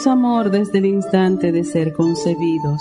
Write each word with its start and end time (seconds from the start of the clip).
Somos 0.00 0.18
amor 0.18 0.50
desde 0.50 0.78
el 0.78 0.86
instante 0.86 1.52
de 1.52 1.62
ser 1.62 1.92
concebidos, 1.92 2.80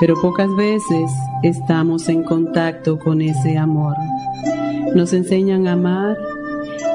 pero 0.00 0.20
pocas 0.20 0.48
veces 0.56 1.08
estamos 1.44 2.08
en 2.08 2.24
contacto 2.24 2.98
con 2.98 3.20
ese 3.20 3.56
amor. 3.56 3.94
Nos 4.94 5.12
enseñan 5.12 5.68
a 5.68 5.72
amar 5.72 6.16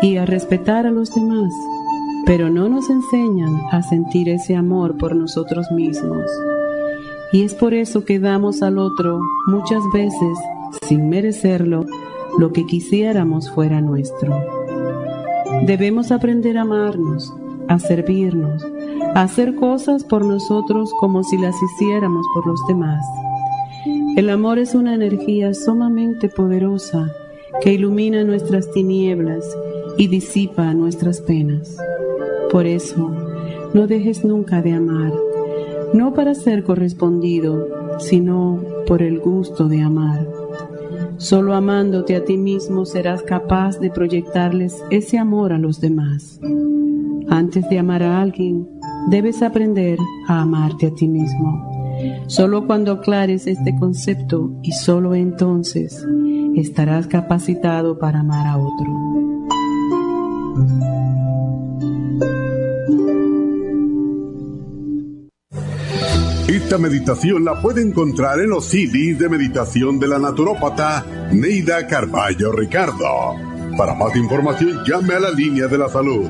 y 0.02 0.18
a 0.18 0.26
respetar 0.26 0.86
a 0.86 0.92
los 0.92 1.14
demás, 1.16 1.54
pero 2.26 2.50
no 2.50 2.68
nos 2.68 2.90
enseñan 2.90 3.62
a 3.72 3.82
sentir 3.82 4.28
ese 4.28 4.58
amor 4.58 4.98
por 4.98 5.16
nosotros 5.16 5.72
mismos. 5.72 6.26
Y 7.32 7.44
es 7.44 7.54
por 7.54 7.74
eso 7.74 8.04
que 8.04 8.20
damos 8.20 8.62
al 8.62 8.78
otro 8.78 9.22
muchas 9.48 9.84
veces, 9.94 10.38
sin 10.82 11.08
merecerlo, 11.08 11.86
lo 12.40 12.52
que 12.52 12.66
quisiéramos 12.66 13.50
fuera 13.52 13.80
nuestro. 13.80 14.38
Debemos 15.66 16.12
aprender 16.12 16.58
a 16.58 16.64
amarnos, 16.64 17.34
a 17.70 17.80
servirnos, 17.80 18.66
hacer 19.24 19.56
cosas 19.56 20.04
por 20.04 20.26
nosotros 20.26 20.94
como 21.00 21.24
si 21.24 21.38
las 21.38 21.56
hiciéramos 21.64 22.26
por 22.34 22.46
los 22.46 22.60
demás. 22.68 23.06
El 24.18 24.30
amor 24.30 24.60
es 24.60 24.76
una 24.76 24.94
energía 24.94 25.54
sumamente 25.54 26.28
poderosa 26.28 27.14
que 27.62 27.74
ilumina 27.74 28.26
nuestras 28.26 28.70
tinieblas 28.72 29.46
y 29.98 30.08
disipa 30.08 30.74
nuestras 30.74 31.22
penas. 31.22 31.78
Por 32.52 32.66
eso, 32.66 33.10
no 33.74 33.88
dejes 33.88 34.26
nunca 34.26 34.62
de 34.62 34.74
amar, 34.74 35.14
no 35.94 36.14
para 36.14 36.36
ser 36.36 36.66
correspondido, 36.66 37.70
sino 38.00 38.60
por 38.86 39.02
el 39.02 39.20
gusto 39.20 39.70
de 39.70 39.82
amar. 39.82 40.28
Solo 41.18 41.54
amándote 41.54 42.18
a 42.18 42.26
ti 42.26 42.38
mismo 42.38 42.86
serás 42.86 43.24
capaz 43.24 43.80
de 43.80 43.90
proyectarles 43.90 44.84
ese 44.90 45.18
amor 45.18 45.54
a 45.54 45.58
los 45.58 45.80
demás. 45.80 46.42
Antes 47.30 47.68
de 47.70 47.80
amar 47.80 48.04
a 48.04 48.22
alguien, 48.22 48.75
debes 49.08 49.42
aprender 49.42 50.00
a 50.28 50.42
amarte 50.42 50.88
a 50.88 50.94
ti 50.94 51.08
mismo. 51.08 51.74
Solo 52.28 52.66
cuando 52.66 52.92
aclares 52.92 53.48
este 53.48 53.76
concepto 53.76 54.52
y 54.62 54.72
solo 54.72 55.16
entonces 55.16 56.06
estarás 56.56 57.08
capacitado 57.08 57.98
para 58.00 58.20
amar 58.20 58.48
a 58.48 58.58
otro. 58.58 58.86
Esta 66.48 66.78
meditación 66.78 67.46
la 67.46 67.62
puede 67.62 67.82
encontrar 67.82 68.40
en 68.40 68.50
los 68.50 68.66
CDs 68.66 69.20
de 69.20 69.30
meditación 69.30 70.00
de 70.00 70.08
la 70.08 70.20
naturópata 70.20 71.06
Neida 71.32 71.86
Carballo 71.88 72.52
Ricardo. 72.52 73.36
Para 73.78 73.94
más 73.94 74.16
información 74.16 74.84
llame 74.86 75.16
a 75.16 75.20
la 75.20 75.32
línea 75.32 75.68
de 75.68 75.78
la 75.78 75.90
salud 75.90 76.30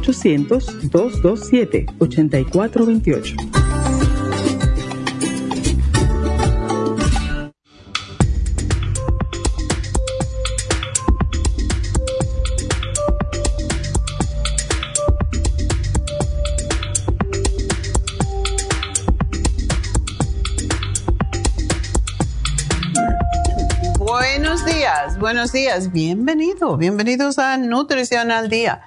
días, 24.65 25.19
buenos 25.19 25.51
días, 25.51 25.91
bienvenido, 25.91 26.75
bienvenidos 26.75 27.37
a 27.39 27.57
Nutrición 27.57 28.31
al 28.31 28.49
Día. 28.49 28.81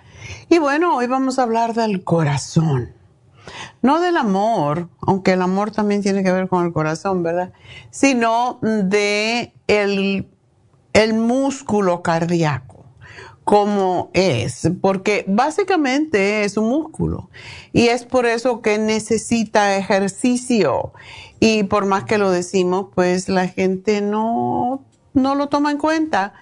Y 0.54 0.60
bueno, 0.60 0.96
hoy 0.96 1.08
vamos 1.08 1.40
a 1.40 1.42
hablar 1.42 1.74
del 1.74 2.04
corazón. 2.04 2.92
No 3.82 4.00
del 4.00 4.16
amor, 4.16 4.88
aunque 5.00 5.32
el 5.32 5.42
amor 5.42 5.72
también 5.72 6.00
tiene 6.00 6.22
que 6.22 6.30
ver 6.30 6.48
con 6.48 6.64
el 6.64 6.72
corazón, 6.72 7.24
¿verdad? 7.24 7.52
Sino 7.90 8.60
de 8.62 9.52
el, 9.66 10.28
el 10.92 11.14
músculo 11.14 12.04
cardíaco, 12.04 12.84
como 13.42 14.12
es, 14.12 14.70
porque 14.80 15.24
básicamente 15.26 16.44
es 16.44 16.56
un 16.56 16.68
músculo 16.68 17.30
y 17.72 17.88
es 17.88 18.04
por 18.04 18.24
eso 18.24 18.62
que 18.62 18.78
necesita 18.78 19.76
ejercicio 19.76 20.92
y 21.40 21.64
por 21.64 21.84
más 21.84 22.04
que 22.04 22.16
lo 22.16 22.30
decimos, 22.30 22.90
pues 22.94 23.28
la 23.28 23.48
gente 23.48 24.02
no, 24.02 24.84
no 25.14 25.34
lo 25.34 25.48
toma 25.48 25.72
en 25.72 25.78
cuenta 25.78 26.32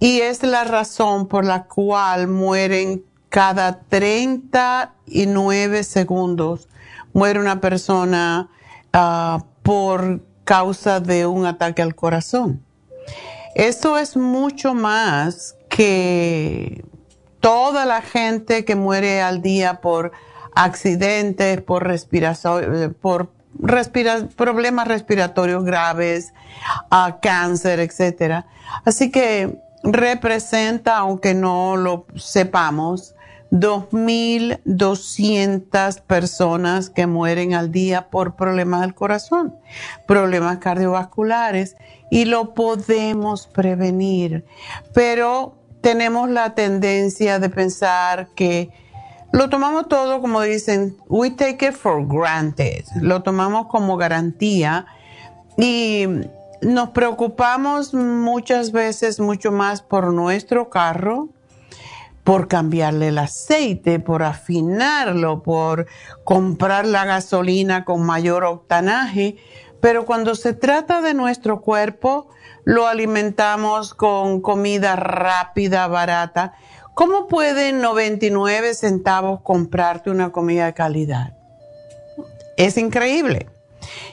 y 0.00 0.22
es 0.22 0.42
la 0.42 0.64
razón 0.64 1.28
por 1.28 1.44
la 1.44 1.64
cual 1.64 2.28
mueren 2.28 3.04
cada 3.32 3.80
39 3.88 5.84
segundos 5.84 6.68
muere 7.14 7.40
una 7.40 7.62
persona 7.62 8.50
ah, 8.92 9.46
por 9.62 10.20
causa 10.44 11.00
de 11.00 11.24
un 11.24 11.46
ataque 11.46 11.80
al 11.80 11.94
corazón. 11.94 12.62
Esto 13.54 13.96
es 13.96 14.18
mucho 14.18 14.74
más 14.74 15.56
que 15.70 16.84
toda 17.40 17.86
la 17.86 18.02
gente 18.02 18.66
que 18.66 18.76
muere 18.76 19.22
al 19.22 19.40
día 19.40 19.80
por 19.80 20.12
accidentes, 20.54 21.62
por 21.62 21.86
respiración, 21.86 22.94
por 23.00 23.30
problemas 24.36 24.88
respiratorios 24.88 25.64
graves, 25.64 26.34
uh, 26.90 27.14
cáncer, 27.22 27.80
etc. 27.80 28.44
Así 28.84 29.10
que 29.10 29.58
representa, 29.82 30.98
aunque 30.98 31.32
no 31.32 31.78
lo 31.78 32.04
sepamos, 32.14 33.14
2.200 33.52 36.00
personas 36.00 36.90
que 36.90 37.06
mueren 37.06 37.54
al 37.54 37.70
día 37.70 38.08
por 38.08 38.34
problemas 38.34 38.80
del 38.80 38.94
corazón, 38.94 39.54
problemas 40.08 40.58
cardiovasculares, 40.58 41.76
y 42.10 42.24
lo 42.24 42.54
podemos 42.54 43.46
prevenir. 43.46 44.44
Pero 44.94 45.54
tenemos 45.82 46.30
la 46.30 46.54
tendencia 46.54 47.38
de 47.38 47.50
pensar 47.50 48.28
que 48.34 48.70
lo 49.32 49.50
tomamos 49.50 49.88
todo 49.88 50.22
como 50.22 50.40
dicen, 50.40 50.96
we 51.08 51.30
take 51.30 51.66
it 51.66 51.72
for 51.72 52.06
granted, 52.06 52.84
lo 53.00 53.22
tomamos 53.22 53.66
como 53.68 53.98
garantía 53.98 54.86
y 55.58 56.06
nos 56.62 56.90
preocupamos 56.90 57.92
muchas 57.92 58.72
veces 58.72 59.20
mucho 59.20 59.52
más 59.52 59.82
por 59.82 60.12
nuestro 60.12 60.70
carro, 60.70 61.28
por 62.24 62.48
cambiarle 62.48 63.08
el 63.08 63.18
aceite, 63.18 63.98
por 63.98 64.22
afinarlo, 64.22 65.42
por 65.42 65.86
comprar 66.24 66.86
la 66.86 67.04
gasolina 67.04 67.84
con 67.84 68.02
mayor 68.02 68.44
octanaje, 68.44 69.36
pero 69.80 70.06
cuando 70.06 70.34
se 70.36 70.54
trata 70.54 71.00
de 71.00 71.14
nuestro 71.14 71.60
cuerpo, 71.60 72.28
lo 72.64 72.86
alimentamos 72.86 73.94
con 73.94 74.40
comida 74.40 74.94
rápida, 74.94 75.88
barata. 75.88 76.54
¿Cómo 76.94 77.26
pueden 77.26 77.80
99 77.80 78.74
centavos 78.74 79.40
comprarte 79.42 80.10
una 80.10 80.30
comida 80.30 80.66
de 80.66 80.74
calidad? 80.74 81.36
Es 82.56 82.76
increíble. 82.76 83.48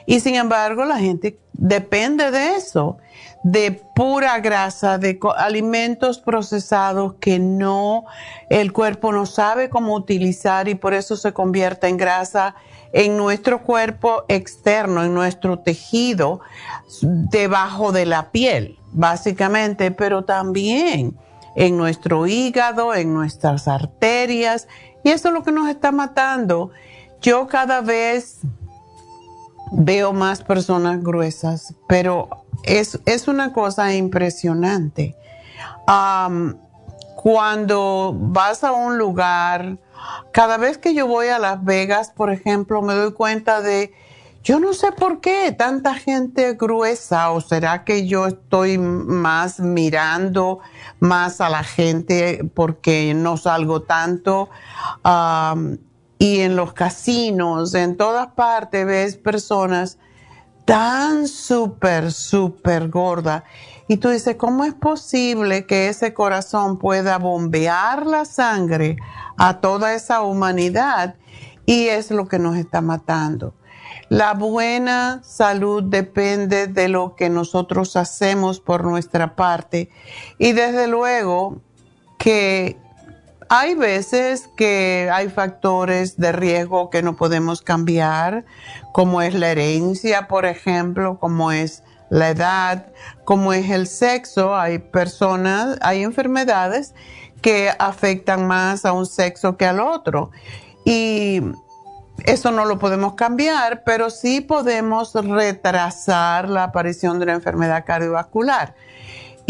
Y 0.07 0.21
sin 0.21 0.33
embargo, 0.33 0.85
la 0.85 0.97
gente 0.97 1.37
depende 1.53 2.31
de 2.31 2.55
eso 2.55 2.97
de 3.43 3.71
pura 3.71 4.39
grasa, 4.39 4.97
de 4.97 5.17
alimentos 5.37 6.19
procesados 6.19 7.15
que 7.19 7.39
no, 7.39 8.05
el 8.49 8.73
cuerpo 8.73 9.11
no 9.11 9.25
sabe 9.25 9.69
cómo 9.69 9.95
utilizar 9.95 10.67
y 10.67 10.75
por 10.75 10.93
eso 10.93 11.15
se 11.15 11.31
convierte 11.33 11.87
en 11.87 11.97
grasa 11.97 12.55
en 12.91 13.17
nuestro 13.17 13.63
cuerpo 13.63 14.23
externo, 14.27 15.03
en 15.03 15.13
nuestro 15.13 15.59
tejido, 15.59 16.41
debajo 17.01 17.91
de 17.91 18.05
la 18.05 18.31
piel, 18.31 18.77
básicamente, 18.91 19.91
pero 19.91 20.25
también 20.25 21.15
en 21.55 21.77
nuestro 21.77 22.25
hígado, 22.27 22.95
en 22.95 23.13
nuestras 23.13 23.67
arterias, 23.67 24.67
y 25.03 25.09
eso 25.09 25.29
es 25.29 25.33
lo 25.33 25.43
que 25.43 25.51
nos 25.51 25.69
está 25.69 25.91
matando. 25.91 26.71
Yo 27.21 27.47
cada 27.47 27.81
vez 27.81 28.39
veo 29.71 30.13
más 30.13 30.41
personas 30.43 31.03
gruesas, 31.03 31.73
pero 31.87 32.29
es, 32.63 32.99
es 33.05 33.27
una 33.27 33.53
cosa 33.53 33.93
impresionante. 33.93 35.15
cuando 37.15 38.15
vas 38.17 38.63
a 38.63 38.71
un 38.71 38.97
lugar, 38.97 39.77
cada 40.31 40.57
vez 40.57 40.77
que 40.77 40.93
yo 40.93 41.07
voy 41.07 41.27
a 41.27 41.39
Las 41.39 41.63
Vegas, 41.63 42.11
por 42.15 42.31
ejemplo, 42.31 42.81
me 42.81 42.93
doy 42.93 43.11
cuenta 43.11 43.61
de, 43.61 43.93
yo 44.43 44.59
no 44.59 44.73
sé 44.73 44.91
por 44.93 45.19
qué 45.19 45.51
tanta 45.51 45.95
gente 45.95 46.53
gruesa, 46.53 47.31
o 47.31 47.41
será 47.41 47.83
que 47.83 48.07
yo 48.07 48.27
estoy 48.27 48.77
más 48.77 49.59
mirando 49.59 50.59
más 50.99 51.41
a 51.41 51.49
la 51.49 51.63
gente 51.63 52.49
porque 52.53 53.13
no 53.13 53.35
salgo 53.35 53.81
tanto. 53.81 54.49
Y 56.19 56.41
en 56.41 56.57
los 56.57 56.73
casinos, 56.73 57.73
en 57.73 57.97
todas 57.97 58.33
partes 58.33 58.85
ves 58.85 59.15
personas 59.15 59.97
tan 60.65 61.27
súper, 61.27 62.11
súper 62.11 62.89
gorda. 62.89 63.45
Y 63.87 63.97
tú 63.97 64.09
dices, 64.09 64.35
¿cómo 64.35 64.65
es 64.65 64.73
posible 64.75 65.65
que 65.65 65.87
ese 65.87 66.13
corazón 66.13 66.77
pueda 66.77 67.17
bombear 67.17 68.05
la 68.05 68.25
sangre 68.25 68.97
a 69.37 69.61
toda 69.61 69.95
esa 69.95 70.21
humanidad? 70.21 71.15
Y 71.65 71.87
es 71.87 72.11
lo 72.11 72.27
que 72.27 72.37
nos 72.37 72.57
está 72.57 72.81
matando. 72.81 73.55
La 74.09 74.33
buena 74.33 75.21
salud 75.23 75.83
depende 75.83 76.67
de 76.67 76.89
lo 76.89 77.15
que 77.15 77.29
nosotros 77.29 77.95
hacemos 77.95 78.59
por 78.59 78.83
nuestra 78.83 79.35
parte. 79.35 79.89
Y 80.37 80.51
desde 80.51 80.87
luego 80.87 81.61
que 82.17 82.77
hay 83.49 83.73
veces 83.73 84.47
que 84.55 85.09
hay 85.11 85.27
factores 85.29 86.17
de 86.17 86.31
riesgo 86.31 86.91
que 86.91 87.01
no 87.01 87.15
podemos 87.15 87.61
cambiar, 87.63 88.45
como 88.93 89.23
es 89.23 89.33
la 89.33 89.49
herencia, 89.49 90.27
por 90.27 90.45
ejemplo, 90.45 91.17
como 91.19 91.51
es 91.51 91.83
la 92.09 92.29
edad, 92.29 92.85
como 93.25 93.51
es 93.51 93.69
el 93.71 93.87
sexo. 93.87 94.55
Hay 94.55 94.77
personas, 94.77 95.79
hay 95.81 96.03
enfermedades 96.03 96.93
que 97.41 97.71
afectan 97.79 98.47
más 98.47 98.85
a 98.85 98.93
un 98.93 99.07
sexo 99.07 99.57
que 99.57 99.65
al 99.65 99.79
otro. 99.79 100.29
Y 100.85 101.41
eso 102.25 102.51
no 102.51 102.65
lo 102.65 102.77
podemos 102.77 103.15
cambiar, 103.15 103.83
pero 103.83 104.11
sí 104.11 104.41
podemos 104.41 105.13
retrasar 105.15 106.49
la 106.49 106.65
aparición 106.65 107.17
de 107.17 107.25
la 107.25 107.33
enfermedad 107.33 107.83
cardiovascular. 107.83 108.75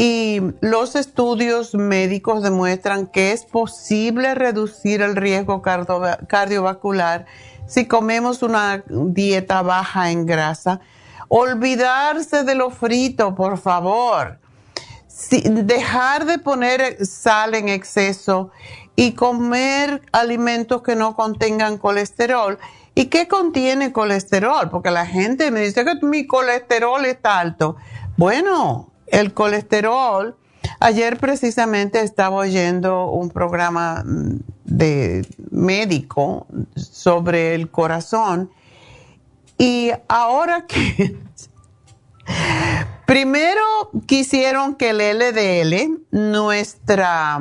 Y 0.02 0.40
los 0.62 0.96
estudios 0.96 1.76
médicos 1.76 2.42
demuestran 2.42 3.06
que 3.06 3.34
es 3.34 3.44
posible 3.44 4.34
reducir 4.34 5.02
el 5.02 5.18
riesgo 5.18 5.62
cardiovascular 5.62 7.26
si 7.68 7.86
comemos 7.86 8.42
una 8.42 8.82
dieta 8.88 9.62
baja 9.62 10.10
en 10.12 10.26
grasa. 10.26 10.80
Olvidarse 11.28 12.46
de 12.46 12.56
lo 12.56 12.70
frito, 12.70 13.36
por 13.36 13.58
favor. 13.58 14.40
dejar 15.44 16.24
de 16.24 16.40
poner 16.40 17.06
sal 17.06 17.54
en 17.54 17.68
exceso 17.68 18.52
y 18.96 19.16
comer 19.16 20.02
alimentos 20.14 20.82
que 20.82 20.96
no 20.96 21.14
contengan 21.14 21.78
colesterol. 21.78 22.58
¿Y 22.96 23.08
qué 23.08 23.28
contiene 23.28 23.92
colesterol? 23.92 24.70
Porque 24.70 24.92
la 24.92 25.06
gente 25.06 25.52
me 25.52 25.60
dice 25.60 25.84
que 25.84 26.06
mi 26.06 26.26
colesterol 26.26 27.04
está 27.04 27.40
alto. 27.40 27.76
Bueno, 28.16 28.94
el 29.12 29.34
colesterol, 29.34 30.38
ayer 30.80 31.18
precisamente 31.18 32.02
estaba 32.02 32.36
oyendo 32.38 33.10
un 33.10 33.30
programa 33.30 34.04
mm, 34.06 34.40
de 34.66 35.28
médico 35.52 36.48
sobre 36.76 37.56
el 37.56 37.70
corazón 37.70 38.52
y 39.58 39.92
ahora 40.08 40.66
que 40.68 41.18
primero 43.06 43.64
quisieron 44.06 44.76
que 44.76 44.92
el 44.92 45.00
LDL, 45.00 46.06
nuestra, 46.12 47.40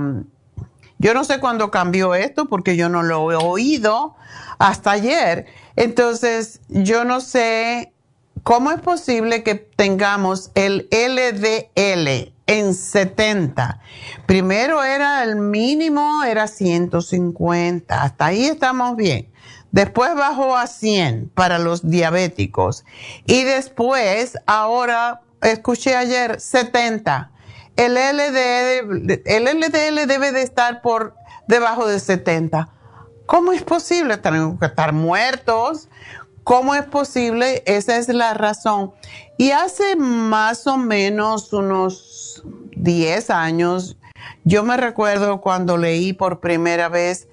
yo 0.99 1.15
no 1.15 1.25
sé 1.25 1.39
cuándo 1.41 1.71
cambió 1.71 2.15
esto 2.15 2.49
porque 2.49 2.77
yo 2.77 2.89
no 2.89 3.03
lo 3.03 3.31
he 3.31 3.37
oído 3.37 4.17
hasta 4.59 4.91
ayer, 4.91 5.47
entonces 5.77 6.61
yo 6.69 7.05
no 7.05 7.21
sé 7.21 7.93
¿Cómo 8.43 8.71
es 8.71 8.81
posible 8.81 9.43
que 9.43 9.55
tengamos 9.55 10.51
el 10.55 10.89
LDL 10.91 12.35
en 12.47 12.75
70? 12.75 13.81
Primero 14.27 14.83
era 14.83 15.25
el 15.25 15.37
mínimo, 15.37 16.23
era 16.25 16.47
150, 16.47 18.03
hasta 18.03 18.27
ahí 18.27 18.47
estamos 18.47 18.97
bien. 18.97 19.31
Después 19.71 20.15
bajó 20.15 20.57
a 20.57 20.67
100 20.67 21.31
para 21.35 21.59
los 21.59 21.89
diabéticos. 21.89 22.85
Y 23.27 23.45
después, 23.45 24.39
ahora, 24.47 25.23
escuché 25.43 25.97
ayer, 25.97 26.41
70. 26.41 27.31
El 27.77 27.95
LDL, 27.95 29.23
el 29.25 29.45
LDL 29.45 30.07
debe 30.07 30.33
de 30.33 30.43
estar 30.43 30.83
por 30.83 31.15
debajo 31.47 31.87
de 31.87 32.01
70. 32.01 32.69
¿Cómo 33.27 33.53
es 33.53 33.63
posible? 33.63 34.17
Tenemos 34.17 34.59
que 34.59 34.67
estar 34.67 34.95
muertos 34.95 35.89
¿Cómo 36.49 36.75
es 36.75 36.87
posible? 36.87 37.63
Esa 37.67 37.99
es 37.99 38.09
la 38.09 38.33
razón. 38.33 38.95
Y 39.37 39.51
hace 39.51 39.97
más 39.97 40.67
o 40.67 40.79
menos 40.79 41.53
unos 41.53 42.43
10 42.75 43.29
años, 43.29 43.99
yo 44.45 44.65
me 44.65 44.79
recuerdo 44.79 45.43
cuando 45.43 45.77
leí 45.77 46.15
por 46.15 46.41
primera 46.41 46.89
vez 46.89 47.29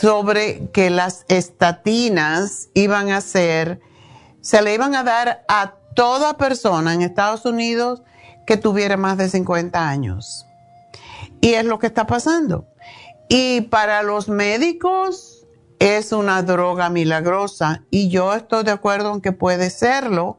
sobre 0.00 0.70
que 0.70 0.90
las 0.90 1.24
estatinas 1.28 2.68
iban 2.74 3.12
a 3.12 3.20
ser, 3.20 3.80
se 4.40 4.60
le 4.60 4.74
iban 4.74 4.96
a 4.96 5.04
dar 5.04 5.44
a 5.46 5.74
toda 5.94 6.36
persona 6.36 6.94
en 6.94 7.02
Estados 7.02 7.44
Unidos 7.44 8.02
que 8.44 8.56
tuviera 8.56 8.96
más 8.96 9.18
de 9.18 9.28
50 9.28 9.88
años. 9.88 10.46
Y 11.40 11.54
es 11.54 11.64
lo 11.64 11.78
que 11.78 11.86
está 11.86 12.08
pasando. 12.08 12.66
Y 13.28 13.60
para 13.60 14.02
los 14.02 14.28
médicos, 14.28 15.37
es 15.78 16.12
una 16.12 16.42
droga 16.42 16.90
milagrosa 16.90 17.82
y 17.90 18.08
yo 18.08 18.34
estoy 18.34 18.64
de 18.64 18.72
acuerdo 18.72 19.14
en 19.14 19.20
que 19.20 19.32
puede 19.32 19.70
serlo 19.70 20.38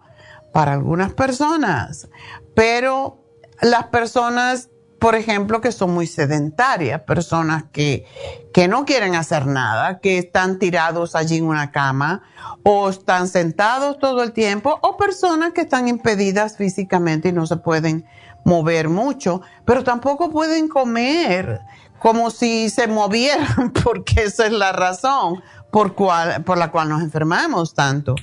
para 0.52 0.74
algunas 0.74 1.14
personas, 1.14 2.10
pero 2.56 3.24
las 3.62 3.86
personas, 3.86 4.70
por 5.00 5.16
ejemplo, 5.16 5.62
que 5.62 5.72
son 5.72 5.94
muy 5.94 6.08
sedentarias, 6.08 7.02
personas 7.02 7.66
que, 7.72 8.06
que 8.54 8.68
no 8.68 8.86
quieren 8.86 9.16
hacer 9.16 9.46
nada, 9.46 10.00
que 10.00 10.18
están 10.18 10.60
tirados 10.60 11.16
allí 11.16 11.38
en 11.38 11.46
una 11.46 11.72
cama 11.72 12.24
o 12.64 12.90
están 12.90 13.28
sentados 13.28 14.00
todo 14.00 14.24
el 14.24 14.34
tiempo, 14.34 14.80
o 14.82 14.98
personas 14.98 15.54
que 15.54 15.62
están 15.62 15.88
impedidas 15.88 16.58
físicamente 16.58 17.30
y 17.30 17.34
no 17.34 17.46
se 17.46 17.58
pueden 17.58 18.06
mover 18.44 18.90
mucho, 18.90 19.42
pero 19.66 19.84
tampoco 19.84 20.32
pueden 20.32 20.68
comer 20.68 21.62
como 22.00 22.32
si 22.32 22.70
se 22.70 22.88
movieran, 22.88 23.72
porque 23.84 24.24
esa 24.24 24.46
es 24.46 24.52
la 24.52 24.72
razón 24.72 25.42
por, 25.72 25.94
cual, 25.96 26.44
por 26.44 26.58
la 26.58 26.72
cual 26.72 26.90
nos 26.90 27.02
enfermamos 27.02 27.74
tanto. 27.74 28.16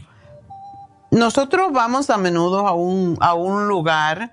Nosotros 1.10 1.72
vamos 1.72 2.10
a 2.10 2.16
menudo 2.16 2.66
a 2.66 2.74
un, 2.74 3.16
a 3.20 3.34
un 3.34 3.68
lugar, 3.68 4.32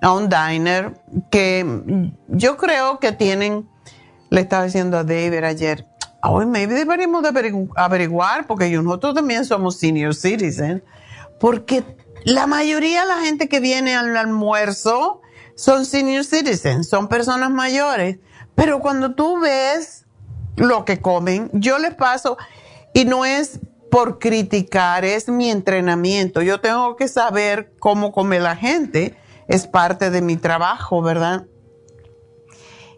a 0.00 0.12
un 0.12 0.28
diner, 0.28 0.94
que 1.30 2.10
yo 2.28 2.56
creo 2.56 2.98
que 2.98 3.12
tienen, 3.12 3.68
le 4.30 4.40
estaba 4.40 4.64
diciendo 4.64 4.96
a 4.96 5.04
David 5.04 5.44
ayer, 5.44 5.86
hoy 6.22 6.46
maybe 6.46 6.74
deberíamos 6.74 7.22
de 7.22 7.68
averiguar, 7.76 8.46
porque 8.46 8.70
nosotros 8.70 9.14
también 9.14 9.44
somos 9.44 9.78
senior 9.78 10.14
citizens, 10.14 10.82
porque 11.38 11.84
la 12.24 12.46
mayoría 12.46 13.02
de 13.02 13.08
la 13.08 13.20
gente 13.20 13.48
que 13.48 13.60
viene 13.60 13.94
al 13.94 14.16
almuerzo 14.16 15.20
son 15.56 15.84
senior 15.84 16.24
citizens, 16.24 16.88
son 16.88 17.08
personas 17.08 17.50
mayores, 17.50 18.18
pero 18.54 18.80
cuando 18.80 19.14
tú 19.14 19.40
ves 19.40 20.06
lo 20.56 20.84
que 20.84 21.00
comen, 21.00 21.50
yo 21.52 21.78
les 21.78 21.94
paso, 21.94 22.36
y 22.92 23.04
no 23.04 23.24
es 23.24 23.60
por 23.90 24.18
criticar, 24.18 25.04
es 25.04 25.28
mi 25.28 25.50
entrenamiento, 25.50 26.42
yo 26.42 26.60
tengo 26.60 26.96
que 26.96 27.08
saber 27.08 27.74
cómo 27.78 28.12
come 28.12 28.40
la 28.40 28.56
gente, 28.56 29.16
es 29.48 29.66
parte 29.66 30.10
de 30.10 30.22
mi 30.22 30.36
trabajo, 30.36 31.02
¿verdad? 31.02 31.46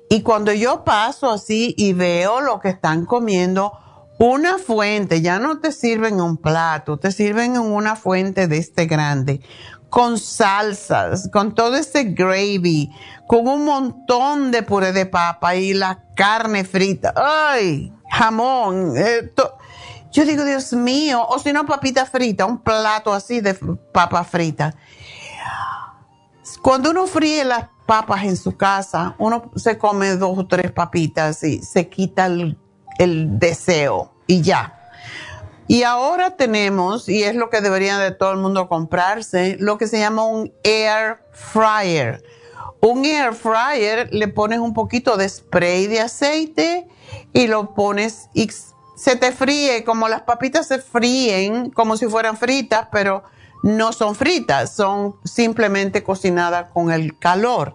Y 0.08 0.22
cuando 0.22 0.52
yo 0.52 0.84
paso 0.84 1.30
así 1.30 1.74
y 1.76 1.92
veo 1.92 2.40
lo 2.40 2.60
que 2.60 2.68
están 2.68 3.06
comiendo, 3.06 3.72
una 4.18 4.58
fuente, 4.58 5.20
ya 5.20 5.38
no 5.38 5.58
te 5.58 5.72
sirven 5.72 6.14
en 6.14 6.20
un 6.20 6.36
plato, 6.38 6.96
te 6.96 7.10
sirven 7.10 7.56
en 7.56 7.62
una 7.62 7.96
fuente 7.96 8.46
de 8.46 8.56
este 8.56 8.86
grande, 8.86 9.40
con 9.90 10.18
salsas, 10.18 11.28
con 11.32 11.54
todo 11.54 11.76
ese 11.76 12.04
gravy, 12.04 12.90
con 13.26 13.46
un 13.46 13.64
montón 13.64 14.50
de 14.50 14.62
puré 14.62 14.92
de 14.92 15.06
papa 15.06 15.54
y 15.56 15.74
la 15.74 16.04
carne 16.14 16.64
frita. 16.64 17.14
¡Ay! 17.16 17.92
Jamón. 18.10 18.94
Yo 20.12 20.24
digo, 20.24 20.44
Dios 20.44 20.72
mío, 20.72 21.26
o 21.28 21.38
si 21.38 21.52
no, 21.52 21.66
papita 21.66 22.06
frita, 22.06 22.46
un 22.46 22.58
plato 22.58 23.12
así 23.12 23.40
de 23.40 23.54
papa 23.92 24.24
frita. 24.24 24.74
Cuando 26.62 26.90
uno 26.90 27.06
fríe 27.06 27.44
las 27.44 27.68
papas 27.86 28.24
en 28.24 28.36
su 28.36 28.56
casa, 28.56 29.14
uno 29.18 29.50
se 29.56 29.78
come 29.78 30.16
dos 30.16 30.38
o 30.38 30.46
tres 30.46 30.72
papitas 30.72 31.42
y 31.44 31.60
se 31.62 31.88
quita 31.88 32.26
el, 32.26 32.58
deseo 33.38 34.14
y 34.26 34.42
ya. 34.42 34.75
Y 35.68 35.82
ahora 35.82 36.36
tenemos, 36.36 37.08
y 37.08 37.24
es 37.24 37.34
lo 37.34 37.50
que 37.50 37.60
debería 37.60 37.98
de 37.98 38.12
todo 38.12 38.30
el 38.30 38.38
mundo 38.38 38.68
comprarse, 38.68 39.56
lo 39.58 39.78
que 39.78 39.88
se 39.88 39.98
llama 39.98 40.24
un 40.24 40.52
air 40.62 41.18
fryer. 41.32 42.22
Un 42.80 43.04
air 43.04 43.34
fryer 43.34 44.08
le 44.12 44.28
pones 44.28 44.60
un 44.60 44.74
poquito 44.74 45.16
de 45.16 45.28
spray 45.28 45.86
de 45.88 46.00
aceite 46.00 46.86
y 47.32 47.48
lo 47.48 47.74
pones 47.74 48.28
y 48.32 48.48
se 48.96 49.16
te 49.16 49.32
fríe, 49.32 49.84
como 49.84 50.08
las 50.08 50.22
papitas 50.22 50.68
se 50.68 50.78
fríen, 50.78 51.70
como 51.70 51.96
si 51.96 52.06
fueran 52.06 52.36
fritas, 52.36 52.88
pero 52.92 53.24
no 53.62 53.92
son 53.92 54.14
fritas, 54.14 54.74
son 54.74 55.16
simplemente 55.24 56.02
cocinadas 56.02 56.70
con 56.70 56.92
el 56.92 57.18
calor. 57.18 57.74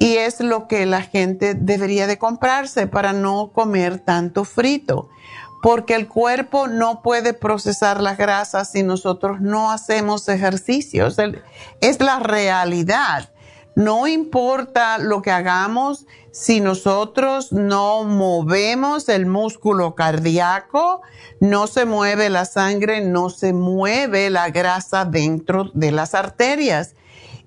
Y 0.00 0.16
es 0.16 0.40
lo 0.40 0.66
que 0.66 0.86
la 0.86 1.02
gente 1.02 1.54
debería 1.54 2.06
de 2.06 2.18
comprarse 2.18 2.86
para 2.86 3.12
no 3.12 3.50
comer 3.52 3.98
tanto 3.98 4.44
frito, 4.44 5.10
porque 5.62 5.94
el 5.94 6.08
cuerpo 6.08 6.68
no 6.68 7.02
puede 7.02 7.34
procesar 7.34 8.00
las 8.00 8.16
grasas 8.16 8.70
si 8.70 8.82
nosotros 8.82 9.40
no 9.40 9.70
hacemos 9.70 10.28
ejercicios. 10.28 11.16
Es 11.80 12.00
la 12.00 12.18
realidad. 12.20 13.30
No 13.74 14.08
importa 14.08 14.98
lo 14.98 15.22
que 15.22 15.30
hagamos, 15.30 16.06
si 16.32 16.60
nosotros 16.60 17.52
no 17.52 18.04
movemos 18.04 19.08
el 19.08 19.26
músculo 19.26 19.94
cardíaco, 19.94 21.02
no 21.40 21.68
se 21.68 21.84
mueve 21.84 22.28
la 22.28 22.44
sangre, 22.44 23.00
no 23.00 23.30
se 23.30 23.52
mueve 23.52 24.30
la 24.30 24.50
grasa 24.50 25.04
dentro 25.04 25.70
de 25.74 25.92
las 25.92 26.14
arterias. 26.14 26.94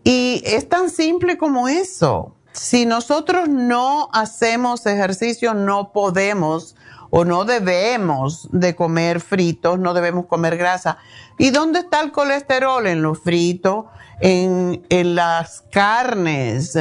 Y 0.03 0.41
es 0.45 0.69
tan 0.69 0.89
simple 0.89 1.37
como 1.37 1.67
eso. 1.67 2.35
Si 2.53 2.85
nosotros 2.85 3.47
no 3.49 4.09
hacemos 4.13 4.85
ejercicio, 4.85 5.53
no 5.53 5.91
podemos 5.91 6.75
o 7.11 7.25
no 7.25 7.45
debemos 7.45 8.47
de 8.51 8.73
comer 8.73 9.19
fritos, 9.19 9.77
no 9.77 9.93
debemos 9.93 10.25
comer 10.25 10.57
grasa. 10.57 10.97
¿Y 11.37 11.51
dónde 11.51 11.79
está 11.79 11.99
el 12.01 12.11
colesterol? 12.11 12.87
En 12.87 13.01
los 13.01 13.19
fritos, 13.19 13.85
en, 14.21 14.81
las 15.15 15.61
carnes, 15.71 16.75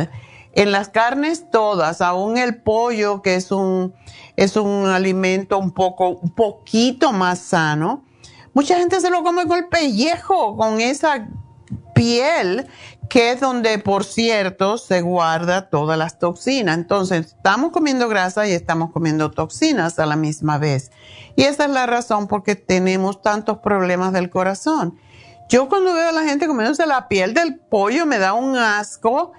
en 0.53 0.73
las 0.73 0.89
carnes 0.89 1.51
todas, 1.51 2.01
aún 2.01 2.39
el 2.39 2.63
pollo, 2.63 3.23
que 3.23 3.35
es 3.35 3.51
un, 3.51 3.93
es 4.37 4.57
un 4.57 4.87
alimento 4.87 5.59
un 5.59 5.73
poco, 5.73 6.11
un 6.11 6.31
poquito 6.31 7.13
más 7.13 7.41
sano. 7.41 8.05
Mucha 8.55 8.79
gente 8.79 9.01
se 9.01 9.11
lo 9.11 9.25
come 9.25 9.47
con 9.47 9.59
el 9.59 9.67
pellejo, 9.67 10.57
con 10.57 10.81
esa 10.81 11.29
piel, 11.95 12.69
que 13.11 13.33
es 13.33 13.41
donde, 13.41 13.81
por 13.81 14.05
cierto, 14.05 14.79
se 14.79 15.03
guarda 15.03 15.69
todas 15.69 15.99
las 15.99 16.21
toxinas. 16.21 16.79
Entonces, 16.79 17.27
estamos 17.27 17.73
comiendo 17.73 18.09
grasa 18.09 18.47
y 18.47 18.53
estamos 18.53 18.93
comiendo 18.93 19.33
toxinas 19.33 19.99
a 19.99 20.07
la 20.07 20.15
misma 20.15 20.59
vez. 20.59 20.93
Y 21.35 21.43
esa 21.43 21.65
es 21.65 21.71
la 21.71 21.87
razón 21.87 22.29
por 22.29 22.45
qué 22.45 22.55
tenemos 22.55 23.21
tantos 23.21 23.59
problemas 23.59 24.13
del 24.13 24.31
corazón. 24.31 24.97
Yo 25.49 25.69
cuando 25.69 25.93
veo 25.93 26.11
a 26.11 26.13
la 26.13 26.23
gente 26.23 26.47
comiéndose 26.47 26.87
la 26.87 27.09
piel 27.09 27.35
del 27.35 27.59
pollo 27.59 28.07
me 28.07 28.21
da 28.21 28.33
un 28.33 28.57
asco 28.57 29.33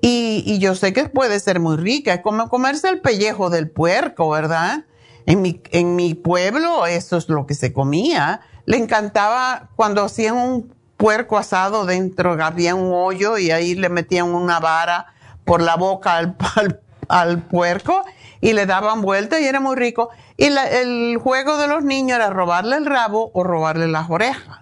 y, 0.00 0.58
yo 0.58 0.74
sé 0.74 0.94
que 0.94 1.10
puede 1.10 1.38
ser 1.38 1.60
muy 1.60 1.76
rica. 1.76 2.14
Es 2.14 2.22
como 2.22 2.48
comerse 2.48 2.88
el 2.88 3.02
pellejo 3.02 3.50
del 3.50 3.70
puerco, 3.70 4.30
¿verdad? 4.30 4.86
En 5.26 5.42
mi, 5.42 5.60
en 5.72 5.96
mi 5.96 6.14
pueblo 6.14 6.86
eso 6.86 7.18
es 7.18 7.28
lo 7.28 7.44
que 7.44 7.52
se 7.52 7.74
comía. 7.74 8.40
Le 8.64 8.78
encantaba 8.78 9.68
cuando 9.76 10.02
hacían 10.02 10.36
un 10.36 10.77
puerco 10.98 11.38
asado 11.38 11.86
dentro, 11.86 12.32
había 12.44 12.74
un 12.74 12.92
hoyo 12.92 13.38
y 13.38 13.50
ahí 13.50 13.74
le 13.74 13.88
metían 13.88 14.26
una 14.26 14.60
vara 14.60 15.06
por 15.44 15.62
la 15.62 15.76
boca 15.76 16.16
al, 16.16 16.36
al, 17.08 17.42
puerco 17.44 18.04
y 18.42 18.52
le 18.52 18.66
daban 18.66 19.00
vuelta 19.00 19.40
y 19.40 19.44
era 19.44 19.60
muy 19.60 19.76
rico. 19.76 20.10
Y 20.36 20.46
el 20.46 21.16
juego 21.18 21.56
de 21.56 21.68
los 21.68 21.84
niños 21.84 22.16
era 22.16 22.30
robarle 22.30 22.76
el 22.76 22.84
rabo 22.84 23.30
o 23.32 23.44
robarle 23.44 23.86
las 23.88 24.10
orejas. 24.10 24.58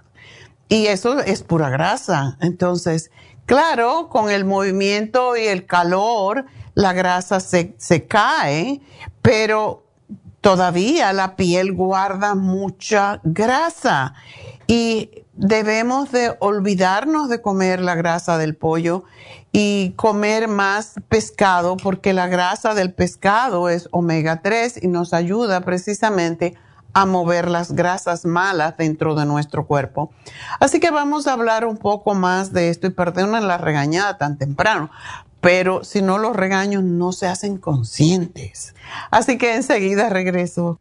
Y 0.68 0.86
eso 0.86 1.20
es 1.20 1.42
pura 1.42 1.70
grasa. 1.70 2.36
Entonces, 2.40 3.10
claro, 3.46 4.08
con 4.08 4.30
el 4.30 4.44
movimiento 4.44 5.36
y 5.36 5.46
el 5.46 5.64
calor, 5.64 6.44
la 6.74 6.92
grasa 6.92 7.40
se, 7.40 7.74
se 7.78 8.06
cae, 8.06 8.82
pero 9.22 9.86
todavía 10.42 11.14
la 11.14 11.34
piel 11.34 11.72
guarda 11.72 12.34
mucha 12.34 13.20
grasa. 13.24 14.14
Y 14.66 15.24
debemos 15.36 16.10
de 16.12 16.34
olvidarnos 16.40 17.28
de 17.28 17.40
comer 17.40 17.80
la 17.80 17.94
grasa 17.94 18.38
del 18.38 18.56
pollo 18.56 19.04
y 19.52 19.92
comer 19.96 20.48
más 20.48 20.94
pescado 21.08 21.76
porque 21.76 22.12
la 22.12 22.26
grasa 22.26 22.74
del 22.74 22.92
pescado 22.92 23.68
es 23.68 23.88
omega 23.90 24.42
3 24.42 24.82
y 24.82 24.88
nos 24.88 25.12
ayuda 25.12 25.60
precisamente 25.60 26.54
a 26.94 27.04
mover 27.04 27.50
las 27.50 27.72
grasas 27.72 28.24
malas 28.24 28.78
dentro 28.78 29.14
de 29.14 29.26
nuestro 29.26 29.66
cuerpo. 29.66 30.10
Así 30.60 30.80
que 30.80 30.90
vamos 30.90 31.26
a 31.26 31.34
hablar 31.34 31.66
un 31.66 31.76
poco 31.76 32.14
más 32.14 32.54
de 32.54 32.70
esto 32.70 32.86
y 32.86 32.90
perdonen 32.90 33.46
la 33.46 33.58
regañada 33.58 34.16
tan 34.16 34.38
temprano, 34.38 34.90
pero 35.42 35.84
si 35.84 36.00
no 36.00 36.16
los 36.16 36.34
regaños 36.34 36.82
no 36.82 37.12
se 37.12 37.26
hacen 37.26 37.58
conscientes. 37.58 38.74
Así 39.10 39.36
que 39.36 39.54
enseguida 39.56 40.08
regreso. 40.08 40.80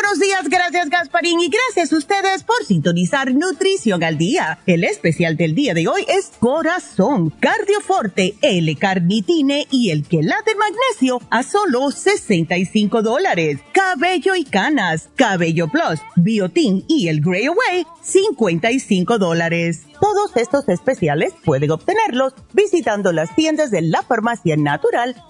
Buenos 0.00 0.18
días, 0.18 0.48
gracias 0.48 0.88
Gasparín 0.88 1.40
y 1.40 1.48
gracias 1.48 1.92
a 1.92 1.96
ustedes 1.96 2.42
por 2.42 2.64
sintonizar 2.64 3.34
Nutrición 3.34 4.02
al 4.02 4.16
Día. 4.16 4.58
El 4.66 4.84
especial 4.84 5.36
del 5.36 5.54
día 5.54 5.74
de 5.74 5.88
hoy 5.88 6.06
es 6.08 6.32
Corazón, 6.38 7.30
Cardioforte, 7.30 8.34
L-Carnitine 8.40 9.66
y 9.70 9.90
el 9.90 10.04
Quelate 10.04 10.54
Magnesio 10.54 11.20
a 11.30 11.42
solo 11.42 11.90
65 11.90 13.02
dólares. 13.02 13.60
Cabello 13.72 14.34
y 14.36 14.44
canas, 14.44 15.10
Cabello 15.16 15.68
Plus 15.68 16.00
Biotin 16.16 16.84
y 16.88 17.08
el 17.08 17.20
Grey 17.20 17.46
Away, 17.46 17.86
55 18.00 19.18
dólares. 19.18 19.82
Todos 20.00 20.34
estos 20.36 20.66
especiales 20.70 21.34
pueden 21.44 21.72
obtenerlos 21.72 22.32
visitando 22.54 23.12
las 23.12 23.34
tiendas 23.36 23.70
de 23.70 23.82
la 23.82 24.02
farmacia 24.02 24.56
natural 24.56 25.14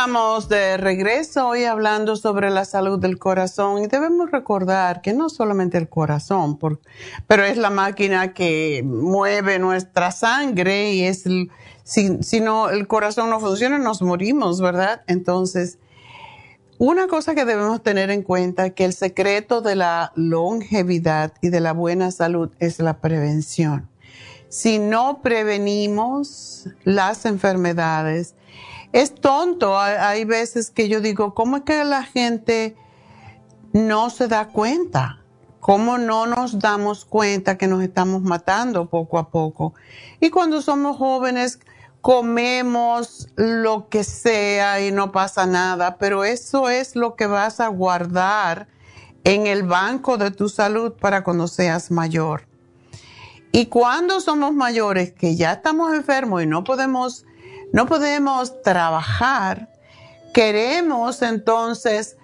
Estamos 0.00 0.48
de 0.48 0.78
regreso 0.78 1.48
hoy 1.48 1.64
hablando 1.64 2.16
sobre 2.16 2.48
la 2.48 2.64
salud 2.64 2.98
del 2.98 3.18
corazón 3.18 3.84
y 3.84 3.86
debemos 3.86 4.30
recordar 4.30 5.02
que 5.02 5.12
no 5.12 5.28
solamente 5.28 5.76
el 5.76 5.90
corazón, 5.90 6.58
pero 7.26 7.44
es 7.44 7.58
la 7.58 7.68
máquina 7.68 8.32
que 8.32 8.82
mueve 8.82 9.58
nuestra 9.58 10.10
sangre 10.10 10.94
y 10.94 11.02
es, 11.02 11.24
si, 11.84 12.18
el 12.72 12.86
corazón 12.86 13.28
no 13.28 13.40
funciona 13.40 13.76
nos 13.76 14.00
morimos, 14.00 14.62
¿verdad? 14.62 15.02
Entonces, 15.06 15.78
una 16.78 17.06
cosa 17.06 17.34
que 17.34 17.44
debemos 17.44 17.82
tener 17.82 18.10
en 18.10 18.22
cuenta 18.22 18.64
es 18.64 18.72
que 18.72 18.86
el 18.86 18.94
secreto 18.94 19.60
de 19.60 19.76
la 19.76 20.12
longevidad 20.16 21.34
y 21.42 21.50
de 21.50 21.60
la 21.60 21.74
buena 21.74 22.10
salud 22.10 22.48
es 22.58 22.78
la 22.78 23.02
prevención. 23.02 23.90
Si 24.48 24.78
no 24.78 25.20
prevenimos 25.20 26.70
las 26.84 27.26
enfermedades, 27.26 28.34
es 28.92 29.14
tonto. 29.14 29.78
Hay, 29.78 30.24
veces 30.24 30.70
que 30.70 30.88
yo 30.88 31.00
digo, 31.00 31.34
¿cómo 31.34 31.58
es 31.58 31.62
que 31.62 31.84
la 31.84 32.02
gente 32.02 32.76
no 33.72 34.10
se 34.10 34.28
da 34.28 34.48
cuenta? 34.48 35.22
¿Cómo 35.60 35.98
no 35.98 36.26
nos 36.26 36.58
damos 36.58 37.04
cuenta 37.04 37.58
que 37.58 37.66
nos 37.66 37.82
estamos 37.82 38.22
matando 38.22 38.86
poco 38.86 39.18
a 39.18 39.30
poco? 39.30 39.74
Y 40.20 40.30
cuando 40.30 40.62
somos 40.62 40.96
jóvenes, 40.96 41.60
comemos 42.00 43.28
lo 43.36 43.88
que 43.88 44.04
sea 44.04 44.80
y 44.80 44.90
no 44.90 45.12
pasa 45.12 45.46
nada, 45.46 45.98
pero 45.98 46.24
eso 46.24 46.70
es 46.70 46.96
lo 46.96 47.14
que 47.14 47.26
vas 47.26 47.60
a 47.60 47.68
guardar 47.68 48.68
en 49.24 49.46
el 49.46 49.64
banco 49.64 50.16
de 50.16 50.30
tu 50.30 50.48
salud 50.48 50.94
para 50.94 51.22
cuando 51.22 51.46
seas 51.46 51.90
mayor. 51.90 52.46
Y 53.52 53.66
cuando 53.66 54.20
somos 54.20 54.54
mayores, 54.54 55.12
que 55.12 55.36
ya 55.36 55.52
estamos 55.52 55.92
enfermos 55.92 56.42
y 56.42 56.46
no 56.46 56.64
podemos 56.64 57.26
no 57.72 57.86
podemos 57.86 58.62
trabajar, 58.62 59.68
queremos 60.34 61.22
entonces 61.22 62.16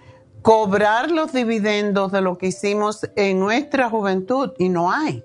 cobrar 0.42 1.10
los 1.10 1.32
dividendos 1.32 2.12
de 2.12 2.20
lo 2.20 2.38
que 2.38 2.48
hicimos 2.48 3.08
en 3.16 3.38
nuestra 3.38 3.88
juventud 3.88 4.52
y 4.58 4.68
no 4.68 4.90
hay. 4.90 5.24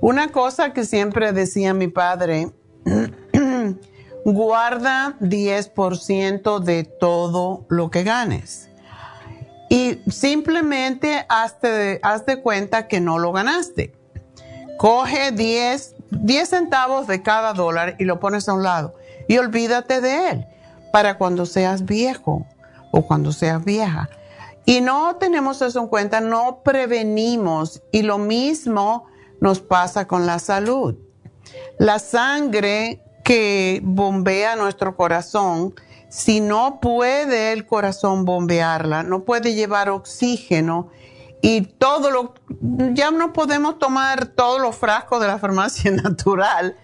Una 0.00 0.28
cosa 0.28 0.72
que 0.72 0.84
siempre 0.84 1.32
decía 1.32 1.72
mi 1.72 1.88
padre, 1.88 2.52
guarda 4.24 5.16
10% 5.20 6.60
de 6.60 6.84
todo 6.84 7.64
lo 7.68 7.90
que 7.90 8.02
ganes. 8.02 8.68
Y 9.68 10.00
simplemente 10.10 11.24
hazte, 11.28 11.98
haz 12.02 12.26
de 12.26 12.40
cuenta 12.40 12.88
que 12.88 13.00
no 13.00 13.18
lo 13.18 13.32
ganaste. 13.32 13.94
Coge 14.78 15.32
10, 15.32 15.96
10 16.10 16.48
centavos 16.48 17.06
de 17.06 17.22
cada 17.22 17.54
dólar 17.54 17.96
y 17.98 18.04
lo 18.04 18.20
pones 18.20 18.48
a 18.48 18.54
un 18.54 18.62
lado 18.62 18.94
y 19.28 19.38
olvídate 19.38 20.00
de 20.00 20.30
él 20.30 20.46
para 20.92 21.18
cuando 21.18 21.46
seas 21.46 21.84
viejo 21.84 22.46
o 22.90 23.06
cuando 23.06 23.32
seas 23.32 23.64
vieja. 23.64 24.08
Y 24.64 24.80
no 24.80 25.16
tenemos 25.16 25.62
eso 25.62 25.80
en 25.80 25.88
cuenta, 25.88 26.20
no 26.20 26.62
prevenimos 26.64 27.82
y 27.92 28.02
lo 28.02 28.18
mismo 28.18 29.06
nos 29.40 29.60
pasa 29.60 30.08
con 30.08 30.26
la 30.26 30.38
salud. 30.38 30.96
La 31.78 31.98
sangre 31.98 33.02
que 33.24 33.80
bombea 33.84 34.56
nuestro 34.56 34.96
corazón, 34.96 35.74
si 36.08 36.40
no 36.40 36.80
puede 36.80 37.52
el 37.52 37.66
corazón 37.66 38.24
bombearla, 38.24 39.02
no 39.02 39.24
puede 39.24 39.54
llevar 39.54 39.88
oxígeno 39.88 40.88
y 41.42 41.60
todo 41.62 42.10
lo, 42.10 42.34
ya 42.94 43.10
no 43.10 43.32
podemos 43.32 43.78
tomar 43.78 44.26
todos 44.26 44.60
los 44.60 44.74
frascos 44.74 45.20
de 45.20 45.26
la 45.28 45.38
farmacia 45.38 45.90
natural 46.02 46.76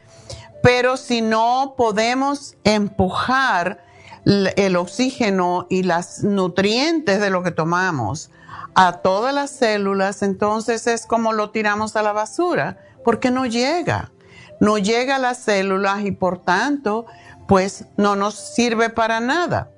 pero 0.62 0.96
si 0.96 1.20
no 1.20 1.74
podemos 1.76 2.56
empujar 2.64 3.84
el 4.24 4.76
oxígeno 4.76 5.66
y 5.68 5.82
las 5.82 6.22
nutrientes 6.22 7.20
de 7.20 7.30
lo 7.30 7.42
que 7.42 7.50
tomamos 7.50 8.30
a 8.74 8.98
todas 8.98 9.34
las 9.34 9.50
células, 9.50 10.22
entonces 10.22 10.86
es 10.86 11.06
como 11.06 11.32
lo 11.32 11.50
tiramos 11.50 11.96
a 11.96 12.02
la 12.02 12.12
basura, 12.12 12.78
porque 13.04 13.30
no 13.30 13.46
llega, 13.46 14.12
no 14.60 14.78
llega 14.78 15.16
a 15.16 15.18
las 15.18 15.38
células 15.38 16.04
y 16.04 16.12
por 16.12 16.38
tanto, 16.38 17.06
pues 17.48 17.86
no 17.96 18.14
nos 18.14 18.34
sirve 18.34 18.90
para 18.90 19.20
nada. 19.20 19.70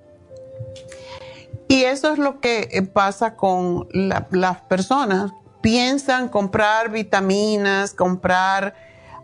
Y 1.66 1.84
eso 1.84 2.12
es 2.12 2.18
lo 2.18 2.40
que 2.40 2.88
pasa 2.92 3.36
con 3.36 3.88
las 3.92 4.60
personas 4.62 5.32
piensan 5.64 6.28
comprar 6.28 6.90
vitaminas, 6.90 7.94
comprar 7.94 8.74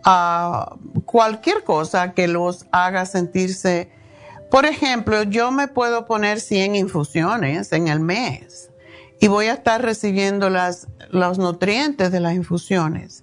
ah, 0.05 0.77
cualquier 1.05 1.65
cosa 1.65 2.13
que 2.13 2.29
los 2.29 2.67
haga 2.73 3.07
sentirse, 3.07 3.91
por 4.51 4.67
ejemplo, 4.67 5.23
yo 5.23 5.53
me 5.53 5.69
puedo 5.69 6.07
poner 6.07 6.41
100 6.41 6.75
infusiones 6.75 7.73
en 7.73 7.89
el 7.89 8.01
mes 8.01 8.71
y 9.21 9.29
voy 9.29 9.47
a 9.47 9.55
estar 9.55 9.83
recibiendo 9.83 10.51
las, 10.51 10.89
los 11.11 11.39
nutrientes 11.39 12.11
de 12.11 12.21
las 12.21 12.35
infusiones. 12.35 13.23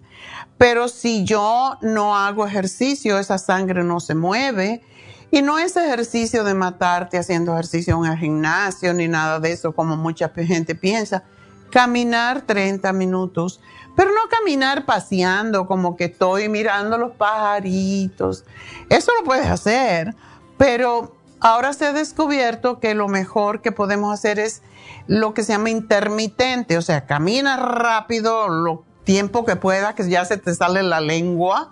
Pero 0.58 0.88
si 0.88 1.24
yo 1.24 1.78
no 1.82 2.16
hago 2.16 2.46
ejercicio, 2.46 3.20
esa 3.20 3.38
sangre 3.38 3.84
no 3.84 4.00
se 4.00 4.16
mueve. 4.16 4.82
Y 5.30 5.42
no 5.42 5.60
es 5.60 5.76
ejercicio 5.76 6.46
de 6.46 6.54
matarte 6.54 7.18
haciendo 7.18 7.52
ejercicio 7.52 7.98
en 8.04 8.12
el 8.12 8.18
gimnasio 8.18 8.94
ni 8.94 9.10
nada 9.10 9.40
de 9.42 9.52
eso, 9.52 9.74
como 9.76 9.98
mucha 9.98 10.30
gente 10.30 10.74
piensa. 10.74 11.26
Caminar 11.70 12.44
30 12.44 12.94
minutos, 12.94 13.60
pero 13.98 14.12
no 14.12 14.30
caminar 14.30 14.86
paseando 14.86 15.66
como 15.66 15.98
que 15.98 16.06
estoy 16.06 16.50
mirando 16.50 17.00
los 17.00 17.14
pajaritos. 17.14 18.46
Eso 18.90 19.12
lo 19.18 19.26
puedes 19.26 19.48
hacer, 19.48 20.14
pero 20.56 21.16
ahora 21.40 21.74
se 21.74 21.88
ha 21.88 21.94
descubierto 21.94 22.80
que 22.80 22.94
lo 22.94 23.08
mejor 23.08 23.64
que 23.64 23.72
podemos 23.72 24.14
hacer 24.14 24.38
es 24.38 24.62
lo 25.08 25.34
que 25.34 25.42
se 25.42 25.54
llama 25.54 25.72
intermitente, 25.72 26.78
o 26.78 26.84
sea, 26.84 27.08
camina 27.08 27.58
rápido 27.58 28.48
lo 28.50 28.84
tiempo 29.04 29.46
que 29.46 29.56
pueda, 29.56 29.96
que 29.96 30.08
ya 30.08 30.26
se 30.26 30.38
te 30.38 30.54
sale 30.54 30.84
la 30.84 31.02
lengua, 31.02 31.72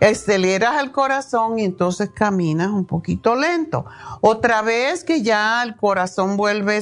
aceleras 0.00 0.82
el 0.82 0.92
corazón 0.92 1.58
y 1.58 1.64
entonces 1.64 2.10
caminas 2.10 2.68
un 2.68 2.84
poquito 2.84 3.34
lento. 3.34 3.84
Otra 4.20 4.62
vez 4.62 5.04
que 5.04 5.22
ya 5.22 5.62
el 5.62 5.76
corazón 5.76 6.36
vuelve 6.36 6.78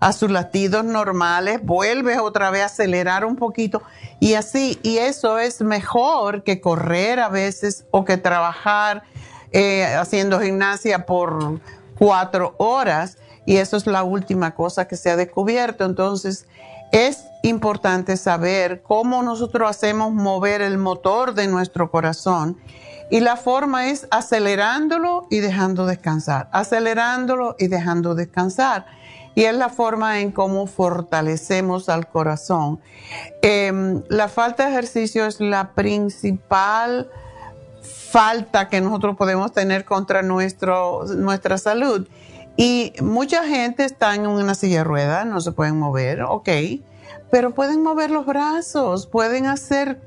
a 0.00 0.12
sus 0.12 0.30
latidos 0.30 0.84
normales, 0.84 1.60
vuelves 1.62 2.18
otra 2.18 2.50
vez 2.50 2.62
a 2.62 2.66
acelerar 2.66 3.24
un 3.24 3.36
poquito 3.36 3.82
y 4.20 4.34
así, 4.34 4.78
y 4.82 4.98
eso 4.98 5.38
es 5.38 5.60
mejor 5.60 6.44
que 6.44 6.60
correr 6.60 7.20
a 7.20 7.28
veces 7.28 7.86
o 7.90 8.04
que 8.04 8.16
trabajar 8.16 9.02
eh, 9.52 9.84
haciendo 9.96 10.40
gimnasia 10.40 11.04
por 11.06 11.60
cuatro 11.98 12.54
horas 12.58 13.18
y 13.44 13.56
eso 13.56 13.76
es 13.76 13.86
la 13.86 14.02
última 14.02 14.54
cosa 14.54 14.86
que 14.86 14.96
se 14.96 15.10
ha 15.10 15.16
descubierto. 15.16 15.84
Entonces, 15.84 16.46
es 16.92 17.24
importante 17.42 18.16
saber 18.16 18.82
cómo 18.82 19.22
nosotros 19.22 19.68
hacemos 19.68 20.12
mover 20.12 20.60
el 20.60 20.78
motor 20.78 21.34
de 21.34 21.48
nuestro 21.48 21.90
corazón 21.90 22.58
y 23.10 23.20
la 23.20 23.36
forma 23.36 23.88
es 23.88 24.06
acelerándolo 24.10 25.26
y 25.30 25.40
dejando 25.40 25.86
descansar, 25.86 26.48
acelerándolo 26.52 27.56
y 27.58 27.66
dejando 27.66 28.14
descansar. 28.14 28.86
Y 29.34 29.44
es 29.44 29.54
la 29.54 29.70
forma 29.70 30.20
en 30.20 30.30
cómo 30.30 30.66
fortalecemos 30.66 31.88
al 31.88 32.06
corazón. 32.08 32.80
Em, 33.40 34.02
la 34.08 34.28
falta 34.28 34.64
de 34.64 34.72
ejercicio 34.72 35.26
es 35.26 35.40
la 35.40 35.72
principal 35.72 37.10
falta 37.82 38.68
que 38.68 38.80
nosotros 38.82 39.16
podemos 39.16 39.52
tener 39.52 39.86
contra 39.86 40.22
nuestro, 40.22 41.04
nuestra 41.06 41.56
salud. 41.56 42.06
Y 42.56 42.92
mucha 43.00 43.44
gente 43.44 43.84
está 43.84 44.14
en 44.14 44.26
una 44.26 44.54
silla 44.54 44.78
de 44.78 44.84
ruedas, 44.84 45.26
no 45.26 45.40
se 45.40 45.52
pueden 45.52 45.78
mover, 45.78 46.22
ok, 46.22 46.48
pero 47.30 47.54
pueden 47.54 47.82
mover 47.82 48.10
los 48.10 48.26
brazos, 48.26 49.06
pueden 49.06 49.46
hacer 49.46 50.00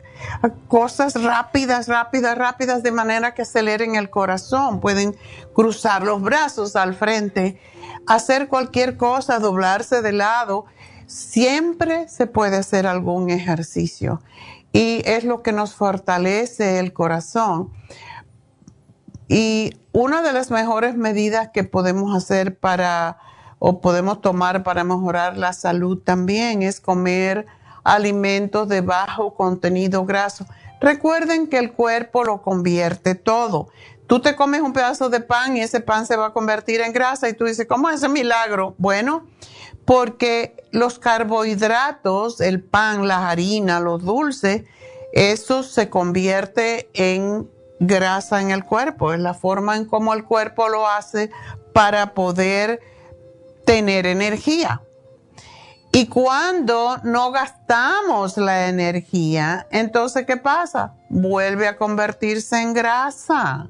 cosas 0.68 1.22
rápidas, 1.22 1.88
rápidas, 1.88 2.38
rápidas, 2.38 2.84
de 2.84 2.92
manera 2.92 3.34
que 3.34 3.42
aceleren 3.42 3.96
el 3.96 4.10
corazón, 4.10 4.80
pueden 4.80 5.16
cruzar 5.54 6.04
los 6.04 6.22
brazos 6.22 6.76
al 6.76 6.94
frente, 6.94 7.60
hacer 8.08 8.48
cualquier 8.48 8.98
cosa, 8.98 9.40
doblarse 9.40 10.02
de 10.02 10.12
lado, 10.12 10.66
siempre 11.08 12.08
se 12.08 12.28
puede 12.28 12.58
hacer 12.58 12.88
algún 12.88 13.30
ejercicio 13.30 14.22
y 14.72 15.02
es 15.06 15.24
lo 15.24 15.42
que 15.42 15.52
nos 15.52 15.74
fortalece 15.74 16.80
el 16.80 16.94
corazón. 16.94 17.72
Y 19.28 19.78
una 19.92 20.22
de 20.22 20.34
las 20.34 20.52
mejores 20.52 20.96
medidas 20.96 21.50
que 21.54 21.64
podemos 21.64 22.16
hacer 22.16 22.58
para 22.58 23.18
o 23.60 23.82
podemos 23.82 24.22
tomar 24.22 24.64
para 24.64 24.84
mejorar 24.84 25.38
la 25.38 25.54
salud 25.54 25.98
también 25.98 26.62
es 26.62 26.80
comer 26.80 27.46
alimentos 27.84 28.68
de 28.68 28.82
bajo 28.82 29.34
contenido 29.34 30.06
graso. 30.06 30.46
Recuerden 30.82 31.48
que 31.48 31.58
el 31.58 31.72
cuerpo 31.72 32.24
lo 32.24 32.42
convierte 32.42 33.16
todo. 33.16 33.70
Tú 34.08 34.22
te 34.22 34.36
comes 34.36 34.62
un 34.62 34.74
pedazo 34.74 35.10
de 35.10 35.20
pan 35.20 35.58
y 35.58 35.62
ese 35.62 35.80
pan 35.80 36.06
se 36.06 36.16
va 36.16 36.28
a 36.28 36.34
convertir 36.34 36.82
en 36.82 36.94
grasa 36.94 37.28
y 37.28 37.34
tú 37.34 37.46
dices, 37.46 37.66
¿cómo 37.68 37.90
es 37.90 37.96
ese 37.96 38.10
milagro? 38.10 38.76
Bueno, 38.78 39.26
porque 39.86 40.64
los 40.72 41.00
carbohidratos, 41.00 42.42
el 42.42 42.62
pan, 42.62 43.08
la 43.08 43.30
harina, 43.30 43.80
los 43.80 44.04
dulces, 44.04 44.64
eso 45.14 45.64
se 45.64 45.90
convierte 45.90 46.90
en 46.94 47.50
grasa 47.80 48.42
en 48.42 48.52
el 48.52 48.64
cuerpo, 48.64 49.14
es 49.14 49.20
la 49.20 49.34
forma 49.34 49.76
en 49.76 49.86
cómo 49.86 50.14
el 50.14 50.24
cuerpo 50.24 50.70
lo 50.70 50.88
hace 50.88 51.30
para 51.74 52.14
poder 52.14 52.82
tener 53.66 54.06
energía. 54.06 54.82
Y 55.92 56.08
cuando 56.08 56.98
no 57.04 57.32
gastamos 57.32 58.36
la 58.36 58.68
energía, 58.68 59.66
entonces 59.72 60.26
¿qué 60.26 60.36
pasa? 60.36 60.94
Vuelve 61.10 61.70
a 61.70 61.78
convertirse 61.78 62.62
en 62.62 62.74
grasa. 62.74 63.70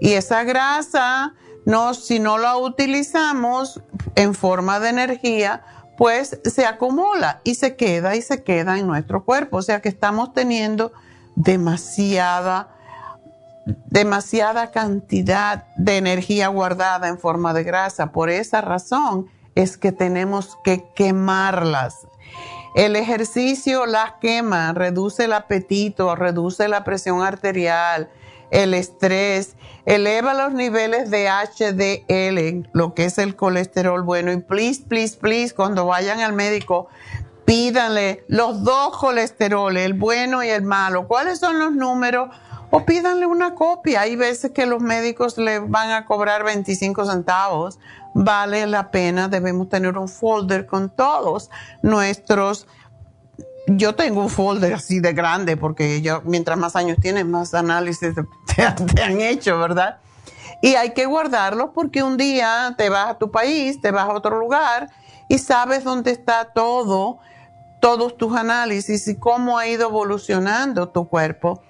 Y 0.00 0.14
esa 0.14 0.42
grasa, 0.42 1.34
no, 1.64 1.94
si 1.94 2.18
no 2.18 2.38
la 2.38 2.56
utilizamos 2.56 3.80
en 4.16 4.34
forma 4.34 4.80
de 4.80 4.88
energía, 4.88 5.62
pues 5.96 6.40
se 6.44 6.66
acumula 6.66 7.40
y 7.44 7.54
se 7.54 7.76
queda 7.76 8.16
y 8.16 8.22
se 8.22 8.42
queda 8.42 8.78
en 8.78 8.88
nuestro 8.88 9.24
cuerpo. 9.24 9.58
O 9.58 9.62
sea 9.62 9.80
que 9.80 9.88
estamos 9.88 10.32
teniendo 10.32 10.92
demasiada 11.36 12.74
demasiada 13.64 14.70
cantidad 14.70 15.66
de 15.76 15.96
energía 15.96 16.48
guardada 16.48 17.08
en 17.08 17.18
forma 17.18 17.54
de 17.54 17.64
grasa. 17.64 18.12
Por 18.12 18.30
esa 18.30 18.60
razón 18.60 19.28
es 19.54 19.76
que 19.76 19.92
tenemos 19.92 20.58
que 20.64 20.84
quemarlas. 20.94 22.06
El 22.74 22.96
ejercicio 22.96 23.84
las 23.84 24.14
quema, 24.20 24.72
reduce 24.72 25.26
el 25.26 25.34
apetito, 25.34 26.16
reduce 26.16 26.68
la 26.68 26.84
presión 26.84 27.22
arterial, 27.22 28.10
el 28.50 28.72
estrés, 28.72 29.56
eleva 29.84 30.32
los 30.32 30.54
niveles 30.54 31.10
de 31.10 31.28
HDL, 31.28 32.68
lo 32.72 32.94
que 32.94 33.04
es 33.04 33.18
el 33.18 33.36
colesterol 33.36 34.02
bueno. 34.02 34.32
Y 34.32 34.38
please, 34.38 34.82
please, 34.88 35.18
please, 35.18 35.54
cuando 35.54 35.86
vayan 35.86 36.20
al 36.20 36.32
médico, 36.32 36.88
pídanle 37.44 38.24
los 38.28 38.62
dos 38.62 38.96
colesteroles, 38.96 39.84
el 39.84 39.94
bueno 39.94 40.42
y 40.42 40.48
el 40.48 40.62
malo. 40.62 41.06
¿Cuáles 41.08 41.38
son 41.38 41.58
los 41.58 41.72
números? 41.72 42.30
O 42.74 42.86
pídanle 42.86 43.26
una 43.26 43.54
copia. 43.54 44.00
Hay 44.00 44.16
veces 44.16 44.50
que 44.50 44.64
los 44.64 44.80
médicos 44.80 45.36
le 45.36 45.58
van 45.58 45.90
a 45.90 46.06
cobrar 46.06 46.42
25 46.42 47.04
centavos. 47.04 47.78
Vale 48.14 48.66
la 48.66 48.90
pena, 48.90 49.28
debemos 49.28 49.68
tener 49.68 49.98
un 49.98 50.08
folder 50.08 50.66
con 50.66 50.88
todos 50.88 51.50
nuestros. 51.82 52.66
Yo 53.66 53.94
tengo 53.94 54.22
un 54.22 54.30
folder 54.30 54.72
así 54.72 55.00
de 55.00 55.12
grande 55.12 55.58
porque 55.58 56.00
yo, 56.00 56.22
mientras 56.24 56.56
más 56.58 56.74
años 56.74 56.96
tienes, 56.98 57.26
más 57.26 57.52
análisis 57.52 58.14
te, 58.56 59.02
han 59.02 59.20
hecho, 59.20 59.58
¿verdad? 59.58 59.98
Y 60.62 60.74
hay 60.74 60.94
que 60.94 61.04
guardarlo 61.04 61.74
porque 61.74 62.02
un 62.02 62.16
día 62.16 62.74
te 62.78 62.88
vas 62.88 63.10
a 63.10 63.18
tu 63.18 63.30
país, 63.30 63.82
te 63.82 63.90
vas 63.90 64.08
a 64.08 64.14
otro 64.14 64.38
lugar 64.38 64.88
y 65.28 65.36
sabes 65.36 65.84
dónde 65.84 66.10
está 66.10 66.52
todo, 66.54 67.18
todos 67.80 68.16
tus 68.16 68.34
análisis 68.34 69.06
y 69.08 69.16
cómo 69.16 69.58
ha 69.58 69.66
ido 69.66 69.88
evolucionando 69.88 70.88
tu 70.88 71.06
cuerpo 71.06 71.62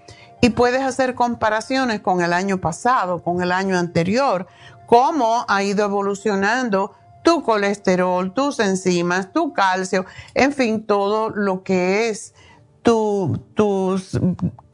y 0.43 0.51
puedes 0.51 0.83
hacer 0.83 1.15
comparaciones 1.15 2.01
con 2.01 2.21
el 2.21 2.33
año 2.33 2.61
pasado, 2.61 3.23
con 3.23 3.43
el 3.43 3.53
año 3.53 3.79
anterior, 3.79 4.49
cómo 4.87 5.47
ha 5.49 5.63
ido 5.63 5.85
evolucionando 5.85 6.93
tu 7.23 7.45
colesterol, 7.45 8.35
tus 8.35 8.59
enzimas, 8.59 9.33
tu 9.33 9.53
calcio, 9.53 10.05
en 10.35 10.53
fin, 10.53 10.85
todo 10.85 11.31
lo 11.31 11.63
que 11.63 12.09
es 12.09 12.35
tus 12.83 14.19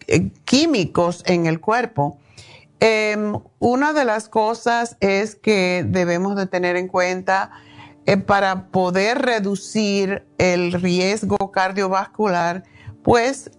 eh, 0.06 0.30
químicos 0.46 1.22
en 1.26 1.44
el 1.44 1.60
cuerpo. 1.60 2.16
Em, 2.80 3.38
una 3.58 3.92
de 3.92 4.06
las 4.06 4.30
cosas 4.30 4.96
es 5.00 5.34
que 5.34 5.84
debemos 5.86 6.34
de 6.34 6.46
tener 6.46 6.76
en 6.76 6.88
cuenta 6.88 7.50
eh, 8.06 8.16
para 8.16 8.68
poder 8.68 9.18
reducir 9.18 10.26
el 10.38 10.72
riesgo 10.72 11.52
cardiovascular, 11.52 12.62
pues 13.02 13.50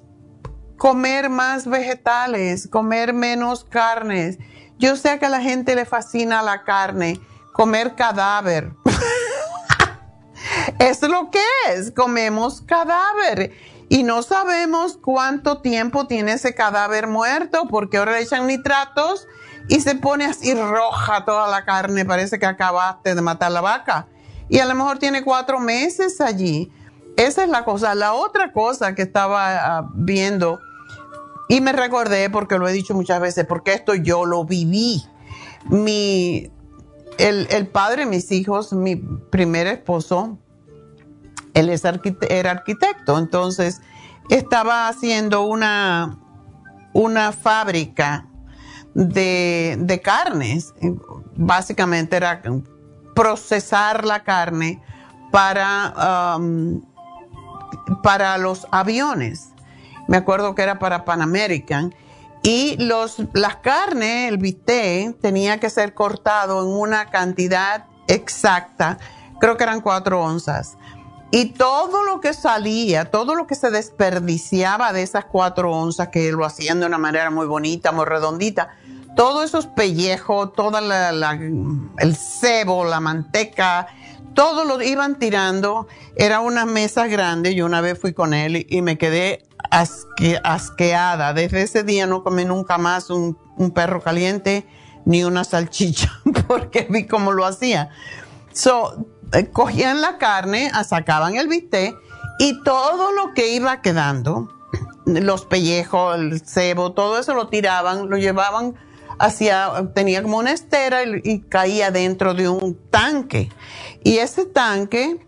comer 0.80 1.30
más 1.30 1.68
vegetales, 1.68 2.68
comer 2.68 3.14
menos 3.14 3.66
carnes. 3.66 4.40
Yo 4.80 4.96
sé 4.96 5.20
que 5.20 5.26
a 5.26 5.30
la 5.30 5.42
gente 5.42 5.76
le 5.76 5.86
fascina 5.86 6.42
la 6.42 6.64
carne, 6.64 7.20
comer 7.52 7.96
cadáver. 7.96 8.72
es 10.80 11.02
lo 11.02 11.30
que 11.30 11.44
es, 11.68 11.92
comemos 11.92 12.62
cadáver. 12.62 13.52
Y 13.90 14.04
no 14.04 14.24
sabemos 14.24 14.98
cuánto 14.98 15.62
tiempo 15.62 16.08
tiene 16.08 16.34
ese 16.34 16.56
cadáver 16.56 17.08
muerto, 17.08 17.68
porque 17.70 17.98
ahora 17.98 18.14
le 18.14 18.22
echan 18.22 18.48
nitratos 18.48 19.28
y 19.68 19.82
se 19.82 19.96
pone 19.96 20.26
así 20.26 20.54
roja 20.54 21.26
toda 21.26 21.50
la 21.50 21.66
carne, 21.66 22.06
parece 22.06 22.40
que 22.40 22.46
acabaste 22.46 23.16
de 23.16 23.22
matar 23.22 23.52
la 23.52 23.62
vaca. 23.62 24.08
Y 24.48 24.60
a 24.60 24.66
lo 24.66 24.76
mejor 24.76 24.98
tiene 24.98 25.24
cuatro 25.24 25.60
meses 25.60 26.22
allí. 26.22 26.72
esa 27.18 27.44
es 27.44 27.50
la 27.50 27.66
cosa. 27.66 27.96
La 27.96 28.14
otra 28.14 28.54
cosa 28.54 28.96
que 28.96 29.02
estaba 29.02 29.78
ah, 29.78 29.90
viendo, 29.94 30.60
y 31.50 31.62
me 31.62 31.74
recordé 31.74 32.30
porque 32.30 32.60
lo 32.60 32.68
he 32.68 32.72
dicho 32.72 32.94
muchas 32.94 33.20
veces, 33.20 33.46
porque 33.46 33.74
esto 33.74 33.96
yo 33.96 34.26
lo 34.26 34.46
viví. 34.46 35.04
Mi, 35.66 36.50
el, 37.18 37.48
el 37.50 37.68
padre 37.68 38.06
de 38.06 38.12
mis 38.12 38.32
hijos, 38.32 38.72
mi 38.72 38.96
primer 38.96 39.66
esposo, 39.66 40.38
él 41.56 41.70
es 41.70 41.84
era 42.30 42.52
arquitecto, 42.52 43.18
entonces 43.18 43.82
estaba 44.30 44.88
haciendo 44.88 45.42
una, 45.42 46.20
una 46.94 47.32
fábrica 47.32 48.28
de, 48.94 49.76
de 49.80 50.02
carnes. 50.02 50.76
Básicamente 51.36 52.16
era 52.16 52.44
procesar 53.16 54.06
la 54.06 54.24
carne 54.24 54.82
para, 55.32 56.38
um, 56.38 56.82
para 58.04 58.38
los 58.38 58.68
aviones. 58.70 59.50
Me 60.10 60.18
acuerdo 60.18 60.56
que 60.56 60.64
era 60.64 60.80
para 60.80 61.06
Pan 61.06 61.22
American. 61.22 61.94
Y 62.42 62.78
los, 62.84 63.18
las 63.34 63.58
carnes, 63.58 64.28
el 64.28 64.40
bistec, 64.40 65.20
tenía 65.22 65.60
que 65.60 65.70
ser 65.70 65.94
cortado 65.94 66.64
en 66.64 66.70
una 66.70 67.12
cantidad 67.12 67.86
exacta, 68.08 68.98
creo 69.40 69.56
que 69.56 69.64
eran 69.64 69.82
cuatro 69.82 70.22
onzas. 70.22 70.78
Y 71.30 71.52
todo 71.52 72.04
lo 72.04 72.22
que 72.22 72.34
salía, 72.34 73.12
todo 73.12 73.36
lo 73.36 73.46
que 73.46 73.54
se 73.54 73.70
desperdiciaba 73.70 74.94
de 74.94 75.04
esas 75.04 75.26
cuatro 75.26 75.72
onzas, 75.72 76.08
que 76.08 76.32
lo 76.32 76.44
hacían 76.44 76.80
de 76.80 76.88
una 76.88 76.98
manera 76.98 77.30
muy 77.30 77.46
bonita, 77.46 77.92
muy 77.92 78.06
redondita, 78.06 78.70
todos 79.16 79.46
esos 79.46 79.68
pellejos, 79.68 80.54
todo 80.54 80.80
el 80.80 82.16
cebo, 82.16 82.84
la 82.84 83.00
manteca, 83.00 83.86
todo 84.34 84.66
lo 84.66 84.82
iban 84.82 85.20
tirando. 85.20 85.88
Era 86.16 86.40
una 86.40 86.66
mesa 86.66 87.06
grande. 87.06 87.54
Yo 87.54 87.66
una 87.66 87.82
vez 87.82 88.00
fui 88.00 88.14
con 88.14 88.34
él 88.34 88.66
y 88.68 88.82
me 88.82 88.98
quedé 88.98 89.49
asqueada. 89.70 91.34
Desde 91.34 91.62
ese 91.62 91.84
día 91.84 92.08
no 92.08 92.24
comí 92.24 92.46
nunca 92.46 92.78
más 92.78 93.10
un, 93.10 93.38
perro 93.74 94.02
caliente 94.02 94.66
ni 95.06 95.24
una 95.24 95.44
salchicha 95.44 96.10
porque 96.48 96.88
vi 96.90 97.06
cómo 97.08 97.32
lo 97.32 97.46
hacía. 97.46 97.90
So, 98.54 99.06
eh, 99.34 99.48
cogían 99.48 100.02
la 100.02 100.18
carne, 100.18 100.72
sacaban 100.84 101.36
el 101.36 101.48
bistec 101.48 101.96
y 102.40 102.64
todo 102.64 103.12
lo 103.12 103.34
que 103.34 103.54
iba 103.54 103.82
quedando, 103.82 104.50
los 105.06 105.46
pellejos, 105.46 106.18
el 106.18 106.42
cebo, 106.42 106.94
todo 106.94 107.20
eso 107.20 107.34
lo 107.34 107.48
tiraban, 107.50 108.10
lo 108.10 108.18
llevaban 108.18 108.76
hacia, 109.20 109.92
tenía 109.94 110.24
como 110.24 110.38
una 110.38 110.52
estera 110.52 111.04
y, 111.04 111.42
caía 111.42 111.92
dentro 111.92 112.34
de 112.34 112.50
un 112.50 112.76
tanque. 112.90 113.50
Y 114.04 114.18
ese 114.18 114.46
tanque, 114.46 115.20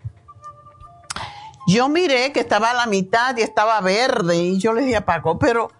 yo 1.72 1.90
miré 1.90 2.32
que 2.32 2.40
estaba 2.40 2.72
a 2.72 2.74
la 2.74 2.86
mitad 2.86 3.36
y 3.38 3.42
estaba 3.42 3.80
verde 3.82 4.38
y 4.38 4.58
yo 4.60 4.74
le 4.74 4.82
dije 4.82 4.98
a 4.98 5.06
Paco, 5.06 5.40
pero 5.40 5.72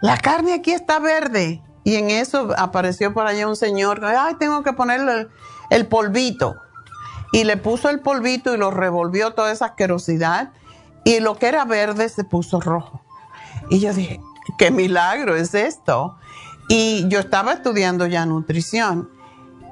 la 0.00 0.18
carne 0.18 0.54
aquí 0.54 0.72
está 0.72 0.98
verde. 0.98 1.62
Y 1.84 1.96
en 1.96 2.10
eso 2.10 2.50
apareció 2.56 3.12
por 3.12 3.26
allá 3.26 3.48
un 3.48 3.56
señor, 3.56 4.04
ay, 4.04 4.34
tengo 4.34 4.62
que 4.62 4.72
ponerle 4.72 5.28
el, 5.70 5.86
polvito. 5.86 6.56
Y 7.32 7.44
le 7.44 7.56
puso 7.56 7.88
el 7.88 8.00
polvito 8.00 8.54
y 8.54 8.58
lo 8.58 8.70
revolvió 8.70 9.32
toda 9.32 9.50
esa 9.50 9.66
asquerosidad. 9.66 10.52
Y 11.04 11.20
lo 11.20 11.36
que 11.36 11.46
era 11.46 11.64
verde 11.64 12.08
se 12.08 12.24
puso 12.24 12.60
rojo. 12.60 13.02
Y 13.68 13.80
yo 13.80 13.92
dije, 13.92 14.20
qué 14.58 14.70
milagro 14.70 15.34
es 15.34 15.54
esto. 15.54 16.16
Y 16.68 17.08
yo 17.08 17.18
estaba 17.18 17.52
estudiando 17.52 18.06
ya 18.06 18.26
nutrición. 18.26 19.10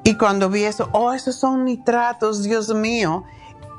Y 0.02 0.16
cuando 0.16 0.48
vi 0.48 0.64
eso, 0.64 0.88
oh, 0.92 1.12
esos 1.12 1.36
son 1.36 1.64
nitratos, 1.64 2.42
Dios 2.42 2.74
mío. 2.74 3.24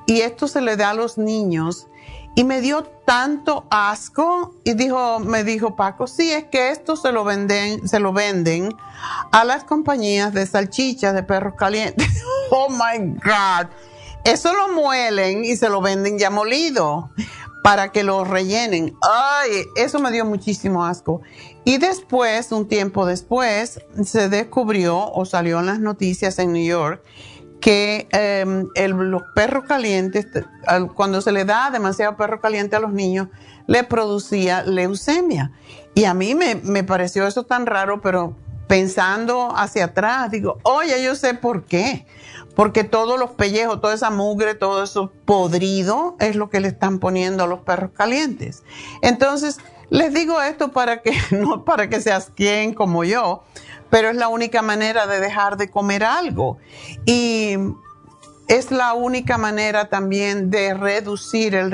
Y 0.06 0.22
esto 0.22 0.48
se 0.48 0.62
le 0.62 0.78
da 0.78 0.92
a 0.92 0.94
los 0.94 1.18
niños. 1.18 1.88
Y 2.36 2.44
me 2.44 2.62
dio 2.62 2.84
tanto 2.84 3.66
asco. 3.70 4.56
Y 4.64 4.74
dijo, 4.74 5.20
me 5.20 5.44
dijo 5.44 5.76
Paco, 5.76 6.08
sí, 6.08 6.32
es 6.32 6.46
que 6.46 6.72
esto 6.72 6.96
se 6.96 7.12
lo 7.12 7.24
venden, 7.24 7.88
se 7.88 8.00
lo 8.00 8.14
venden 8.14 8.76
a 9.32 9.44
las 9.44 9.64
compañías 9.64 10.34
de 10.34 10.46
salchichas 10.46 11.14
de 11.14 11.24
perros 11.24 11.56
calientes. 11.58 12.08
oh 12.52 12.70
my 12.70 13.16
God. 13.24 13.68
Eso 14.24 14.54
lo 14.54 14.70
muelen 14.74 15.44
y 15.44 15.56
se 15.56 15.68
lo 15.68 15.82
venden 15.82 16.20
ya 16.20 16.30
molido 16.30 17.10
para 17.64 17.92
que 17.92 18.04
lo 18.04 18.24
rellenen. 18.24 18.96
Ay, 19.02 19.66
eso 19.76 20.00
me 20.00 20.12
dio 20.12 20.26
muchísimo 20.26 20.86
asco. 20.86 21.22
Y 21.64 21.78
después, 21.78 22.52
un 22.52 22.68
tiempo 22.68 23.06
después, 23.06 23.82
se 24.04 24.30
descubrió 24.30 25.12
o 25.12 25.26
salió 25.26 25.60
en 25.60 25.68
las 25.68 25.80
noticias 25.80 26.40
en 26.40 26.54
New 26.54 26.66
York 26.66 27.04
que 27.62 28.08
em, 28.12 28.68
los 28.90 29.22
perros 29.36 29.66
calientes, 29.66 30.28
cuando 30.96 31.22
se 31.22 31.32
le 31.32 31.46
da 31.46 31.70
demasiado 31.70 32.18
perro 32.18 32.42
caliente 32.42 32.76
a 32.76 32.80
los 32.80 32.92
niños, 32.92 33.28
le 33.68 33.84
producía 33.84 34.64
leucemia. 34.64 35.52
Y 35.94 36.06
a 36.06 36.14
mí 36.14 36.36
me, 36.36 36.56
me 36.56 36.84
pareció 36.84 37.28
eso 37.28 37.44
tan 37.44 37.66
raro, 37.66 38.02
pero 38.02 38.36
pensando 38.68 39.54
hacia 39.56 39.86
atrás, 39.86 40.32
digo, 40.32 40.58
oye, 40.64 41.04
yo 41.04 41.16
sé 41.16 41.34
por 41.34 41.66
qué. 41.66 42.06
Porque 42.56 42.84
todos 42.84 43.20
los 43.20 43.32
pellejos, 43.32 43.80
toda 43.80 43.94
esa 43.94 44.10
mugre, 44.10 44.56
todo 44.56 44.84
eso 44.84 45.12
podrido 45.26 46.16
es 46.20 46.36
lo 46.36 46.50
que 46.50 46.60
le 46.60 46.68
están 46.68 47.00
poniendo 47.00 47.44
a 47.44 47.48
los 47.48 47.60
perros 47.60 47.92
calientes. 47.94 48.64
Entonces, 49.02 49.60
les 49.92 50.14
digo 50.14 50.42
esto 50.42 50.72
para 50.72 51.02
que, 51.02 51.12
no 51.32 51.64
para 51.64 51.90
que 51.90 52.00
se 52.02 52.12
asquien 52.12 52.74
como 52.74 53.04
yo, 53.04 53.44
pero 53.92 54.10
es 54.10 54.16
la 54.16 54.30
única 54.30 54.62
manera 54.64 55.06
de 55.06 55.20
dejar 55.20 55.58
de 55.58 55.70
comer 55.70 56.06
algo. 56.06 56.58
Y 57.06 57.56
es 58.48 58.72
la 58.72 58.94
única 58.94 59.38
manera 59.38 59.90
también 59.90 60.50
de 60.50 60.74
reducir 60.74 61.56
el, 61.56 61.72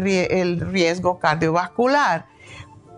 riesgo 0.60 1.20
cardiovascular. 1.20 2.26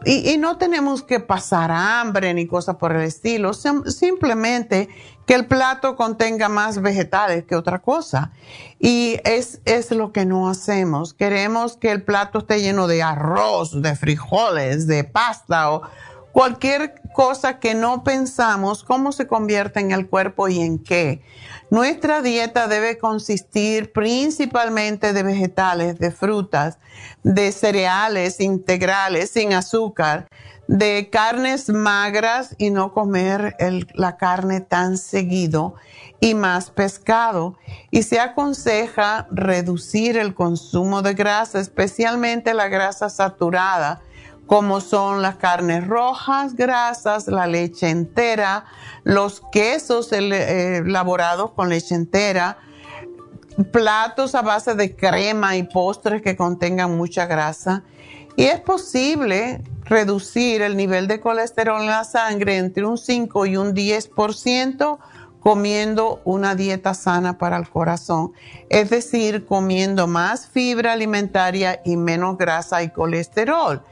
Y, 0.06 0.38
no 0.38 0.58
tenemos 0.58 1.04
que 1.04 1.20
pasar 1.20 1.70
hambre 1.70 2.34
ni 2.34 2.48
cosas 2.48 2.78
por 2.78 2.96
el 2.96 3.02
estilo, 3.02 3.52
simplemente 3.54 4.88
que 5.30 5.36
el 5.36 5.46
plato 5.46 5.96
contenga 5.96 6.50
más 6.50 6.82
vegetales 6.82 7.44
que 7.44 7.56
otra 7.56 7.78
cosa. 7.78 8.32
Y 8.80 9.20
es, 9.26 9.62
es 9.64 9.92
lo 9.92 10.12
que 10.12 10.26
no 10.26 10.50
hacemos. 10.50 11.14
Queremos 11.14 11.78
que 11.78 11.92
el 11.92 12.02
plato 12.02 12.40
esté 12.40 12.64
lleno 12.64 12.88
de 12.88 13.04
arroz, 13.04 13.80
de 13.80 13.96
frijoles, 13.96 14.88
de 14.88 15.04
pasta 15.04 15.72
o 15.72 15.84
cualquier 16.32 16.96
cosa 17.14 17.60
que 17.60 17.76
no 17.76 18.04
pensamos 18.04 18.84
cómo 18.84 19.12
se 19.12 19.28
convierte 19.28 19.80
en 19.80 19.92
el 19.92 20.08
cuerpo 20.08 20.48
y 20.48 20.62
en 20.62 20.80
qué. 20.80 21.22
Nuestra 21.72 22.22
dieta 22.22 22.68
debe 22.68 22.98
consistir 22.98 23.92
principalmente 23.92 25.14
de 25.14 25.24
vegetales, 25.24 26.00
de 26.00 26.12
frutas, 26.12 26.80
de 27.24 27.52
cereales 27.52 28.40
integrales 28.40 29.30
sin 29.32 29.54
azúcar 29.54 30.28
de 30.70 31.10
carnes 31.12 31.68
magras 31.70 32.56
y 32.60 32.70
no 32.70 32.94
comer 32.94 33.58
la 33.96 34.18
carne 34.18 34.62
tan 34.62 35.00
seguido 35.00 35.74
y 36.20 36.36
más 36.36 36.70
pescado. 36.70 37.58
Y 37.90 38.04
se 38.04 38.20
aconseja 38.20 39.28
reducir 39.32 40.16
el 40.16 40.36
consumo 40.36 41.02
de 41.02 41.16
grasa, 41.16 41.60
especialmente 41.60 42.54
la 42.54 42.68
grasa 42.68 43.10
saturada, 43.10 44.04
como 44.50 44.82
son 44.82 45.22
las 45.22 45.36
carnes 45.36 45.86
rojas, 45.88 46.56
grasas, 46.56 47.28
la 47.28 47.46
leche 47.46 47.88
entera, 47.88 48.66
los 49.04 49.44
quesos 49.52 50.12
eh, 50.12 50.78
elaborados 50.78 51.52
con 51.52 51.70
leche 51.70 51.94
entera, 51.94 52.58
platos 53.72 54.34
a 54.34 54.42
base 54.42 54.74
de 54.74 54.96
crema 54.96 55.56
y 55.56 55.62
postres 55.62 56.24
que 56.24 56.36
contengan 56.36 56.98
mucha 56.98 57.28
grasa. 57.28 57.84
Y 58.38 58.46
es 58.46 58.60
posible 58.60 59.62
reducir 59.84 60.64
el 60.64 60.76
nivel 60.76 61.08
de 61.08 61.20
colesterol 61.20 61.82
en 61.82 61.88
la 61.88 62.04
sangre 62.04 62.58
entre 62.58 62.88
un 62.88 62.98
5 62.98 63.46
y 63.46 63.56
un 63.56 63.76
10% 63.76 64.98
comiendo 65.42 66.22
una 66.26 66.56
dieta 66.56 66.94
sana 66.94 67.38
para 67.38 67.58
el 67.58 67.70
corazón, 67.70 68.34
es 68.70 68.90
decir, 68.90 69.46
comiendo 69.46 70.08
más 70.08 70.48
fibra 70.48 70.94
alimentaria 70.94 71.82
y 71.86 71.98
menos 71.98 72.38
grasa 72.38 72.84
y 72.84 72.90
colesterol. 72.90 73.84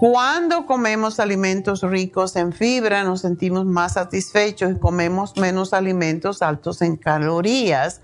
Cuando 0.00 0.66
comemos 0.66 1.20
alimentos 1.20 1.82
ricos 1.82 2.34
en 2.36 2.52
fibra 2.52 3.04
nos 3.04 3.20
sentimos 3.20 3.64
más 3.64 3.94
satisfechos 3.94 4.72
y 4.72 4.78
comemos 4.78 5.36
menos 5.36 5.72
alimentos 5.72 6.42
altos 6.42 6.82
en 6.82 6.96
calorías, 6.96 8.00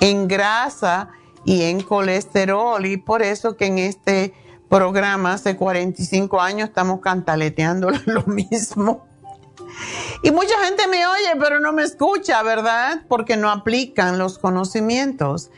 en 0.00 0.26
grasa 0.26 1.10
y 1.44 1.62
en 1.62 1.82
colesterol 1.82 2.84
y 2.86 2.96
por 2.96 3.22
eso 3.22 3.56
que 3.56 3.66
en 3.66 3.78
este 3.78 4.32
programa 4.70 5.34
hace 5.34 5.56
45 5.56 6.40
años 6.40 6.70
estamos 6.70 7.00
cantaleteando 7.00 7.90
lo 8.06 8.24
mismo. 8.24 9.06
Y 10.22 10.30
mucha 10.30 10.58
gente 10.64 10.88
me 10.88 11.06
oye, 11.06 11.36
pero 11.38 11.60
no 11.60 11.72
me 11.72 11.82
escucha, 11.82 12.42
¿verdad? 12.42 13.02
Porque 13.08 13.36
no 13.36 13.50
aplican 13.50 14.18
los 14.18 14.38
conocimientos. 14.38 15.50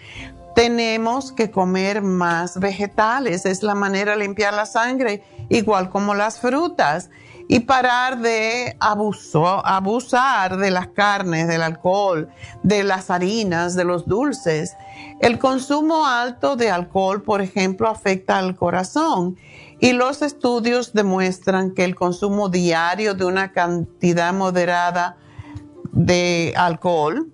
Tenemos 0.56 1.32
que 1.32 1.50
comer 1.50 2.00
más 2.00 2.58
vegetales, 2.58 3.44
es 3.44 3.62
la 3.62 3.74
manera 3.74 4.12
de 4.12 4.24
limpiar 4.24 4.54
la 4.54 4.64
sangre, 4.64 5.22
igual 5.50 5.90
como 5.90 6.14
las 6.14 6.40
frutas. 6.40 7.10
y 7.48 7.60
parar 7.60 8.18
de 8.18 8.76
abusar 8.80 10.56
de 10.56 10.70
las 10.72 10.88
carnes, 10.88 11.46
del 11.46 11.62
alcohol, 11.62 12.28
de 12.64 12.82
las 12.82 13.08
harinas, 13.08 13.76
de 13.76 13.84
los 13.84 14.08
dulces. 14.08 14.76
El 15.20 15.38
consumo 15.38 16.08
alto 16.08 16.56
de 16.56 16.72
alcohol, 16.72 17.22
por 17.22 17.42
ejemplo, 17.42 17.88
afecta 17.88 18.38
al 18.38 18.56
corazón 18.56 19.36
y 19.78 19.92
los 19.92 20.22
estudios 20.22 20.92
demuestran 20.92 21.72
que 21.72 21.84
el 21.84 21.94
consumo 21.94 22.48
diario 22.48 23.14
de 23.14 23.26
una 23.26 23.52
cantidad 23.52 24.34
moderada 24.34 25.16
de 25.92 26.52
alcohol, 26.56 27.30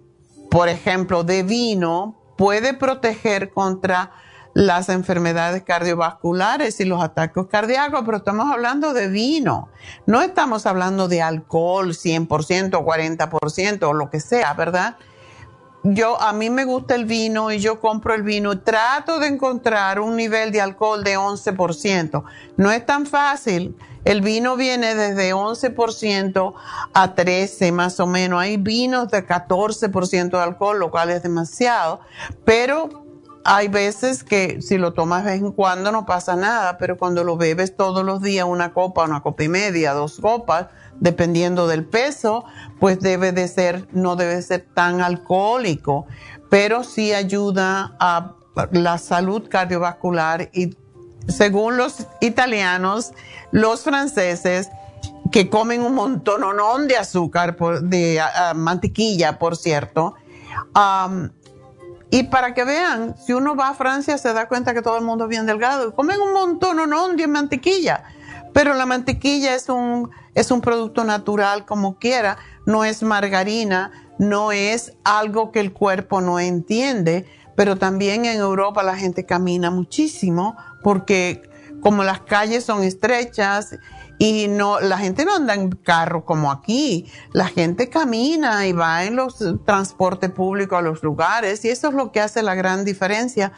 por 0.50 0.68
ejemplo, 0.68 1.24
de 1.24 1.42
vino, 1.42 2.21
puede 2.36 2.74
proteger 2.74 3.50
contra 3.50 4.10
las 4.54 4.88
enfermedades 4.88 5.62
cardiovasculares 5.62 6.78
y 6.80 6.84
los 6.84 7.02
ataques 7.02 7.46
cardíacos, 7.50 8.02
pero 8.04 8.18
estamos 8.18 8.52
hablando 8.52 8.92
de 8.92 9.08
vino, 9.08 9.68
no 10.06 10.20
estamos 10.20 10.66
hablando 10.66 11.08
de 11.08 11.22
alcohol 11.22 11.94
100%, 11.94 12.70
40% 12.84 13.82
o 13.84 13.92
lo 13.94 14.10
que 14.10 14.20
sea, 14.20 14.52
¿verdad? 14.54 14.96
Yo, 15.84 16.20
a 16.20 16.32
mí 16.32 16.48
me 16.48 16.64
gusta 16.64 16.94
el 16.94 17.06
vino 17.06 17.50
y 17.50 17.58
yo 17.58 17.80
compro 17.80 18.14
el 18.14 18.22
vino 18.22 18.60
trato 18.60 19.18
de 19.18 19.26
encontrar 19.26 19.98
un 19.98 20.16
nivel 20.16 20.52
de 20.52 20.60
alcohol 20.60 21.02
de 21.02 21.18
11%. 21.18 22.22
No 22.56 22.70
es 22.70 22.86
tan 22.86 23.04
fácil. 23.04 23.76
El 24.04 24.20
vino 24.20 24.56
viene 24.56 24.94
desde 24.94 25.34
11% 25.34 26.54
a 26.94 27.14
13 27.14 27.72
más 27.72 27.98
o 27.98 28.06
menos. 28.06 28.40
Hay 28.40 28.58
vinos 28.58 29.08
de 29.08 29.26
14% 29.26 30.30
de 30.30 30.38
alcohol, 30.38 30.78
lo 30.78 30.90
cual 30.90 31.10
es 31.10 31.22
demasiado, 31.22 32.00
pero 32.44 33.02
hay 33.44 33.68
veces 33.68 34.22
que 34.22 34.62
si 34.62 34.78
lo 34.78 34.92
tomas 34.92 35.24
vez 35.24 35.40
en 35.40 35.52
cuando 35.52 35.90
no 35.90 36.06
pasa 36.06 36.36
nada, 36.36 36.78
pero 36.78 36.96
cuando 36.96 37.24
lo 37.24 37.36
bebes 37.36 37.76
todos 37.76 38.04
los 38.04 38.22
días, 38.22 38.46
una 38.46 38.72
copa, 38.72 39.04
una 39.04 39.20
copa 39.20 39.42
y 39.42 39.48
media, 39.48 39.94
dos 39.94 40.20
copas, 40.20 40.68
dependiendo 41.02 41.66
del 41.66 41.84
peso, 41.84 42.44
pues 42.78 43.00
debe 43.00 43.32
de 43.32 43.48
ser, 43.48 43.88
no 43.92 44.14
debe 44.14 44.40
ser 44.40 44.64
tan 44.72 45.00
alcohólico, 45.00 46.06
pero 46.48 46.84
sí 46.84 47.12
ayuda 47.12 47.96
a 47.98 48.36
la 48.70 48.98
salud 48.98 49.48
cardiovascular 49.48 50.48
y 50.52 50.76
según 51.26 51.76
los 51.76 52.06
italianos, 52.20 53.12
los 53.50 53.82
franceses, 53.82 54.68
que 55.32 55.50
comen 55.50 55.82
un 55.82 55.94
montón 55.94 56.44
de 56.86 56.96
azúcar, 56.96 57.56
de 57.82 58.20
mantequilla, 58.54 59.38
por 59.38 59.56
cierto, 59.56 60.14
y 62.10 62.24
para 62.24 62.54
que 62.54 62.64
vean, 62.64 63.16
si 63.16 63.32
uno 63.32 63.56
va 63.56 63.70
a 63.70 63.74
Francia 63.74 64.18
se 64.18 64.32
da 64.34 64.46
cuenta 64.46 64.74
que 64.74 64.82
todo 64.82 64.98
el 64.98 65.04
mundo 65.04 65.24
es 65.24 65.30
bien 65.30 65.46
delgado. 65.46 65.94
Comen 65.94 66.20
un 66.20 66.32
montón, 66.34 66.76
de 67.16 67.26
mantequilla. 67.26 68.04
Pero 68.52 68.74
la 68.74 68.86
mantequilla 68.86 69.54
es 69.54 69.68
un, 69.68 70.10
es 70.34 70.50
un 70.50 70.60
producto 70.60 71.04
natural 71.04 71.64
como 71.64 71.98
quiera, 71.98 72.38
no 72.66 72.84
es 72.84 73.02
margarina, 73.02 73.92
no 74.18 74.52
es 74.52 74.92
algo 75.04 75.52
que 75.52 75.60
el 75.60 75.72
cuerpo 75.72 76.20
no 76.20 76.38
entiende. 76.38 77.26
Pero 77.56 77.76
también 77.76 78.24
en 78.24 78.40
Europa 78.40 78.82
la 78.82 78.96
gente 78.96 79.26
camina 79.26 79.70
muchísimo 79.70 80.56
porque 80.82 81.42
como 81.80 82.04
las 82.04 82.20
calles 82.20 82.64
son 82.64 82.84
estrechas 82.84 83.76
y 84.18 84.46
no, 84.46 84.80
la 84.80 84.98
gente 84.98 85.24
no 85.24 85.34
anda 85.34 85.54
en 85.54 85.70
carro 85.70 86.24
como 86.24 86.52
aquí, 86.52 87.10
la 87.32 87.48
gente 87.48 87.88
camina 87.90 88.66
y 88.66 88.72
va 88.72 89.04
en 89.04 89.16
los 89.16 89.36
transportes 89.66 90.30
públicos 90.30 90.78
a 90.78 90.82
los 90.82 91.02
lugares 91.02 91.64
y 91.64 91.70
eso 91.70 91.88
es 91.88 91.94
lo 91.94 92.12
que 92.12 92.20
hace 92.20 92.42
la 92.42 92.54
gran 92.54 92.84
diferencia. 92.84 93.52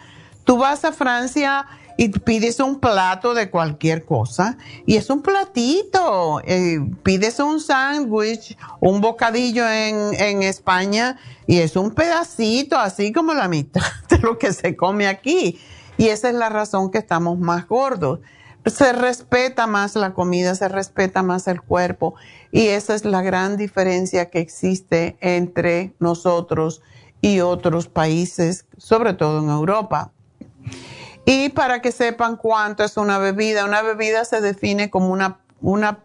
Tú 0.44 0.56
vas 0.56 0.84
a 0.84 0.92
Francia 0.92 1.66
y 1.96 2.08
pides 2.08 2.60
un 2.60 2.80
plato 2.80 3.34
de 3.34 3.50
cualquier 3.50 4.04
cosa 4.04 4.58
y 4.86 4.96
es 4.96 5.10
un 5.10 5.22
platito. 5.22 6.40
Eh, 6.44 6.78
pides 7.02 7.38
un 7.40 7.60
sándwich, 7.60 8.56
un 8.80 9.00
bocadillo 9.00 9.68
en, 9.68 10.14
en 10.14 10.42
España 10.42 11.18
y 11.46 11.58
es 11.58 11.76
un 11.76 11.92
pedacito, 11.92 12.78
así 12.78 13.12
como 13.12 13.34
la 13.34 13.48
mitad 13.48 13.82
de 14.08 14.18
lo 14.18 14.38
que 14.38 14.52
se 14.52 14.76
come 14.76 15.06
aquí. 15.06 15.60
Y 15.96 16.08
esa 16.08 16.28
es 16.28 16.34
la 16.34 16.48
razón 16.48 16.90
que 16.90 16.98
estamos 16.98 17.38
más 17.38 17.66
gordos 17.68 18.20
se 18.70 18.92
respeta 18.92 19.66
más 19.66 19.94
la 19.94 20.14
comida, 20.14 20.54
se 20.54 20.68
respeta 20.68 21.22
más 21.22 21.48
el 21.48 21.60
cuerpo 21.60 22.14
y 22.50 22.68
esa 22.68 22.94
es 22.94 23.04
la 23.04 23.22
gran 23.22 23.56
diferencia 23.56 24.30
que 24.30 24.40
existe 24.40 25.16
entre 25.20 25.94
nosotros 25.98 26.82
y 27.20 27.40
otros 27.40 27.88
países, 27.88 28.66
sobre 28.76 29.14
todo 29.14 29.42
en 29.42 29.50
Europa. 29.50 30.12
Y 31.26 31.48
para 31.50 31.80
que 31.80 31.92
sepan 31.92 32.36
cuánto 32.36 32.84
es 32.84 32.96
una 32.96 33.18
bebida, 33.18 33.64
una 33.64 33.82
bebida 33.82 34.24
se 34.24 34.40
define 34.40 34.90
como 34.90 35.08
una, 35.08 35.38
una 35.60 36.00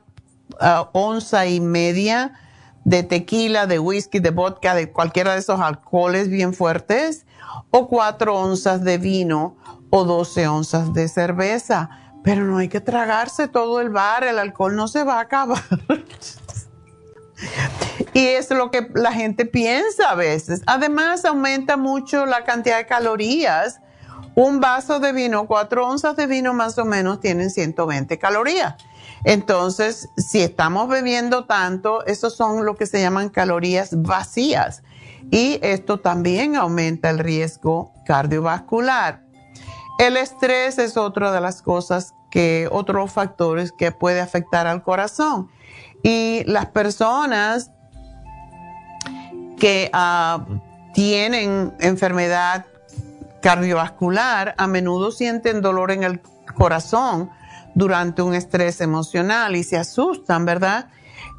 ah, 0.60 0.90
onza 0.94 1.46
y 1.46 1.60
media 1.60 2.34
de 2.86 3.04
tequila, 3.04 3.68
de 3.68 3.80
whisky, 3.80 4.20
de 4.20 4.32
vodka, 4.32 4.76
de 4.76 4.92
cualquiera 4.92 5.34
de 5.34 5.40
esos 5.40 5.60
alcoholes 5.60 6.30
bien 6.30 6.54
fuertes, 6.54 7.26
o 7.72 7.88
cuatro 7.88 8.36
onzas 8.36 8.84
de 8.84 8.98
vino 8.98 9.58
o 9.90 10.06
doce 10.06 10.48
onzas 10.48 10.94
de 10.94 11.08
cerveza 11.08 11.90
pero 12.24 12.44
no 12.44 12.58
hay 12.58 12.68
que 12.68 12.82
tragarse 12.82 13.48
todo 13.48 13.82
el 13.82 13.90
bar, 13.90 14.24
el 14.24 14.40
alcohol 14.40 14.76
no 14.76 14.88
se 14.88 15.04
va 15.04 15.18
a 15.18 15.22
acabar. 15.22 15.64
y 18.14 18.28
es 18.28 18.50
lo 18.52 18.72
que 18.72 18.90
la 18.94 19.14
gente 19.14 19.46
piensa 19.46 20.12
a 20.12 20.16
veces. 20.16 20.62
Además, 20.66 21.26
aumenta 21.26 21.78
mucho 21.78 22.26
la 22.26 22.44
cantidad 22.44 22.78
de 22.78 22.86
calorías. 22.86 23.80
Un 24.40 24.62
vaso 24.62 25.02
de 25.02 25.12
vino, 25.12 25.48
cuatro 25.48 25.86
onzas 25.86 26.16
de 26.16 26.26
vino 26.26 26.54
más 26.54 26.78
o 26.78 26.86
menos, 26.86 27.20
tienen 27.20 27.50
120 27.50 28.18
calorías. 28.20 28.76
Entonces, 29.26 30.08
si 30.16 30.40
estamos 30.40 30.88
bebiendo 30.88 31.44
tanto, 31.44 32.06
esos 32.06 32.38
son 32.38 32.66
lo 32.66 32.78
que 32.78 32.86
se 32.86 33.02
llaman 33.02 33.28
calorías 33.28 34.02
vacías. 34.02 34.82
Y 35.30 35.60
esto 35.62 36.00
también 36.00 36.56
aumenta 36.56 37.10
el 37.10 37.20
riesgo 37.20 37.92
cardiovascular. 38.06 39.24
El 40.00 40.16
estrés 40.16 40.78
es 40.78 40.96
otra 40.96 41.34
de 41.34 41.42
las 41.42 41.62
cosas 41.62 42.14
que, 42.32 42.70
otros 42.72 43.12
factores 43.12 43.74
que 43.74 43.92
puede 43.92 44.22
afectar 44.22 44.68
al 44.68 44.84
corazón. 44.84 45.52
Y 46.02 46.46
las 46.46 46.68
personas 46.68 47.72
que 49.58 49.90
ah, 49.92 50.46
tienen 50.94 51.76
enfermedad 51.82 52.66
cardiovascular 53.42 54.56
a 54.58 54.68
menudo 54.68 55.12
sienten 55.12 55.62
dolor 55.62 55.92
en 55.92 56.04
el 56.04 56.22
corazón 56.56 57.30
durante 57.76 58.22
un 58.22 58.34
estrés 58.34 58.82
emocional 58.82 59.56
y 59.56 59.64
se 59.64 59.78
asustan, 59.78 60.46
¿verdad? 60.46 60.90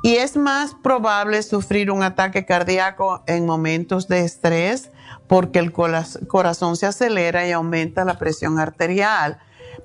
Y 0.02 0.16
es 0.16 0.36
más 0.36 0.74
probable 0.82 1.42
sufrir 1.42 1.90
un 1.90 2.02
ataque 2.02 2.46
cardíaco 2.46 3.22
en 3.26 3.44
momentos 3.44 4.08
de 4.08 4.24
estrés 4.24 4.90
porque 5.26 5.58
el 5.58 5.72
corazón 5.72 6.76
se 6.76 6.86
acelera 6.86 7.46
y 7.46 7.52
aumenta 7.52 8.04
la 8.04 8.18
presión 8.18 8.58
arterial. 8.58 9.38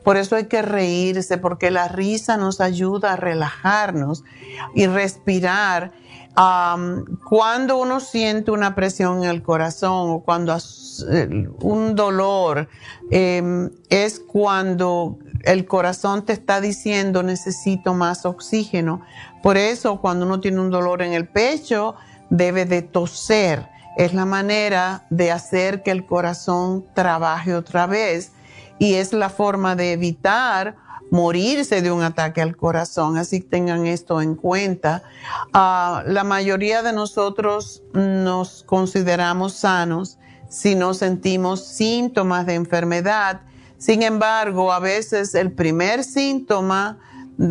Por 0.03 0.17
eso 0.17 0.35
hay 0.35 0.45
que 0.45 0.61
reírse, 0.61 1.37
porque 1.37 1.71
la 1.71 1.87
risa 1.87 2.37
nos 2.37 2.61
ayuda 2.61 3.13
a 3.13 3.15
relajarnos 3.15 4.23
y 4.73 4.87
respirar. 4.87 5.91
Cuando 6.35 7.77
uno 7.77 7.99
siente 7.99 8.51
una 8.51 8.75
presión 8.75 9.23
en 9.23 9.29
el 9.29 9.41
corazón 9.41 10.09
o 10.09 10.19
cuando 10.19 10.57
un 11.61 11.95
dolor, 11.95 12.67
em, 13.11 13.69
es 13.89 14.19
cuando 14.19 15.17
el 15.43 15.65
corazón 15.65 16.25
te 16.25 16.33
está 16.33 16.61
diciendo 16.61 17.23
necesito 17.23 17.93
más 17.93 18.25
oxígeno. 18.25 19.01
Por 19.41 19.57
eso 19.57 20.01
cuando 20.01 20.25
uno 20.25 20.39
tiene 20.39 20.59
un 20.59 20.71
dolor 20.71 21.01
en 21.01 21.13
el 21.13 21.27
pecho, 21.27 21.95
debe 22.29 22.65
de 22.65 22.81
toser 22.81 23.75
es 23.95 24.13
la 24.13 24.25
manera 24.25 25.05
de 25.09 25.31
hacer 25.31 25.81
que 25.81 25.91
el 25.91 26.05
corazón 26.05 26.85
trabaje 26.93 27.55
otra 27.55 27.87
vez 27.87 28.31
y 28.77 28.95
es 28.95 29.13
la 29.13 29.29
forma 29.29 29.75
de 29.75 29.93
evitar 29.93 30.75
morirse 31.11 31.81
de 31.81 31.91
un 31.91 32.01
ataque 32.01 32.41
al 32.41 32.55
corazón, 32.55 33.17
así 33.17 33.39
tengan 33.39 33.85
esto 33.85 34.21
en 34.21 34.35
cuenta. 34.35 35.03
Ah, 35.53 36.03
la 36.05 36.23
mayoría 36.23 36.81
de 36.81 36.93
nosotros 36.93 37.83
nos 37.93 38.63
consideramos 38.63 39.53
sanos 39.53 40.17
si 40.49 40.75
no 40.75 40.93
sentimos 40.93 41.65
síntomas 41.65 42.45
de 42.45 42.55
enfermedad. 42.55 43.41
Sin 43.77 44.03
embargo, 44.03 44.71
a 44.71 44.79
veces 44.79 45.35
el 45.35 45.51
primer 45.51 46.03
síntoma 46.03 46.97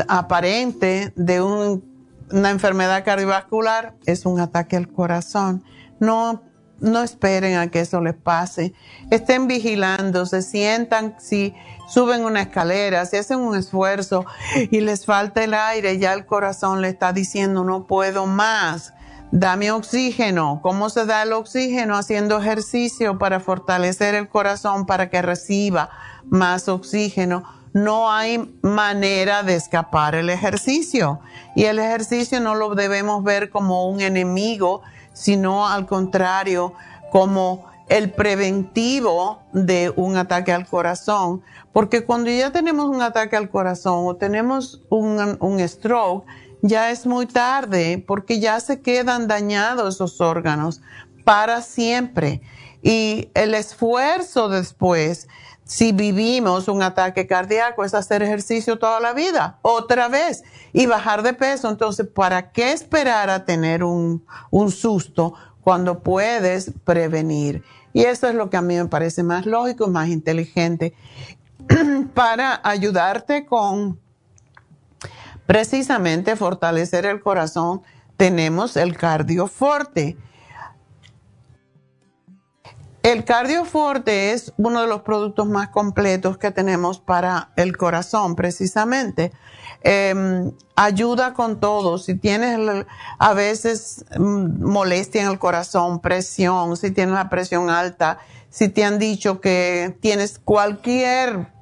aparente 0.08 1.12
de 1.16 1.42
una 1.42 2.50
enfermedad 2.50 3.04
cardiovascular 3.04 3.94
es 4.06 4.24
un 4.24 4.40
ataque 4.40 4.76
al 4.76 4.88
corazón. 4.88 5.62
No, 6.00 6.42
no 6.80 7.02
esperen 7.02 7.56
a 7.56 7.70
que 7.70 7.80
eso 7.80 8.00
les 8.00 8.14
pase. 8.14 8.72
Estén 9.10 9.46
vigilando, 9.46 10.26
se 10.26 10.42
sientan 10.42 11.16
si 11.18 11.54
suben 11.86 12.24
una 12.24 12.42
escalera, 12.42 13.06
si 13.06 13.16
hacen 13.16 13.38
un 13.38 13.56
esfuerzo 13.56 14.24
y 14.70 14.80
les 14.80 15.06
falta 15.06 15.44
el 15.44 15.54
aire, 15.54 15.98
ya 15.98 16.12
el 16.12 16.26
corazón 16.26 16.80
le 16.80 16.88
está 16.88 17.12
diciendo 17.12 17.64
no 17.64 17.86
puedo 17.86 18.26
más. 18.26 18.92
Dame 19.30 19.72
oxígeno. 19.72 20.60
¿Cómo 20.62 20.90
se 20.90 21.06
da 21.06 21.24
el 21.24 21.32
oxígeno? 21.32 21.96
Haciendo 21.96 22.38
ejercicio 22.38 23.18
para 23.18 23.40
fortalecer 23.40 24.14
el 24.14 24.28
corazón 24.28 24.86
para 24.86 25.10
que 25.10 25.22
reciba 25.22 25.90
más 26.26 26.68
oxígeno. 26.68 27.42
no 27.72 28.12
hay 28.12 28.56
manera 28.62 29.42
de 29.42 29.56
escapar 29.56 30.14
el 30.14 30.30
ejercicio. 30.30 31.18
Y 31.56 31.64
el 31.64 31.80
ejercicio 31.80 32.38
no 32.38 32.54
lo 32.54 32.76
debemos 32.76 33.24
ver 33.24 33.50
como 33.50 33.88
un 33.88 34.00
enemigo, 34.00 34.82
sino 35.12 35.66
al 35.66 35.84
contrario, 35.86 36.74
como 37.10 37.66
el 37.88 38.10
preventivo 38.12 39.42
de 39.52 39.92
un 39.96 40.16
ataque 40.16 40.52
al 40.52 40.66
corazón. 40.66 41.42
Porque 41.72 42.04
cuando 42.04 42.30
ya 42.30 42.50
tenemos 42.50 42.86
un 42.86 43.02
ataque 43.02 43.36
al 43.36 43.50
corazón 43.50 44.06
o 44.06 44.16
tenemos 44.16 44.82
un, 44.88 45.36
un 45.40 45.68
stroke, 45.68 46.24
ya 46.62 46.90
es 46.90 47.06
muy 47.06 47.26
tarde 47.26 48.02
porque 48.06 48.40
ya 48.40 48.58
se 48.60 48.80
quedan 48.80 49.28
dañados 49.28 49.96
esos 49.96 50.20
órganos 50.20 50.80
para 51.24 51.60
siempre. 51.62 52.40
Y 52.82 53.30
el 53.34 53.54
esfuerzo 53.54 54.48
después 54.48 55.28
si 55.64 55.92
vivimos 55.92 56.68
un 56.68 56.82
ataque 56.82 57.26
cardíaco 57.26 57.84
es 57.84 57.94
hacer 57.94 58.22
ejercicio 58.22 58.78
toda 58.78 59.00
la 59.00 59.14
vida, 59.14 59.58
otra 59.62 60.08
vez, 60.08 60.44
y 60.72 60.86
bajar 60.86 61.22
de 61.22 61.32
peso. 61.32 61.70
Entonces, 61.70 62.06
¿para 62.06 62.52
qué 62.52 62.72
esperar 62.72 63.30
a 63.30 63.44
tener 63.44 63.82
un, 63.82 64.24
susto 64.70 65.34
cuando 65.64 66.00
puedes 66.00 66.72
prevenir? 66.84 67.64
Y 67.92 68.04
eso 68.04 68.28
es 68.28 68.34
lo 68.34 68.50
que 68.50 68.56
a 68.56 68.62
mí 68.62 68.76
me 68.76 68.86
parece 68.86 69.22
más 69.22 69.46
lógico 69.46 69.88
más 69.88 70.08
inteligente 70.08 70.94
para 72.14 72.60
ayudarte 72.62 73.46
con 73.46 73.98
precisamente 75.46 76.36
fortalecer 76.36 77.06
el 77.06 77.20
corazón. 77.20 77.82
Tenemos 78.16 78.76
el 78.76 78.96
cardioforte 78.96 80.16
el 83.04 83.26
cardioforte 83.26 84.32
es 84.32 84.54
uno 84.56 84.80
de 84.80 84.86
los 84.86 85.02
productos 85.02 85.46
más 85.46 85.68
completos 85.68 86.38
que 86.38 86.50
tenemos 86.50 87.00
para 87.00 87.50
el 87.54 87.76
corazón, 87.76 88.34
precisamente. 88.34 89.30
Em, 89.86 90.52
ayuda 90.76 91.34
con 91.34 91.60
todo. 91.60 91.98
Si 91.98 92.14
tienes 92.14 92.86
a 93.18 93.34
veces 93.34 94.06
mm, 94.18 94.64
molestia 94.64 95.22
en 95.22 95.28
el 95.28 95.38
corazón, 95.38 96.00
presión, 96.00 96.78
si 96.78 96.90
tienes 96.90 97.14
la 97.14 97.28
presión 97.28 97.68
alta, 97.68 98.18
si 98.48 98.70
te 98.70 98.82
han 98.82 98.98
dicho 98.98 99.42
que 99.42 99.94
tienes 100.00 100.38
cualquier 100.38 101.52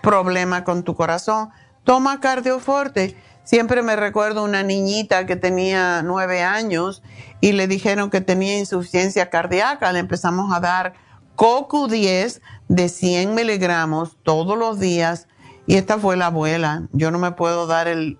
problema 0.00 0.62
con 0.62 0.84
tu 0.84 0.94
corazón, 0.94 1.50
toma 1.82 2.20
cardioforte. 2.20 3.16
Siempre 3.42 3.82
me 3.82 3.96
recuerdo 3.96 4.44
una 4.44 4.62
niñita 4.62 5.26
que 5.26 5.34
tenía 5.34 6.02
nueve 6.02 6.44
años 6.44 7.02
y 7.40 7.50
le 7.50 7.66
dijeron 7.66 8.10
que 8.10 8.20
tenía 8.20 8.58
insuficiencia 8.58 9.28
cardíaca. 9.28 9.90
Le 9.90 9.98
empezamos 9.98 10.54
a 10.54 10.60
dar 10.60 10.92
CoQ10 11.34 12.40
de 12.68 12.88
100 12.88 13.34
miligramos 13.34 14.16
todos 14.22 14.56
los 14.56 14.78
días 14.78 15.26
y 15.72 15.76
esta 15.76 15.98
fue 15.98 16.18
la 16.18 16.26
abuela. 16.26 16.82
Yo 16.92 17.10
no 17.10 17.18
me 17.18 17.32
puedo 17.32 17.66
dar 17.66 17.88
el, 17.88 18.18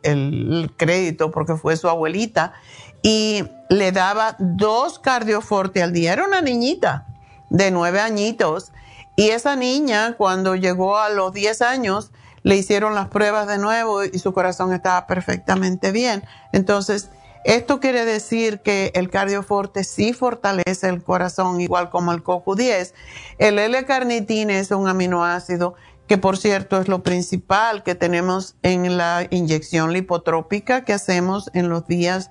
crédito 0.78 1.30
porque 1.30 1.56
fue 1.56 1.76
su 1.76 1.86
abuelita 1.86 2.54
y 3.02 3.44
le 3.68 3.92
daba 3.92 4.36
dos 4.38 4.98
cardioforte 4.98 5.82
al 5.82 5.92
día. 5.92 6.14
Era 6.14 6.24
una 6.24 6.40
niñita 6.40 7.08
de 7.50 7.70
nueve 7.70 8.00
añitos 8.00 8.72
y 9.16 9.28
esa 9.28 9.54
niña 9.54 10.14
cuando 10.16 10.56
llegó 10.56 10.96
a 10.96 11.10
los 11.10 11.34
10 11.34 11.60
años 11.60 12.10
le 12.42 12.56
hicieron 12.56 12.94
las 12.94 13.08
pruebas 13.08 13.46
de 13.46 13.58
nuevo 13.58 14.02
y 14.02 14.18
su 14.18 14.32
corazón 14.32 14.72
estaba 14.72 15.06
perfectamente 15.06 15.92
bien. 15.92 16.24
Entonces, 16.54 17.10
esto 17.44 17.80
quiere 17.80 18.06
decir 18.06 18.60
que 18.60 18.92
el 18.94 19.10
cardioforte 19.10 19.84
sí 19.84 20.14
fortalece 20.14 20.88
el 20.88 21.02
corazón, 21.02 21.60
igual 21.60 21.90
como 21.90 22.12
el 22.12 22.24
CoQ10. 22.24 22.94
El 23.36 23.58
L-carnitina 23.58 24.58
es 24.58 24.70
un 24.70 24.88
aminoácido 24.88 25.74
que, 26.12 26.18
por 26.18 26.36
cierto, 26.36 26.78
es 26.78 26.88
lo 26.88 27.02
principal 27.02 27.82
que 27.82 27.94
tenemos 27.94 28.56
en 28.62 28.98
la 28.98 29.26
inyección 29.30 29.94
lipotrópica 29.94 30.84
que 30.84 30.92
hacemos 30.92 31.50
en 31.54 31.70
los 31.70 31.86
días 31.86 32.30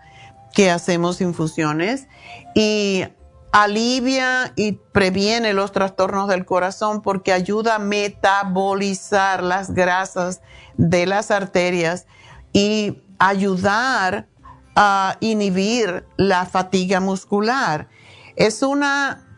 que 0.53 0.69
hacemos 0.69 1.19
infusiones. 1.19 2.07
Y 2.53 3.05
alivia 3.51 4.53
y 4.55 4.73
previene 4.73 5.53
los 5.53 5.71
trastornos 5.71 6.29
del 6.29 6.45
corazón 6.45 7.01
porque 7.01 7.34
ayuda 7.34 7.77
a 7.77 7.79
metabolizar 7.79 9.41
las 9.41 9.73
grasas 9.73 10.41
de 10.77 11.07
las 11.07 11.32
arterias 11.32 12.05
y 12.53 13.01
ayudar 13.17 14.27
a 14.75 15.17
inhibir 15.21 16.05
la 16.17 16.45
fatiga 16.45 16.99
muscular. 16.99 17.89
Es 18.36 18.61
una, 18.61 19.30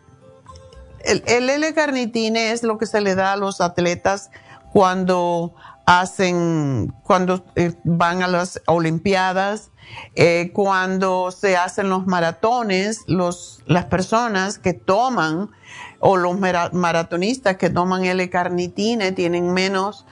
el, 1.03 1.49
L-carnitine 1.49 2.51
es 2.51 2.63
lo 2.63 2.77
que 2.77 2.85
se 2.85 3.01
le 3.01 3.15
da 3.15 3.33
a 3.33 3.37
los 3.37 3.61
atletas 3.61 4.31
cuando 4.71 5.53
hacen, 5.85 6.93
cuando 7.03 7.45
eh, 7.55 7.73
van 7.83 8.23
a 8.23 8.27
las 8.27 8.61
Olimpiadas, 8.65 9.71
eh, 10.15 10.51
cuando 10.53 11.31
se 11.31 11.57
hacen 11.57 11.89
los 11.89 12.07
maratones, 12.07 13.01
los, 13.07 13.63
las 13.65 13.85
personas 13.85 14.57
que 14.57 14.73
toman 14.73 15.51
o 15.99 16.17
los 16.17 16.39
maratonistas 16.39 17.57
que 17.57 17.69
toman 17.69 18.05
L-carnitine 18.05 19.11
tienen 19.11 19.53
menos 19.53 20.05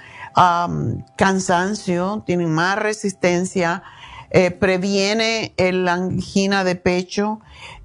cansancio, 1.17 2.23
tienen 2.25 2.49
más 2.51 2.77
resistencia, 2.77 3.83
eh, 4.29 4.51
previene 4.51 5.53
la 5.57 5.93
angina 5.93 6.63
de 6.63 6.75
pecho, 6.75 7.41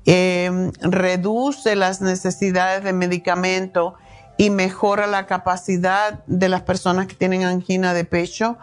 reduce 0.07 1.75
las 1.75 2.01
necesidades 2.01 2.85
de 2.85 2.93
medicamento 2.93 3.95
y 4.37 4.51
mejora 4.51 5.07
la 5.07 5.27
capacidad 5.27 6.25
de 6.27 6.49
las 6.49 6.63
personas 6.63 7.07
que 7.07 7.15
tienen 7.15 7.45
angina 7.45 7.95
de 7.95 8.05
pecho. 8.05 8.57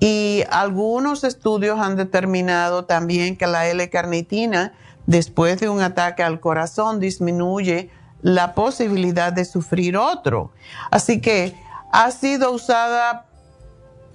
Y 0.00 0.44
algunos 0.50 1.24
estudios 1.24 1.80
han 1.80 1.96
determinado 1.96 2.84
también 2.84 3.36
que 3.36 3.46
la 3.46 3.66
L-carnitina, 3.66 4.72
después 5.06 5.58
de 5.60 5.68
un 5.68 5.80
ataque 5.80 6.22
al 6.22 6.40
corazón, 6.40 7.00
disminuye 7.00 7.90
la 8.22 8.54
posibilidad 8.54 9.32
de 9.32 9.44
sufrir 9.44 9.96
otro. 9.96 10.52
Así 10.90 11.20
que 11.20 11.56
ha 11.92 12.10
sido 12.12 12.52
usada 12.52 13.26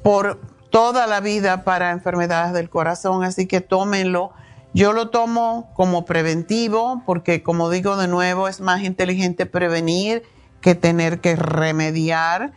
por 0.03 0.39
toda 0.69 1.05
la 1.05 1.19
vida 1.19 1.63
para 1.63 1.91
enfermedades 1.91 2.53
del 2.53 2.69
corazón, 2.69 3.23
así 3.23 3.45
que 3.45 3.61
tómenlo. 3.61 4.31
Yo 4.73 4.91
lo 4.91 5.09
tomo 5.09 5.71
como 5.75 6.03
preventivo 6.05 7.03
porque, 7.05 7.43
como 7.43 7.69
digo 7.69 7.95
de 7.95 8.07
nuevo, 8.07 8.47
es 8.47 8.59
más 8.59 8.81
inteligente 8.81 9.45
prevenir 9.45 10.23
que 10.61 10.73
tener 10.73 11.21
que 11.21 11.35
remediar. 11.35 12.53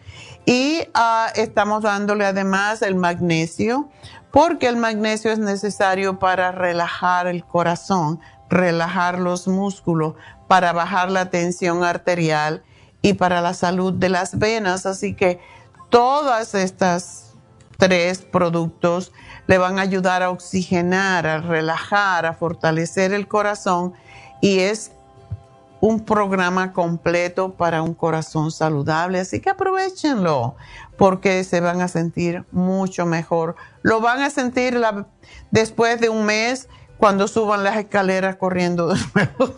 Y 0.47 0.81
ah, 0.95 1.29
estamos 1.35 1.83
dándole 1.83 2.25
además 2.25 2.81
el 2.81 2.95
magnesio, 2.95 3.91
porque 4.31 4.69
el 4.69 4.77
magnesio 4.77 5.31
es 5.31 5.39
necesario 5.39 6.19
para 6.19 6.53
relajar 6.53 7.27
el 7.27 7.45
corazón, 7.45 8.21
relajar 8.49 9.19
los 9.19 9.47
músculos, 9.47 10.15
para 10.49 10.73
bajar 10.73 11.11
la 11.11 11.31
tensión 11.31 11.85
arterial 11.85 12.63
y 13.03 13.15
para 13.15 13.43
la 13.43 13.53
salud 13.53 13.93
de 13.93 14.09
las 14.09 14.39
venas. 14.39 14.87
Así 14.87 15.15
que 15.15 15.39
todas 15.91 16.55
estas 16.55 17.26
tres 17.79 18.19
productos 18.19 19.13
le 19.47 19.59
van 19.59 19.79
a 19.79 19.83
ayudar 19.83 20.23
a 20.23 20.31
oxigenar, 20.31 21.27
a 21.27 21.41
relajar, 21.41 22.27
a 22.27 22.35
fortalecer 22.35 23.13
el 23.13 23.29
corazón 23.29 23.95
y 24.41 24.61
es 24.61 24.93
un 25.81 26.05
programa 26.05 26.73
completo 26.73 27.53
para 27.53 27.83
un 27.83 27.95
corazón 27.95 28.51
saludable, 28.51 29.21
así 29.21 29.41
que 29.41 29.51
aprovechenlo 29.51 30.57
porque 30.97 31.45
se 31.45 31.61
van 31.61 31.81
a 31.81 31.89
sentir 31.89 32.45
mucho 32.51 33.05
mejor. 33.07 33.57
Lo 33.83 34.01
van 34.01 34.23
a 34.23 34.31
sentir 34.31 34.81
después 35.51 36.01
de 36.01 36.09
un 36.09 36.25
mes 36.25 36.69
cuando 36.99 37.29
suban 37.29 37.63
las 37.63 37.77
escaleras 37.77 38.37
corriendo 38.37 38.89
de 38.89 39.01
nuevo. 39.15 39.55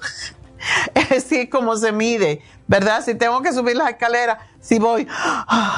es 0.95 1.13
así 1.13 1.49
como 1.49 1.77
se 1.77 1.93
mide, 1.93 2.43
¿verdad? 2.67 3.05
Si 3.05 3.15
tengo 3.15 3.41
que 3.43 3.53
subir 3.53 3.77
las 3.77 3.91
escaleras, 3.91 4.39
si 4.61 4.79
voy 4.79 5.07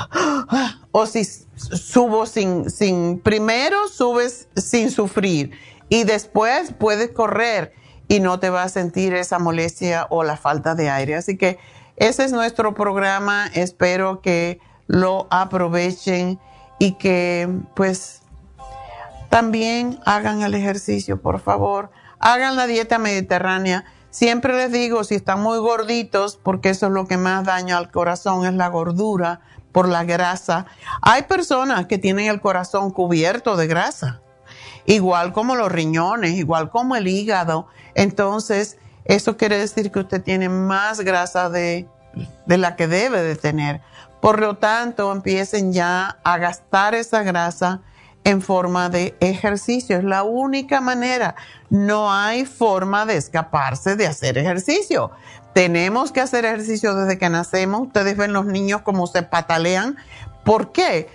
o 0.93 1.07
si 1.07 1.25
subo 1.25 2.27
sin, 2.27 2.71
sin, 2.71 3.21
primero 3.21 3.89
subes 3.89 4.49
sin 4.57 4.91
sufrir 4.91 5.53
y 5.89 6.05
después 6.05 6.73
puedes 6.73 7.11
correr 7.11 7.73
y 8.09 8.21
no 8.21 8.41
te 8.41 8.51
va 8.51 8.65
a 8.65 8.69
sentir 8.69 9.15
esa 9.15 9.39
molestia 9.39 10.07
o 10.11 10.25
la 10.25 10.37
falta 10.37 10.75
de 10.75 10.91
aire. 10.91 11.15
Así 11.15 11.37
que 11.37 11.59
ese 11.97 12.25
es 12.25 12.33
nuestro 12.33 12.75
programa. 12.75 13.47
Espero 13.55 14.21
que 14.21 14.59
lo 14.87 15.29
aprovechen 15.31 16.41
y 16.79 16.93
que 16.93 17.49
pues 17.75 18.23
también 19.29 20.01
hagan 20.05 20.43
el 20.43 20.55
ejercicio, 20.55 21.21
por 21.21 21.39
favor. 21.41 21.91
Hagan 22.19 22.57
la 22.57 22.67
dieta 22.67 22.99
mediterránea. 22.99 23.85
Siempre 24.11 24.57
les 24.57 24.73
digo, 24.73 25.05
si 25.05 25.15
están 25.15 25.41
muy 25.41 25.59
gorditos, 25.59 26.37
porque 26.37 26.71
eso 26.71 26.87
es 26.87 26.93
lo 26.93 27.07
que 27.07 27.17
más 27.17 27.45
daña 27.45 27.79
al 27.79 27.93
corazón, 27.93 28.45
es 28.45 28.55
la 28.55 28.69
gordura 28.69 29.41
por 29.73 29.89
la 29.89 30.05
grasa. 30.05 30.67
Hay 31.03 31.23
personas 31.23 31.87
que 31.87 31.99
tienen 31.99 32.27
el 32.27 32.41
corazón 32.41 32.91
cubierto 32.91 33.57
de 33.57 33.67
grasa 33.67 34.21
igual 34.87 35.33
como 35.33 35.55
los 35.55 35.71
riñones, 35.71 36.33
igual 36.33 36.71
como 36.71 36.97
el 36.97 37.07
hígado. 37.07 37.69
Entonces, 37.95 38.79
eso 39.05 39.37
quiere 39.37 39.59
decir 39.59 39.91
que 39.91 40.01
usted 40.01 40.23
tiene 40.23 40.49
más 40.49 41.01
grasa 41.01 41.49
de, 41.49 41.87
la 42.47 42.77
que 42.77 42.87
debe 42.87 43.23
de 43.23 43.37
tener. 43.37 43.81
Por 44.21 44.41
lo 44.41 44.57
tanto, 44.57 45.13
empiecen 45.13 45.73
ya 45.73 46.19
a 46.25 46.39
gastar 46.39 46.95
esa 46.95 47.23
grasa 47.23 47.81
en 48.25 48.43
forma 48.43 48.91
de 48.91 49.17
ejercicio. 49.21 49.97
Es 49.97 50.05
la 50.05 50.25
única 50.25 50.81
manera. 50.81 51.37
No 51.71 52.13
hay 52.13 52.45
forma 52.45 53.07
de 53.07 53.17
escaparse 53.17 53.97
de 53.97 54.07
hacer 54.07 54.37
ejercicio. 54.37 55.11
Tenemos 55.53 56.13
que 56.13 56.21
hacer 56.21 56.45
ejercicio 56.45 56.95
desde 56.95 57.19
que 57.19 57.29
nacemos. 57.29 57.83
Ustedes 57.83 58.17
ven 58.17 58.33
los 58.33 58.47
niños 58.47 58.83
como 58.83 59.07
se 59.07 59.23
patalean. 59.23 59.97
¿Por 60.45 60.73
qué? 60.73 61.09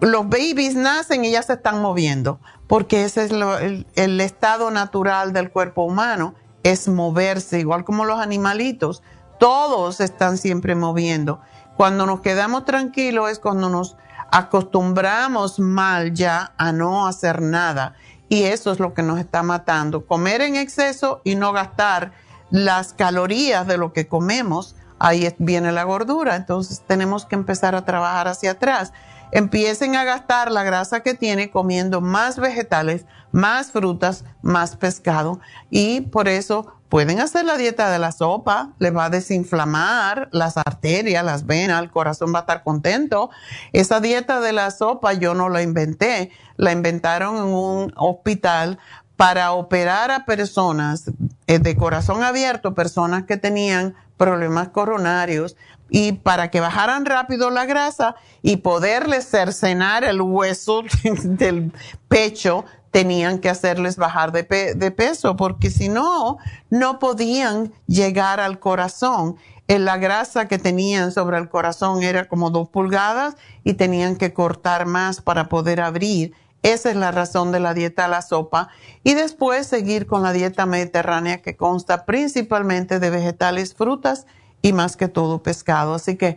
Los 0.00 0.28
babies 0.28 0.74
nacen 0.74 1.24
y 1.24 1.30
ya 1.30 1.42
se 1.42 1.54
están 1.54 1.80
moviendo, 1.80 2.40
porque 2.66 3.04
ese 3.04 3.24
es 3.24 3.30
el, 3.30 3.86
el 3.96 4.20
estado 4.20 4.70
natural 4.70 5.32
del 5.32 5.50
cuerpo 5.50 5.84
humano, 5.84 6.34
es 6.62 6.88
moverse, 6.88 7.58
igual 7.58 7.84
como 7.84 8.04
los 8.04 8.20
animalitos. 8.20 9.02
Todos 9.38 10.00
están 10.00 10.36
siempre 10.36 10.74
moviendo. 10.74 11.40
Cuando 11.76 12.04
nos 12.04 12.20
quedamos 12.20 12.64
tranquilos 12.64 13.30
es 13.30 13.38
cuando 13.38 13.70
nos 13.70 13.96
acostumbramos 14.30 15.58
mal 15.58 16.12
ya 16.12 16.52
a 16.58 16.72
no 16.72 17.06
hacer 17.06 17.40
nada 17.40 17.94
y 18.28 18.44
eso 18.44 18.72
es 18.72 18.78
lo 18.78 18.94
que 18.94 19.02
nos 19.02 19.18
está 19.18 19.42
matando. 19.42 20.06
Comer 20.06 20.42
en 20.42 20.56
exceso 20.56 21.20
y 21.24 21.34
no 21.34 21.52
gastar 21.52 22.12
las 22.50 22.92
calorías 22.92 23.66
de 23.66 23.78
lo 23.78 23.92
que 23.92 24.08
comemos, 24.08 24.74
ahí 24.98 25.32
viene 25.38 25.72
la 25.72 25.84
gordura. 25.84 26.36
Entonces 26.36 26.82
tenemos 26.86 27.26
que 27.26 27.36
empezar 27.36 27.74
a 27.74 27.84
trabajar 27.84 28.28
hacia 28.28 28.52
atrás. 28.52 28.92
Empiecen 29.30 29.94
a 29.94 30.04
gastar 30.04 30.50
la 30.50 30.62
grasa 30.62 31.00
que 31.00 31.14
tiene 31.14 31.50
comiendo 31.50 32.00
más 32.00 32.38
vegetales, 32.38 33.04
más 33.30 33.70
frutas, 33.70 34.24
más 34.40 34.76
pescado 34.76 35.38
y 35.70 36.00
por 36.00 36.28
eso 36.28 36.72
pueden 36.88 37.20
hacer 37.20 37.44
la 37.44 37.58
dieta 37.58 37.90
de 37.90 37.98
la 37.98 38.12
sopa, 38.12 38.72
le 38.78 38.90
va 38.90 39.06
a 39.06 39.10
desinflamar 39.10 40.28
las 40.32 40.56
arterias, 40.56 41.24
las 41.24 41.44
venas, 41.44 41.82
el 41.82 41.90
corazón 41.90 42.32
va 42.32 42.38
a 42.38 42.40
estar 42.40 42.62
contento. 42.62 43.30
Esa 43.72 44.00
dieta 44.00 44.40
de 44.40 44.52
la 44.52 44.70
sopa 44.70 45.12
yo 45.12 45.34
no 45.34 45.50
la 45.50 45.62
inventé, 45.62 46.30
la 46.56 46.72
inventaron 46.72 47.36
en 47.36 47.42
un 47.44 47.92
hospital 47.96 48.78
para 49.18 49.50
operar 49.50 50.12
a 50.12 50.24
personas 50.24 51.10
eh, 51.48 51.58
de 51.58 51.76
corazón 51.76 52.22
abierto, 52.22 52.76
personas 52.76 53.24
que 53.24 53.36
tenían 53.36 53.96
problemas 54.16 54.68
coronarios 54.68 55.56
y 55.90 56.12
para 56.12 56.52
que 56.52 56.60
bajaran 56.60 57.04
rápido 57.04 57.50
la 57.50 57.64
grasa 57.64 58.14
y 58.42 58.58
poderles 58.58 59.28
cercenar 59.28 60.04
el 60.04 60.20
hueso 60.20 60.84
del 61.24 61.72
pecho, 62.06 62.64
tenían 62.92 63.40
que 63.40 63.48
hacerles 63.48 63.96
bajar 63.96 64.30
de, 64.30 64.44
peso, 64.92 65.34
porque 65.34 65.70
si 65.70 65.88
no, 65.88 66.38
no 66.70 67.00
podían 67.00 67.72
llegar 67.88 68.38
al 68.38 68.60
corazón. 68.60 69.36
En 69.66 69.84
la 69.84 69.96
grasa 69.96 70.46
que 70.46 70.58
tenían 70.58 71.10
sobre 71.10 71.38
el 71.38 71.48
corazón 71.48 72.04
era 72.04 72.28
como 72.28 72.50
dos 72.50 72.68
pulgadas 72.68 73.34
y 73.64 73.74
tenían 73.74 74.14
que 74.14 74.32
cortar 74.32 74.86
más 74.86 75.20
para 75.20 75.48
poder 75.48 75.80
abrir 75.80 76.34
esa 76.62 76.90
es 76.90 76.96
la 76.96 77.10
razón 77.10 77.52
de 77.52 77.60
la 77.60 77.74
dieta 77.74 78.06
a 78.06 78.08
la 78.08 78.22
sopa. 78.22 78.68
Y 79.04 79.14
después 79.14 79.66
seguir 79.66 80.06
con 80.06 80.22
la 80.22 80.32
dieta 80.32 80.66
mediterránea 80.66 81.42
que 81.42 81.56
consta 81.56 82.04
principalmente 82.04 82.98
de 82.98 83.10
vegetales, 83.10 83.74
frutas 83.74 84.26
y 84.62 84.72
más 84.72 84.96
que 84.96 85.08
todo 85.08 85.42
pescado. 85.42 85.94
Así 85.94 86.16
que 86.16 86.36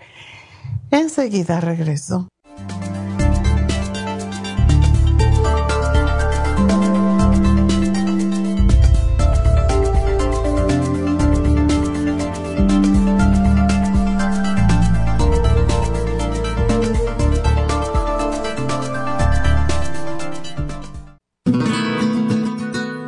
enseguida 0.91 1.59
regreso. 1.59 2.30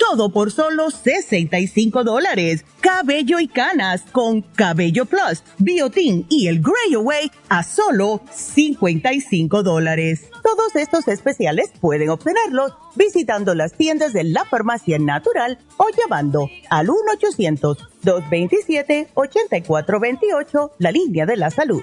todo 0.00 0.30
por 0.30 0.50
solo 0.50 0.90
65 0.90 2.02
dólares. 2.02 2.64
Cabello 2.80 3.38
y 3.38 3.46
canas 3.46 4.02
con 4.10 4.40
Cabello 4.40 5.04
Plus, 5.04 5.44
Biotin 5.58 6.26
y 6.30 6.48
el 6.48 6.60
Grey 6.60 6.94
Away 6.94 7.30
a 7.50 7.62
solo 7.62 8.22
55 8.32 9.62
dólares. 9.62 10.30
Todos 10.42 10.74
estos 10.74 11.06
especiales 11.06 11.70
pueden 11.80 12.08
obtenerlos 12.08 12.72
visitando 12.96 13.54
las 13.54 13.74
tiendas 13.74 14.14
de 14.14 14.24
la 14.24 14.46
farmacia 14.46 14.98
natural 14.98 15.58
o 15.76 15.86
llamando 15.96 16.48
al 16.70 16.88
1-800-227-8428, 18.02 20.70
la 20.78 20.90
línea 20.90 21.26
de 21.26 21.36
la 21.36 21.50
salud 21.50 21.82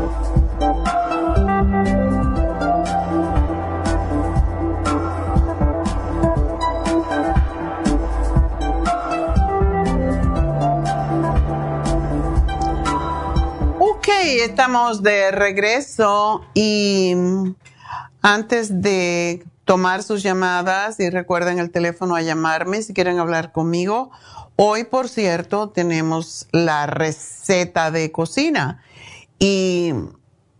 Estamos 14.21 15.01
de 15.01 15.31
regreso 15.31 16.45
y 16.53 17.15
antes 18.21 18.81
de 18.81 19.43
tomar 19.65 20.03
sus 20.03 20.21
llamadas 20.21 20.99
y 20.99 21.09
recuerden 21.09 21.57
el 21.57 21.71
teléfono 21.71 22.15
a 22.15 22.21
llamarme 22.21 22.83
si 22.83 22.93
quieren 22.93 23.17
hablar 23.17 23.51
conmigo. 23.51 24.11
Hoy, 24.57 24.83
por 24.83 25.09
cierto, 25.09 25.69
tenemos 25.69 26.47
la 26.51 26.85
receta 26.85 27.89
de 27.89 28.11
cocina 28.11 28.83
y 29.39 29.93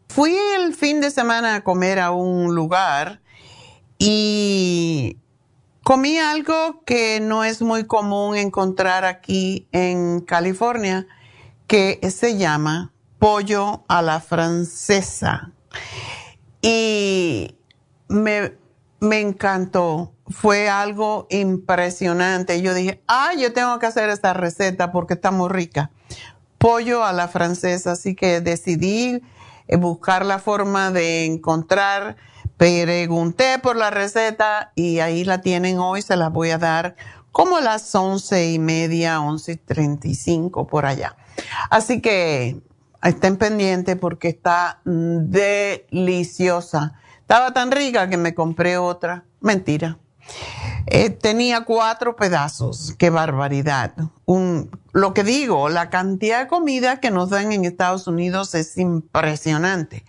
fui 0.09 0.35
el 0.57 0.73
fin 0.73 0.99
de 0.99 1.11
semana 1.11 1.55
a 1.55 1.63
comer 1.63 1.99
a 1.99 2.09
un 2.11 2.55
lugar 2.55 3.21
y 3.99 5.17
comí 5.83 6.17
algo 6.17 6.83
que 6.83 7.19
no 7.21 7.43
es 7.43 7.61
muy 7.61 7.85
común 7.85 8.35
encontrar 8.35 9.05
aquí 9.05 9.67
en 9.71 10.21
California, 10.21 11.05
que 11.67 11.99
se 12.09 12.37
llama 12.37 12.91
pollo 13.21 13.83
a 13.87 14.01
la 14.01 14.19
francesa. 14.19 15.51
Y 16.59 17.55
me, 18.07 18.57
me 18.99 19.19
encantó. 19.19 20.15
Fue 20.27 20.69
algo 20.69 21.27
impresionante. 21.29 22.63
Yo 22.63 22.73
dije, 22.73 23.03
ah, 23.07 23.33
yo 23.37 23.53
tengo 23.53 23.77
que 23.77 23.85
hacer 23.85 24.09
esta 24.09 24.33
receta 24.33 24.91
porque 24.91 25.13
está 25.13 25.29
muy 25.29 25.49
rica. 25.49 25.91
Pollo 26.57 27.03
a 27.03 27.13
la 27.13 27.27
francesa. 27.27 27.91
Así 27.91 28.15
que 28.15 28.41
decidí 28.41 29.21
eh, 29.67 29.75
buscar 29.77 30.25
la 30.25 30.39
forma 30.39 30.89
de 30.89 31.25
encontrar. 31.25 32.15
Pregunté 32.57 33.59
por 33.59 33.75
la 33.75 33.91
receta 33.91 34.71
y 34.73 34.97
ahí 34.97 35.25
la 35.25 35.41
tienen 35.41 35.77
hoy. 35.77 36.01
Se 36.01 36.15
la 36.15 36.29
voy 36.29 36.49
a 36.49 36.57
dar 36.57 36.95
como 37.31 37.59
las 37.59 37.93
once 37.93 38.51
y 38.51 38.57
media, 38.57 39.21
once 39.21 39.51
y 39.51 39.57
treinta 39.57 40.07
y 40.07 40.15
cinco 40.15 40.65
por 40.65 40.87
allá. 40.87 41.15
Así 41.69 42.01
que 42.01 42.59
estén 43.03 43.37
pendientes 43.37 43.95
porque 43.97 44.29
está 44.29 44.81
deliciosa 44.85 45.91
estaba 47.31 47.53
tan 47.53 47.71
rica 47.71 48.09
que 48.09 48.17
me 48.17 48.35
compré 48.35 48.77
otra. 48.77 49.23
Mentira. 49.39 49.97
Eh, 50.85 51.11
tenía 51.11 51.63
cuatro 51.63 52.17
pedazos. 52.17 52.93
Qué 52.97 53.09
barbaridad. 53.09 53.93
Lo 54.91 55.13
que 55.13 55.23
digo, 55.23 55.69
la 55.69 55.89
cantidad 55.89 56.41
de 56.41 56.47
comida 56.49 56.99
que 56.99 57.09
nos 57.09 57.29
dan 57.29 57.53
en 57.53 57.63
Estados 57.63 58.05
Unidos 58.05 58.53
es 58.53 58.77
impresionante. 58.77 60.03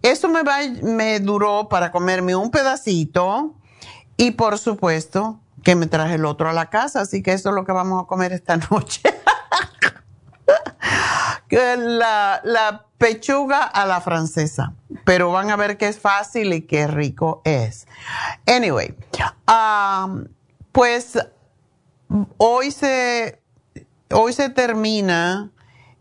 Eso 0.00 0.28
me, 0.28 0.44
me 0.84 1.18
duró 1.18 1.68
para 1.68 1.90
comerme 1.90 2.36
un 2.36 2.52
pedacito 2.52 3.56
y 4.16 4.30
por 4.30 4.56
supuesto 4.58 5.40
que 5.64 5.74
me 5.74 5.88
traje 5.88 6.14
el 6.14 6.24
otro 6.24 6.48
a 6.48 6.52
la 6.52 6.70
casa. 6.70 7.00
Así 7.00 7.20
que 7.20 7.32
eso 7.32 7.48
es 7.48 7.54
lo 7.56 7.64
que 7.64 7.72
vamos 7.72 8.04
a 8.04 8.06
comer 8.06 8.32
esta 8.32 8.56
noche. 8.70 9.02
La, 11.54 12.40
la 12.44 12.86
pechuga 12.98 13.62
a 13.62 13.86
la 13.86 14.00
francesa, 14.00 14.74
pero 15.04 15.30
van 15.30 15.50
a 15.50 15.56
ver 15.56 15.76
que 15.76 15.88
es 15.88 15.98
fácil 15.98 16.52
y 16.52 16.62
qué 16.62 16.86
rico 16.86 17.42
es. 17.44 17.86
Anyway, 18.46 18.94
um, 19.46 20.24
pues 20.72 21.18
hoy 22.38 22.70
se, 22.70 23.40
hoy 24.10 24.32
se 24.32 24.48
termina 24.48 25.50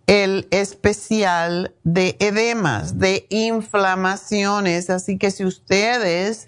el 0.08 0.48
especial 0.52 1.74
de 1.84 2.16
edemas, 2.20 3.00
de 3.00 3.26
inflamaciones, 3.30 4.90
así 4.90 5.18
que 5.18 5.32
si 5.32 5.46
ustedes 5.46 6.48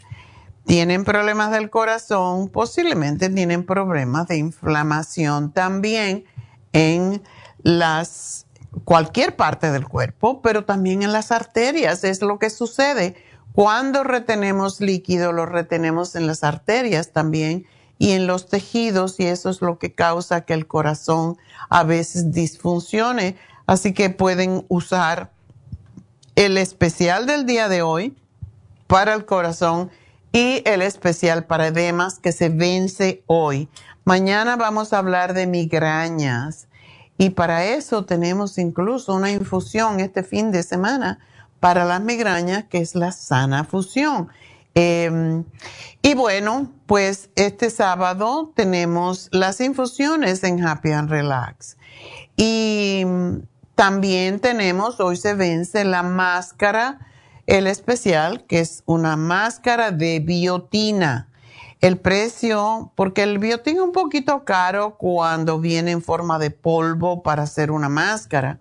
tienen 0.66 1.03
problemas 1.03 1.51
del 1.51 1.70
corazón, 1.70 2.49
posiblemente 2.49 3.30
tienen 3.30 3.66
problemas 3.66 4.28
de 4.28 4.38
inflamación 4.38 5.51
también 5.51 6.26
en 6.74 7.22
las 7.62 8.44
cualquier 8.86 9.36
parte 9.36 9.71
del 9.71 9.88
cuerpo, 9.88 10.41
pero 10.41 10.63
también 10.63 11.03
en 11.03 11.11
las 11.11 11.31
arterias. 11.31 12.03
Es 12.03 12.21
lo 12.21 12.39
que 12.39 12.49
sucede. 12.49 13.15
Cuando 13.53 14.03
retenemos 14.03 14.79
líquido, 14.79 15.33
lo 15.33 15.45
retenemos 15.45 16.15
en 16.15 16.27
las 16.27 16.43
arterias 16.43 17.11
también 17.11 17.65
y 17.97 18.11
en 18.11 18.27
los 18.27 18.47
tejidos 18.47 19.19
y 19.19 19.25
eso 19.25 19.49
es 19.49 19.61
lo 19.61 19.79
que 19.79 19.93
causa 19.93 20.41
que 20.41 20.53
el 20.53 20.67
corazón 20.67 21.38
a 21.69 21.83
veces 21.83 22.31
disfuncione. 22.31 23.36
Así 23.65 23.93
que 23.93 24.09
pueden 24.09 24.65
usar 24.67 25.31
el 26.36 26.57
especial 26.57 27.25
del 27.25 27.45
día 27.45 27.69
de 27.69 27.81
hoy 27.81 28.15
para 28.88 29.13
el 29.13 29.25
corazón 29.25 29.89
y 30.31 30.61
el 30.65 30.81
especial 30.81 31.45
para 31.45 31.67
edemas 31.67 32.19
que 32.19 32.33
se 32.33 32.49
vence 32.49 33.23
hoy. 33.25 33.69
Mañana 34.03 34.57
vamos 34.57 34.91
a 34.91 34.97
hablar 34.97 35.33
de 35.33 35.47
migrañas 35.47 36.67
y 37.18 37.32
para 37.32 37.66
eso 37.66 38.05
tenemos 38.05 38.57
incluso 38.57 39.13
una 39.13 39.32
infusión 39.32 39.99
este 39.99 40.24
fin 40.24 40.51
de 40.51 40.63
semana 40.63 41.20
para 41.59 41.86
las 41.86 42.01
migrañas, 42.01 42.66
que 42.66 42.80
es 42.80 42.95
la 42.95 43.11
sana 43.11 43.63
fusión. 43.63 44.30
Em, 44.74 45.45
y 46.01 46.13
bueno, 46.16 46.72
pues 46.86 47.30
este 47.36 47.70
sábado 47.70 48.51
tenemos 48.55 49.30
las 49.32 49.61
infusiones 49.61 50.43
en 50.43 50.66
Happy 50.66 50.91
and 50.91 51.09
Relax. 51.09 51.78
Y 52.36 53.05
también 53.76 54.41
tenemos, 54.41 54.99
hoy 54.99 55.16
se 55.16 55.34
vence 55.34 55.86
la 55.86 56.03
máscara, 56.03 56.99
el 57.47 57.68
especial, 57.68 58.43
que 58.45 58.59
es 58.59 58.84
una 58.86 59.16
máscara 59.16 59.91
de 59.91 60.20
biotina 60.20 61.30
el 61.86 61.99
precio, 61.99 62.91
porque 62.95 63.21
el 63.21 63.38
biotín 63.38 63.75
es 63.75 63.83
un 63.83 63.91
poquito 63.91 64.43
caro 64.43 64.97
cuando 64.97 65.59
viene 65.59 65.91
en 65.91 66.01
forma 66.01 66.39
de 66.39 66.49
polvo 66.49 67.21
para 67.21 67.43
hacer 67.43 67.69
una 67.69 67.89
máscara. 67.89 68.57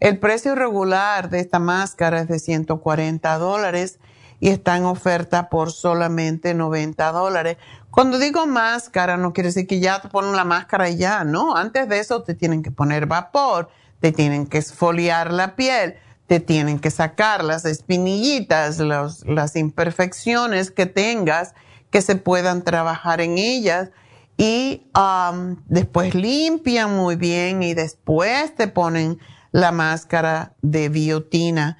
El 0.00 0.18
precio 0.18 0.56
regular 0.56 1.30
de 1.30 1.38
esta 1.38 1.60
máscara 1.60 2.18
es 2.18 2.26
de 2.26 2.40
140 2.40 3.38
dólares 3.38 4.00
y 4.40 4.48
está 4.48 4.76
en 4.76 4.86
oferta 4.86 5.48
por 5.48 5.70
solamente 5.70 6.52
90 6.52 7.12
dólares. 7.12 7.58
Cuando 7.92 8.18
digo 8.18 8.44
máscara, 8.48 9.16
no 9.16 9.32
quiere 9.32 9.50
decir 9.50 9.68
que 9.68 9.78
ya 9.78 10.00
te 10.00 10.08
ponen 10.08 10.34
la 10.34 10.44
máscara 10.44 10.90
y 10.90 10.96
ya, 10.96 11.22
no. 11.22 11.54
Antes 11.54 11.88
de 11.88 12.00
eso 12.00 12.24
te 12.24 12.34
tienen 12.34 12.64
que 12.64 12.72
poner 12.72 13.06
vapor, 13.06 13.68
te 14.00 14.10
tienen 14.10 14.48
que 14.48 14.58
esfoliar 14.58 15.32
la 15.32 15.54
piel, 15.54 15.94
te 16.26 16.40
tienen 16.40 16.80
que 16.80 16.90
sacar 16.90 17.44
las 17.44 17.64
espinillitas, 17.64 18.80
las 18.80 19.54
imperfecciones 19.54 20.72
que 20.72 20.86
tengas 20.86 21.54
que 21.90 22.02
se 22.02 22.16
puedan 22.16 22.62
trabajar 22.62 23.20
en 23.20 23.38
ellas 23.38 23.90
y 24.36 24.86
um, 24.94 25.56
después 25.66 26.14
limpian 26.14 26.96
muy 26.96 27.16
bien 27.16 27.62
y 27.62 27.74
después 27.74 28.54
te 28.54 28.68
ponen 28.68 29.18
la 29.50 29.72
máscara 29.72 30.54
de 30.62 30.88
biotina. 30.88 31.78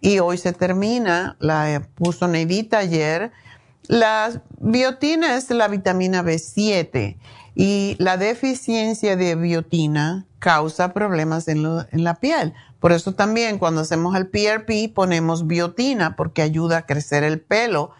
Y 0.00 0.18
hoy 0.18 0.38
se 0.38 0.52
termina, 0.52 1.36
la 1.38 1.88
puso 1.94 2.26
Neidita 2.26 2.78
ayer. 2.78 3.30
La 3.86 4.42
biotina 4.58 5.36
es 5.36 5.50
la 5.50 5.68
vitamina 5.68 6.22
B7 6.22 7.16
y 7.54 7.96
la 7.98 8.16
deficiencia 8.16 9.16
de 9.16 9.36
biotina 9.36 10.26
causa 10.40 10.92
problemas 10.92 11.46
en, 11.46 11.64
en, 11.92 12.04
la 12.04 12.16
piel. 12.16 12.54
Por 12.80 12.92
eso 12.92 13.14
también 13.14 13.58
cuando 13.58 13.82
hacemos 13.82 14.16
el 14.16 14.28
PRP 14.28 14.92
ponemos 14.92 15.46
biotina 15.46 16.16
porque 16.16 16.42
ayuda 16.42 16.78
a 16.78 16.86
crecer 16.86 17.22
el 17.24 17.40
pelo 17.40 17.92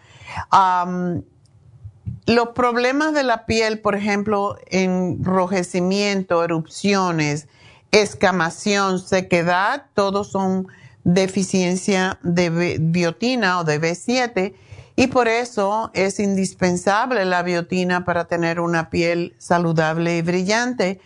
los 2.25 2.49
problemas 2.49 3.13
de 3.13 3.23
la 3.23 3.45
piel, 3.45 3.79
por 3.79 3.95
ejemplo, 3.95 4.57
enrojecimiento, 4.67 6.43
erupciones, 6.43 7.47
escamación, 7.91 8.99
sequedad, 8.99 9.85
todos 9.93 10.31
son 10.31 10.67
deficiencia 11.03 12.19
de 12.21 12.77
biotina 12.79 13.59
o 13.59 13.63
de 13.63 13.81
B7 13.81 14.53
y 14.95 15.07
por 15.07 15.27
eso 15.27 15.91
es 15.93 16.19
indispensable 16.19 17.23
la 17.23 17.41
biotina 17.41 18.03
para 18.03 18.25
tener 18.25 18.59
una 18.59 18.89
piel 18.89 19.33
saludable 19.37 20.17
y 20.17 20.21
brillante. 20.21 20.99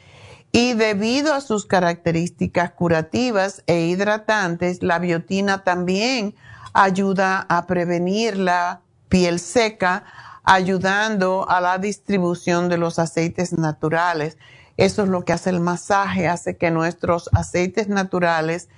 Y 0.51 0.73
debido 0.73 1.33
a 1.33 1.41
sus 1.41 1.65
características 1.65 2.71
curativas 2.71 3.63
e 3.67 3.81
hidratantes, 3.81 4.81
la 4.81 4.99
biotina 4.99 5.63
también 5.63 6.35
ayuda 6.73 7.45
a 7.49 7.67
prevenir 7.67 8.37
la 8.37 8.82
piel 9.13 9.39
seca, 9.39 10.05
ayudando 10.43 11.47
a 11.47 11.61
la 11.61 11.77
distribución 11.77 12.67
de 12.67 12.79
los 12.79 12.97
aceites 12.97 13.53
naturales. 13.53 14.39
Eso 14.75 15.03
es 15.03 15.09
lo 15.09 15.23
que 15.23 15.33
hace 15.33 15.51
el 15.51 15.59
masaje, 15.59 16.27
hace 16.27 16.57
que 16.57 16.71
nuestros 16.71 17.29
aceites 17.31 17.89
naturales 17.89 18.69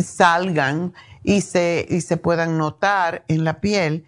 salgan 0.00 0.94
y 1.24 1.40
se, 1.40 1.88
y 1.90 2.02
se 2.02 2.16
puedan 2.16 2.56
notar 2.56 3.24
en 3.26 3.42
la 3.42 3.60
piel. 3.60 4.06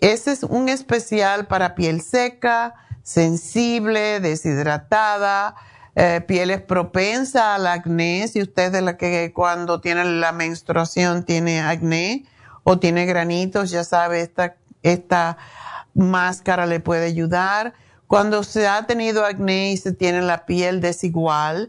Ese 0.00 0.32
es 0.32 0.44
un 0.44 0.70
especial 0.70 1.46
para 1.46 1.74
piel 1.74 2.00
seca, 2.00 2.76
sensible, 3.02 4.20
deshidratada, 4.20 5.56
eh, 5.94 6.22
piel 6.26 6.50
es 6.50 6.62
propensa 6.62 7.54
al 7.54 7.66
acné, 7.66 8.28
si 8.28 8.40
usted 8.40 8.74
es 8.74 8.82
la 8.82 8.96
que 8.96 9.30
cuando 9.34 9.82
tiene 9.82 10.06
la 10.06 10.32
menstruación 10.32 11.24
tiene 11.24 11.60
acné 11.60 12.24
o 12.64 12.78
tiene 12.78 13.04
granitos, 13.04 13.70
ya 13.70 13.84
sabe, 13.84 14.22
esta, 14.22 14.57
esta 14.82 15.36
máscara 15.94 16.66
le 16.66 16.80
puede 16.80 17.06
ayudar. 17.06 17.74
Cuando 18.06 18.42
se 18.42 18.66
ha 18.66 18.86
tenido 18.86 19.24
acné 19.24 19.72
y 19.72 19.76
se 19.76 19.92
tiene 19.92 20.22
la 20.22 20.46
piel 20.46 20.80
desigual, 20.80 21.68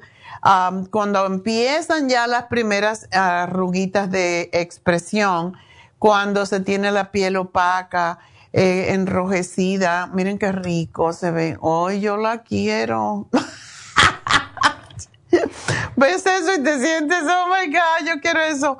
cuando 0.89 1.25
empiezan 1.25 2.07
ya 2.07 2.27
las 2.27 2.43
primeras 2.43 3.07
arruguitas 3.11 4.09
de 4.09 4.49
expresión, 4.53 5.57
cuando 5.97 6.45
se 6.45 6.61
tiene 6.61 6.91
la 6.91 7.11
piel 7.11 7.35
opaca, 7.35 8.19
eh, 8.53 8.93
enrojecida, 8.93 10.07
miren 10.07 10.39
qué 10.39 10.51
rico 10.51 11.13
se 11.13 11.31
ve. 11.31 11.57
Hoy 11.59 11.99
yo 11.99 12.17
la 12.17 12.41
quiero. 12.43 13.27
¿Ves 15.95 16.25
eso 16.25 16.55
y 16.55 16.63
te 16.63 16.79
sientes, 16.79 17.23
oh 17.23 17.45
my 17.47 17.67
God, 17.71 18.07
yo 18.07 18.19
quiero 18.21 18.41
eso? 18.41 18.79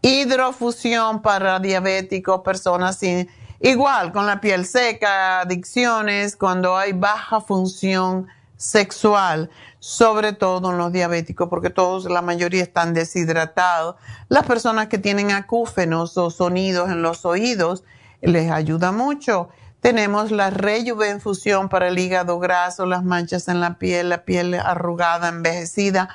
Hidrofusión 0.02 1.22
para 1.22 1.60
diabéticos, 1.60 2.40
personas 2.40 2.98
sin, 2.98 3.28
igual 3.60 4.12
con 4.12 4.26
la 4.26 4.40
piel 4.40 4.64
seca, 4.64 5.40
adicciones, 5.40 6.36
cuando 6.36 6.76
hay 6.76 6.92
baja 6.92 7.40
función 7.40 8.28
sexual, 8.56 9.50
sobre 9.78 10.32
todo 10.34 10.70
en 10.70 10.78
los 10.78 10.92
diabéticos, 10.92 11.48
porque 11.48 11.70
todos, 11.70 12.04
la 12.04 12.22
mayoría 12.22 12.62
están 12.62 12.92
deshidratados. 12.92 13.96
Las 14.28 14.46
personas 14.46 14.88
que 14.88 14.98
tienen 14.98 15.30
acúfenos 15.32 16.16
o 16.18 16.30
sonidos 16.30 16.90
en 16.90 17.02
los 17.02 17.24
oídos, 17.24 17.84
les 18.20 18.50
ayuda 18.50 18.92
mucho. 18.92 19.48
Tenemos 19.80 20.30
la 20.30 20.50
rejuvenfusión 20.50 21.70
para 21.70 21.88
el 21.88 21.98
hígado 21.98 22.38
graso, 22.38 22.84
las 22.84 23.02
manchas 23.02 23.48
en 23.48 23.60
la 23.60 23.78
piel, 23.78 24.10
la 24.10 24.24
piel 24.24 24.54
arrugada, 24.54 25.28
envejecida, 25.28 26.10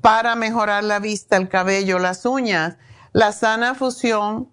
para 0.00 0.34
mejorar 0.34 0.82
la 0.82 0.98
vista, 0.98 1.36
el 1.36 1.48
cabello, 1.48 1.98
las 1.98 2.24
uñas. 2.24 2.76
La 3.12 3.32
sana 3.32 3.74
fusión, 3.74 4.48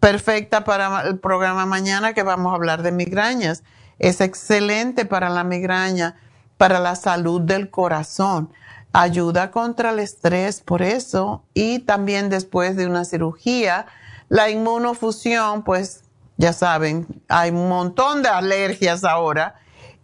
perfecta 0.00 0.64
para 0.64 1.02
el 1.02 1.18
programa 1.18 1.66
mañana 1.66 2.14
que 2.14 2.22
vamos 2.22 2.52
a 2.52 2.56
hablar 2.56 2.82
de 2.82 2.92
migrañas. 2.92 3.62
Es 3.98 4.20
excelente 4.20 5.04
para 5.04 5.28
la 5.28 5.42
migraña, 5.42 6.16
para 6.56 6.78
la 6.78 6.94
salud 6.94 7.40
del 7.40 7.70
corazón. 7.70 8.52
Ayuda 8.92 9.50
contra 9.50 9.90
el 9.90 9.98
estrés, 9.98 10.60
por 10.60 10.82
eso. 10.82 11.44
Y 11.52 11.80
también 11.80 12.28
después 12.28 12.76
de 12.76 12.86
una 12.86 13.04
cirugía, 13.04 13.86
la 14.28 14.50
inmunofusión, 14.50 15.62
pues 15.64 16.04
ya 16.38 16.52
saben, 16.52 17.06
hay 17.28 17.50
un 17.50 17.68
montón 17.68 18.22
de 18.22 18.28
alergias 18.28 19.04
ahora 19.04 19.56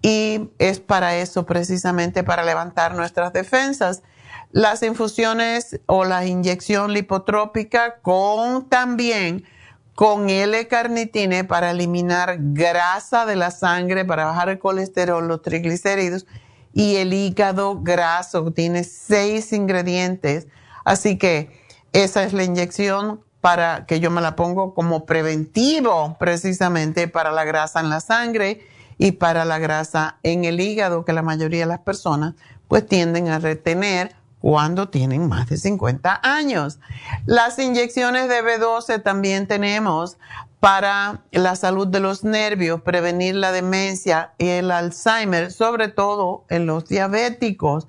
y 0.02 0.50
es 0.58 0.80
para 0.80 1.16
eso 1.16 1.46
precisamente, 1.46 2.24
para 2.24 2.44
levantar 2.44 2.94
nuestras 2.94 3.32
defensas. 3.32 4.02
Las 4.50 4.82
infusiones 4.82 5.80
o 5.86 6.04
la 6.04 6.26
inyección 6.26 6.92
lipotrópica 6.92 8.00
con 8.02 8.68
también 8.68 9.44
con 9.94 10.28
L-carnitine 10.28 11.44
para 11.44 11.70
eliminar 11.70 12.36
grasa 12.38 13.26
de 13.26 13.36
la 13.36 13.52
sangre, 13.52 14.04
para 14.04 14.26
bajar 14.26 14.48
el 14.48 14.58
colesterol, 14.58 15.26
los 15.26 15.40
triglicéridos 15.40 16.26
y 16.72 16.96
el 16.96 17.14
hígado 17.14 17.80
graso. 17.80 18.50
Tiene 18.52 18.82
seis 18.82 19.52
ingredientes. 19.52 20.48
Así 20.84 21.16
que 21.16 21.62
esa 21.92 22.24
es 22.24 22.32
la 22.32 22.42
inyección 22.42 23.22
para 23.44 23.84
que 23.84 24.00
yo 24.00 24.10
me 24.10 24.22
la 24.22 24.36
pongo 24.36 24.72
como 24.72 25.04
preventivo 25.04 26.16
precisamente 26.18 27.08
para 27.08 27.30
la 27.30 27.44
grasa 27.44 27.80
en 27.80 27.90
la 27.90 28.00
sangre 28.00 28.66
y 28.96 29.12
para 29.12 29.44
la 29.44 29.58
grasa 29.58 30.16
en 30.22 30.46
el 30.46 30.60
hígado 30.60 31.04
que 31.04 31.12
la 31.12 31.20
mayoría 31.20 31.60
de 31.60 31.66
las 31.66 31.80
personas 31.80 32.36
pues 32.68 32.86
tienden 32.86 33.28
a 33.28 33.38
retener 33.38 34.16
cuando 34.40 34.88
tienen 34.88 35.28
más 35.28 35.46
de 35.50 35.58
50 35.58 36.20
años. 36.22 36.78
Las 37.26 37.58
inyecciones 37.58 38.30
de 38.30 38.42
B12 38.42 39.02
también 39.02 39.46
tenemos 39.46 40.16
para 40.58 41.20
la 41.30 41.54
salud 41.54 41.86
de 41.86 42.00
los 42.00 42.24
nervios, 42.24 42.80
prevenir 42.80 43.34
la 43.34 43.52
demencia 43.52 44.32
y 44.38 44.48
el 44.48 44.70
Alzheimer, 44.70 45.52
sobre 45.52 45.88
todo 45.88 46.46
en 46.48 46.64
los 46.64 46.88
diabéticos. 46.88 47.88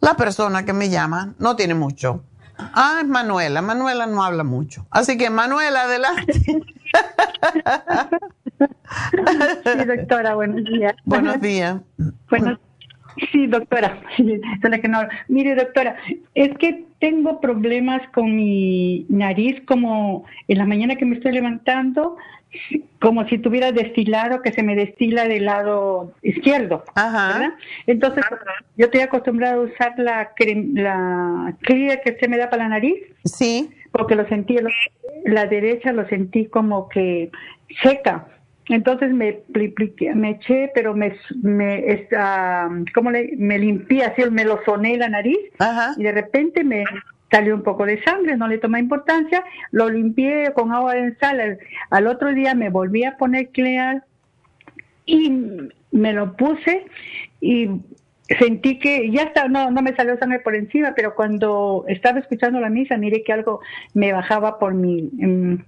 la 0.00 0.16
persona 0.16 0.64
que 0.64 0.72
me 0.72 0.90
llama 0.90 1.34
no 1.38 1.56
tiene 1.56 1.74
mucho. 1.74 2.22
Ah, 2.58 3.00
es 3.02 3.08
Manuela. 3.08 3.62
Manuela 3.62 4.06
no 4.06 4.22
habla 4.22 4.44
mucho. 4.44 4.86
Así 4.90 5.18
que 5.18 5.30
Manuela, 5.30 5.82
adelante. 5.82 6.62
Sí, 9.64 9.84
doctora, 9.84 10.34
buenos 10.34 10.64
días. 10.64 10.94
Buenos 11.04 11.40
días. 11.40 11.80
Sí, 13.32 13.46
doctora. 13.46 14.00
que 14.16 14.88
no. 14.88 15.00
Mire, 15.28 15.54
doctora, 15.54 15.96
es 16.34 16.56
que 16.58 16.84
tengo 16.98 17.40
problemas 17.40 18.02
con 18.10 18.36
mi 18.36 19.06
nariz, 19.08 19.60
como 19.66 20.24
en 20.48 20.58
la 20.58 20.66
mañana 20.66 20.96
que 20.96 21.04
me 21.04 21.16
estoy 21.16 21.32
levantando, 21.32 22.16
como 23.00 23.26
si 23.28 23.38
tuviera 23.38 23.72
destilado 23.72 24.42
que 24.42 24.52
se 24.52 24.62
me 24.62 24.74
destila 24.74 25.28
del 25.28 25.46
lado 25.46 26.12
izquierdo. 26.22 26.84
Ajá. 26.94 27.56
Entonces, 27.86 28.24
yo 28.76 28.86
estoy 28.86 29.00
acostumbrada 29.00 29.54
a 29.54 29.60
usar 29.60 29.94
la, 29.98 30.30
la 30.74 31.54
clear 31.60 32.00
que 32.02 32.16
se 32.18 32.28
me 32.28 32.38
da 32.38 32.50
para 32.50 32.64
la 32.64 32.70
nariz. 32.70 32.96
Sí. 33.24 33.70
Porque 33.92 34.14
lo 34.14 34.26
sentí, 34.28 34.58
la 35.26 35.46
derecha 35.46 35.92
lo 35.92 36.08
sentí 36.08 36.46
como 36.46 36.88
que 36.88 37.30
seca. 37.82 38.28
Entonces 38.68 39.12
me, 39.12 39.42
me 40.14 40.30
eché, 40.30 40.70
pero 40.74 40.94
me, 40.94 41.16
me, 41.42 41.92
esta, 41.92 42.68
¿cómo 42.94 43.10
le, 43.10 43.32
me 43.36 43.58
limpié 43.58 44.04
así, 44.04 44.22
me 44.30 44.44
lo 44.44 44.60
soné 44.64 44.96
la 44.96 45.08
nariz 45.08 45.38
y 45.96 46.02
de 46.02 46.12
repente 46.12 46.64
me 46.64 46.84
salió 47.30 47.54
un 47.54 47.62
poco 47.62 47.86
de 47.86 48.02
sangre, 48.02 48.36
no 48.36 48.48
le 48.48 48.58
tomé 48.58 48.80
importancia, 48.80 49.44
lo 49.70 49.88
limpié 49.88 50.52
con 50.52 50.72
agua 50.72 50.94
de 50.94 51.14
sal. 51.16 51.58
Al, 51.90 52.06
otro 52.06 52.32
día 52.32 52.54
me 52.54 52.70
volví 52.70 53.04
a 53.04 53.16
poner 53.16 53.48
clear 53.50 54.04
y 55.06 55.32
me 55.92 56.12
lo 56.12 56.36
puse 56.36 56.86
y 57.40 57.70
sentí 58.38 58.78
que 58.78 59.10
ya 59.10 59.22
está, 59.22 59.48
no, 59.48 59.70
no 59.70 59.82
me 59.82 59.94
salió 59.94 60.18
sangre 60.18 60.40
por 60.40 60.54
encima, 60.54 60.92
pero 60.96 61.14
cuando 61.14 61.84
estaba 61.88 62.18
escuchando 62.18 62.60
la 62.60 62.70
misa, 62.70 62.96
miré 62.96 63.22
que 63.22 63.32
algo 63.32 63.60
me 63.94 64.12
bajaba 64.12 64.58
por 64.58 64.74
mi, 64.74 65.10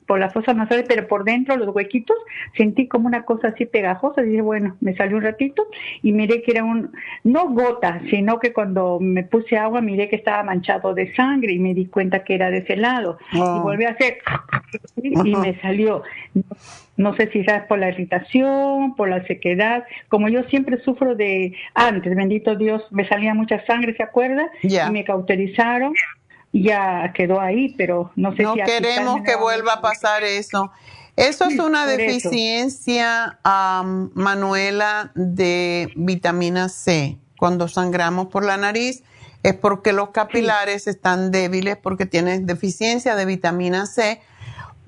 por 0.07 0.19
la 0.19 0.31
fosa 0.31 0.55
nasal, 0.55 0.85
pero 0.89 1.07
por 1.07 1.25
dentro, 1.25 1.57
los 1.57 1.75
huequitos, 1.75 2.17
sentí 2.57 2.89
como 2.89 3.07
una 3.07 3.25
cosa 3.25 3.49
así 3.49 3.67
pegajosa, 3.67 4.23
dije, 4.23 4.43
bueno, 4.43 4.77
me 4.81 4.97
salió 4.97 5.17
un 5.17 5.23
ratito 5.23 5.67
y 6.03 6.13
miré 6.13 6.43
que 6.43 6.53
era 6.53 6.65
un, 6.65 6.93
no 7.25 7.51
gota, 7.51 8.01
sino 8.11 8.39
que 8.39 8.53
cuando 8.53 8.99
me 9.01 9.23
puse 9.23 9.57
agua 9.57 9.81
miré 9.81 10.09
que 10.09 10.17
estaba 10.17 10.43
manchado 10.43 10.95
de 10.95 11.15
sangre 11.15 11.53
y 11.53 11.59
me 11.59 11.75
di 11.75 11.87
cuenta 11.87 12.25
que 12.25 12.35
era 12.35 12.51
de 12.51 12.59
ese 12.59 12.77
lado. 12.77 13.19
Y 13.33 13.39
volví 13.39 13.85
a 13.85 13.91
hacer, 13.91 14.19
y 15.03 15.37
me 15.37 15.59
salió 15.61 16.03
no 16.99 17.17
sé 17.17 17.31
si 17.33 17.39
es 17.39 17.47
por 17.69 17.79
la 17.79 17.89
irritación, 17.89 18.95
por 18.97 19.09
la 19.09 19.25
sequedad, 19.27 19.85
como 20.09 20.29
yo 20.29 20.43
siempre 20.51 20.83
sufro 20.83 21.15
de 21.15 21.55
antes, 21.73 22.15
bendito 22.15 22.57
Dios, 22.57 22.83
me 22.91 23.09
salía 23.09 23.35
mucha 23.35 23.65
sangre, 23.67 23.95
¿se 23.97 24.03
acuerda? 24.03 24.51
Y 24.63 24.77
me 24.91 25.05
cauterizaron, 25.05 25.95
ya 26.53 27.13
quedó 27.15 27.41
ahí, 27.41 27.75
pero 27.79 28.11
no 28.17 28.35
sé 28.35 28.43
no 28.43 28.55
si... 28.55 28.61
No 28.61 28.67
queremos 28.67 29.23
que 29.23 29.37
vuelva 29.37 29.75
a 29.75 29.81
pasar 29.81 30.25
eso. 30.25 30.73
Eso 31.15 31.45
es 31.47 31.59
una 31.61 31.87
deficiencia, 31.87 33.39
Manuela, 33.45 35.13
de 35.15 35.93
vitamina 35.95 36.69
C. 36.69 37.17
Cuando 37.39 37.69
sangramos 37.69 38.27
por 38.27 38.45
la 38.45 38.57
nariz 38.57 39.05
es 39.45 39.55
porque 39.55 39.93
los 39.93 40.11
capilares 40.11 40.89
están 40.89 41.31
débiles 41.31 41.77
porque 41.77 42.07
tienes 42.07 42.45
deficiencia 42.45 43.15
de 43.15 43.25
vitamina 43.25 43.87
C 43.87 44.21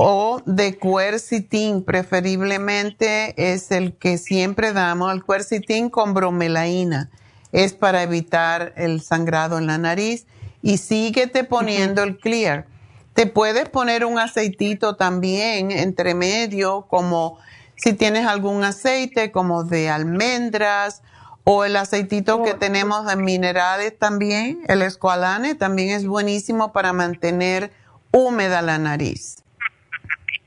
o 0.02 0.40
de 0.46 0.78
quercitín, 0.78 1.84
preferiblemente 1.84 3.34
es 3.52 3.70
el 3.70 3.92
que 3.92 4.16
siempre 4.16 4.72
damos, 4.72 5.12
el 5.12 5.24
quercitín 5.24 5.90
con 5.90 6.14
bromelaína. 6.14 7.10
Es 7.52 7.74
para 7.74 8.02
evitar 8.02 8.72
el 8.76 9.02
sangrado 9.02 9.58
en 9.58 9.66
la 9.66 9.76
nariz 9.76 10.26
y 10.62 10.78
síguete 10.78 11.44
poniendo 11.44 12.02
el 12.02 12.18
clear 12.18 12.66
te 13.14 13.26
puedes 13.26 13.68
poner 13.68 14.04
un 14.04 14.18
aceitito 14.18 14.96
también 14.96 15.70
entre 15.70 16.14
medio, 16.14 16.86
como 16.88 17.38
si 17.76 17.92
tienes 17.92 18.26
algún 18.26 18.64
aceite 18.64 19.30
como 19.30 19.64
de 19.64 19.90
almendras 19.90 21.02
o 21.44 21.64
el 21.64 21.76
aceitito 21.76 22.42
que 22.42 22.52
oh. 22.52 22.56
tenemos 22.56 23.06
de 23.06 23.16
minerales 23.16 23.98
también, 23.98 24.62
el 24.68 24.82
escualane 24.82 25.54
también 25.54 25.90
es 25.90 26.06
buenísimo 26.06 26.72
para 26.72 26.92
mantener 26.92 27.72
húmeda 28.12 28.62
la 28.62 28.78
nariz. 28.78 29.36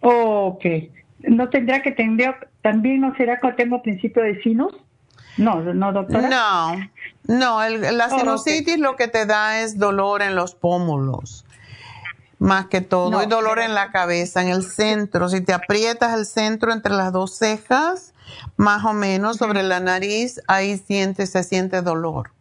Ok. 0.04 0.66
¿No 1.20 1.50
tendrá 1.50 1.82
que 1.82 1.92
tener, 1.92 2.50
también 2.62 3.02
no 3.02 3.16
será 3.16 3.40
que 3.40 3.52
tengo 3.54 3.82
principio 3.82 4.24
de 4.24 4.42
sinus? 4.42 4.74
No, 5.38 5.62
no, 5.62 5.92
doctora. 5.94 6.30
No, 6.30 6.76
no, 7.28 7.70
la 7.70 8.08
oh, 8.12 8.20
sinusitis 8.20 8.78
lo 8.78 8.96
que 8.96 9.08
te 9.08 9.26
da 9.26 9.62
es 9.62 9.80
dolor 9.80 10.22
en 10.22 10.36
los 10.36 10.54
pómulos 10.54 11.46
más 12.44 12.66
que 12.66 12.82
todo, 12.82 13.20
hay 13.20 13.28
dolor 13.28 13.60
en 13.60 13.74
la 13.74 13.92
cabeza, 13.92 14.42
en 14.42 14.50
el 14.50 14.64
centro. 14.64 15.30
Si 15.30 15.40
te 15.40 15.54
aprietas 15.54 16.14
el 16.18 16.26
centro 16.26 16.74
entre 16.74 16.94
las 16.94 17.14
dos 17.14 17.38
cejas, 17.38 18.14
más 18.58 18.84
o 18.84 18.92
menos 18.92 19.38
sobre 19.38 19.64
la 19.64 19.80
nariz, 19.80 20.42
ahí 20.48 20.78
siente, 20.78 21.26
se 21.26 21.42
siente 21.44 21.82
dolor. 21.82 22.32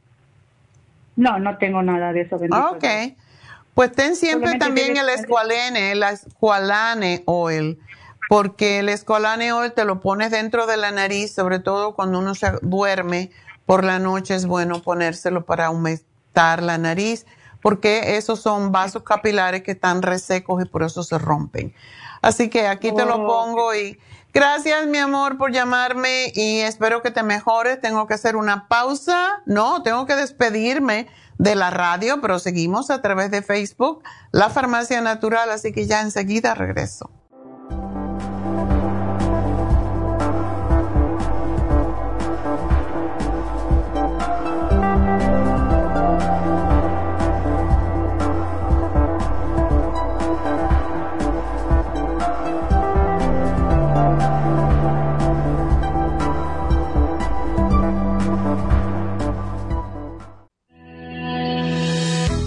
No, 1.15 1.39
no 1.39 1.57
tengo 1.57 1.83
nada 1.85 2.13
de 2.13 2.23
eso. 2.23 2.35
Ok. 2.37 2.85
Pues 3.75 3.93
ten 3.93 4.17
siempre 4.17 4.59
también 4.59 4.97
el 4.97 5.09
escualene, 5.09 5.93
el 5.93 6.03
escualane 6.03 7.23
oil, 7.27 7.81
porque 8.29 8.81
el 8.81 8.89
escualane 8.89 9.53
oil 9.53 9.73
te 9.73 9.85
lo 9.85 10.01
pones 10.01 10.31
dentro 10.31 10.67
de 10.67 10.77
la 10.77 10.91
nariz, 10.91 11.35
sobre 11.35 11.59
todo 11.59 11.95
cuando 11.95 12.19
uno 12.19 12.35
se 12.35 12.53
duerme 12.63 13.31
por 13.65 13.85
la 13.85 13.99
noche 13.99 14.35
es 14.35 14.47
bueno 14.47 14.83
ponérselo 14.83 15.47
para 15.47 15.67
aumentar 15.67 16.63
la 16.63 16.77
nariz 16.79 17.25
porque 17.63 18.17
esos 18.17 18.41
son 18.41 18.73
vasos 18.73 19.05
capilares 19.05 19.63
que 19.63 19.71
están 19.71 20.03
resecos 20.03 20.63
y 20.63 20.67
por 20.67 20.83
eso 20.83 21.03
se 21.03 21.17
rompen. 21.17 21.73
Así 22.21 22.51
que 22.51 22.67
aquí 22.67 22.93
te 22.93 23.07
lo 23.07 23.25
pongo 23.27 23.75
y 23.75 23.99
gracias 24.35 24.87
mi 24.87 24.99
amor 24.99 25.39
por 25.39 25.53
llamarme 25.53 26.33
y 26.35 26.61
espero 26.61 27.03
que 27.03 27.11
te 27.11 27.23
mejores. 27.23 27.81
Tengo 27.81 28.07
que 28.07 28.15
hacer 28.15 28.37
una 28.37 28.69
pausa. 28.69 29.43
No, 29.47 29.83
tengo 29.83 30.07
que 30.07 30.17
despedirme 30.17 31.09
de 31.39 31.55
la 31.55 31.71
radio, 31.71 32.21
pero 32.21 32.39
seguimos 32.39 32.91
a 32.91 33.03
través 33.03 33.31
de 33.31 33.43
Facebook, 33.43 34.03
La 34.33 34.51
Farmacia 34.51 35.01
Natural, 35.01 35.51
así 35.51 35.73
que 35.73 35.87
ya 35.87 36.01
enseguida 36.01 36.55
regreso. 36.55 37.11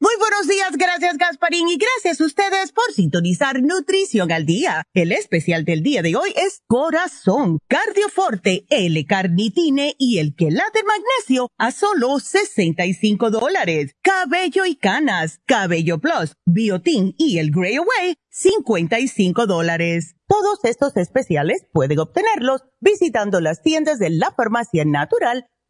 Muy 0.00 0.12
buenos 0.20 0.46
días, 0.46 0.76
gracias 0.76 1.18
Gasparín 1.18 1.68
y 1.68 1.76
gracias 1.76 2.20
a 2.20 2.24
ustedes 2.24 2.70
por 2.70 2.84
sintonizar 2.94 3.60
Nutrición 3.60 4.30
al 4.30 4.46
Día. 4.46 4.84
El 4.94 5.10
especial 5.10 5.64
del 5.64 5.82
día 5.82 6.02
de 6.02 6.14
hoy 6.14 6.32
es 6.36 6.62
Corazón, 6.68 7.58
Cardioforte, 7.66 8.64
L-Carnitine 8.70 9.96
y 9.98 10.18
el 10.18 10.36
Quelate 10.36 10.84
Magnesio 10.84 11.48
a 11.58 11.72
solo 11.72 12.20
65 12.20 13.32
dólares. 13.32 13.96
Cabello 14.00 14.66
y 14.66 14.76
Canas, 14.76 15.40
Cabello 15.46 15.98
Plus, 15.98 16.34
Biotin 16.46 17.16
y 17.18 17.38
el 17.38 17.50
Grey 17.50 17.74
Away, 17.74 18.18
55 18.30 19.48
dólares. 19.48 20.14
Todos 20.28 20.60
estos 20.62 20.96
especiales 20.96 21.66
pueden 21.72 21.98
obtenerlos 21.98 22.62
visitando 22.78 23.40
las 23.40 23.62
tiendas 23.62 23.98
de 23.98 24.10
la 24.10 24.30
Farmacia 24.30 24.84
Natural 24.84 25.48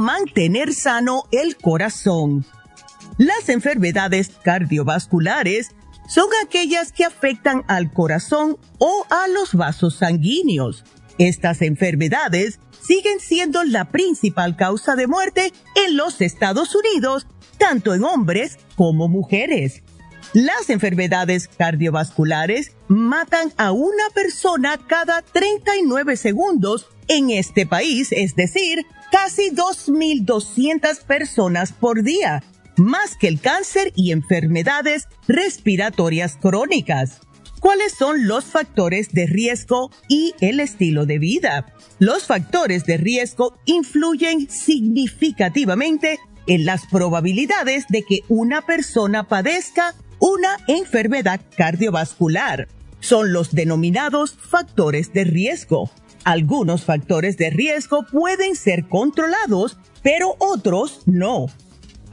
Mantener 0.00 0.74
sano 0.74 1.24
el 1.30 1.56
corazón? 1.56 2.44
Las 3.18 3.48
enfermedades 3.48 4.30
cardiovasculares 4.42 5.72
son 6.08 6.26
aquellas 6.44 6.90
que 6.90 7.04
afectan 7.04 7.64
al 7.68 7.92
corazón 7.92 8.56
o 8.78 9.04
a 9.10 9.28
los 9.28 9.54
vasos 9.54 9.96
sanguíneos. 9.96 10.84
Estas 11.18 11.62
enfermedades 11.62 12.58
siguen 12.80 13.20
siendo 13.20 13.62
la 13.62 13.90
principal 13.90 14.56
causa 14.56 14.96
de 14.96 15.06
muerte 15.06 15.52
en 15.76 15.96
los 15.96 16.20
Estados 16.20 16.74
Unidos, 16.74 17.26
tanto 17.58 17.94
en 17.94 18.02
hombres 18.04 18.58
como 18.74 19.06
mujeres. 19.06 19.82
Las 20.32 20.70
enfermedades 20.70 21.48
cardiovasculares 21.48 22.72
matan 22.88 23.52
a 23.56 23.72
una 23.72 24.08
persona 24.14 24.78
cada 24.86 25.22
39 25.22 26.16
segundos 26.16 26.86
en 27.08 27.30
este 27.30 27.66
país, 27.66 28.12
es 28.12 28.34
decir, 28.36 28.86
casi 29.10 29.50
2.200 29.50 31.02
personas 31.04 31.72
por 31.72 32.02
día, 32.02 32.42
más 32.76 33.16
que 33.16 33.28
el 33.28 33.40
cáncer 33.40 33.92
y 33.94 34.12
enfermedades 34.12 35.08
respiratorias 35.28 36.36
crónicas. 36.36 37.20
¿Cuáles 37.60 37.92
son 37.92 38.26
los 38.26 38.46
factores 38.46 39.10
de 39.12 39.26
riesgo 39.26 39.90
y 40.08 40.34
el 40.40 40.60
estilo 40.60 41.04
de 41.04 41.18
vida? 41.18 41.66
Los 41.98 42.24
factores 42.24 42.86
de 42.86 42.96
riesgo 42.96 43.58
influyen 43.66 44.48
significativamente 44.48 46.18
en 46.46 46.64
las 46.64 46.86
probabilidades 46.86 47.84
de 47.88 48.02
que 48.02 48.20
una 48.28 48.62
persona 48.62 49.28
padezca 49.28 49.94
una 50.18 50.56
enfermedad 50.68 51.40
cardiovascular. 51.56 52.68
Son 53.00 53.32
los 53.32 53.52
denominados 53.52 54.32
factores 54.32 55.12
de 55.12 55.24
riesgo. 55.24 55.90
Algunos 56.24 56.84
factores 56.84 57.36
de 57.36 57.50
riesgo 57.50 58.04
pueden 58.10 58.54
ser 58.56 58.86
controlados, 58.88 59.78
pero 60.02 60.36
otros 60.38 61.02
no. 61.06 61.46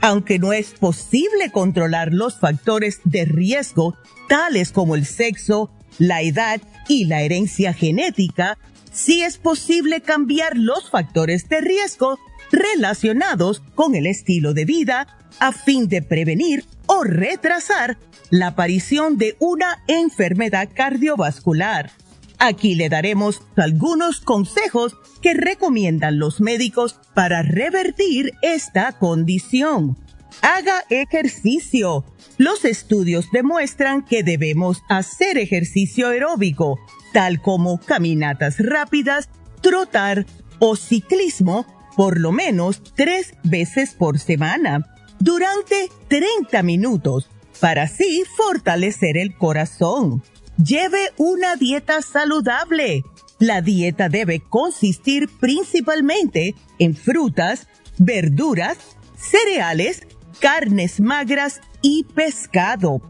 Aunque 0.00 0.38
no 0.38 0.52
es 0.52 0.70
posible 0.70 1.50
controlar 1.50 2.12
los 2.12 2.38
factores 2.38 3.00
de 3.04 3.24
riesgo, 3.24 3.96
tales 4.28 4.72
como 4.72 4.94
el 4.94 5.04
sexo, 5.04 5.70
la 5.98 6.22
edad 6.22 6.60
y 6.88 7.04
la 7.04 7.22
herencia 7.22 7.72
genética, 7.72 8.56
sí 8.92 9.22
es 9.22 9.36
posible 9.38 10.00
cambiar 10.00 10.56
los 10.56 10.90
factores 10.90 11.48
de 11.48 11.60
riesgo 11.60 12.18
relacionados 12.50 13.62
con 13.74 13.94
el 13.94 14.06
estilo 14.06 14.54
de 14.54 14.64
vida 14.64 15.18
a 15.40 15.52
fin 15.52 15.88
de 15.88 16.02
prevenir 16.02 16.64
o 16.86 17.04
retrasar 17.04 17.98
la 18.30 18.48
aparición 18.48 19.18
de 19.18 19.36
una 19.38 19.82
enfermedad 19.86 20.68
cardiovascular. 20.72 21.90
Aquí 22.38 22.74
le 22.74 22.88
daremos 22.88 23.42
algunos 23.56 24.20
consejos 24.20 24.96
que 25.20 25.34
recomiendan 25.34 26.18
los 26.18 26.40
médicos 26.40 27.00
para 27.14 27.42
revertir 27.42 28.32
esta 28.42 28.92
condición. 28.92 29.96
Haga 30.42 30.84
ejercicio. 30.88 32.04
Los 32.36 32.64
estudios 32.64 33.30
demuestran 33.32 34.04
que 34.04 34.22
debemos 34.22 34.82
hacer 34.88 35.36
ejercicio 35.36 36.08
aeróbico, 36.08 36.78
tal 37.12 37.42
como 37.42 37.78
caminatas 37.78 38.58
rápidas, 38.58 39.28
trotar 39.60 40.24
o 40.60 40.76
ciclismo 40.76 41.66
por 41.96 42.20
lo 42.20 42.30
menos 42.30 42.80
tres 42.94 43.34
veces 43.42 43.94
por 43.94 44.20
semana, 44.20 44.86
durante 45.18 45.88
30 46.06 46.62
minutos, 46.62 47.28
para 47.58 47.82
así 47.82 48.22
fortalecer 48.36 49.16
el 49.16 49.36
corazón. 49.36 50.22
Lleve 50.62 51.12
una 51.18 51.54
dieta 51.54 52.02
saludable. 52.02 53.04
La 53.38 53.62
dieta 53.62 54.08
debe 54.08 54.40
consistir 54.40 55.28
principalmente 55.38 56.56
en 56.80 56.96
frutas, 56.96 57.68
verduras, 57.96 58.76
cereales, 59.16 60.02
carnes 60.40 60.98
magras 60.98 61.60
y 61.80 62.04
pescado. 62.12 63.00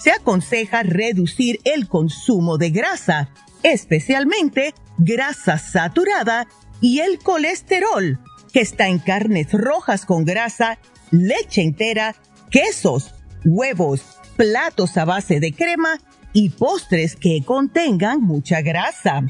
Se 0.00 0.12
aconseja 0.12 0.82
reducir 0.82 1.60
el 1.64 1.88
consumo 1.88 2.56
de 2.56 2.70
grasa, 2.70 3.28
especialmente 3.62 4.72
grasa 4.96 5.58
saturada 5.58 6.46
y 6.80 7.00
el 7.00 7.18
colesterol, 7.18 8.18
que 8.50 8.60
está 8.60 8.88
en 8.88 8.98
carnes 8.98 9.52
rojas 9.52 10.06
con 10.06 10.24
grasa, 10.24 10.78
leche 11.10 11.60
entera, 11.60 12.16
quesos, 12.50 13.14
huevos, 13.44 14.02
platos 14.36 14.96
a 14.96 15.04
base 15.04 15.38
de 15.38 15.52
crema 15.52 15.98
y 16.34 16.50
postres 16.50 17.16
que 17.16 17.42
contengan 17.46 18.20
mucha 18.20 18.60
grasa. 18.60 19.22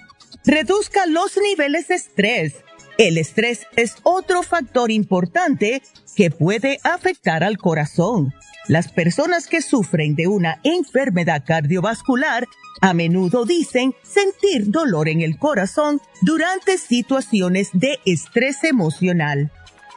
Reduzca 0.45 1.07
los 1.07 1.39
niveles 1.41 1.87
de 1.87 1.95
estrés. 1.95 2.55
El 2.99 3.19
estrés 3.19 3.67
es 3.77 3.97
otro 4.03 4.43
factor 4.43 4.91
importante 4.91 5.83
que 6.17 6.31
puede 6.31 6.81
afectar 6.83 7.45
al 7.45 7.59
corazón. 7.59 8.33
Las 8.67 8.91
personas 8.91 9.47
que 9.47 9.61
sufren 9.61 10.15
de 10.15 10.27
una 10.27 10.59
enfermedad 10.65 11.45
cardiovascular 11.47 12.47
a 12.81 12.95
menudo 12.95 13.45
dicen 13.45 13.95
sentir 14.03 14.71
dolor 14.71 15.09
en 15.09 15.21
el 15.21 15.39
corazón 15.39 16.01
durante 16.23 16.79
situaciones 16.79 17.69
de 17.75 17.99
estrés 18.07 18.65
emocional. 18.65 19.53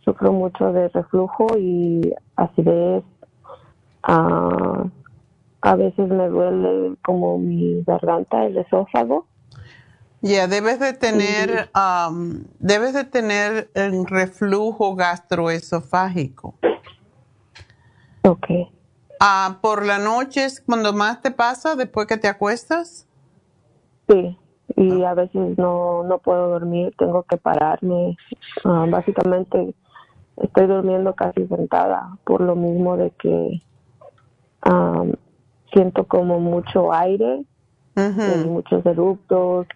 sufro 0.03 0.31
mucho 0.31 0.71
de 0.73 0.89
reflujo 0.89 1.47
y 1.57 2.13
acidez. 2.35 3.03
Uh, 4.07 4.89
a 5.61 5.75
veces 5.75 6.09
me 6.09 6.27
duele 6.27 6.95
como 7.03 7.37
mi 7.37 7.83
garganta, 7.83 8.45
el 8.45 8.57
esófago 8.57 9.27
ya, 10.23 10.47
debes 10.47 10.79
de 10.79 10.93
tener, 10.93 11.71
debes 12.59 12.93
de 12.93 13.05
tener 13.05 13.71
el 13.73 14.05
reflujo 14.05 14.95
gastroesofágico. 14.95 16.53
Ok. 18.23 18.45
Ah, 19.19 19.57
¿Por 19.61 19.83
la 19.85 19.97
noche 19.97 20.45
es 20.45 20.61
cuando 20.61 20.93
más 20.93 21.21
te 21.23 21.31
pasa 21.31 21.75
después 21.75 22.05
que 22.05 22.17
te 22.17 22.27
acuestas? 22.27 23.07
Sí, 24.07 24.37
y 24.75 25.03
a 25.03 25.15
veces 25.15 25.57
no, 25.57 26.03
no 26.03 26.19
puedo 26.19 26.49
dormir, 26.49 26.93
tengo 26.99 27.23
que 27.23 27.37
pararme. 27.37 28.15
Ah, 28.63 28.85
básicamente 28.87 29.73
estoy 30.43 30.67
durmiendo 30.67 31.13
casi 31.13 31.47
sentada 31.47 32.17
por 32.23 32.41
lo 32.41 32.55
mismo 32.55 32.97
de 32.97 33.11
que 33.11 33.61
siento 35.73 36.03
como 36.05 36.39
mucho 36.39 36.93
aire, 36.93 37.43
y 37.95 38.47
muchos 38.47 38.85
eruptos 38.85 39.67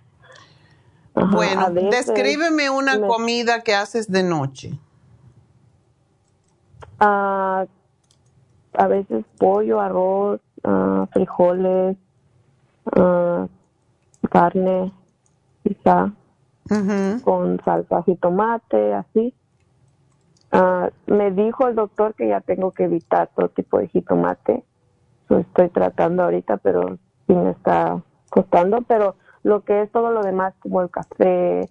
bueno, 1.15 1.69
descríbeme 1.71 2.69
una 2.69 2.99
comida 2.99 3.61
que 3.61 3.73
haces 3.73 4.11
de 4.11 4.23
noche. 4.23 4.77
Uh, 6.99 7.65
a 8.73 8.87
veces 8.87 9.23
pollo, 9.37 9.79
arroz, 9.79 10.41
uh, 10.63 11.05
frijoles, 11.11 11.95
uh, 12.97 13.47
carne, 14.29 14.91
quizá, 15.63 16.11
con 17.23 17.61
salsa 17.63 18.03
y 18.05 18.15
tomate, 18.15 18.93
así. 18.93 19.33
Me 21.07 21.31
dijo 21.31 21.67
el 21.67 21.75
doctor 21.75 22.13
que 22.15 22.27
ya 22.27 22.41
tengo 22.41 22.71
que 22.71 22.85
evitar 22.85 23.29
todo 23.35 23.49
tipo 23.49 23.79
de 23.79 23.87
jitomate. 23.87 24.63
Lo 25.29 25.39
estoy 25.39 25.69
tratando 25.69 26.23
ahorita, 26.23 26.57
pero 26.57 26.97
sí 27.27 27.33
me 27.33 27.51
está 27.51 28.01
costando. 28.29 28.81
Pero 28.81 29.15
lo 29.43 29.63
que 29.63 29.81
es 29.81 29.91
todo 29.91 30.11
lo 30.11 30.23
demás, 30.23 30.53
como 30.59 30.81
el 30.81 30.89
café, 30.89 31.69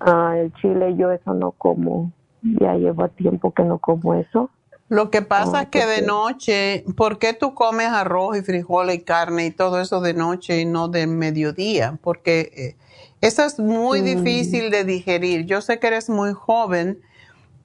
ah, 0.00 0.34
el 0.36 0.52
chile, 0.54 0.94
yo 0.96 1.10
eso 1.10 1.34
no 1.34 1.52
como. 1.52 2.12
Ya 2.42 2.74
llevo 2.74 3.08
tiempo 3.08 3.52
que 3.52 3.64
no 3.64 3.78
como 3.78 4.14
eso. 4.14 4.50
Lo 4.88 5.10
que 5.10 5.20
pasa 5.20 5.62
es 5.62 5.68
que 5.68 5.84
de 5.84 6.02
noche, 6.02 6.84
¿por 6.96 7.18
qué 7.18 7.32
tú 7.32 7.54
comes 7.54 7.88
arroz 7.88 8.38
y 8.38 8.42
frijoles 8.42 8.96
y 8.96 9.00
carne 9.00 9.46
y 9.46 9.50
todo 9.50 9.80
eso 9.80 10.00
de 10.00 10.14
noche 10.14 10.60
y 10.60 10.64
no 10.64 10.86
de 10.86 11.08
mediodía? 11.08 11.98
Porque 12.02 12.52
eh, 12.56 12.76
eso 13.20 13.44
es 13.44 13.58
muy 13.58 14.02
mm. 14.02 14.04
difícil 14.04 14.70
de 14.70 14.84
digerir. 14.84 15.44
Yo 15.46 15.60
sé 15.60 15.80
que 15.80 15.88
eres 15.88 16.08
muy 16.08 16.32
joven, 16.32 17.00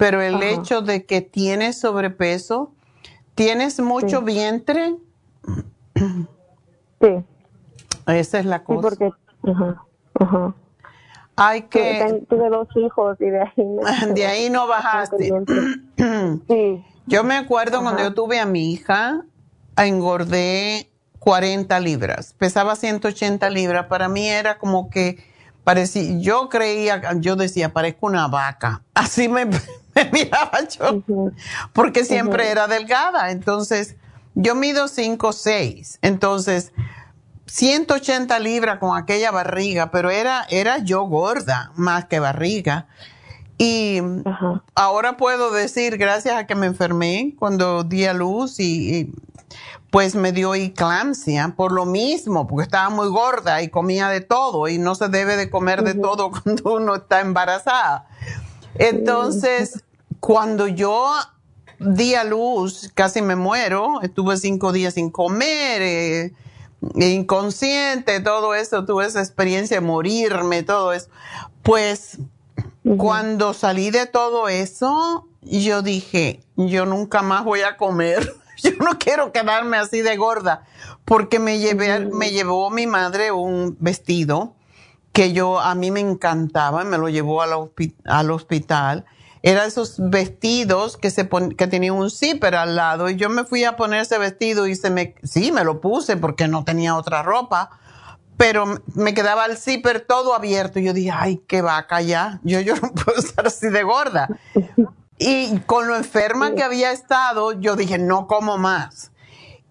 pero 0.01 0.19
el 0.19 0.41
hecho 0.41 0.81
de 0.81 1.05
que 1.05 1.21
tienes 1.21 1.79
sobrepeso, 1.79 2.71
¿tienes 3.35 3.79
mucho 3.79 4.23
vientre? 4.23 4.95
Sí. 6.99 7.23
Esa 8.07 8.39
es 8.39 8.45
la 8.47 8.63
cosa. 8.63 8.81
porque 8.81 9.11
Ajá, 9.43 9.85
ajá. 10.19 10.55
Hay 11.35 11.61
que... 11.63 12.25
Tuve 12.27 12.49
dos 12.49 12.67
hijos 12.77 13.15
y 13.21 13.25
de 13.25 13.41
ahí... 13.41 14.13
de 14.15 14.25
ahí 14.25 14.49
no 14.49 14.65
bajaste. 14.65 15.31
sí. 16.47 16.83
Yo 17.05 17.23
me 17.23 17.35
acuerdo 17.35 17.83
cuando 17.83 18.01
yo 18.01 18.15
tuve 18.15 18.39
a 18.39 18.47
mi 18.47 18.73
hija, 18.73 19.23
engordé 19.77 20.89
40 21.19 21.79
libras, 21.79 22.33
pesaba 22.39 22.75
180 22.75 23.47
libras. 23.51 23.85
Para 23.85 24.09
mí 24.09 24.27
era 24.27 24.57
como 24.57 24.89
que 24.89 25.23
parecía, 25.63 26.17
yo 26.17 26.49
creía, 26.49 27.01
yo 27.19 27.35
decía, 27.35 27.71
parezco 27.71 28.07
una 28.07 28.27
vaca. 28.27 28.81
Así 28.95 29.29
me, 29.29 29.47
miraba 30.11 30.59
yo, 30.67 31.03
porque 31.73 32.05
siempre 32.05 32.49
era 32.49 32.67
delgada. 32.67 33.31
Entonces, 33.31 33.95
yo 34.35 34.55
mido 34.55 34.87
5, 34.87 35.33
6. 35.33 35.99
Entonces, 36.01 36.71
180 37.47 38.39
libras 38.39 38.79
con 38.79 38.97
aquella 38.97 39.31
barriga, 39.31 39.91
pero 39.91 40.09
era, 40.09 40.45
era 40.49 40.77
yo 40.79 41.03
gorda 41.03 41.71
más 41.75 42.05
que 42.05 42.19
barriga. 42.19 42.87
Y 43.57 43.99
ahora 44.73 45.17
puedo 45.17 45.51
decir, 45.51 45.97
gracias 45.97 46.35
a 46.35 46.47
que 46.47 46.55
me 46.55 46.65
enfermé 46.65 47.35
cuando 47.37 47.83
di 47.83 48.05
a 48.05 48.13
luz 48.13 48.59
y, 48.59 49.13
pues 49.91 50.15
me 50.15 50.31
dio 50.31 50.55
eclampsia 50.55 51.53
por 51.55 51.73
lo 51.73 51.85
mismo, 51.85 52.47
porque 52.47 52.63
estaba 52.63 52.89
muy 52.89 53.09
gorda 53.09 53.61
y 53.61 53.67
comía 53.67 54.07
de 54.07 54.21
todo 54.21 54.69
y 54.69 54.77
no 54.77 54.95
se 54.95 55.09
debe 55.09 55.35
de 55.35 55.49
comer 55.49 55.83
de 55.83 55.93
todo 55.93 56.31
cuando 56.43 56.75
uno 56.75 56.95
está 56.95 57.19
embarazada. 57.19 58.07
Entonces, 58.75 59.83
cuando 60.19 60.67
yo 60.67 61.13
di 61.79 62.15
a 62.15 62.23
luz, 62.23 62.91
casi 62.93 63.21
me 63.21 63.35
muero, 63.35 64.01
estuve 64.01 64.37
cinco 64.37 64.71
días 64.71 64.93
sin 64.93 65.09
comer, 65.09 65.81
eh, 65.81 66.33
inconsciente, 66.95 68.19
todo 68.19 68.53
eso, 68.55 68.85
tuve 68.85 69.05
esa 69.05 69.19
experiencia 69.19 69.77
de 69.77 69.81
morirme, 69.81 70.63
todo 70.63 70.93
eso. 70.93 71.09
Pues 71.63 72.19
cuando 72.97 73.53
salí 73.53 73.91
de 73.91 74.05
todo 74.05 74.47
eso, 74.47 75.27
yo 75.41 75.81
dije, 75.81 76.41
yo 76.55 76.85
nunca 76.85 77.21
más 77.21 77.43
voy 77.43 77.61
a 77.61 77.77
comer. 77.77 78.35
yo 78.63 78.71
no 78.79 78.97
quiero 78.99 79.31
quedarme 79.31 79.77
así 79.77 80.01
de 80.01 80.17
gorda, 80.17 80.65
porque 81.05 81.39
me, 81.39 81.59
llevé, 81.59 81.99
me 81.99 82.31
llevó 82.31 82.69
mi 82.69 82.87
madre 82.87 83.31
un 83.31 83.75
vestido 83.79 84.55
que 85.13 85.33
yo, 85.33 85.59
a 85.59 85.75
mí 85.75 85.91
me 85.91 85.99
encantaba, 85.99 86.83
me 86.83 86.97
lo 86.97 87.09
llevó 87.09 87.41
al, 87.41 87.51
al 88.05 88.31
hospital. 88.31 89.05
Era 89.43 89.65
esos 89.65 89.95
vestidos 89.97 90.97
que 90.97 91.09
se 91.09 91.27
que 91.57 91.67
tenían 91.67 91.95
un 91.95 92.11
zipper 92.11 92.55
al 92.55 92.75
lado 92.75 93.09
y 93.09 93.15
yo 93.15 93.27
me 93.29 93.43
fui 93.43 93.63
a 93.63 93.75
poner 93.75 94.01
ese 94.01 94.19
vestido 94.19 94.67
y 94.67 94.75
se 94.75 94.91
me, 94.91 95.15
sí, 95.23 95.51
me 95.51 95.63
lo 95.63 95.81
puse 95.81 96.15
porque 96.15 96.47
no 96.47 96.63
tenía 96.63 96.95
otra 96.95 97.23
ropa, 97.23 97.71
pero 98.37 98.65
me 98.93 99.15
quedaba 99.15 99.45
el 99.45 99.57
zipper 99.57 100.01
todo 100.01 100.35
abierto 100.35 100.79
y 100.79 100.85
yo 100.85 100.93
dije, 100.93 101.11
ay, 101.11 101.41
qué 101.47 101.63
vaca 101.63 102.01
ya, 102.01 102.39
yo, 102.43 102.59
yo 102.59 102.75
no 102.75 102.91
puedo 102.93 103.17
estar 103.17 103.47
así 103.47 103.69
de 103.69 103.83
gorda. 103.83 104.27
Y 105.17 105.59
con 105.67 105.87
lo 105.87 105.95
enferma 105.95 106.53
que 106.53 106.63
había 106.63 106.91
estado, 106.91 107.51
yo 107.53 107.75
dije, 107.75 107.99
no 107.99 108.25
como 108.25 108.57
más. 108.57 109.10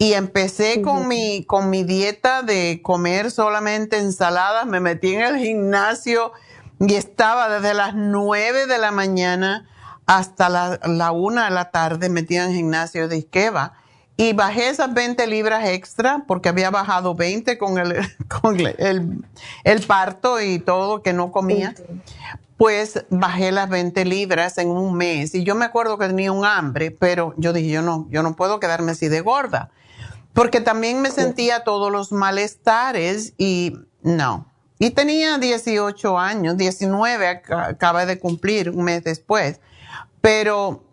Y 0.03 0.15
empecé 0.15 0.81
con 0.81 1.09
mi, 1.09 1.45
con 1.45 1.69
mi 1.69 1.85
dieta 1.85 2.41
de 2.43 2.81
comer 2.83 3.31
solamente 3.31 3.99
ensaladas, 3.99 4.65
me 4.65 4.81
metí 4.81 5.15
en 5.15 5.21
el 5.21 5.37
gimnasio 5.37 6.33
y 6.79 6.95
estaba 6.95 7.51
desde 7.51 7.75
las 7.75 7.95
nueve 7.95 8.67
de 8.67 8.79
la 8.79 8.93
mañana 8.93 9.69
hasta 10.07 10.49
la, 10.49 10.81
la 10.85 11.13
una 11.13 11.45
de 11.45 11.51
la 11.51 11.71
tarde 11.71 12.09
metida 12.09 12.45
en 12.45 12.53
el 12.53 12.57
gimnasio 12.57 13.09
de 13.09 13.19
Isqueva. 13.19 13.75
Y 14.17 14.33
bajé 14.33 14.71
esas 14.71 14.95
20 14.95 15.27
libras 15.27 15.69
extra 15.69 16.25
porque 16.27 16.49
había 16.49 16.71
bajado 16.71 17.15
20 17.15 17.59
con 17.59 17.77
el, 17.77 17.95
con 18.41 18.59
el, 18.59 19.23
el 19.65 19.81
parto 19.83 20.41
y 20.41 20.61
todo 20.61 21.03
que 21.03 21.13
no 21.13 21.31
comía. 21.31 21.75
pues 22.57 23.05
bajé 23.11 23.53
las 23.53 23.69
20 23.69 24.03
libras 24.07 24.57
en 24.57 24.69
un 24.69 24.95
mes. 24.95 25.35
Y 25.35 25.45
yo 25.45 25.55
me 25.55 25.67
acuerdo 25.67 25.99
que 25.99 26.07
tenía 26.07 26.33
un 26.33 26.47
hambre, 26.47 26.91
pero 26.91 27.35
yo 27.37 27.53
dije, 27.53 27.69
yo 27.69 27.83
no, 27.83 28.07
yo 28.11 28.23
no 28.23 28.35
puedo 28.35 28.61
quedarme 28.61 28.93
así 28.93 29.09
de 29.09 29.21
gorda, 29.21 29.71
porque 30.33 30.61
también 30.61 31.03
me 31.03 31.11
sentía 31.11 31.65
todos 31.65 31.91
los 31.91 32.13
malestares 32.13 33.35
y 33.39 33.75
no. 34.03 34.47
Y 34.79 34.91
tenía 34.91 35.39
18 35.39 36.19
años, 36.19 36.57
19 36.57 37.27
acaba 37.27 38.07
de 38.07 38.19
cumplir 38.19 38.71
un 38.71 38.85
mes 38.85 39.05
después, 39.05 39.61
pero 40.21 40.85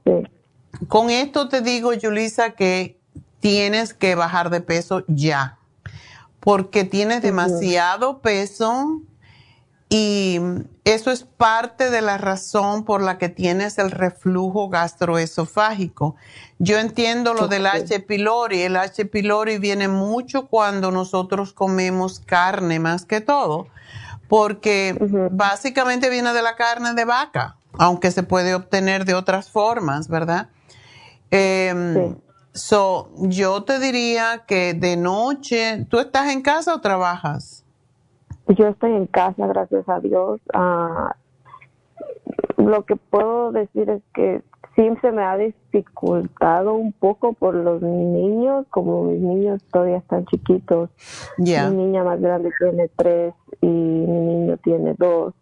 con 0.88 1.10
esto 1.10 1.48
te 1.48 1.62
digo, 1.62 1.92
Julisa, 2.00 2.52
que 2.52 3.00
tienes 3.40 3.94
que 3.94 4.16
bajar 4.16 4.50
de 4.50 4.62
peso 4.62 5.04
ya, 5.08 5.58
porque 6.40 6.84
tienes 6.84 7.22
demasiado 7.22 8.20
peso 8.20 9.02
y 9.90 10.40
eso 10.94 11.12
es 11.12 11.24
parte 11.24 11.90
de 11.90 12.02
la 12.02 12.18
razón 12.18 12.86
por 12.86 13.02
la 13.02 13.18
que 13.18 13.28
tienes 13.28 13.78
el 13.78 13.92
reflujo 13.92 14.70
gastroesofágico. 14.70 16.16
Yo 16.60 16.80
entiendo 16.80 17.34
lo 17.34 17.50
del 17.50 17.66
H. 17.66 18.00
pylori. 18.00 18.62
El 18.62 18.78
H. 18.78 19.04
pylori 19.06 19.58
viene 19.58 19.90
mucho 19.90 20.48
cuando 20.48 20.90
nosotros 20.92 21.52
comemos 21.52 22.22
carne 22.22 22.80
más 22.80 23.04
que 23.04 23.20
todo, 23.20 23.68
porque 24.30 24.96
básicamente 25.32 26.10
viene 26.10 26.32
de 26.32 26.42
la 26.42 26.56
carne 26.56 26.94
de 26.94 27.04
vaca, 27.04 27.58
aunque 27.78 28.10
se 28.12 28.24
puede 28.24 28.56
obtener 28.56 29.04
de 29.04 29.14
otras 29.14 29.50
formas, 29.50 30.08
¿verdad? 30.08 30.48
Em, 31.32 32.16
so, 32.54 33.12
yo 33.18 33.64
te 33.64 33.80
diría 33.80 34.46
que 34.48 34.74
de 34.74 34.96
noche, 34.96 35.86
¿tú 35.90 36.00
estás 36.00 36.30
en 36.32 36.42
casa 36.42 36.74
o 36.74 36.80
trabajas? 36.80 37.66
Yo 38.50 38.68
estoy 38.68 38.94
en 38.94 39.08
casa, 39.08 39.46
gracias 39.48 39.88
a 39.90 40.00
Dios. 40.00 40.40
Ah, 40.54 41.16
lo 42.58 42.86
que 42.86 42.96
puedo 42.96 43.52
decir 43.52 43.90
es 43.90 44.02
que 44.14 44.42
sí 44.76 44.90
se 45.02 45.12
me 45.12 45.24
ha 45.24 45.36
dificultado 45.38 46.74
un 46.76 46.94
poco 46.94 47.34
por 47.34 47.56
los 47.56 47.82
niños, 47.82 48.66
como 48.70 49.04
mis 49.04 49.20
niños 49.20 49.62
todavía 49.72 49.98
están 49.98 50.26
chiquitos. 50.28 50.90
Mi 51.38 51.76
niña 51.76 52.04
más 52.04 52.22
grande 52.22 52.52
tiene 52.60 52.90
tres 52.96 53.34
y 53.62 53.68
mi 53.68 54.20
niño 54.20 54.58
tiene 54.58 54.94
dos. 54.98 55.34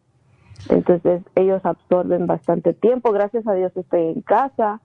Entonces 0.70 1.22
ellos 1.36 1.64
absorben 1.64 2.26
bastante 2.26 2.74
tiempo. 2.74 3.12
Gracias 3.12 3.46
a 3.48 3.54
Dios 3.54 3.72
estoy 3.76 4.14
en 4.14 4.22
casa. 4.22 4.82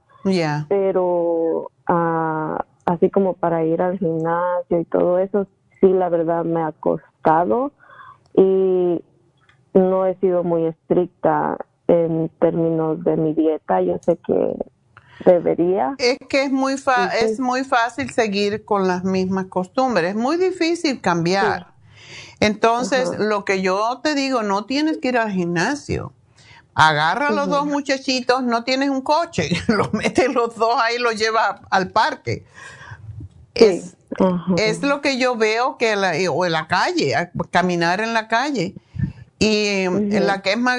Pero 0.69 1.71
ah, 1.87 2.65
así 2.85 3.09
como 3.09 3.33
para 3.33 3.65
ir 3.65 3.81
al 3.81 3.99
gimnasio 3.99 4.81
y 4.81 4.85
todo 4.85 5.19
eso, 5.19 5.47
sí 5.81 5.89
la 5.89 6.11
verdad 6.11 6.45
me 6.45 6.63
ha 6.63 6.73
costado 6.73 7.73
y 8.35 9.03
no 9.75 10.07
he 10.07 10.17
sido 10.17 10.45
muy 10.45 10.67
estricta 10.67 11.59
en 11.87 12.31
términos 12.41 13.03
de 13.05 13.17
mi 13.17 13.35
dieta. 13.35 13.81
Yo 13.83 13.99
sé 14.05 14.19
que 14.27 14.57
debería. 15.25 15.95
Es 15.99 16.19
que 16.29 16.45
es 16.45 16.53
muy, 16.53 16.77
es 17.21 17.41
muy 17.41 17.65
fácil 17.65 18.11
seguir 18.11 18.65
con 18.65 18.87
las 18.87 19.05
mismas 19.05 19.47
costumbres, 19.47 20.11
es 20.11 20.17
muy 20.17 20.37
difícil 20.37 21.01
cambiar. 21.01 21.75
Entonces, 22.41 23.11
lo 23.19 23.45
que 23.45 23.61
yo 23.61 24.01
te 24.03 24.15
digo, 24.15 24.43
no 24.43 24.65
tienes 24.65 24.99
que 24.99 25.09
ir 25.09 25.19
al 25.19 25.31
gimnasio. 25.31 26.13
Agarra 26.75 27.29
a 27.29 27.33
los 27.33 27.49
dos 27.49 27.67
muchachitos, 27.67 28.43
no 28.43 28.65
tienes 28.65 28.89
un 28.89 29.03
coche, 29.03 29.51
los 29.69 29.93
metes 29.93 30.33
los 30.33 30.57
dos 30.57 30.81
ahí, 30.81 30.99
los 30.99 31.17
llevas 31.17 31.61
al 31.71 31.91
parque. 31.91 32.45
Es, 33.55 33.97
es 34.57 34.83
lo 34.83 35.01
que 35.01 35.19
yo 35.19 35.37
veo 35.37 35.77
que 35.77 35.97
la, 35.97 36.13
o 36.31 36.45
en 36.45 36.53
la 36.53 36.67
calle, 36.67 37.15
caminar 37.51 38.01
en 38.01 38.13
la 38.13 38.29
calle. 38.29 38.75
Y 39.39 39.87
la 39.89 40.43
que 40.43 40.53
es 40.53 40.59
más 40.59 40.79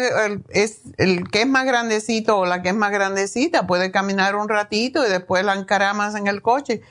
es 0.50 0.82
el 0.98 1.28
que 1.30 1.42
es 1.42 1.48
más 1.48 1.66
grandecito 1.66 2.38
o 2.38 2.46
la 2.46 2.62
que 2.62 2.70
es 2.70 2.76
más 2.76 2.92
grandecita 2.92 3.66
puede 3.66 3.90
caminar 3.90 4.36
un 4.36 4.48
ratito 4.48 5.04
y 5.04 5.10
después 5.10 5.44
la 5.44 5.56
encaramas 5.56 6.14
en 6.14 6.28
el 6.28 6.44
coche. 6.44 6.82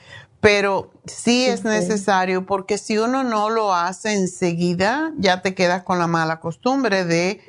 Pero 0.41 0.91
sí 1.05 1.45
es 1.45 1.63
necesario 1.63 2.45
porque 2.45 2.77
si 2.77 2.97
uno 2.97 3.23
no 3.23 3.49
lo 3.49 3.73
hace 3.73 4.13
enseguida, 4.13 5.13
ya 5.17 5.41
te 5.41 5.53
quedas 5.53 5.83
con 5.83 5.99
la 5.99 6.07
mala 6.07 6.39
costumbre 6.39 7.05
de 7.05 7.39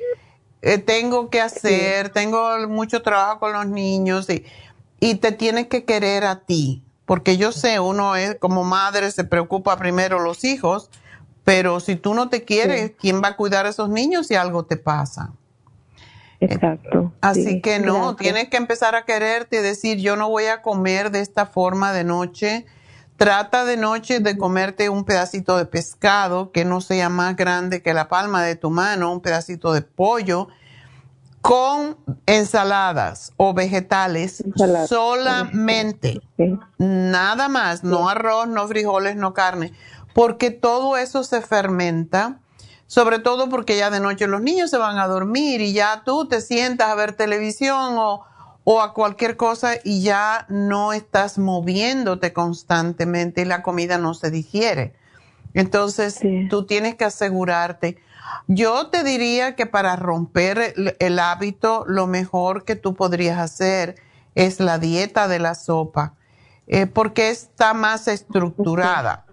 eh, 0.61 0.77
tengo 0.77 1.29
que 1.29 1.41
hacer, 1.41 2.09
tengo 2.09 2.65
mucho 2.69 3.01
trabajo 3.01 3.39
con 3.39 3.51
los 3.51 3.65
niños 3.65 4.29
y, 4.29 4.45
y 5.01 5.15
te 5.15 5.33
tienes 5.33 5.67
que 5.67 5.83
querer 5.83 6.23
a 6.23 6.41
ti 6.41 6.83
porque 7.05 7.37
yo 7.37 7.51
sé, 7.51 7.79
uno 7.79 8.15
es 8.15 8.35
como 8.39 8.63
madre 8.63 9.11
se 9.11 9.23
preocupa 9.23 9.77
primero 9.77 10.19
los 10.19 10.43
hijos, 10.43 10.89
pero 11.43 11.79
si 11.79 11.95
tú 11.95 12.13
no 12.13 12.29
te 12.29 12.43
quieres, 12.43 12.93
¿quién 12.97 13.21
va 13.21 13.29
a 13.29 13.35
cuidar 13.35 13.65
a 13.65 13.69
esos 13.69 13.89
niños 13.89 14.27
si 14.27 14.35
algo 14.35 14.65
te 14.65 14.77
pasa? 14.77 15.31
Exacto. 16.39 17.11
Así 17.21 17.61
que 17.61 17.79
no, 17.79 18.15
tienes 18.15 18.49
que 18.49 18.57
empezar 18.57 18.95
a 18.95 19.05
quererte 19.05 19.57
y 19.57 19.61
decir, 19.61 19.97
yo 19.97 20.15
no 20.15 20.29
voy 20.29 20.45
a 20.45 20.61
comer 20.61 21.11
de 21.11 21.21
esta 21.21 21.45
forma 21.45 21.93
de 21.93 22.03
noche. 22.03 22.65
Trata 23.17 23.63
de 23.63 23.77
noche 23.77 24.19
de 24.19 24.37
comerte 24.37 24.89
un 24.89 25.05
pedacito 25.05 25.57
de 25.57 25.65
pescado 25.65 26.51
que 26.51 26.65
no 26.65 26.81
sea 26.81 27.09
más 27.09 27.35
grande 27.35 27.81
que 27.81 27.93
la 27.93 28.07
palma 28.07 28.43
de 28.43 28.55
tu 28.55 28.69
mano, 28.69 29.11
un 29.11 29.21
pedacito 29.21 29.71
de 29.73 29.81
pollo 29.81 30.47
con 31.43 31.97
ensaladas 32.25 33.33
o 33.35 33.53
vegetales 33.53 34.41
solamente. 34.87 36.21
Nada 36.77 37.49
más, 37.49 37.83
no 37.83 38.07
arroz, 38.07 38.47
no 38.47 38.65
frijoles, 38.69 39.17
no 39.17 39.33
carne, 39.33 39.73
porque 40.13 40.51
todo 40.51 40.95
eso 40.95 41.25
se 41.25 41.41
fermenta, 41.41 42.39
sobre 42.87 43.19
todo 43.19 43.49
porque 43.49 43.75
ya 43.75 43.89
de 43.89 43.99
noche 43.99 44.25
los 44.25 44.41
niños 44.41 44.69
se 44.69 44.77
van 44.77 44.97
a 44.97 45.07
dormir 45.07 45.59
y 45.59 45.73
ya 45.73 46.03
tú 46.05 46.29
te 46.29 46.39
sientas 46.39 46.87
a 46.87 46.95
ver 46.95 47.11
televisión 47.11 47.97
o, 47.97 48.21
o 48.63 48.81
a 48.81 48.93
cualquier 48.93 49.35
cosa 49.35 49.73
y 49.83 50.01
ya 50.01 50.45
no 50.47 50.93
estás 50.93 51.37
moviéndote 51.37 52.31
constantemente 52.31 53.41
y 53.41 53.45
la 53.45 53.63
comida 53.63 53.97
no 53.97 54.13
se 54.13 54.31
digiere. 54.31 54.95
Entonces, 55.53 56.21
tú 56.49 56.65
tienes 56.65 56.95
que 56.95 57.03
asegurarte 57.03 57.97
yo 58.47 58.87
te 58.87 59.03
diría 59.03 59.55
que 59.55 59.65
para 59.65 59.95
romper 59.95 60.73
el, 60.99 61.19
hábito, 61.19 61.85
lo 61.87 62.07
mejor 62.07 62.65
que 62.65 62.75
tú 62.75 62.93
podrías 62.93 63.39
hacer 63.39 63.95
es 64.35 64.59
la 64.59 64.79
dieta 64.79 65.27
de 65.27 65.39
la 65.39 65.55
sopa, 65.55 66.13
eh, 66.67 66.85
porque 66.85 67.29
está 67.29 67.73
más 67.73 68.07
estructurada. 68.07 69.25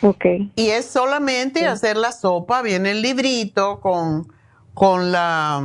Ok. 0.00 0.24
Y 0.56 0.68
es 0.68 0.86
solamente 0.86 1.66
hacer 1.66 1.96
la 1.96 2.12
sopa, 2.12 2.62
viene 2.62 2.92
el 2.92 3.02
librito 3.02 3.80
con, 3.80 4.32
con 4.74 5.12
la... 5.12 5.62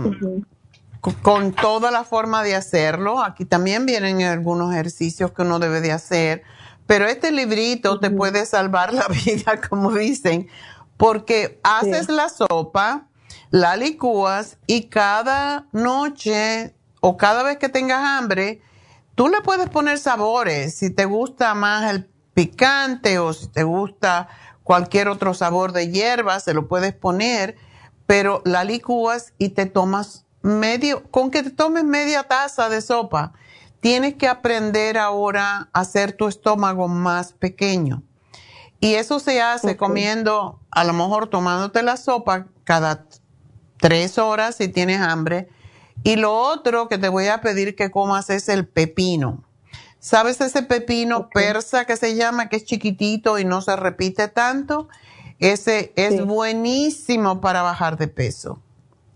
con 1.22 1.54
toda 1.54 1.92
la 1.92 2.04
forma 2.04 2.44
de 2.44 2.56
hacerlo. 2.56 3.24
Aquí 3.24 3.46
también 3.46 3.86
vienen 3.86 4.22
algunos 4.24 4.74
ejercicios 4.74 5.32
que 5.32 5.44
uno 5.44 5.60
debe 5.60 5.80
de 5.80 5.94
hacer, 5.94 6.44
pero 6.86 7.06
este 7.06 7.32
librito 7.32 8.00
te 8.00 8.10
puede 8.10 8.46
salvar 8.46 8.94
la 8.94 9.08
vida, 9.26 9.62
como 9.70 9.94
dicen, 9.94 10.48
porque 10.98 11.60
haces 11.64 12.10
la 12.10 12.30
sopa, 12.30 13.08
la 13.52 13.78
licúas 13.78 14.58
y 14.68 14.86
cada 14.86 15.68
noche 15.72 16.76
o 17.02 17.18
cada 17.18 17.44
vez 17.44 17.58
que 17.58 17.70
tengas 17.70 18.04
hambre, 18.04 18.62
tú 19.16 19.30
le 19.30 19.42
puedes 19.42 19.70
poner 19.70 20.00
sabores, 20.00 20.76
si 20.76 20.90
te 20.90 21.06
gusta 21.06 21.54
más 21.54 21.90
el 21.92 22.10
picante 22.34 23.20
o 23.20 23.34
si 23.34 23.48
te 23.48 23.64
gusta 23.64 24.28
cualquier 24.64 25.08
otro 25.08 25.34
sabor 25.34 25.72
de 25.72 25.90
hierba, 25.90 26.40
se 26.40 26.54
lo 26.54 26.68
puedes 26.68 26.94
poner, 26.94 27.56
pero 28.06 28.42
la 28.46 28.64
licúas 28.64 29.34
y 29.38 29.50
te 29.50 29.66
tomas 29.66 30.26
medio, 30.42 31.04
con 31.10 31.32
que 31.32 31.44
te 31.44 31.52
tomes 31.52 31.84
media 31.84 32.24
taza 32.24 32.70
de 32.70 32.82
sopa, 32.82 33.34
tienes 33.80 34.16
que 34.16 34.28
aprender 34.28 34.98
ahora 34.98 35.70
a 35.72 35.80
hacer 35.80 36.14
tu 36.14 36.28
estómago 36.28 36.88
más 36.88 37.34
pequeño. 37.34 38.04
Y 38.80 38.96
eso 38.96 39.20
se 39.20 39.42
hace 39.42 39.76
comiendo, 39.76 40.60
a 40.78 40.84
lo 40.84 40.94
mejor 40.94 41.28
tomándote 41.28 41.82
la 41.82 41.98
sopa 41.98 42.46
cada 42.64 43.06
tres 43.78 44.20
horas 44.20 44.58
si 44.58 44.68
tienes 44.68 45.02
hambre. 45.02 45.50
Y 46.04 46.18
lo 46.18 46.36
otro 46.36 46.88
que 46.88 47.00
te 47.00 47.10
voy 47.10 47.28
a 47.30 47.42
pedir 47.42 47.76
que 47.76 47.90
comas 47.90 48.30
es 48.30 48.48
el 48.48 48.68
pepino. 48.68 49.44
¿Sabes 50.00 50.40
ese 50.40 50.62
pepino 50.62 51.30
persa 51.30 51.86
que 51.86 51.98
se 51.98 52.16
llama, 52.16 52.50
que 52.50 52.58
es 52.58 52.66
chiquitito 52.66 53.40
y 53.40 53.46
no 53.46 53.62
se 53.62 53.76
repite 53.76 54.28
tanto? 54.28 54.88
Ese 55.40 55.94
es 55.96 56.24
buenísimo 56.24 57.42
para 57.42 57.64
bajar 57.64 57.98
de 57.98 58.08
peso 58.08 58.62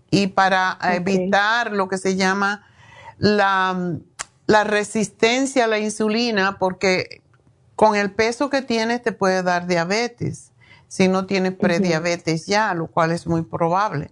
y 0.09 0.27
para 0.27 0.79
evitar 0.81 1.73
lo 1.73 1.87
que 1.87 1.99
se 1.99 2.15
llama 2.15 2.65
la, 3.19 3.99
la 4.47 4.63
resistencia 4.63 5.65
a 5.65 5.67
la 5.67 5.77
insulina, 5.77 6.57
porque 6.57 7.21
con 7.75 7.95
el 7.95 8.11
peso 8.11 8.49
que 8.49 8.63
tienes 8.63 9.03
te 9.03 9.11
puede 9.11 9.43
dar 9.43 9.67
diabetes 9.67 10.50
si 10.91 11.07
no 11.07 11.25
tienes 11.25 11.53
prediabetes 11.53 12.47
ya, 12.47 12.73
lo 12.73 12.87
cual 12.87 13.13
es 13.13 13.25
muy 13.25 13.43
probable. 13.43 14.11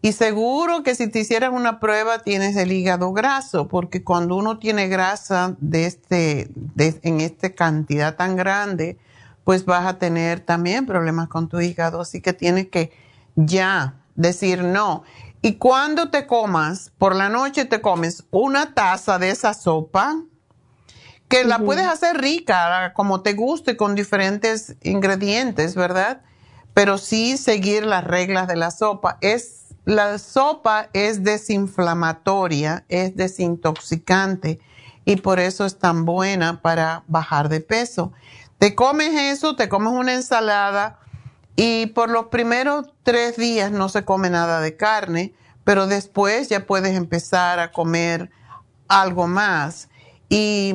Y 0.00 0.10
seguro 0.10 0.82
que 0.82 0.96
si 0.96 1.06
te 1.06 1.20
hicieran 1.20 1.54
una 1.54 1.78
prueba 1.78 2.18
tienes 2.18 2.56
el 2.56 2.72
hígado 2.72 3.12
graso, 3.12 3.68
porque 3.68 4.02
cuando 4.02 4.34
uno 4.34 4.58
tiene 4.58 4.88
grasa 4.88 5.54
de 5.60 5.86
este, 5.86 6.50
en 6.76 7.20
esta 7.20 7.50
cantidad 7.50 8.16
tan 8.16 8.34
grande, 8.34 8.98
pues 9.44 9.64
vas 9.64 9.86
a 9.86 10.00
tener 10.00 10.40
también 10.40 10.86
problemas 10.86 11.28
con 11.28 11.48
tu 11.48 11.60
hígado. 11.60 12.00
Así 12.00 12.20
que 12.20 12.32
tienes 12.32 12.66
que 12.66 12.90
ya 13.36 13.94
decir 14.16 14.64
no. 14.64 15.04
Y 15.40 15.52
cuando 15.54 16.10
te 16.10 16.26
comas, 16.26 16.90
por 16.98 17.14
la 17.14 17.28
noche 17.28 17.64
te 17.64 17.80
comes 17.80 18.24
una 18.32 18.74
taza 18.74 19.20
de 19.20 19.30
esa 19.30 19.54
sopa, 19.54 20.16
que 21.32 21.44
la 21.44 21.58
puedes 21.58 21.86
hacer 21.86 22.20
rica, 22.20 22.92
como 22.94 23.22
te 23.22 23.32
guste, 23.32 23.76
con 23.78 23.94
diferentes 23.94 24.76
ingredientes, 24.82 25.74
¿verdad? 25.74 26.20
Pero 26.74 26.98
sí 26.98 27.38
seguir 27.38 27.86
las 27.86 28.04
reglas 28.04 28.48
de 28.48 28.56
la 28.56 28.70
sopa. 28.70 29.16
Es, 29.22 29.74
la 29.86 30.18
sopa 30.18 30.90
es 30.92 31.24
desinflamatoria, 31.24 32.84
es 32.90 33.16
desintoxicante 33.16 34.60
y 35.06 35.16
por 35.16 35.40
eso 35.40 35.64
es 35.64 35.78
tan 35.78 36.04
buena 36.04 36.60
para 36.60 37.04
bajar 37.08 37.48
de 37.48 37.60
peso. 37.60 38.12
Te 38.58 38.74
comes 38.74 39.14
eso, 39.14 39.56
te 39.56 39.70
comes 39.70 39.94
una 39.94 40.12
ensalada 40.12 40.98
y 41.56 41.86
por 41.86 42.10
los 42.10 42.26
primeros 42.26 42.88
tres 43.04 43.36
días 43.36 43.72
no 43.72 43.88
se 43.88 44.04
come 44.04 44.28
nada 44.28 44.60
de 44.60 44.76
carne, 44.76 45.34
pero 45.64 45.86
después 45.86 46.50
ya 46.50 46.66
puedes 46.66 46.94
empezar 46.94 47.58
a 47.58 47.72
comer 47.72 48.30
algo 48.86 49.26
más. 49.26 49.88
Y 50.28 50.74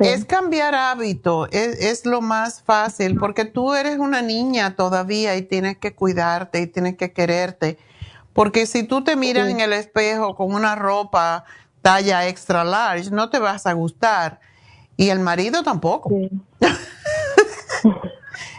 es 0.00 0.24
cambiar 0.24 0.74
hábito, 0.74 1.48
es, 1.50 2.06
lo 2.06 2.20
más 2.20 2.62
fácil, 2.62 3.16
porque 3.18 3.44
tú 3.44 3.74
eres 3.74 3.98
una 3.98 4.22
niña 4.22 4.76
todavía 4.76 5.36
y 5.36 5.42
tienes 5.42 5.78
que 5.78 5.94
cuidarte 5.94 6.60
y 6.60 6.66
tienes 6.66 6.96
que 6.96 7.12
quererte. 7.12 7.78
Porque 8.32 8.66
si 8.66 8.82
tú 8.82 9.02
te 9.02 9.16
miras 9.16 9.48
en 9.48 9.60
el 9.60 9.72
espejo 9.72 10.36
con 10.36 10.54
una 10.54 10.74
ropa 10.74 11.44
talla 11.82 12.28
extra 12.28 12.64
large, 12.64 13.10
no 13.10 13.30
te 13.30 13.38
vas 13.38 13.66
a 13.66 13.72
gustar. 13.72 14.40
Y 14.96 15.10
el 15.10 15.20
marido 15.20 15.62
tampoco. 15.62 16.10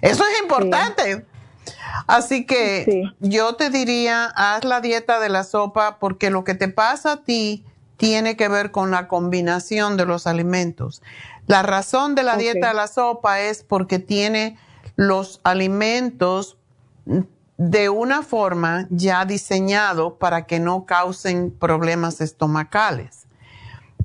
Eso 0.02 0.23
es 0.23 0.41
importante. 0.41 1.26
Así 2.06 2.45
que 2.45 3.11
yo 3.19 3.56
te 3.56 3.69
diría, 3.69 4.26
haz 4.26 4.64
la 4.64 4.81
dieta 4.81 5.19
de 5.19 5.30
la 5.30 5.44
sopa 5.44 5.98
porque 5.99 6.30
lo 6.30 6.44
que 6.44 6.53
te 6.53 6.68
pasa 6.69 7.14
a 7.14 7.23
ti 7.23 7.65
tiene 7.97 8.37
que 8.37 8.47
ver 8.47 8.71
con 8.71 8.91
la 8.91 9.07
combinación 9.07 9.97
de 9.97 10.05
los 10.05 10.27
alimentos. 10.27 11.01
La 11.47 11.63
razón 11.63 12.15
de 12.15 12.23
la 12.23 12.37
dieta 12.37 12.69
de 12.69 12.73
la 12.73 12.87
sopa 12.87 13.41
es 13.41 13.63
porque 13.63 13.99
tiene 13.99 14.57
los 14.95 15.41
alimentos 15.43 16.57
de 17.57 17.89
una 17.89 18.21
forma 18.21 18.87
ya 18.89 19.25
diseñado 19.25 20.17
para 20.17 20.45
que 20.45 20.59
no 20.59 20.85
causen 20.85 21.51
problemas 21.51 22.21
estomacales. 22.21 23.25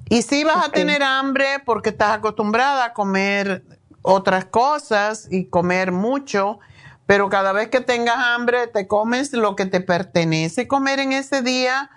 Y 0.09 0.23
si 0.23 0.45
vas 0.45 0.67
a 0.67 0.71
tener 0.71 1.03
hambre 1.03 1.61
porque 1.65 1.91
estás 1.91 2.17
acostumbrada 2.17 2.87
a 2.87 2.93
comer 2.93 3.65
otras 4.03 4.47
cosas 4.47 5.29
y 5.31 5.45
comer 5.45 5.93
mucho, 5.93 6.59
pero 7.07 7.29
cada 7.29 7.53
vez 7.53 7.69
que 7.69 7.81
tengas 7.81 8.17
hambre 8.17 8.67
te 8.69 8.87
comes 8.87 9.33
lo 9.33 9.55
que 9.55 9.67
te 9.67 9.81
pertenece 9.81 10.67
comer 10.67 10.99
en 11.01 11.13
ese 11.13 11.43
día 11.43 11.91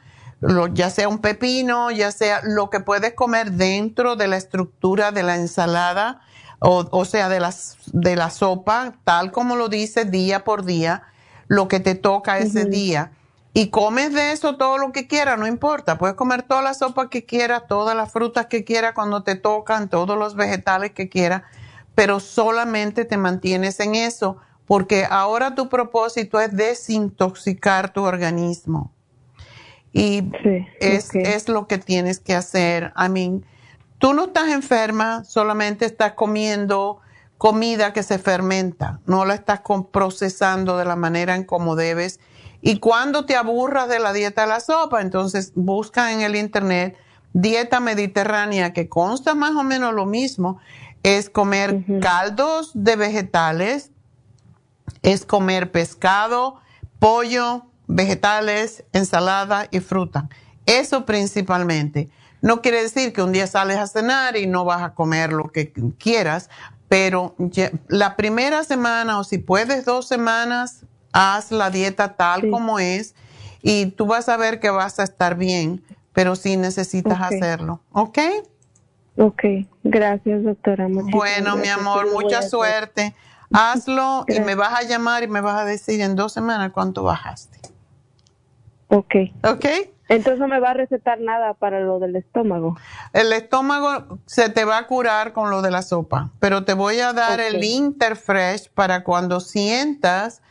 ya 0.73 0.89
sea 0.89 1.07
un 1.07 1.19
pepino, 1.19 1.91
ya 1.91 2.11
sea 2.11 2.41
lo 2.43 2.69
que 2.69 2.79
puedes 2.79 3.13
comer 3.13 3.51
dentro 3.51 4.15
de 4.15 4.27
la 4.27 4.37
estructura 4.37 5.11
de 5.11 5.23
la 5.23 5.35
ensalada, 5.35 6.21
o, 6.59 7.05
sea, 7.05 7.29
de, 7.29 7.39
las, 7.39 7.77
de 7.91 8.15
la 8.15 8.29
sopa, 8.29 8.93
tal 9.03 9.31
como 9.31 9.55
lo 9.55 9.69
dice 9.69 10.05
día 10.05 10.43
por 10.43 10.65
día, 10.65 11.03
lo 11.47 11.67
que 11.67 11.79
te 11.79 11.95
toca 11.95 12.39
ese 12.39 12.65
día. 12.65 13.11
Y 13.53 13.69
comes 13.69 14.13
de 14.13 14.31
eso 14.31 14.57
todo 14.57 14.77
lo 14.77 14.91
que 14.91 15.07
quieras, 15.07 15.37
no 15.37 15.47
importa. 15.47 15.97
Puedes 15.97 16.15
comer 16.15 16.43
toda 16.43 16.61
la 16.61 16.73
sopa 16.73 17.09
que 17.09 17.25
quieras, 17.25 17.63
todas 17.67 17.95
las 17.95 18.11
frutas 18.11 18.47
que 18.47 18.63
quieras 18.63 18.93
cuando 18.93 19.23
te 19.23 19.35
tocan, 19.35 19.89
todos 19.89 20.17
los 20.17 20.35
vegetales 20.35 20.91
que 20.91 21.07
quieras, 21.07 21.43
pero 21.93 22.19
solamente 22.19 23.05
te 23.05 23.17
mantienes 23.17 23.79
en 23.79 23.95
eso, 23.95 24.37
porque 24.65 25.05
ahora 25.09 25.55
tu 25.55 25.69
propósito 25.69 26.39
es 26.39 26.55
desintoxicar 26.55 27.93
tu 27.93 28.03
organismo. 28.03 28.94
Y 29.97 30.29
es, 30.81 31.15
es, 31.15 31.47
lo 31.47 31.67
que 31.67 31.77
tienes 31.77 32.19
que 32.19 32.35
hacer. 32.35 32.91
I 32.97 33.07
mean, 33.07 33.45
tú 33.97 34.13
no 34.13 34.25
estás 34.25 34.49
enferma, 34.49 35.23
solamente 35.23 35.85
estás 35.85 36.11
comiendo 36.15 36.99
comida 37.37 37.93
que 37.93 38.03
se 38.03 38.19
fermenta, 38.19 38.99
no 39.05 39.23
la 39.23 39.35
estás 39.35 39.61
procesando 39.93 40.77
de 40.77 40.83
la 40.83 40.97
manera 40.97 41.37
en 41.37 41.45
como 41.45 41.77
debes. 41.77 42.19
Y 42.61 42.79
cuando 42.79 43.25
te 43.25 43.37
aburras 43.37 43.87
de 43.87 43.99
la 43.99 44.11
dieta 44.11 44.41
de 44.41 44.47
la 44.49 44.59
sopa, 44.59 44.99
entonces 44.99 45.53
busca 45.55 46.11
en 46.11 46.19
el 46.19 46.35
internet 46.35 46.97
dieta 47.31 47.79
mediterránea 47.79 48.73
que 48.73 48.89
consta 48.89 49.33
más 49.33 49.51
o 49.51 49.63
menos 49.63 49.93
lo 49.93 50.05
mismo. 50.05 50.59
Es 51.03 51.29
comer 51.29 51.85
caldos 52.01 52.71
de 52.73 52.97
vegetales, 52.97 53.91
es 55.03 55.25
comer 55.25 55.71
pescado, 55.71 56.59
pollo, 56.99 57.67
vegetales, 57.87 58.83
ensalada 58.93 59.67
y 59.71 59.79
fruta. 59.79 60.29
Eso 60.65 61.05
principalmente. 61.05 62.09
No 62.41 62.61
quiere 62.61 62.81
decir 62.81 63.13
que 63.13 63.21
un 63.21 63.31
día 63.31 63.47
sales 63.47 63.77
a 63.77 63.87
cenar 63.87 64.37
y 64.37 64.47
no 64.47 64.65
vas 64.65 64.83
a 64.83 64.93
comer 64.93 65.33
lo 65.33 65.45
que 65.45 65.73
quieras, 65.97 66.49
pero 66.87 67.35
la 67.87 68.15
primera 68.15 68.63
semana 68.63 69.19
o 69.19 69.23
si 69.23 69.37
puedes 69.37 69.85
dos 69.85 70.07
semanas, 70.07 70.85
haz 71.11 71.51
la 71.51 71.69
dieta 71.69 72.15
tal 72.15 72.49
como 72.49 72.77
es 72.77 73.15
y 73.61 73.87
tú 73.87 74.05
vas 74.05 74.29
a 74.29 74.37
ver 74.37 74.59
que 74.59 74.69
vas 74.69 74.99
a 74.99 75.03
estar 75.03 75.35
bien, 75.35 75.83
pero 76.13 76.35
sí 76.35 76.55
necesitas 76.55 77.19
hacerlo. 77.19 77.81
¿Ok? 77.91 78.19
Ok, 79.17 79.43
gracias 79.83 80.43
doctora. 80.43 80.87
bueno, 80.89 81.55
mi 81.55 81.69
amor, 81.69 82.11
mucha 82.11 82.41
suerte. 82.41 83.15
Hazlo 83.51 84.25
y 84.27 84.39
me 84.41 84.55
vas 84.55 84.79
a 84.79 84.83
llamar 84.83 85.23
y 85.23 85.27
me 85.27 85.41
vas 85.41 85.61
a 85.61 85.65
decir 85.65 86.01
en 86.01 86.15
dos 86.15 86.33
semanas 86.33 86.71
cuánto 86.73 87.03
bajaste. 87.03 87.64
Ok. 88.87 89.15
Ok. 89.43 89.65
Entonces 90.07 90.39
no 90.39 90.47
me 90.47 90.59
va 90.59 90.71
a 90.71 90.73
recetar 90.73 91.19
nada 91.19 91.55
para 91.55 91.79
lo 91.79 91.99
del 91.99 92.15
estómago. 92.15 92.77
El 93.13 93.33
estómago 93.33 94.19
se 94.27 94.49
te 94.49 94.63
va 94.63 94.77
a 94.77 94.87
curar 94.87 95.33
con 95.33 95.49
lo 95.49 95.63
de 95.63 95.71
la 95.71 95.81
sopa, 95.81 96.31
pero 96.39 96.63
te 96.63 96.73
voy 96.73 96.99
a 96.99 97.11
dar 97.11 97.39
el 97.39 97.63
Interfresh 97.63 98.69
para 98.69 99.03
cuando 99.03 99.39
sientas 99.39 100.43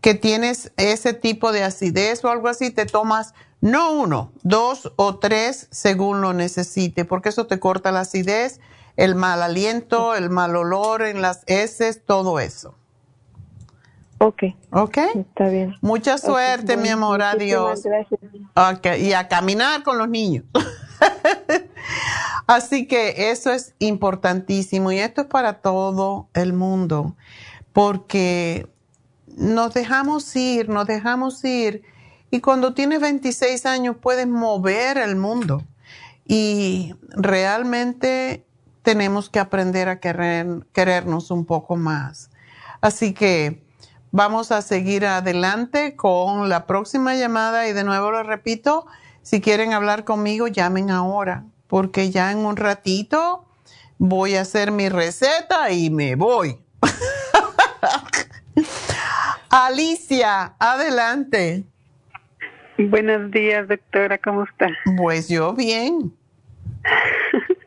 que 0.00 0.14
tienes 0.14 0.72
ese 0.76 1.12
tipo 1.12 1.50
de 1.52 1.64
acidez 1.64 2.24
o 2.24 2.30
algo 2.30 2.48
así, 2.48 2.70
te 2.70 2.86
tomas 2.86 3.34
no 3.60 3.92
uno, 3.92 4.32
dos 4.42 4.92
o 4.96 5.18
tres 5.18 5.68
según 5.70 6.20
lo 6.20 6.32
necesite, 6.32 7.04
porque 7.04 7.28
eso 7.28 7.46
te 7.46 7.60
corta 7.60 7.92
la 7.92 8.00
acidez, 8.00 8.60
el 8.96 9.14
mal 9.14 9.42
aliento, 9.42 10.14
el 10.14 10.30
mal 10.30 10.56
olor 10.56 11.02
en 11.02 11.20
las 11.20 11.42
heces, 11.46 12.04
todo 12.04 12.40
eso. 12.40 12.79
Ok. 14.22 14.42
Ok. 14.70 14.98
Está 15.14 15.48
bien. 15.48 15.74
Mucha 15.80 16.18
suerte, 16.18 16.76
mi 16.76 16.90
amor. 16.90 17.22
Adiós. 17.22 17.82
Ok. 18.54 18.98
Y 18.98 19.14
a 19.14 19.28
caminar 19.28 19.82
con 19.82 19.96
los 19.96 20.10
niños. 20.10 20.44
Así 22.46 22.86
que 22.86 23.30
eso 23.30 23.50
es 23.50 23.74
importantísimo 23.78 24.92
y 24.92 24.98
esto 24.98 25.22
es 25.22 25.26
para 25.26 25.62
todo 25.62 26.28
el 26.34 26.52
mundo 26.52 27.16
porque 27.72 28.68
nos 29.36 29.72
dejamos 29.72 30.36
ir, 30.36 30.68
nos 30.68 30.86
dejamos 30.86 31.42
ir 31.44 31.82
y 32.30 32.40
cuando 32.40 32.74
tienes 32.74 33.00
26 33.00 33.64
años 33.64 33.96
puedes 34.02 34.26
mover 34.26 34.98
el 34.98 35.16
mundo 35.16 35.62
y 36.26 36.94
realmente 37.08 38.44
tenemos 38.82 39.30
que 39.30 39.38
aprender 39.38 39.88
a 39.88 39.98
querer, 39.98 40.66
querernos 40.74 41.30
un 41.30 41.46
poco 41.46 41.76
más. 41.76 42.30
Así 42.80 43.14
que 43.14 43.69
vamos 44.12 44.52
a 44.52 44.62
seguir 44.62 45.06
adelante 45.06 45.96
con 45.96 46.48
la 46.48 46.66
próxima 46.66 47.14
llamada 47.14 47.68
y 47.68 47.72
de 47.72 47.84
nuevo 47.84 48.10
lo 48.10 48.22
repito, 48.22 48.86
si 49.22 49.40
quieren 49.40 49.72
hablar 49.72 50.04
conmigo, 50.04 50.48
llamen 50.48 50.90
ahora, 50.90 51.44
porque 51.66 52.10
ya 52.10 52.32
en 52.32 52.38
un 52.38 52.56
ratito 52.56 53.44
voy 53.98 54.34
a 54.34 54.42
hacer 54.42 54.72
mi 54.72 54.88
receta 54.88 55.70
y 55.70 55.90
me 55.90 56.14
voy. 56.14 56.58
Alicia, 59.50 60.54
adelante. 60.58 61.64
Buenos 62.78 63.30
días, 63.30 63.68
doctora, 63.68 64.16
¿cómo 64.18 64.44
está? 64.44 64.68
Pues 64.96 65.28
yo 65.28 65.52
bien. 65.52 66.14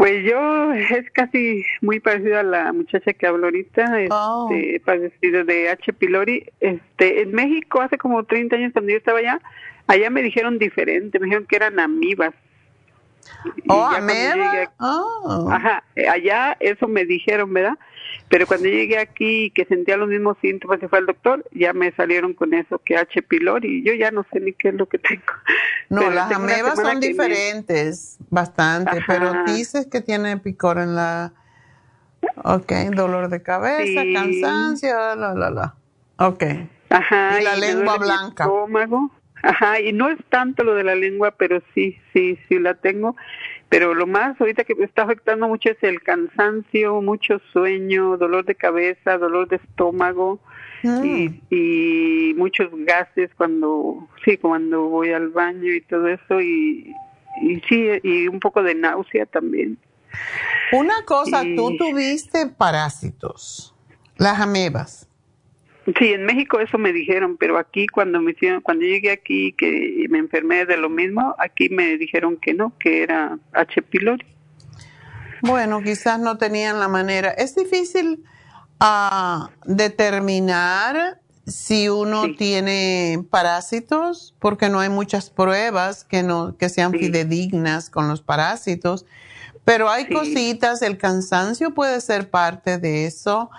pues 0.00 0.24
yo 0.24 0.72
es 0.72 1.10
casi 1.10 1.62
muy 1.82 2.00
parecido 2.00 2.38
a 2.38 2.42
la 2.42 2.72
muchacha 2.72 3.12
que 3.12 3.26
habló 3.26 3.48
ahorita, 3.48 3.98
oh. 4.10 4.48
este, 4.50 4.80
parecido 4.80 5.44
de 5.44 5.68
H. 5.68 5.92
pylori. 5.92 6.46
Este, 6.58 7.20
en 7.20 7.32
México 7.32 7.82
hace 7.82 7.98
como 7.98 8.24
30 8.24 8.56
años 8.56 8.72
cuando 8.72 8.92
yo 8.92 8.96
estaba 8.96 9.18
allá, 9.18 9.42
allá 9.88 10.08
me 10.08 10.22
dijeron 10.22 10.58
diferente, 10.58 11.18
me 11.18 11.26
dijeron 11.26 11.44
que 11.46 11.56
eran 11.56 11.78
amibas. 11.78 12.32
Oh, 13.68 13.86
ameba. 13.86 14.72
Oh. 14.78 15.48
Ajá, 15.50 15.82
allá 16.10 16.56
eso 16.60 16.88
me 16.88 17.04
dijeron, 17.04 17.52
¿verdad? 17.52 17.78
Pero 18.28 18.46
cuando 18.46 18.68
llegué 18.68 18.98
aquí 18.98 19.50
que 19.50 19.64
sentía 19.64 19.96
los 19.96 20.08
mismos 20.08 20.36
síntomas 20.40 20.78
que 20.78 20.88
fue 20.88 20.98
al 20.98 21.06
doctor, 21.06 21.44
ya 21.52 21.72
me 21.72 21.90
salieron 21.92 22.32
con 22.34 22.54
eso 22.54 22.80
que 22.84 22.96
H. 22.96 23.22
pylori 23.22 23.78
y 23.78 23.84
yo 23.84 23.92
ya 23.94 24.10
no 24.10 24.24
sé 24.32 24.40
ni 24.40 24.52
qué 24.52 24.68
es 24.68 24.74
lo 24.74 24.88
que 24.88 24.98
tengo. 24.98 25.22
No, 25.88 26.10
las 26.10 26.30
amebas 26.30 26.78
son 26.78 27.00
diferentes, 27.00 28.18
bastante, 28.30 29.02
pero 29.06 29.44
dices 29.44 29.86
que 29.86 30.00
tiene 30.00 30.36
picor 30.36 30.78
en 30.78 30.94
la... 30.94 31.32
Ok, 32.44 32.72
dolor 32.94 33.30
de 33.30 33.42
cabeza, 33.42 34.02
cansancio, 34.14 34.94
la, 35.16 35.34
la, 35.34 35.50
la. 35.50 35.74
Ok. 36.18 36.44
Ajá. 36.90 37.40
Y 37.40 37.44
la 37.44 37.56
lengua 37.56 37.96
blanca. 37.96 38.44
Estómago. 38.44 39.10
Ajá, 39.42 39.80
y 39.80 39.92
no 39.92 40.08
es 40.08 40.18
tanto 40.28 40.64
lo 40.64 40.74
de 40.74 40.84
la 40.84 40.94
lengua, 40.94 41.32
pero 41.32 41.62
sí, 41.74 41.96
sí, 42.12 42.38
sí 42.48 42.58
la 42.58 42.74
tengo. 42.74 43.16
Pero 43.68 43.94
lo 43.94 44.06
más 44.06 44.38
ahorita 44.40 44.64
que 44.64 44.74
me 44.74 44.84
está 44.84 45.02
afectando 45.02 45.46
mucho 45.48 45.70
es 45.70 45.82
el 45.82 46.02
cansancio, 46.02 47.00
mucho 47.00 47.40
sueño, 47.52 48.16
dolor 48.16 48.44
de 48.44 48.56
cabeza, 48.56 49.16
dolor 49.16 49.48
de 49.48 49.56
estómago 49.56 50.40
ah. 50.84 51.02
y, 51.04 52.34
muchos 52.36 52.68
gases 52.72 53.30
cuando, 53.36 54.08
sí, 54.24 54.36
cuando 54.38 54.88
voy 54.88 55.12
al 55.12 55.28
baño 55.28 55.72
y 55.72 55.80
todo 55.82 56.08
eso 56.08 56.40
y, 56.40 56.94
y 57.42 57.60
sí, 57.68 57.88
y 58.02 58.28
un 58.28 58.40
poco 58.40 58.62
de 58.62 58.74
náusea 58.74 59.26
también. 59.26 59.78
Una 60.72 61.04
cosa, 61.04 61.42
tú 61.56 61.76
tuviste 61.76 62.46
parásitos, 62.46 63.74
las 64.16 64.40
amebas. 64.40 65.09
Sí, 65.98 66.12
en 66.12 66.26
México 66.26 66.60
eso 66.60 66.76
me 66.78 66.92
dijeron, 66.92 67.36
pero 67.38 67.58
aquí 67.58 67.86
cuando 67.86 68.20
me 68.20 68.32
hicieron, 68.32 68.60
cuando 68.60 68.84
llegué 68.84 69.10
aquí 69.10 69.52
que 69.52 70.06
me 70.10 70.18
enfermé 70.18 70.66
de 70.66 70.76
lo 70.76 70.90
mismo, 70.90 71.34
aquí 71.38 71.70
me 71.70 71.96
dijeron 71.96 72.36
que 72.36 72.52
no, 72.52 72.76
que 72.78 73.02
era 73.02 73.38
H. 73.52 73.82
pylori. 73.82 74.26
Bueno, 75.42 75.82
quizás 75.82 76.20
no 76.20 76.36
tenían 76.36 76.78
la 76.78 76.88
manera. 76.88 77.30
Es 77.30 77.54
difícil 77.56 78.22
uh, 78.80 79.48
determinar 79.64 81.20
si 81.46 81.88
uno 81.88 82.34
tiene 82.36 83.24
parásitos, 83.30 84.34
porque 84.38 84.68
no 84.68 84.80
hay 84.80 84.90
muchas 84.90 85.30
pruebas 85.30 86.04
que 86.04 86.22
no 86.22 86.56
que 86.58 86.68
sean 86.68 86.92
fidedignas 86.92 87.90
con 87.90 88.06
los 88.06 88.20
parásitos. 88.20 89.06
Pero 89.64 89.88
hay 89.88 90.08
cositas, 90.08 90.82
el 90.82 90.98
cansancio 90.98 91.74
puede 91.74 92.00
ser 92.00 92.30
parte 92.30 92.78
de 92.78 93.06
eso. 93.06 93.50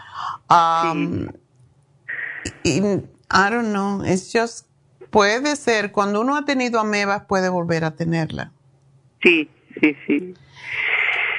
Um, 0.50 1.28
I 2.64 3.50
don't 3.50 3.72
know, 3.72 4.04
it's 4.04 4.32
just, 4.32 4.68
puede 5.10 5.56
ser, 5.56 5.92
cuando 5.92 6.22
uno 6.22 6.36
ha 6.36 6.46
tenido 6.46 6.80
amebas 6.80 7.24
puede 7.26 7.50
volver 7.50 7.84
a 7.84 7.92
tenerla. 7.92 8.52
Sí, 9.22 9.50
sí, 9.80 9.96
sí. 10.08 10.34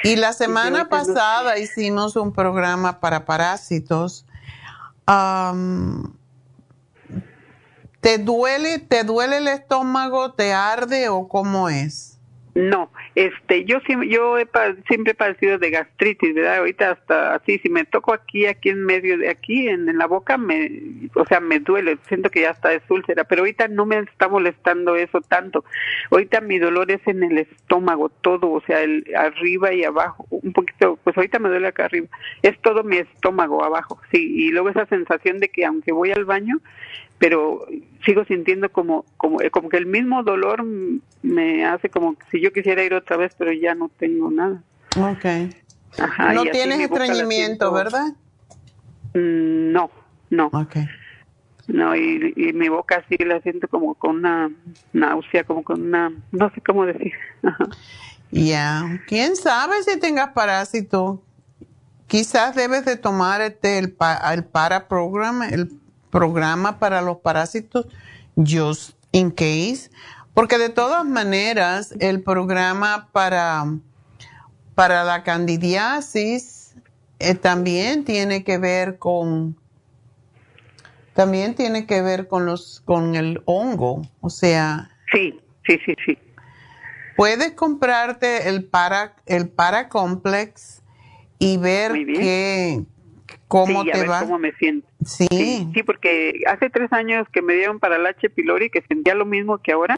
Y 0.04 0.16
la 0.16 0.32
semana 0.32 0.88
pasada 0.88 1.58
hicimos 1.58 2.16
un 2.16 2.32
programa 2.32 2.98
para 2.98 3.24
parásitos. 3.24 4.24
Um, 5.06 6.14
¿Te 8.00 8.18
duele, 8.18 8.80
te 8.80 9.04
duele 9.04 9.36
el 9.36 9.46
estómago, 9.46 10.32
te 10.32 10.52
arde 10.52 11.08
o 11.08 11.28
cómo 11.28 11.68
es? 11.68 12.11
No, 12.54 12.90
este, 13.14 13.64
yo 13.64 13.78
yo 14.06 14.36
he, 14.38 14.46
siempre 14.86 15.12
he 15.12 15.14
padecido 15.14 15.56
de 15.56 15.70
gastritis, 15.70 16.34
¿verdad? 16.34 16.58
Ahorita 16.58 16.90
hasta 16.90 17.34
así, 17.34 17.58
si 17.60 17.70
me 17.70 17.86
toco 17.86 18.12
aquí, 18.12 18.44
aquí 18.44 18.68
en 18.68 18.84
medio 18.84 19.16
de 19.16 19.30
aquí, 19.30 19.68
en, 19.68 19.86
la 19.96 20.06
boca, 20.06 20.36
me, 20.36 20.70
o 21.14 21.24
sea, 21.24 21.40
me 21.40 21.60
duele, 21.60 21.96
siento 22.08 22.28
que 22.28 22.42
ya 22.42 22.50
está 22.50 22.74
es 22.74 22.82
úlcera, 22.90 23.24
pero 23.24 23.40
ahorita 23.40 23.68
no 23.68 23.86
me 23.86 24.00
está 24.00 24.28
molestando 24.28 24.96
eso 24.96 25.22
tanto. 25.22 25.64
Ahorita 26.10 26.42
mi 26.42 26.58
dolor 26.58 26.90
es 26.90 27.00
en 27.06 27.22
el 27.22 27.38
estómago, 27.38 28.10
todo, 28.10 28.50
o 28.50 28.60
sea, 28.66 28.82
el 28.82 29.06
arriba 29.16 29.72
y 29.72 29.84
abajo, 29.84 30.26
un 30.28 30.52
poquito, 30.52 30.98
pues 31.04 31.16
ahorita 31.16 31.38
me 31.38 31.48
duele 31.48 31.68
acá 31.68 31.86
arriba, 31.86 32.08
es 32.42 32.60
todo 32.60 32.84
mi 32.84 32.98
estómago 32.98 33.64
abajo, 33.64 33.98
sí, 34.12 34.18
y 34.18 34.50
luego 34.50 34.68
esa 34.68 34.84
sensación 34.86 35.38
de 35.38 35.48
que 35.48 35.64
aunque 35.64 35.92
voy 35.92 36.12
al 36.12 36.26
baño, 36.26 36.60
pero 37.18 37.66
sigo 38.04 38.24
sintiendo 38.24 38.70
como 38.70 39.04
como 39.16 39.38
como 39.50 39.68
que 39.68 39.76
el 39.76 39.86
mismo 39.86 40.22
dolor 40.22 40.64
me 41.22 41.64
hace 41.64 41.88
como 41.88 42.16
si 42.30 42.40
yo 42.40 42.52
quisiera 42.52 42.82
ir 42.82 42.94
otra 42.94 43.16
vez 43.16 43.34
pero 43.36 43.52
ya 43.52 43.74
no 43.74 43.90
tengo 43.98 44.30
nada. 44.30 44.62
Okay 44.96 45.54
no 46.34 46.44
tienes 46.44 46.80
estreñimiento 46.80 47.72
verdad 47.72 48.12
mm, 49.14 49.72
no 49.72 49.90
no. 50.30 50.46
Okay 50.52 50.86
no 51.68 51.94
y, 51.94 52.32
y, 52.36 52.52
mi 52.52 52.68
boca 52.68 53.04
sí 53.08 53.16
la 53.18 53.40
siento 53.40 53.68
como 53.68 53.94
con 53.94 54.16
una 54.16 54.50
náusea 54.92 55.44
como 55.44 55.62
con 55.62 55.82
una 55.82 56.12
no 56.32 56.50
sé 56.54 56.60
cómo 56.60 56.86
decir. 56.86 57.12
Ya. 58.34 58.98
Quién 59.08 59.36
sabe 59.36 59.82
si 59.82 60.00
tengas 60.00 60.30
parásito 60.30 61.22
quizás 62.06 62.54
debes 62.54 62.86
de 62.86 62.96
tomar 62.96 63.42
este 63.42 63.78
el, 63.78 63.94
el 64.32 64.44
para 64.44 64.88
programa 64.88 65.48
el 65.48 65.81
programa 66.12 66.78
para 66.78 67.00
los 67.00 67.16
parásitos 67.16 67.86
just 68.36 68.92
in 69.10 69.30
case, 69.30 69.90
porque 70.34 70.58
de 70.58 70.68
todas 70.68 71.04
maneras 71.04 71.94
el 71.98 72.22
programa 72.22 73.08
para, 73.10 73.64
para 74.74 75.02
la 75.02 75.24
candidiasis 75.24 76.76
eh, 77.18 77.34
también 77.34 78.04
tiene 78.04 78.44
que 78.44 78.58
ver 78.58 78.98
con 78.98 79.56
también 81.14 81.54
tiene 81.54 81.86
que 81.86 82.00
ver 82.00 82.26
con 82.28 82.46
los 82.46 82.80
con 82.84 83.16
el 83.16 83.42
hongo, 83.44 84.02
o 84.20 84.30
sea, 84.30 84.90
sí, 85.12 85.40
sí, 85.66 85.78
sí, 85.84 85.94
sí. 86.06 86.18
Puedes 87.16 87.52
comprarte 87.52 88.48
el 88.48 88.64
para 88.64 89.16
el 89.26 89.48
paracomplex 89.48 90.82
y 91.38 91.58
ver 91.58 91.92
qué 91.92 92.84
¿Cómo 93.52 93.84
te 93.84 94.06
va? 94.06 94.20
cómo 94.20 94.38
me 94.38 94.52
siento. 94.52 94.88
Sí. 95.04 95.26
sí. 95.30 95.82
porque 95.84 96.40
hace 96.46 96.70
tres 96.70 96.90
años 96.90 97.28
que 97.30 97.42
me 97.42 97.52
dieron 97.52 97.80
para 97.80 97.96
el 97.96 98.06
H. 98.06 98.30
pylori, 98.30 98.70
que 98.70 98.80
sentía 98.88 99.14
lo 99.14 99.26
mismo 99.26 99.58
que 99.58 99.72
ahora. 99.72 99.94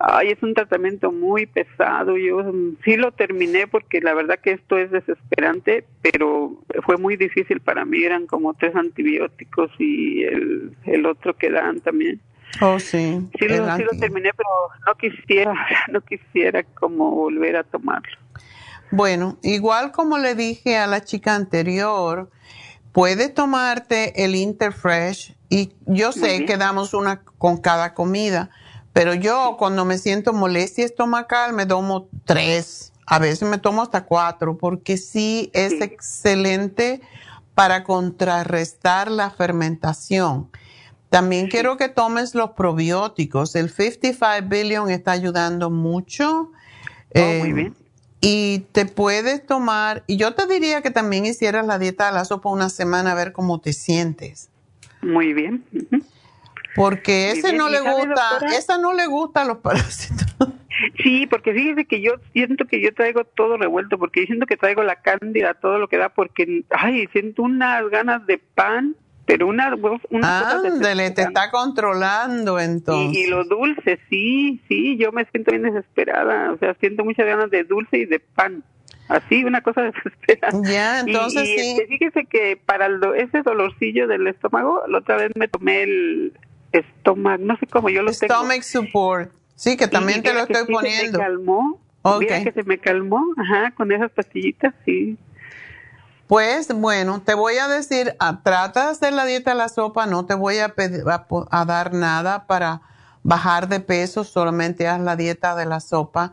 Ay, 0.00 0.30
es 0.30 0.42
un 0.42 0.54
tratamiento 0.54 1.12
muy 1.12 1.46
pesado. 1.46 2.16
Yo 2.16 2.38
mm, 2.38 2.78
sí 2.84 2.96
lo 2.96 3.12
terminé 3.12 3.68
porque 3.68 4.00
la 4.00 4.12
verdad 4.12 4.40
que 4.40 4.50
esto 4.50 4.76
es 4.76 4.90
desesperante, 4.90 5.84
pero 6.02 6.60
fue 6.84 6.96
muy 6.96 7.16
difícil 7.16 7.60
para 7.60 7.84
mí. 7.84 8.02
Eran 8.02 8.26
como 8.26 8.54
tres 8.54 8.74
antibióticos 8.74 9.70
y 9.78 10.24
el, 10.24 10.72
el 10.86 11.06
otro 11.06 11.36
que 11.36 11.48
dan 11.50 11.78
también. 11.78 12.20
Oh, 12.60 12.80
sí. 12.80 13.20
Sí 13.38 13.46
lo, 13.46 13.76
sí 13.76 13.84
lo 13.84 14.00
terminé, 14.00 14.30
pero 14.36 14.48
no 14.84 14.94
quisiera, 14.96 15.54
no 15.92 16.00
quisiera 16.00 16.64
como 16.64 17.12
volver 17.12 17.54
a 17.54 17.62
tomarlo. 17.62 18.18
Bueno, 18.90 19.38
igual 19.42 19.92
como 19.92 20.18
le 20.18 20.34
dije 20.34 20.76
a 20.76 20.88
la 20.88 21.04
chica 21.04 21.36
anterior, 21.36 22.28
puedes 22.92 23.34
tomarte 23.34 24.24
el 24.24 24.34
Interfresh 24.34 25.36
y 25.48 25.72
yo 25.86 26.12
sé 26.12 26.44
que 26.44 26.56
damos 26.56 26.94
una 26.94 27.22
con 27.22 27.56
cada 27.56 27.94
comida, 27.94 28.50
pero 28.92 29.14
yo 29.14 29.56
cuando 29.58 29.84
me 29.84 29.98
siento 29.98 30.32
molestia 30.32 30.84
estomacal 30.84 31.52
me 31.52 31.66
tomo 31.66 32.08
tres, 32.24 32.92
a 33.06 33.18
veces 33.18 33.48
me 33.48 33.58
tomo 33.58 33.82
hasta 33.82 34.04
cuatro, 34.04 34.56
porque 34.56 34.96
sí 34.96 35.50
es 35.52 35.80
excelente 35.80 37.00
para 37.54 37.82
contrarrestar 37.82 39.10
la 39.10 39.30
fermentación. 39.30 40.48
También 41.10 41.48
quiero 41.48 41.76
que 41.76 41.88
tomes 41.88 42.36
los 42.36 42.50
probióticos. 42.50 43.56
El 43.56 43.68
55 43.68 44.48
billion 44.48 44.90
está 44.90 45.10
ayudando 45.10 45.68
mucho. 45.68 46.52
Oh, 47.14 47.18
muy 47.18 47.50
eh, 47.50 47.52
bien. 47.52 47.76
Y 48.20 48.66
te 48.72 48.84
puedes 48.84 49.46
tomar, 49.46 50.04
y 50.06 50.18
yo 50.18 50.34
te 50.34 50.46
diría 50.46 50.82
que 50.82 50.90
también 50.90 51.24
hicieras 51.24 51.66
la 51.66 51.78
dieta 51.78 52.06
de 52.06 52.12
la 52.12 52.24
sopa 52.24 52.50
una 52.50 52.68
semana 52.68 53.12
a 53.12 53.14
ver 53.14 53.32
cómo 53.32 53.60
te 53.60 53.72
sientes. 53.72 54.50
Muy 55.00 55.32
bien. 55.32 55.64
Porque 56.76 57.30
ese 57.30 57.54
no 57.54 57.68
le 57.68 57.80
gusta, 57.80 58.38
esa 58.56 58.78
no 58.78 58.92
le 58.92 59.06
gusta 59.06 59.42
a 59.42 59.44
los 59.44 59.58
parásitos. 59.58 60.26
Sí, 61.02 61.26
porque 61.26 61.52
fíjese 61.52 61.84
que 61.84 62.00
yo 62.00 62.14
siento 62.32 62.64
que 62.64 62.80
yo 62.80 62.94
traigo 62.94 63.24
todo 63.24 63.58
revuelto, 63.58 63.98
porque 63.98 64.24
siento 64.24 64.46
que 64.46 64.56
traigo 64.56 64.82
la 64.82 64.96
cándida, 64.96 65.52
todo 65.54 65.78
lo 65.78 65.88
que 65.88 65.98
da, 65.98 66.08
porque, 66.08 66.64
ay, 66.70 67.06
siento 67.12 67.42
unas 67.42 67.88
ganas 67.90 68.26
de 68.26 68.38
pan, 68.38 68.96
pero 69.30 69.46
una, 69.46 69.72
una 70.10 70.50
Ándale, 70.50 71.12
te 71.12 71.22
está 71.22 71.52
controlando 71.52 72.58
entonces. 72.58 73.16
Y, 73.16 73.26
y, 73.26 73.26
lo 73.28 73.44
dulce, 73.44 74.00
sí, 74.10 74.60
sí, 74.66 74.96
yo 74.96 75.12
me 75.12 75.24
siento 75.26 75.52
bien 75.52 75.62
desesperada, 75.62 76.50
o 76.50 76.58
sea, 76.58 76.74
siento 76.80 77.04
muchas 77.04 77.26
ganas 77.26 77.48
de 77.48 77.62
dulce 77.62 77.98
y 77.98 78.06
de 78.06 78.18
pan. 78.18 78.64
Así, 79.06 79.44
una 79.44 79.60
cosa 79.60 79.82
desesperada. 79.92 80.60
Ya, 80.68 81.00
entonces 81.00 81.44
y, 81.44 81.58
sí. 81.58 81.70
Este, 81.70 81.86
fíjese 81.86 82.24
que 82.24 82.56
para 82.56 82.86
el 82.86 83.00
ese 83.18 83.42
dolorcillo 83.42 84.08
del 84.08 84.26
estómago, 84.26 84.82
la 84.88 84.98
otra 84.98 85.16
vez 85.16 85.30
me 85.36 85.46
tomé 85.46 85.84
el 85.84 86.32
estómago, 86.72 87.44
no 87.44 87.56
sé 87.58 87.68
cómo 87.68 87.88
yo 87.88 88.02
lo 88.02 88.10
tengo. 88.10 88.34
Stomach 88.34 88.62
support. 88.62 89.30
Sí, 89.54 89.76
que 89.76 89.86
también 89.86 90.24
te 90.24 90.34
lo 90.34 90.40
estoy 90.40 90.66
sí 90.66 90.72
poniendo. 90.72 91.12
Se 91.12 91.18
me 91.18 91.24
calmó. 91.24 91.80
Okay. 92.02 92.44
que 92.44 92.52
se 92.52 92.64
me 92.64 92.78
calmó, 92.78 93.22
ajá, 93.36 93.72
con 93.76 93.92
esas 93.92 94.10
pastillitas, 94.10 94.74
sí. 94.84 95.18
Pues 96.30 96.68
bueno, 96.72 97.20
te 97.22 97.34
voy 97.34 97.58
a 97.58 97.66
decir, 97.66 98.14
ah, 98.20 98.38
trata 98.44 98.84
de 98.84 98.90
hacer 98.92 99.12
la 99.12 99.24
dieta 99.24 99.50
de 99.50 99.56
la 99.56 99.68
sopa, 99.68 100.06
no 100.06 100.26
te 100.26 100.34
voy 100.34 100.58
a, 100.58 100.72
dar 101.66 101.92
nada 101.92 102.46
para 102.46 102.82
bajar 103.24 103.66
de 103.66 103.80
peso, 103.80 104.22
solamente 104.22 104.86
haz 104.86 105.00
la 105.00 105.16
dieta 105.16 105.56
de 105.56 105.66
la 105.66 105.80
sopa 105.80 106.30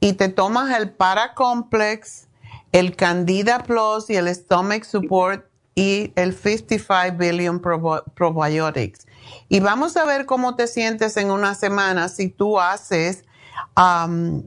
y 0.00 0.14
te 0.14 0.28
tomas 0.28 0.76
el 0.76 0.90
Paracomplex, 0.90 2.26
el 2.72 2.96
Candida 2.96 3.62
Plus 3.62 4.10
y 4.10 4.16
el 4.16 4.26
Stomach 4.34 4.82
Support 4.82 5.46
y 5.76 6.12
el 6.16 6.34
55 6.34 7.16
Billion 7.16 7.60
Probiotics. 7.60 9.06
Y 9.48 9.60
vamos 9.60 9.96
a 9.96 10.04
ver 10.04 10.26
cómo 10.26 10.56
te 10.56 10.66
sientes 10.66 11.16
en 11.16 11.30
una 11.30 11.54
semana 11.54 12.08
si 12.08 12.28
tú 12.28 12.58
haces, 12.58 13.24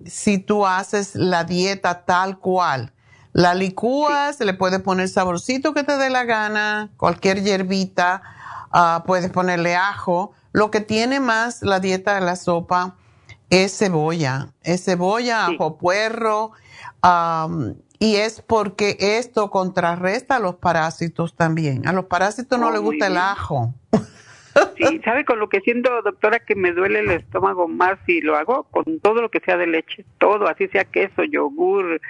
si 0.05 0.38
tú 0.38 0.68
haces 0.68 1.15
la 1.15 1.45
dieta 1.45 2.03
tal 2.03 2.39
cual. 2.39 2.91
La 3.33 3.53
licúas, 3.53 4.37
sí. 4.37 4.45
le 4.45 4.53
puedes 4.53 4.81
poner 4.81 5.07
saborcito 5.07 5.73
que 5.73 5.83
te 5.83 5.97
dé 5.97 6.09
la 6.09 6.25
gana, 6.25 6.89
cualquier 6.97 7.41
hierbita, 7.43 8.21
uh, 8.73 9.05
puedes 9.05 9.29
ponerle 9.31 9.75
ajo. 9.75 10.33
Lo 10.51 10.69
que 10.69 10.81
tiene 10.81 11.19
más 11.19 11.61
la 11.61 11.79
dieta 11.79 12.15
de 12.15 12.21
la 12.21 12.35
sopa 12.35 12.95
es 13.49 13.77
cebolla, 13.77 14.49
es 14.63 14.83
cebolla, 14.83 15.47
sí. 15.47 15.55
ajo 15.55 15.77
puerro, 15.77 16.51
um, 17.03 17.75
y 17.99 18.15
es 18.15 18.41
porque 18.41 18.97
esto 18.99 19.51
contrarresta 19.51 20.37
a 20.37 20.39
los 20.39 20.55
parásitos 20.55 21.35
también. 21.35 21.87
A 21.87 21.93
los 21.93 22.05
parásitos 22.05 22.59
no 22.59 22.67
oh, 22.67 22.71
les 22.71 22.81
gusta 22.81 23.07
el 23.07 23.17
ajo. 23.17 23.73
Sí, 24.78 24.99
¿sabe 25.03 25.26
con 25.26 25.40
lo 25.40 25.49
que 25.49 25.61
siento, 25.61 26.02
doctora, 26.02 26.40
que 26.40 26.56
me 26.56 26.73
duele 26.73 26.99
el 26.99 27.11
estómago 27.11 27.68
más 27.68 27.98
y 28.07 28.22
lo 28.22 28.36
hago 28.36 28.64
con 28.64 28.99
todo 28.99 29.22
lo 29.22 29.30
que 29.30 29.40
sea 29.40 29.57
de 29.57 29.68
leche, 29.68 30.06
todo, 30.18 30.48
así 30.48 30.68
sea 30.68 30.86
queso, 30.86 31.23
yogur, 31.23 32.02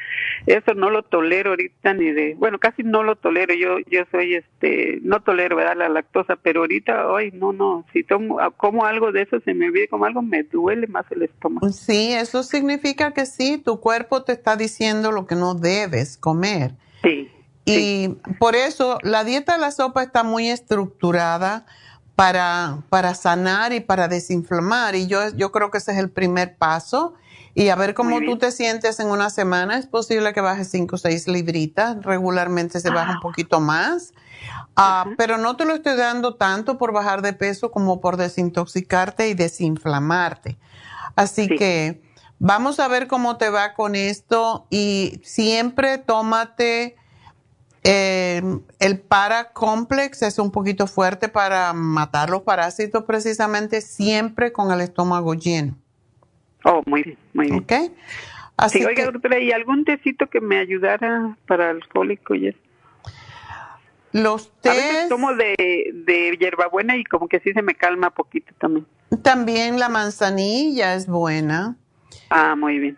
eso 0.47 0.73
no 0.73 0.89
lo 0.89 1.03
tolero 1.03 1.51
ahorita 1.51 1.93
ni 1.93 2.11
de, 2.11 2.35
bueno, 2.35 2.59
casi 2.59 2.83
no 2.83 3.03
lo 3.03 3.15
tolero, 3.15 3.53
yo 3.53 3.77
yo 3.89 4.03
soy 4.11 4.35
este, 4.35 4.99
no 5.03 5.21
tolero, 5.21 5.55
¿verdad? 5.55 5.77
La 5.77 5.89
lactosa, 5.89 6.35
pero 6.35 6.61
ahorita, 6.61 7.15
ay, 7.15 7.31
no, 7.31 7.53
no, 7.53 7.85
si 7.93 8.03
tomo, 8.03 8.39
como 8.57 8.85
algo 8.85 9.11
de 9.11 9.23
eso, 9.23 9.39
se 9.41 9.53
me 9.53 9.67
olvide 9.67 9.87
como 9.87 10.05
algo, 10.05 10.21
me 10.21 10.43
duele 10.43 10.87
más 10.87 11.05
el 11.11 11.23
estómago. 11.23 11.69
Sí, 11.69 12.13
eso 12.13 12.43
significa 12.43 13.13
que 13.13 13.25
sí, 13.25 13.57
tu 13.57 13.79
cuerpo 13.79 14.23
te 14.23 14.33
está 14.33 14.55
diciendo 14.55 15.11
lo 15.11 15.27
que 15.27 15.35
no 15.35 15.53
debes 15.53 16.17
comer. 16.17 16.71
Sí. 17.03 17.29
Y 17.65 17.73
sí. 17.73 18.17
por 18.39 18.55
eso 18.55 18.97
la 19.03 19.23
dieta 19.23 19.53
de 19.53 19.59
la 19.59 19.71
sopa 19.71 20.01
está 20.01 20.23
muy 20.23 20.49
estructurada 20.49 21.65
para, 22.15 22.79
para 22.89 23.15
sanar 23.15 23.73
y 23.73 23.79
para 23.79 24.07
desinflamar. 24.07 24.95
Y 24.95 25.07
yo, 25.07 25.29
yo 25.35 25.51
creo 25.51 25.71
que 25.71 25.79
ese 25.79 25.91
es 25.93 25.97
el 25.97 26.09
primer 26.09 26.55
paso. 26.57 27.13
Y 27.53 27.67
a 27.69 27.75
ver 27.75 27.93
cómo 27.93 28.21
tú 28.21 28.37
te 28.37 28.51
sientes 28.51 28.99
en 28.99 29.07
una 29.07 29.29
semana. 29.29 29.77
Es 29.77 29.85
posible 29.85 30.31
que 30.33 30.39
bajes 30.39 30.69
5 30.69 30.95
o 30.95 30.97
6 30.97 31.27
libritas. 31.27 32.01
Regularmente 32.03 32.79
se 32.79 32.89
baja 32.89 33.13
un 33.15 33.19
poquito 33.19 33.59
más. 33.59 34.13
Uh, 34.77 34.81
uh 34.81 34.83
-huh. 34.83 35.15
Pero 35.17 35.37
no 35.37 35.57
te 35.57 35.65
lo 35.65 35.75
estoy 35.75 35.97
dando 35.97 36.35
tanto 36.35 36.77
por 36.77 36.93
bajar 36.93 37.21
de 37.21 37.33
peso 37.33 37.71
como 37.71 37.99
por 37.99 38.15
desintoxicarte 38.15 39.27
y 39.27 39.33
desinflamarte. 39.33 40.57
Así 41.15 41.47
sí. 41.47 41.55
que 41.57 42.01
vamos 42.39 42.79
a 42.79 42.87
ver 42.87 43.07
cómo 43.07 43.35
te 43.35 43.49
va 43.49 43.73
con 43.73 43.95
esto. 43.95 44.65
Y 44.69 45.19
siempre 45.23 45.97
tómate 45.97 46.95
eh, 47.83 48.41
el 48.79 48.99
paracomplex 48.99 50.21
es 50.21 50.39
un 50.39 50.51
poquito 50.51 50.87
fuerte 50.87 51.29
para 51.29 51.73
matar 51.73 52.29
los 52.29 52.41
parásitos 52.43 53.03
precisamente 53.05 53.81
siempre 53.81 54.51
con 54.51 54.71
el 54.71 54.81
estómago 54.81 55.33
lleno. 55.33 55.75
Oh, 56.63 56.81
muy 56.85 57.03
bien, 57.03 57.17
muy 57.33 57.47
bien. 57.47 57.59
¿Ok? 57.59 57.71
Así 58.57 58.79
sí, 58.79 58.85
oiga, 58.85 59.05
que, 59.05 59.11
doctora, 59.11 59.39
¿y 59.39 59.51
algún 59.51 59.85
tecito 59.85 60.27
que 60.27 60.41
me 60.41 60.59
ayudara 60.59 61.35
para 61.47 61.71
el 61.71 61.87
cólico 61.87 62.35
y 62.35 62.49
eso? 62.49 62.59
Los 64.11 64.51
tés... 64.61 64.71
A 64.71 64.75
veces 64.75 65.09
tomo 65.09 65.33
de, 65.33 65.91
de 65.93 66.37
hierbabuena 66.39 66.97
y 66.97 67.03
como 67.03 67.27
que 67.27 67.39
sí 67.39 67.53
se 67.53 67.61
me 67.61 67.73
calma 67.73 68.11
poquito 68.11 68.53
también. 68.59 68.85
También 69.23 69.79
la 69.79 69.89
manzanilla 69.89 70.93
es 70.95 71.07
buena. 71.07 71.77
Ah, 72.29 72.55
muy 72.55 72.77
bien. 72.77 72.97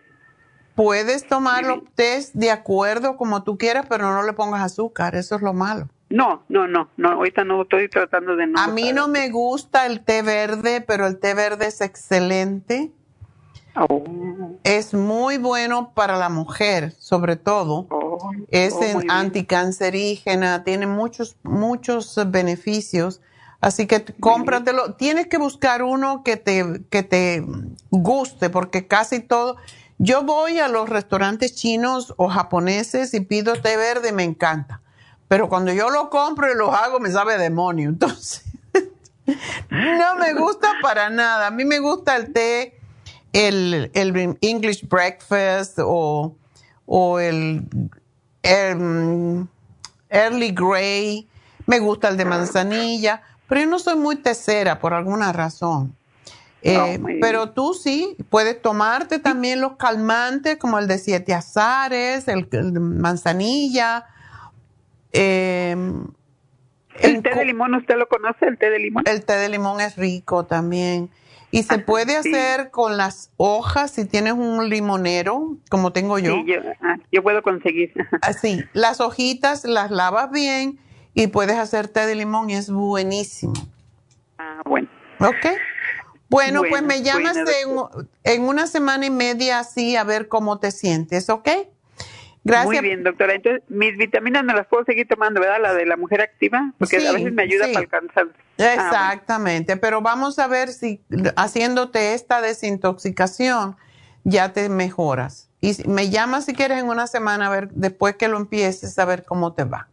Puedes 0.74 1.26
tomar 1.26 1.64
los 1.64 1.80
test 1.94 2.34
de 2.34 2.50
acuerdo 2.50 3.16
como 3.16 3.44
tú 3.44 3.58
quieras, 3.58 3.86
pero 3.88 4.12
no 4.12 4.22
le 4.24 4.32
pongas 4.32 4.62
azúcar, 4.62 5.14
eso 5.14 5.36
es 5.36 5.42
lo 5.42 5.52
malo. 5.52 5.88
No, 6.10 6.42
no, 6.48 6.66
no, 6.66 6.88
no, 6.96 7.12
ahorita 7.12 7.44
no 7.44 7.62
estoy 7.62 7.88
tratando 7.88 8.36
de 8.36 8.46
no. 8.46 8.60
A 8.60 8.68
mí 8.68 8.92
no 8.92 9.08
me 9.08 9.30
gusta 9.30 9.86
el 9.86 10.04
té 10.04 10.22
verde, 10.22 10.80
pero 10.80 11.06
el 11.06 11.18
té 11.18 11.34
verde 11.34 11.66
es 11.66 11.80
excelente. 11.80 12.92
Oh. 13.76 14.56
Es 14.62 14.94
muy 14.94 15.38
bueno 15.38 15.92
para 15.94 16.16
la 16.16 16.28
mujer, 16.28 16.92
sobre 16.92 17.36
todo. 17.36 17.86
Oh. 17.90 18.30
Es 18.50 18.74
oh, 18.74 19.00
anticancerígena, 19.08 20.62
tiene 20.64 20.86
muchos, 20.86 21.36
muchos 21.42 22.16
beneficios. 22.28 23.20
Así 23.60 23.86
que 23.86 24.04
cómpratelo. 24.20 24.94
Tienes 24.94 25.26
que 25.26 25.38
buscar 25.38 25.82
uno 25.82 26.22
que 26.22 26.36
te, 26.36 26.82
que 26.90 27.02
te 27.02 27.44
guste, 27.90 28.50
porque 28.50 28.86
casi 28.86 29.20
todo 29.20 29.56
yo 29.98 30.22
voy 30.22 30.58
a 30.58 30.68
los 30.68 30.88
restaurantes 30.88 31.54
chinos 31.54 32.14
o 32.16 32.28
japoneses 32.28 33.14
y 33.14 33.20
pido 33.20 33.54
té 33.54 33.76
verde, 33.76 34.12
me 34.12 34.24
encanta. 34.24 34.80
Pero 35.28 35.48
cuando 35.48 35.72
yo 35.72 35.90
lo 35.90 36.10
compro 36.10 36.50
y 36.50 36.56
lo 36.56 36.74
hago, 36.74 37.00
me 37.00 37.10
sabe 37.10 37.38
demonio. 37.38 37.88
Entonces, 37.90 38.44
no 39.70 40.16
me 40.16 40.34
gusta 40.34 40.72
para 40.82 41.10
nada. 41.10 41.46
A 41.46 41.50
mí 41.50 41.64
me 41.64 41.78
gusta 41.78 42.16
el 42.16 42.32
té, 42.32 42.78
el, 43.32 43.90
English 44.40 44.88
Breakfast 44.88 45.78
o, 45.78 46.36
el, 47.20 47.62
el, 48.42 49.46
Early 50.10 50.50
Grey. 50.52 51.28
Me 51.66 51.78
gusta 51.78 52.08
el 52.08 52.16
de 52.16 52.24
manzanilla. 52.24 53.22
Pero 53.48 53.60
yo 53.62 53.66
no 53.68 53.78
soy 53.78 53.96
muy 53.96 54.16
tecera 54.16 54.78
por 54.78 54.92
alguna 54.92 55.32
razón. 55.32 55.96
Eh, 56.66 56.78
oh, 56.78 57.06
pero 57.20 57.50
tú 57.50 57.74
sí, 57.74 58.16
puedes 58.30 58.60
tomarte 58.62 59.18
también 59.18 59.60
los 59.60 59.76
calmantes 59.76 60.56
como 60.56 60.78
el 60.78 60.88
de 60.88 60.96
siete 60.96 61.34
azares, 61.34 62.26
el, 62.26 62.48
el 62.52 62.72
manzanilla. 62.80 64.06
Eh, 65.12 65.72
el, 65.72 67.16
el, 67.16 67.22
té 67.22 67.34
de 67.34 67.44
limón, 67.44 67.74
¿usted 67.74 67.96
lo 67.96 68.08
conoce, 68.08 68.46
el 68.46 68.56
té 68.56 68.70
de 68.70 68.78
limón? 68.78 69.04
El 69.06 69.26
té 69.26 69.34
de 69.34 69.50
limón 69.50 69.82
es 69.82 69.96
rico 69.96 70.46
también. 70.46 71.10
Y 71.50 71.64
se 71.64 71.78
puede 71.78 72.16
hacer 72.16 72.62
sí. 72.62 72.70
con 72.70 72.96
las 72.96 73.30
hojas, 73.36 73.90
si 73.90 74.06
tienes 74.06 74.32
un 74.32 74.70
limonero, 74.70 75.58
como 75.68 75.92
tengo 75.92 76.18
yo. 76.18 76.34
Sí, 76.36 76.44
yo, 76.46 76.60
ah, 76.80 76.96
yo 77.12 77.22
puedo 77.22 77.42
conseguir. 77.42 77.92
Así, 78.22 78.64
las 78.72 79.02
hojitas 79.02 79.64
las 79.64 79.90
lavas 79.90 80.30
bien 80.30 80.78
y 81.12 81.26
puedes 81.26 81.58
hacer 81.58 81.88
té 81.88 82.06
de 82.06 82.14
limón 82.14 82.48
y 82.48 82.54
es 82.54 82.70
buenísimo. 82.70 83.52
Ah, 84.38 84.62
bueno. 84.64 84.88
Ok. 85.20 85.46
Bueno, 86.34 86.62
pues 86.68 86.82
me 86.82 87.02
llamas 87.02 87.36
en, 87.36 87.46
en, 88.24 88.42
una 88.42 88.66
semana 88.66 89.06
y 89.06 89.10
media 89.10 89.60
así 89.60 89.94
a 89.94 90.02
ver 90.02 90.26
cómo 90.26 90.58
te 90.58 90.72
sientes, 90.72 91.30
¿ok? 91.30 91.48
Gracias. 92.42 92.66
Muy 92.66 92.80
bien, 92.80 93.04
doctora. 93.04 93.34
Entonces, 93.34 93.62
mis 93.68 93.96
vitaminas 93.96 94.42
me 94.42 94.52
las 94.52 94.66
puedo 94.66 94.84
seguir 94.84 95.06
tomando, 95.08 95.40
¿verdad? 95.40 95.62
La 95.62 95.74
de 95.74 95.86
la 95.86 95.96
mujer 95.96 96.20
activa, 96.20 96.72
porque 96.78 96.98
sí, 96.98 97.06
a 97.06 97.12
veces 97.12 97.32
me 97.32 97.44
ayuda 97.44 97.66
sí. 97.66 97.72
para 97.72 97.84
alcanzar. 97.84 98.26
Exactamente, 98.58 99.72
ah, 99.72 99.76
bueno. 99.76 99.80
pero 99.80 100.00
vamos 100.02 100.38
a 100.38 100.48
ver 100.48 100.70
si 100.70 101.00
haciéndote 101.36 102.14
esta 102.14 102.40
desintoxicación 102.40 103.76
ya 104.24 104.52
te 104.52 104.68
mejoras. 104.68 105.50
Y 105.60 105.76
me 105.88 106.10
llamas 106.10 106.46
si 106.46 106.52
quieres 106.52 106.78
en 106.78 106.88
una 106.88 107.06
semana 107.06 107.46
a 107.46 107.50
ver, 107.50 107.68
después 107.70 108.16
que 108.16 108.28
lo 108.28 108.36
empieces, 108.38 108.98
a 108.98 109.04
ver 109.04 109.24
cómo 109.24 109.54
te 109.54 109.64
va. 109.64 109.88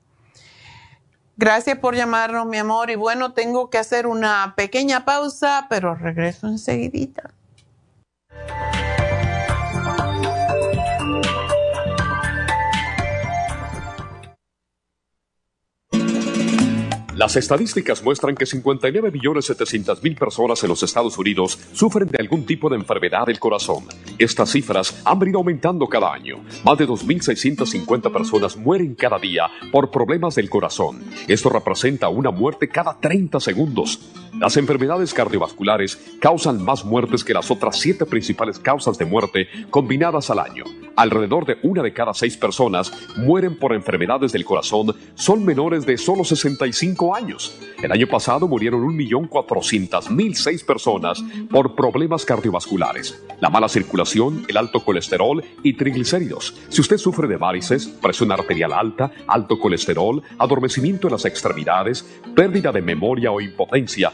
Gracias 1.38 1.78
por 1.80 1.96
llamarnos, 1.96 2.46
mi 2.46 2.58
amor. 2.58 2.90
Y 2.90 2.96
bueno, 2.96 3.34
tengo 3.34 3.70
que 3.70 3.78
hacer 3.78 4.08
una 4.08 4.54
pequeña 4.56 5.06
pausa, 5.06 5.68
pero 5.70 5.96
regreso 5.96 6.48
enseguidita. 6.48 7.32
Las 17.22 17.36
estadísticas 17.36 18.04
muestran 18.04 18.34
que 18.34 18.46
59.700.000 18.46 20.18
personas 20.18 20.64
en 20.64 20.70
los 20.70 20.82
Estados 20.82 21.16
Unidos 21.20 21.60
sufren 21.72 22.08
de 22.08 22.18
algún 22.20 22.48
tipo 22.48 22.68
de 22.68 22.78
enfermedad 22.78 23.28
del 23.28 23.38
corazón. 23.38 23.86
Estas 24.18 24.50
cifras 24.50 25.00
han 25.06 25.20
venido 25.20 25.38
aumentando 25.38 25.86
cada 25.86 26.12
año. 26.12 26.44
Más 26.66 26.80
de 26.80 26.88
2.650 26.88 28.12
personas 28.12 28.58
mueren 28.58 28.96
cada 28.96 29.20
día 29.20 29.52
por 29.72 29.92
problemas 29.92 30.34
del 30.34 30.50
corazón. 30.50 31.04
Esto 31.28 31.50
representa 31.50 32.10
una 32.10 32.32
muerte 32.32 32.68
cada 32.68 33.00
30 33.00 33.40
segundos. 33.40 34.00
Las 34.40 34.58
enfermedades 34.58 35.14
cardiovasculares 35.14 36.00
causan 36.20 36.64
más 36.64 36.84
muertes 36.86 37.24
que 37.24 37.36
las 37.36 37.52
otras 37.52 37.78
siete 37.78 38.08
principales 38.08 38.58
causas 38.58 38.98
de 38.98 39.06
muerte 39.06 39.48
combinadas 39.70 40.32
al 40.32 40.40
año. 40.40 40.64
Alrededor 40.96 41.46
de 41.46 41.58
una 41.62 41.84
de 41.84 41.94
cada 41.94 42.16
seis 42.16 42.36
personas 42.36 42.92
mueren 43.18 43.60
por 43.60 43.74
enfermedades 43.74 44.32
del 44.32 44.44
corazón 44.44 44.96
son 45.14 45.46
menores 45.46 45.86
de 45.86 45.98
solo 45.98 46.24
65 46.24 47.10
años. 47.10 47.11
El 47.84 47.92
año 47.92 48.08
pasado 48.08 48.48
murieron 48.48 48.82
1.400.006 48.98 50.66
personas 50.66 51.22
por 51.50 51.76
problemas 51.76 52.24
cardiovasculares, 52.24 53.22
la 53.40 53.50
mala 53.50 53.68
circulación, 53.68 54.46
el 54.48 54.56
alto 54.56 54.84
colesterol 54.84 55.44
y 55.64 55.74
triglicéridos. 55.74 56.56
Si 56.70 56.80
usted 56.80 56.98
sufre 56.98 57.28
de 57.28 57.38
varices, 57.38 57.88
presión 57.88 58.32
arterial 58.32 58.72
alta, 58.72 59.12
alto 59.28 59.60
colesterol, 59.60 60.22
adormecimiento 60.38 61.08
en 61.08 61.14
las 61.14 61.26
extremidades, 61.26 62.06
pérdida 62.36 62.72
de 62.72 62.82
memoria 62.82 63.32
o 63.32 63.42
impotencia, 63.42 64.14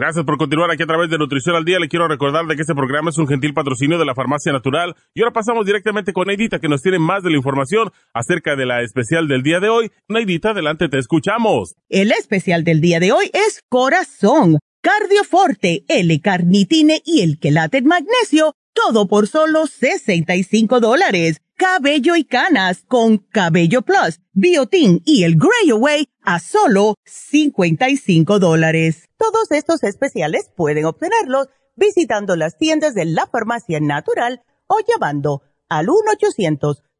Gracias 0.00 0.24
por 0.24 0.38
continuar 0.38 0.70
aquí 0.70 0.82
a 0.82 0.86
través 0.86 1.10
de 1.10 1.18
Nutrición 1.18 1.56
al 1.56 1.66
Día. 1.66 1.78
Le 1.78 1.86
quiero 1.86 2.08
recordar 2.08 2.46
de 2.46 2.56
que 2.56 2.62
este 2.62 2.74
programa 2.74 3.10
es 3.10 3.18
un 3.18 3.28
gentil 3.28 3.52
patrocinio 3.52 3.98
de 3.98 4.06
la 4.06 4.14
Farmacia 4.14 4.50
Natural. 4.50 4.96
Y 5.12 5.20
ahora 5.20 5.34
pasamos 5.34 5.66
directamente 5.66 6.14
con 6.14 6.26
Neidita, 6.26 6.58
que 6.58 6.70
nos 6.70 6.80
tiene 6.80 6.98
más 6.98 7.22
de 7.22 7.28
la 7.28 7.36
información 7.36 7.90
acerca 8.14 8.56
de 8.56 8.64
la 8.64 8.80
especial 8.80 9.28
del 9.28 9.42
día 9.42 9.60
de 9.60 9.68
hoy. 9.68 9.92
Neidita, 10.08 10.52
adelante, 10.52 10.88
te 10.88 10.98
escuchamos. 10.98 11.74
El 11.90 12.12
especial 12.12 12.64
del 12.64 12.80
día 12.80 12.98
de 12.98 13.12
hoy 13.12 13.30
es 13.34 13.62
Corazón, 13.68 14.58
Cardioforte, 14.80 15.84
L-Carnitine 15.86 17.02
y 17.04 17.20
el 17.20 17.38
Quelate 17.38 17.82
Magnesio, 17.82 18.54
todo 18.72 19.06
por 19.06 19.26
solo 19.26 19.66
65 19.66 20.80
dólares 20.80 21.42
cabello 21.60 22.16
y 22.16 22.24
canas 22.24 22.82
con 22.88 23.18
Cabello 23.18 23.82
Plus, 23.82 24.18
Biotin 24.32 25.02
y 25.04 25.24
el 25.24 25.36
Grey 25.36 25.68
Away 25.70 26.08
a 26.22 26.38
solo 26.38 26.94
55 27.04 28.38
dólares. 28.38 29.10
Todos 29.18 29.50
estos 29.50 29.82
especiales 29.82 30.50
pueden 30.56 30.86
obtenerlos 30.86 31.48
visitando 31.76 32.34
las 32.34 32.56
tiendas 32.56 32.94
de 32.94 33.04
la 33.04 33.26
farmacia 33.26 33.78
natural 33.78 34.42
o 34.68 34.78
llamando 34.88 35.42
al 35.68 35.88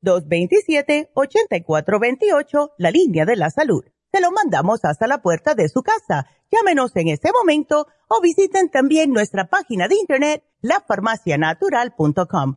1-800-227-8428, 0.03 2.73
la 2.77 2.91
línea 2.91 3.25
de 3.25 3.37
la 3.37 3.49
salud. 3.49 3.83
Se 4.13 4.21
lo 4.21 4.31
mandamos 4.31 4.85
hasta 4.85 5.07
la 5.07 5.23
puerta 5.23 5.55
de 5.55 5.71
su 5.71 5.83
casa. 5.83 6.27
Llámenos 6.53 6.95
en 6.97 7.09
este 7.09 7.33
momento 7.33 7.87
o 8.09 8.21
visiten 8.21 8.69
también 8.69 9.11
nuestra 9.11 9.49
página 9.49 9.89
de 9.89 9.95
internet, 9.95 10.45
lafarmacianatural.com 10.61 12.57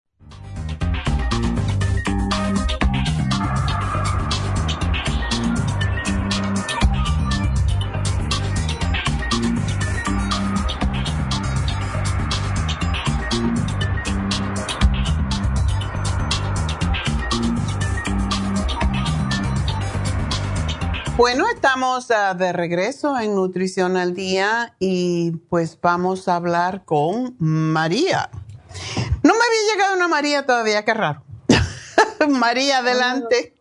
Bueno, 21.21 21.45
estamos 21.53 22.09
uh, 22.09 22.35
de 22.35 22.51
regreso 22.51 23.19
en 23.19 23.35
Nutrición 23.35 23.95
al 23.95 24.15
Día 24.15 24.73
y 24.79 25.33
pues 25.49 25.79
vamos 25.79 26.27
a 26.27 26.35
hablar 26.35 26.83
con 26.83 27.35
María. 27.37 28.31
No 29.21 29.31
me 29.35 29.39
había 29.39 29.71
llegado 29.71 29.95
una 29.97 30.07
María 30.07 30.47
todavía, 30.47 30.83
qué 30.83 30.95
raro. 30.95 31.21
María, 32.27 32.79
adelante. 32.79 33.53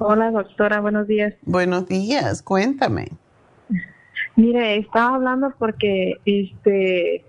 Hola, 0.00 0.32
doctora, 0.32 0.80
buenos 0.80 1.06
días. 1.06 1.34
Buenos 1.42 1.86
días, 1.86 2.42
cuéntame. 2.42 3.12
Mire, 4.34 4.76
estaba 4.78 5.14
hablando 5.14 5.54
porque 5.56 6.14
este 6.24 7.24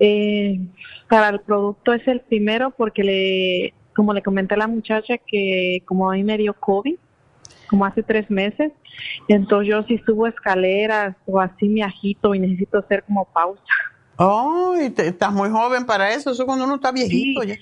eh, 0.00 0.60
para 1.08 1.28
el 1.28 1.40
producto 1.42 1.92
es 1.92 2.08
el 2.08 2.20
primero 2.22 2.72
porque 2.72 3.04
le, 3.04 3.74
como 3.94 4.12
le 4.12 4.24
comenté 4.24 4.54
a 4.54 4.58
la 4.58 4.66
muchacha 4.66 5.18
que 5.18 5.84
como 5.86 6.10
a 6.10 6.14
mí 6.14 6.24
me 6.24 6.36
dio 6.36 6.52
COVID, 6.54 6.96
como 7.68 7.84
hace 7.84 8.02
tres 8.02 8.30
meses, 8.30 8.72
entonces 9.28 9.68
yo 9.68 9.82
si 9.84 9.98
subo 9.98 10.26
escaleras 10.26 11.16
o 11.26 11.40
así 11.40 11.68
me 11.68 11.82
agito 11.82 12.34
y 12.34 12.40
necesito 12.40 12.78
hacer 12.78 13.04
como 13.04 13.24
pausa. 13.26 13.62
Oh, 14.16 14.74
estás 14.74 15.32
muy 15.32 15.48
joven 15.48 15.86
para 15.86 16.12
eso, 16.12 16.30
eso 16.30 16.44
cuando 16.44 16.64
uno 16.64 16.76
está 16.76 16.90
viejito 16.90 17.42
sí. 17.42 17.48
ya. 17.48 17.56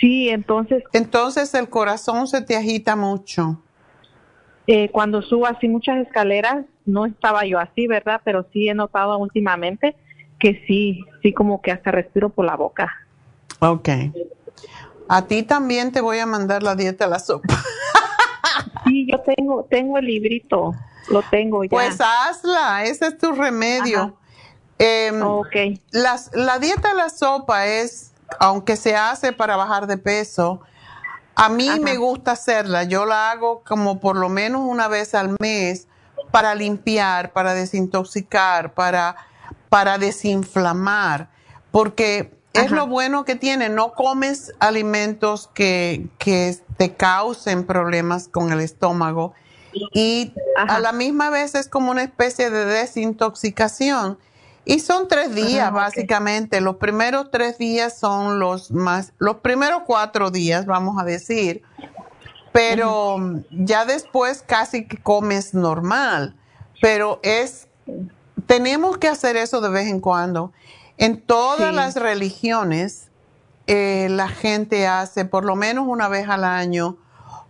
Sí, 0.00 0.28
entonces. 0.28 0.82
Entonces 0.92 1.52
el 1.54 1.68
corazón 1.68 2.26
se 2.26 2.42
te 2.42 2.56
agita 2.56 2.96
mucho. 2.96 3.60
Eh, 4.66 4.88
cuando 4.90 5.20
subo 5.20 5.46
así 5.46 5.68
muchas 5.68 6.06
escaleras, 6.06 6.64
no 6.86 7.04
estaba 7.06 7.44
yo 7.44 7.58
así, 7.58 7.86
¿verdad? 7.86 8.20
Pero 8.24 8.46
sí 8.52 8.68
he 8.68 8.74
notado 8.74 9.16
últimamente 9.18 9.94
que 10.38 10.62
sí, 10.66 11.04
sí 11.22 11.32
como 11.32 11.60
que 11.60 11.70
hasta 11.70 11.90
respiro 11.90 12.30
por 12.30 12.46
la 12.46 12.56
boca. 12.56 12.90
Ok. 13.60 13.88
A 15.08 15.26
ti 15.26 15.42
también 15.42 15.92
te 15.92 16.00
voy 16.00 16.18
a 16.18 16.26
mandar 16.26 16.62
la 16.62 16.74
dieta 16.74 17.04
a 17.04 17.08
la 17.08 17.18
sopa. 17.18 17.54
sí, 18.84 19.06
yo 19.10 19.20
tengo, 19.20 19.64
tengo 19.64 19.98
el 19.98 20.06
librito, 20.06 20.74
lo 21.08 21.22
tengo 21.22 21.64
ya. 21.64 21.70
Pues 21.70 22.00
hazla, 22.00 22.84
ese 22.84 23.06
es 23.06 23.18
tu 23.18 23.32
remedio. 23.32 24.16
Eh. 24.78 25.12
Las, 25.90 26.30
la 26.34 26.58
dieta 26.58 26.90
a 26.90 26.94
la 26.94 27.08
sopa 27.08 27.66
es, 27.66 28.12
aunque 28.38 28.76
se 28.76 28.96
hace 28.96 29.32
para 29.32 29.56
bajar 29.56 29.86
de 29.86 29.98
peso, 29.98 30.60
a 31.36 31.48
mí 31.48 31.68
me 31.80 31.96
gusta 31.96 32.32
hacerla. 32.32 32.84
Yo 32.84 33.06
la 33.06 33.30
hago 33.30 33.62
como 33.64 34.00
por 34.00 34.16
lo 34.16 34.28
menos 34.28 34.62
una 34.62 34.88
vez 34.88 35.14
al 35.14 35.36
mes 35.40 35.88
para 36.30 36.54
limpiar, 36.54 37.32
para 37.32 37.54
desintoxicar, 37.54 38.74
para, 38.74 39.16
para 39.68 39.98
desinflamar, 39.98 41.28
porque 41.70 42.32
es 42.54 42.70
lo 42.70 42.86
bueno 42.86 43.24
que 43.24 43.34
tiene. 43.34 43.68
No 43.68 43.92
comes 43.92 44.52
alimentos 44.60 45.50
que, 45.54 46.06
que 46.18 46.56
te 46.76 46.94
causen 46.94 47.64
problemas 47.66 48.28
con 48.28 48.52
el 48.52 48.60
estómago 48.60 49.34
y 49.92 50.32
a 50.56 50.78
la 50.78 50.92
misma 50.92 51.30
vez 51.30 51.54
es 51.54 51.68
como 51.68 51.90
una 51.90 52.02
especie 52.02 52.50
de 52.50 52.64
desintoxicación. 52.64 54.18
Y 54.64 54.80
son 54.80 55.08
tres 55.08 55.34
días, 55.34 55.70
básicamente. 55.72 56.60
Los 56.60 56.76
primeros 56.76 57.30
tres 57.30 57.58
días 57.58 57.98
son 57.98 58.38
los 58.38 58.70
más, 58.70 59.12
los 59.18 59.36
primeros 59.36 59.82
cuatro 59.86 60.30
días, 60.30 60.64
vamos 60.64 61.00
a 61.00 61.04
decir. 61.04 61.62
Pero 62.52 63.42
ya 63.50 63.84
después 63.84 64.42
casi 64.46 64.86
que 64.86 64.96
comes 64.96 65.54
normal. 65.54 66.34
Pero 66.80 67.20
es, 67.22 67.68
tenemos 68.46 68.96
que 68.96 69.08
hacer 69.08 69.36
eso 69.36 69.60
de 69.60 69.68
vez 69.68 69.86
en 69.88 70.00
cuando. 70.00 70.52
En 70.98 71.20
todas 71.20 71.70
Sí. 71.70 71.74
las 71.76 71.96
religiones, 71.96 73.08
eh, 73.66 74.08
la 74.10 74.28
gente 74.28 74.86
hace 74.86 75.24
por 75.24 75.44
lo 75.44 75.56
menos 75.56 75.86
una 75.88 76.08
vez 76.08 76.28
al 76.28 76.44
año, 76.44 76.96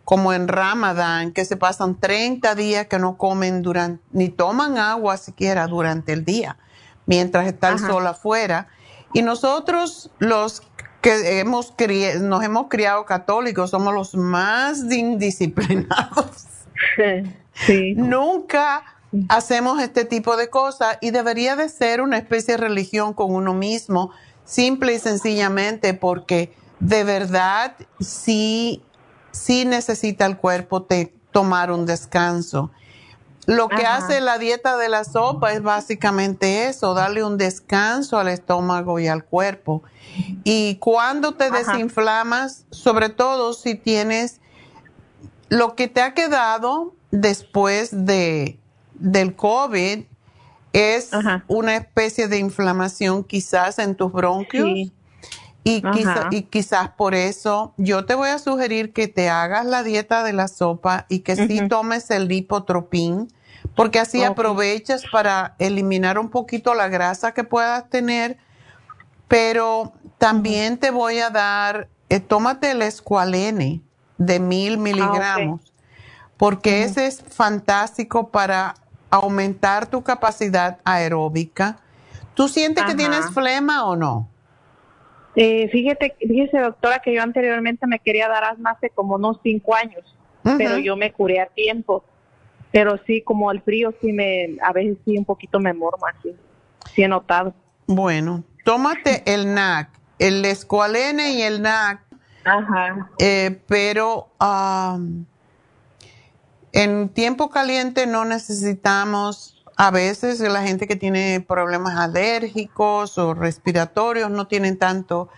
como 0.04 0.32
en 0.32 0.48
Ramadán, 0.48 1.32
que 1.32 1.44
se 1.44 1.56
pasan 1.56 1.98
30 1.98 2.54
días 2.54 2.86
que 2.86 2.98
no 2.98 3.16
comen 3.16 3.62
durante, 3.62 4.02
ni 4.12 4.28
toman 4.28 4.76
agua 4.78 5.16
siquiera 5.16 5.66
durante 5.66 6.12
el 6.12 6.24
día, 6.24 6.58
mientras 7.06 7.46
está 7.46 7.68
el 7.70 7.76
Ajá. 7.76 7.86
sol 7.88 8.06
afuera. 8.06 8.68
Y 9.12 9.22
nosotros, 9.22 10.10
los 10.18 10.62
que 11.00 11.38
hemos 11.40 11.74
cri- 11.76 12.18
nos 12.20 12.42
hemos 12.44 12.68
criado 12.68 13.04
católicos, 13.06 13.70
somos 13.70 13.94
los 13.94 14.14
más 14.14 14.78
indisciplinados. 14.90 16.46
Sí. 17.66 17.94
Nunca 17.94 18.82
hacemos 19.28 19.80
este 19.80 20.04
tipo 20.04 20.36
de 20.36 20.50
cosas 20.50 20.98
y 21.00 21.10
debería 21.10 21.56
de 21.56 21.68
ser 21.68 22.00
una 22.00 22.18
especie 22.18 22.54
de 22.54 22.58
religión 22.58 23.14
con 23.14 23.34
uno 23.34 23.54
mismo, 23.54 24.10
simple 24.44 24.94
y 24.94 24.98
sencillamente 24.98 25.94
porque 25.94 26.54
de 26.80 27.04
verdad 27.04 27.74
sí, 28.00 28.82
sí 29.32 29.64
necesita 29.64 30.26
el 30.26 30.36
cuerpo 30.36 30.82
te, 30.82 31.14
tomar 31.32 31.70
un 31.70 31.86
descanso. 31.86 32.70
Lo 33.46 33.68
que 33.68 33.84
Ajá. 33.84 33.98
hace 33.98 34.20
la 34.20 34.38
dieta 34.38 34.76
de 34.76 34.88
la 34.88 35.04
sopa 35.04 35.52
es 35.52 35.62
básicamente 35.62 36.68
eso, 36.68 36.94
darle 36.94 37.22
un 37.22 37.36
descanso 37.36 38.18
al 38.18 38.28
estómago 38.28 38.98
y 38.98 39.06
al 39.06 39.24
cuerpo. 39.24 39.82
Y 40.44 40.76
cuando 40.76 41.34
te 41.34 41.44
Ajá. 41.44 41.72
desinflamas, 41.72 42.64
sobre 42.70 43.10
todo 43.10 43.52
si 43.52 43.74
tienes 43.74 44.40
lo 45.50 45.74
que 45.76 45.88
te 45.88 46.00
ha 46.00 46.14
quedado 46.14 46.94
después 47.10 47.90
de, 48.06 48.58
del 48.94 49.34
COVID 49.36 50.04
es 50.72 51.12
una 51.46 51.76
especie 51.76 52.26
de 52.28 52.38
inflamación 52.38 53.22
quizás 53.24 53.78
en 53.78 53.94
tus 53.94 54.12
bronquios. 54.12 54.66
Sí. 54.66 54.92
Y, 55.66 55.80
quizá- 55.92 56.14
y 56.30 56.42
quizás 56.42 56.90
por 56.90 57.14
eso 57.14 57.72
yo 57.78 58.04
te 58.04 58.14
voy 58.14 58.28
a 58.28 58.38
sugerir 58.38 58.92
que 58.92 59.08
te 59.08 59.30
hagas 59.30 59.64
la 59.64 59.82
dieta 59.82 60.22
de 60.22 60.32
la 60.34 60.46
sopa 60.48 61.06
y 61.08 61.20
que 61.20 61.36
sí 61.36 61.68
tomes 61.68 62.10
el 62.10 62.28
lipotropín, 62.28 63.32
porque 63.74 63.98
así 63.98 64.18
aprovechas 64.32 65.04
para 65.10 65.54
eliminar 65.58 66.18
un 66.18 66.28
poquito 66.28 66.74
la 66.74 66.88
grasa 66.88 67.32
que 67.32 67.44
puedas 67.44 67.88
tener, 67.88 68.36
pero 69.28 69.92
también 70.18 70.78
te 70.78 70.90
voy 70.90 71.18
a 71.20 71.30
dar, 71.30 71.88
eh, 72.08 72.20
tómate 72.20 72.72
el 72.72 72.82
escualene 72.82 73.80
de 74.18 74.40
mil 74.40 74.76
miligramos, 74.78 75.72
porque 76.36 76.82
ese 76.82 77.06
es 77.06 77.22
fantástico 77.22 78.28
para 78.28 78.74
aumentar 79.14 79.86
tu 79.86 80.02
capacidad 80.02 80.78
aeróbica. 80.84 81.78
¿Tú 82.34 82.48
sientes 82.48 82.84
que 82.84 82.94
tienes 82.94 83.30
flema 83.30 83.86
o 83.86 83.94
no? 83.94 84.28
Eh, 85.36 85.68
fíjate, 85.68 86.16
fíjese 86.18 86.58
doctora 86.58 86.98
que 86.98 87.14
yo 87.14 87.22
anteriormente 87.22 87.86
me 87.86 88.00
quería 88.00 88.28
dar 88.28 88.44
asma 88.44 88.70
hace 88.70 88.90
como 88.90 89.14
unos 89.14 89.38
cinco 89.42 89.74
años, 89.74 90.02
pero 90.58 90.78
yo 90.78 90.96
me 90.96 91.12
curé 91.12 91.40
a 91.40 91.46
tiempo. 91.46 92.04
Pero 92.72 92.98
sí, 93.06 93.22
como 93.22 93.52
el 93.52 93.62
frío 93.62 93.94
sí 94.00 94.12
me, 94.12 94.56
a 94.60 94.72
veces 94.72 94.98
sí 95.04 95.16
un 95.16 95.24
poquito 95.24 95.60
me 95.60 95.72
morma, 95.72 96.08
sí, 96.22 96.34
sí 96.92 97.04
he 97.04 97.08
notado. 97.08 97.54
Bueno, 97.86 98.42
tómate 98.64 99.22
el 99.32 99.54
NAC, 99.54 99.90
el 100.18 100.44
escualene 100.44 101.34
y 101.34 101.42
el 101.42 101.62
NAC, 101.62 102.00
Ajá. 102.44 103.10
eh, 103.20 103.60
pero 103.68 104.30
am, 104.40 105.26
en 106.74 107.08
tiempo 107.08 107.50
caliente 107.50 108.06
no 108.06 108.24
necesitamos, 108.24 109.64
a 109.76 109.90
veces 109.90 110.40
la 110.40 110.62
gente 110.62 110.86
que 110.88 110.96
tiene 110.96 111.40
problemas 111.46 111.96
alérgicos 111.98 113.16
o 113.18 113.32
respiratorios 113.34 114.30
no 114.30 114.46
tienen 114.48 114.78
tanto, 114.78 115.28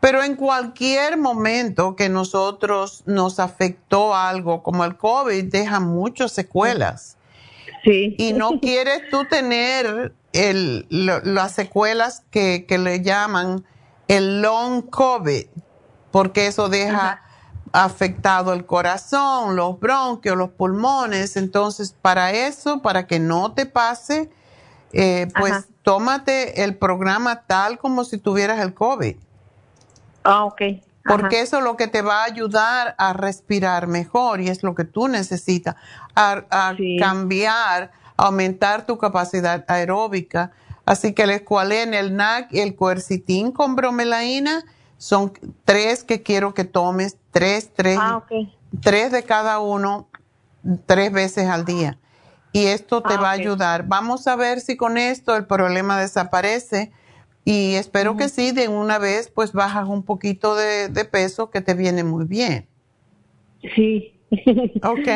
pero 0.00 0.22
en 0.22 0.36
cualquier 0.36 1.16
momento 1.18 1.96
que 1.96 2.08
nosotros 2.08 3.02
nos 3.06 3.38
afectó 3.40 4.14
algo 4.14 4.62
como 4.62 4.84
el 4.84 4.96
COVID, 4.96 5.44
deja 5.44 5.80
muchas 5.80 6.32
secuelas. 6.32 7.16
Sí. 7.84 8.14
Y 8.18 8.32
no 8.32 8.60
quieres 8.60 9.08
tú 9.10 9.24
tener 9.24 10.12
el, 10.32 10.86
lo- 10.90 11.20
las 11.20 11.52
secuelas 11.52 12.24
que, 12.30 12.66
que 12.68 12.78
le 12.78 13.02
llaman 13.02 13.64
el 14.08 14.42
long 14.42 14.82
COVID, 14.90 15.46
porque 16.10 16.46
eso 16.48 16.68
deja 16.68 17.22
afectado 17.84 18.54
el 18.54 18.64
corazón, 18.64 19.54
los 19.54 19.78
bronquios, 19.78 20.34
los 20.34 20.48
pulmones. 20.50 21.36
Entonces, 21.36 21.94
para 22.00 22.32
eso, 22.32 22.80
para 22.80 23.06
que 23.06 23.18
no 23.18 23.52
te 23.52 23.66
pase, 23.66 24.30
eh, 24.94 25.28
pues 25.38 25.52
Ajá. 25.52 25.64
tómate 25.82 26.64
el 26.64 26.76
programa 26.76 27.42
tal 27.42 27.78
como 27.78 28.04
si 28.04 28.16
tuvieras 28.16 28.60
el 28.60 28.72
COVID. 28.72 29.16
Ah, 30.24 30.44
ok. 30.44 30.62
Porque 31.04 31.40
eso 31.40 31.58
es 31.58 31.64
lo 31.64 31.76
que 31.76 31.86
te 31.86 32.02
va 32.02 32.22
a 32.22 32.24
ayudar 32.24 32.94
a 32.98 33.12
respirar 33.12 33.86
mejor 33.86 34.40
y 34.40 34.48
es 34.48 34.62
lo 34.64 34.74
que 34.74 34.84
tú 34.84 35.06
necesitas, 35.06 35.76
a, 36.16 36.44
a 36.50 36.74
cambiar, 36.98 37.92
aumentar 38.16 38.86
tu 38.86 38.98
capacidad 38.98 39.64
aeróbica. 39.68 40.50
Así 40.84 41.12
que 41.12 41.24
el 41.24 41.30
escualene, 41.30 41.98
el 41.98 42.16
NAC 42.16 42.52
y 42.54 42.60
el 42.60 42.74
cuercitín 42.74 43.52
con 43.52 43.76
bromelaína 43.76 44.64
son 44.98 45.32
tres 45.64 46.04
que 46.04 46.22
quiero 46.22 46.54
que 46.54 46.64
tomes, 46.64 47.18
tres, 47.36 47.70
tres, 47.74 47.98
Ah, 48.00 48.22
tres 48.82 49.12
de 49.12 49.22
cada 49.22 49.58
uno, 49.60 50.08
tres 50.86 51.12
veces 51.12 51.46
al 51.48 51.64
día. 51.66 51.98
Y 52.52 52.66
esto 52.66 53.02
te 53.02 53.14
Ah, 53.14 53.20
va 53.20 53.28
a 53.28 53.32
ayudar. 53.32 53.86
Vamos 53.86 54.26
a 54.26 54.36
ver 54.36 54.60
si 54.60 54.76
con 54.78 54.96
esto 54.96 55.36
el 55.36 55.46
problema 55.46 56.00
desaparece. 56.00 56.92
Y 57.44 57.74
espero 57.74 58.16
que 58.16 58.28
sí, 58.30 58.52
de 58.52 58.68
una 58.68 58.98
vez 58.98 59.30
pues 59.32 59.52
bajas 59.52 59.86
un 59.86 60.02
poquito 60.02 60.54
de, 60.56 60.88
de 60.88 61.04
peso 61.04 61.50
que 61.50 61.60
te 61.60 61.74
viene 61.74 62.02
muy 62.04 62.24
bien. 62.24 62.66
Sí, 63.74 64.18
Ok. 64.82 65.08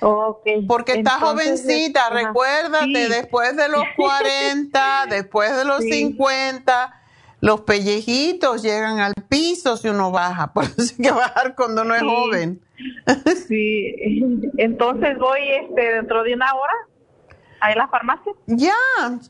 okay. 0.00 0.66
Porque 0.66 0.92
está 0.92 1.14
Entonces, 1.14 1.20
jovencita, 1.60 2.10
recuérdate, 2.10 3.06
Sí. 3.06 3.10
después 3.10 3.56
de 3.56 3.68
los 3.68 3.84
40, 3.96 5.06
después 5.10 5.56
de 5.56 5.64
los 5.64 5.80
Sí. 5.82 5.90
50, 5.92 7.01
los 7.42 7.62
pellejitos 7.62 8.62
llegan 8.62 9.00
al 9.00 9.12
piso 9.28 9.76
si 9.76 9.88
uno 9.88 10.10
baja. 10.12 10.52
Por 10.54 10.64
eso 10.64 10.94
hay 10.96 11.04
que 11.04 11.10
bajar 11.10 11.54
cuando 11.54 11.82
uno 11.82 11.94
es 11.94 12.02
joven. 12.02 12.62
Sí, 13.48 13.94
entonces 14.56 15.18
voy 15.18 15.40
este 15.60 15.94
dentro 15.94 16.22
de 16.22 16.34
una 16.34 16.54
hora 16.54 16.72
a 17.60 17.74
la 17.74 17.88
farmacia. 17.88 18.32
Ya, 18.46 18.72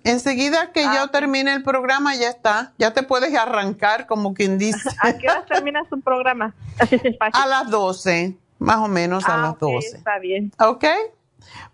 enseguida 0.05 0.72
que 0.72 0.84
Ah, 0.84 0.94
yo 0.94 1.09
termine 1.09 1.52
el 1.55 1.62
programa 1.62 2.14
ya 2.14 2.28
está. 2.28 2.72
Ya 2.78 2.93
te 2.93 3.02
puedes 3.02 3.34
arrancar 3.34 4.06
como 4.06 4.34
quien 4.34 4.59
dice. 4.59 4.89
¿A 5.01 5.16
qué 5.16 5.28
hora 5.28 5.44
termina 5.47 5.82
su 5.89 6.01
programa? 6.01 6.55
a 7.32 7.47
las 7.47 7.70
12, 7.70 8.36
más 8.59 8.76
o 8.78 8.89
menos 8.89 9.26
a 9.26 9.34
Ah, 9.34 9.36
las 9.39 9.51
ok, 9.52 9.59
12. 9.60 9.97
Está 9.97 10.18
bien. 10.18 10.52
¿Ok? 10.59 10.84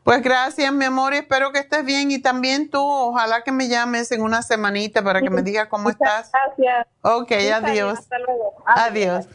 Pues 0.02 0.22
gracias, 0.22 0.72
mi 0.72 0.84
amor, 0.84 1.12
espero 1.12 1.52
que 1.52 1.58
estés 1.58 1.84
bien. 1.84 2.10
Y 2.10 2.18
también 2.18 2.70
tú, 2.70 2.80
ojalá 2.80 3.42
que 3.42 3.52
me 3.52 3.68
llames 3.68 4.10
en 4.12 4.22
una 4.22 4.42
semanita 4.42 5.02
para 5.02 5.20
que 5.20 5.30
me 5.30 5.42
digas 5.42 5.68
cómo 5.68 5.90
estás. 5.90 6.30
Gracias. 6.32 6.86
Ok, 7.02 7.28
bien, 7.28 7.52
adiós. 7.52 7.98
hasta 7.98 8.18
luego. 8.18 8.54
Adiós. 8.64 9.26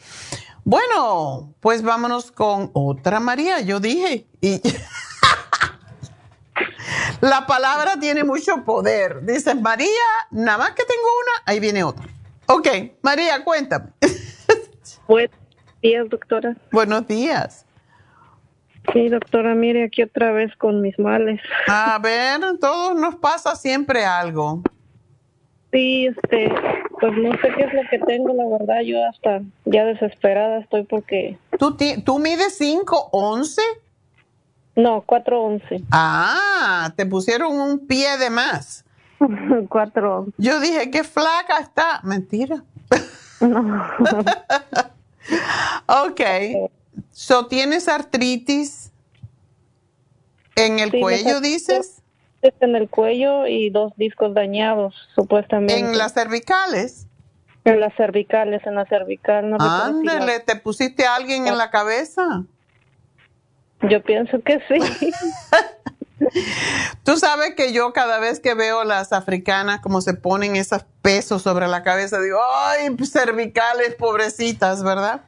Bueno, 0.66 1.54
pues 1.60 1.84
vámonos 1.84 2.32
con 2.32 2.72
otra 2.74 3.20
María, 3.20 3.60
yo 3.60 3.80
dije. 3.80 4.28
Y 4.42 4.62
la 7.22 7.46
palabra 7.46 8.00
tiene 8.00 8.24
mucho 8.24 8.64
poder. 8.64 9.26
Dices, 9.26 9.60
María, 9.60 9.88
nada 10.32 10.58
más 10.58 10.72
que 10.72 10.84
tengo 10.84 11.08
una, 11.22 11.44
ahí 11.46 11.60
viene 11.60 11.84
otra. 11.84 12.08
Ok, 12.48 12.68
María, 13.02 13.44
cuéntame. 13.44 13.92
Buenos 15.08 15.36
días, 15.82 16.10
doctora. 16.10 16.56
Buenos 16.72 17.08
días. 17.08 17.66
Sí, 18.92 19.10
doctora, 19.10 19.56
mire 19.56 19.86
aquí 19.86 20.04
otra 20.04 20.32
vez 20.32 20.56
con 20.58 20.82
mis 20.82 20.98
males. 21.00 21.40
A 21.68 21.98
ver, 22.00 22.42
todos 22.60 23.00
nos 23.00 23.16
pasa 23.16 23.56
siempre 23.56 24.04
algo. 24.04 24.62
Sí, 25.72 26.08
este, 26.08 26.54
pues 27.00 27.14
no 27.18 27.32
sé 27.32 27.50
qué 27.56 27.64
es 27.64 27.74
lo 27.74 27.82
que 27.90 28.00
tengo, 28.00 28.34
la 28.34 28.58
verdad, 28.58 28.82
yo 28.86 29.04
hasta 29.08 29.42
ya 29.66 29.86
desesperada 29.86 30.60
estoy 30.60 30.84
porque... 30.84 31.38
¿Tú, 31.58 31.76
tú 32.04 32.20
mides 32.20 32.58
5, 32.58 33.10
11? 33.12 33.62
No, 34.76 35.04
4'11". 35.04 35.86
Ah, 35.92 36.94
te 36.96 37.06
pusieron 37.06 37.60
un 37.60 37.88
pie 37.88 38.18
de 38.18 38.30
más. 38.30 38.86
4. 39.70 40.28
Yo 40.38 40.60
dije, 40.60 40.92
qué 40.92 41.04
flaca 41.04 41.60
está. 41.60 42.02
Mentira. 42.04 42.64
No. 43.40 43.84
ok. 46.06 46.22
So, 47.12 47.48
¿tienes 47.48 47.88
artritis 47.88 48.92
en 50.56 50.80
el 50.80 50.92
Sí, 50.92 51.00
cuello, 51.00 51.42
dices? 51.42 52.02
En 52.42 52.76
el 52.76 52.90
cuello 52.90 53.48
y 53.48 53.70
dos 53.70 53.94
discos 53.96 54.34
dañados, 54.34 54.96
supuestamente. 55.16 55.80
¿En 55.80 55.98
las 55.98 56.14
cervicales? 56.14 57.08
En 57.64 57.80
las 57.80 57.96
cervicales, 57.96 58.62
en 58.66 58.76
la 58.76 58.86
cervical. 58.86 59.50
No 59.50 59.58
Ándale, 59.60 60.42
¿te 60.42 60.58
pusiste 60.58 61.06
a 61.06 61.16
alguien 61.16 61.48
en 61.48 61.58
la 61.58 61.70
cabeza? 61.70 62.44
Yo 63.90 64.04
pienso 64.04 64.42
que 64.42 64.60
sí. 64.68 65.12
Tú 67.04 67.18
sabes 67.18 67.56
que 67.56 67.74
yo 67.74 67.92
cada 67.94 68.20
vez 68.20 68.40
que 68.40 68.54
veo 68.54 68.84
las 68.84 69.14
africanas 69.14 69.82
como 69.82 70.02
se 70.02 70.14
ponen 70.14 70.56
esos 70.56 70.84
pesos 71.02 71.42
sobre 71.42 71.68
la 71.68 71.84
cabeza, 71.84 72.20
digo, 72.20 72.40
ay, 72.66 72.96
cervicales, 73.06 73.96
pobrecitas, 73.96 74.84
¿verdad? 74.84 75.22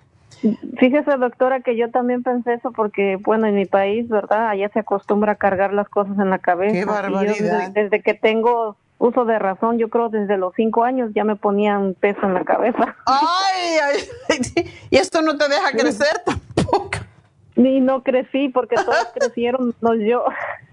Fíjese, 0.77 1.17
doctora, 1.17 1.61
que 1.61 1.75
yo 1.75 1.89
también 1.91 2.23
pensé 2.23 2.53
eso 2.53 2.71
porque, 2.71 3.17
bueno, 3.17 3.47
en 3.47 3.55
mi 3.55 3.65
país, 3.65 4.07
¿verdad? 4.09 4.49
Allá 4.49 4.69
se 4.69 4.79
acostumbra 4.79 5.33
a 5.33 5.35
cargar 5.35 5.73
las 5.73 5.89
cosas 5.89 6.17
en 6.19 6.29
la 6.29 6.39
cabeza. 6.39 6.73
¡Qué 6.73 6.81
yo 6.81 6.87
barbaridad! 6.87 7.69
desde, 7.69 7.83
desde 7.83 8.01
que 8.01 8.13
tengo 8.13 8.77
uso 8.97 9.25
de 9.25 9.39
razón, 9.39 9.77
yo 9.77 9.89
creo 9.89 10.09
desde 10.09 10.37
los 10.37 10.53
cinco 10.55 10.83
años 10.83 11.11
ya 11.13 11.23
me 11.23 11.35
ponían 11.35 11.95
peso 11.95 12.19
en 12.23 12.33
la 12.33 12.43
cabeza. 12.43 12.95
Ay, 13.05 13.77
ay, 13.83 14.69
y 14.89 14.97
esto 14.97 15.21
no 15.21 15.37
te 15.37 15.47
deja 15.47 15.71
crecer 15.71 16.21
tampoco. 16.25 16.91
Y 17.55 17.79
no 17.79 18.03
crecí 18.03 18.49
porque 18.49 18.75
todos 18.75 19.07
crecieron, 19.13 19.73
no 19.81 19.95
yo. 19.95 20.25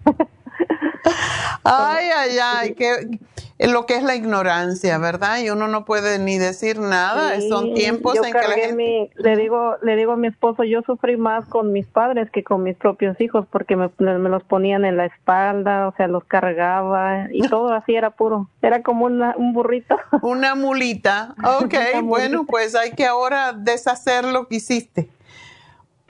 Ay, 1.65 2.07
ay, 2.17 2.39
ay, 2.43 2.75
que 2.75 3.19
lo 3.69 3.87
que 3.87 3.95
es 3.97 4.03
la 4.03 4.17
ignorancia, 4.17 4.99
¿verdad? 4.99 5.39
Y 5.39 5.51
uno 5.51 5.69
no 5.69 5.85
puede 5.85 6.19
ni 6.19 6.37
decir 6.39 6.81
nada. 6.81 7.41
Sí, 7.41 7.49
Son 7.49 7.75
tiempos 7.75 8.17
en 8.17 8.33
que 8.33 8.39
la 8.49 8.55
gente... 8.55 8.75
mi- 8.75 9.11
le 9.15 9.37
digo 9.37 9.77
le 9.83 9.95
digo 9.95 10.13
a 10.13 10.17
mi 10.17 10.27
esposo 10.29 10.65
yo 10.65 10.83
sufrí 10.83 11.17
más 11.17 11.45
con 11.47 11.73
mis 11.73 11.87
padres 11.87 12.29
que 12.33 12.43
con 12.43 12.65
mis 12.65 12.77
propios 12.77 13.21
hijos 13.21 13.47
porque 13.51 13.77
me, 13.77 13.89
me 13.99 14.29
los 14.29 14.43
ponían 14.43 14.85
en 14.85 14.97
la 14.97 15.07
espalda 15.07 15.87
o 15.89 15.95
sea 15.97 16.09
los 16.09 16.25
cargaba 16.25 17.29
y 17.33 17.41
todo 17.49 17.73
así 17.73 17.95
era 17.95 18.11
puro 18.11 18.49
era 18.63 18.83
como 18.83 19.05
una- 19.07 19.35
un 19.37 19.53
burrito 19.53 19.97
Una 20.23 20.55
mulita. 20.57 21.35
Ok, 21.63 21.75
Una 21.93 22.01
bueno, 22.03 22.37
mulita. 22.39 22.51
pues 22.51 22.75
hay 22.75 22.91
que 22.93 23.07
ahora 23.07 23.53
deshacer 23.53 24.25
lo 24.25 24.49
que 24.49 24.57
hiciste. 24.57 25.09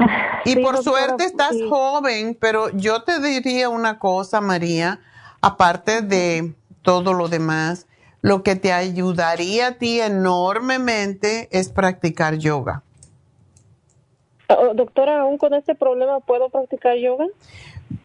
Y 0.44 0.54
Sí, 0.54 0.60
por 0.60 0.74
doctora, 0.76 0.82
suerte 0.82 1.24
estás 1.24 1.56
sí. 1.56 1.68
joven, 1.68 2.36
pero 2.40 2.70
yo 2.70 3.02
te 3.04 3.20
diría 3.20 3.68
una 3.68 3.98
cosa, 3.98 4.40
María, 4.40 5.00
aparte 5.40 6.02
de 6.02 6.54
todo 6.82 7.12
lo 7.14 7.28
demás, 7.28 7.86
lo 8.22 8.42
que 8.42 8.56
te 8.56 8.72
ayudaría 8.72 9.68
a 9.68 9.72
ti 9.72 10.00
enormemente 10.00 11.48
es 11.52 11.70
practicar 11.70 12.38
yoga. 12.38 12.82
Oh, 14.48 14.74
doctora 14.74 15.20
aún 15.20 15.38
con 15.38 15.54
este 15.54 15.74
problema 15.74 16.20
puedo 16.20 16.50
practicar 16.50 16.96
yoga 16.96 17.26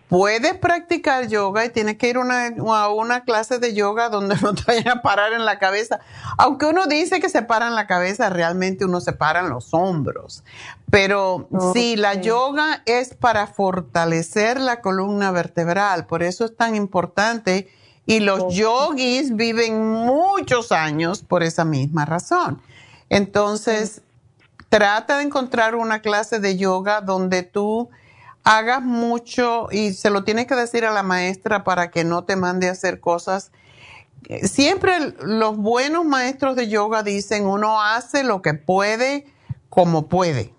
Puedes 0.09 0.53
practicar 0.55 1.27
yoga 1.27 1.65
y 1.65 1.69
tienes 1.69 1.97
que 1.97 2.07
ir 2.09 2.17
una- 2.17 2.47
a 2.47 2.89
una 2.89 3.25
clase 3.25 3.59
de 3.59 3.73
yoga 3.73 4.07
donde 4.09 4.35
no 4.41 4.53
te 4.55 4.63
vayan 4.65 4.99
a 4.99 5.01
parar 5.01 5.34
en 5.34 5.43
la 5.45 5.59
cabeza. 5.59 5.99
Aunque 6.38 6.65
uno 6.65 6.88
dice 6.88 7.19
que 7.19 7.27
se 7.29 7.41
para 7.41 7.67
en 7.67 7.75
la 7.75 7.88
cabeza, 7.88 8.29
realmente 8.29 8.85
uno 8.85 9.01
se 9.01 9.11
para 9.13 9.41
en 9.41 9.49
los 9.49 9.73
hombros. 9.73 10.43
Pero 10.89 11.49
sí, 11.73 11.97
la 11.97 12.13
yoga 12.13 12.81
es 12.85 13.13
para 13.15 13.47
fortalecer 13.47 14.59
la 14.61 14.79
columna 14.79 15.31
vertebral. 15.31 16.05
Por 16.05 16.23
eso 16.23 16.45
es 16.45 16.55
tan 16.55 16.75
importante. 16.75 17.67
Y 18.05 18.21
los 18.21 18.53
yogis 18.55 19.35
viven 19.35 19.85
muchos 19.85 20.71
años 20.71 21.21
por 21.23 21.43
esa 21.43 21.65
misma 21.65 22.05
razón. 22.05 22.61
Entonces, 23.09 24.01
trata 24.69 25.17
de 25.17 25.23
encontrar 25.23 25.75
una 25.75 25.99
clase 26.01 26.39
de 26.39 26.55
yoga 26.57 27.01
donde 27.01 27.43
tú 27.43 27.89
hagas 28.47 28.81
mucho 28.81 29.67
y 29.71 29.91
se 29.91 30.09
lo 30.09 30.23
tienes 30.23 30.47
que 30.47 30.55
decir 30.55 30.85
a 30.85 30.91
la 30.91 31.03
maestra 31.03 31.65
para 31.65 31.91
que 31.91 32.05
no 32.05 32.23
te 32.23 32.37
mande 32.37 32.69
a 32.69 32.71
hacer 32.71 33.01
cosas. 33.01 33.51
Siempre 34.43 35.13
los 35.19 35.57
buenos 35.57 36.05
maestros 36.05 36.55
de 36.55 36.69
yoga 36.69 37.03
dicen 37.03 37.45
uno 37.45 37.81
hace 37.81 38.23
lo 38.23 38.41
que 38.41 38.53
puede 38.53 39.25
como 39.67 40.07
puede. 40.07 40.53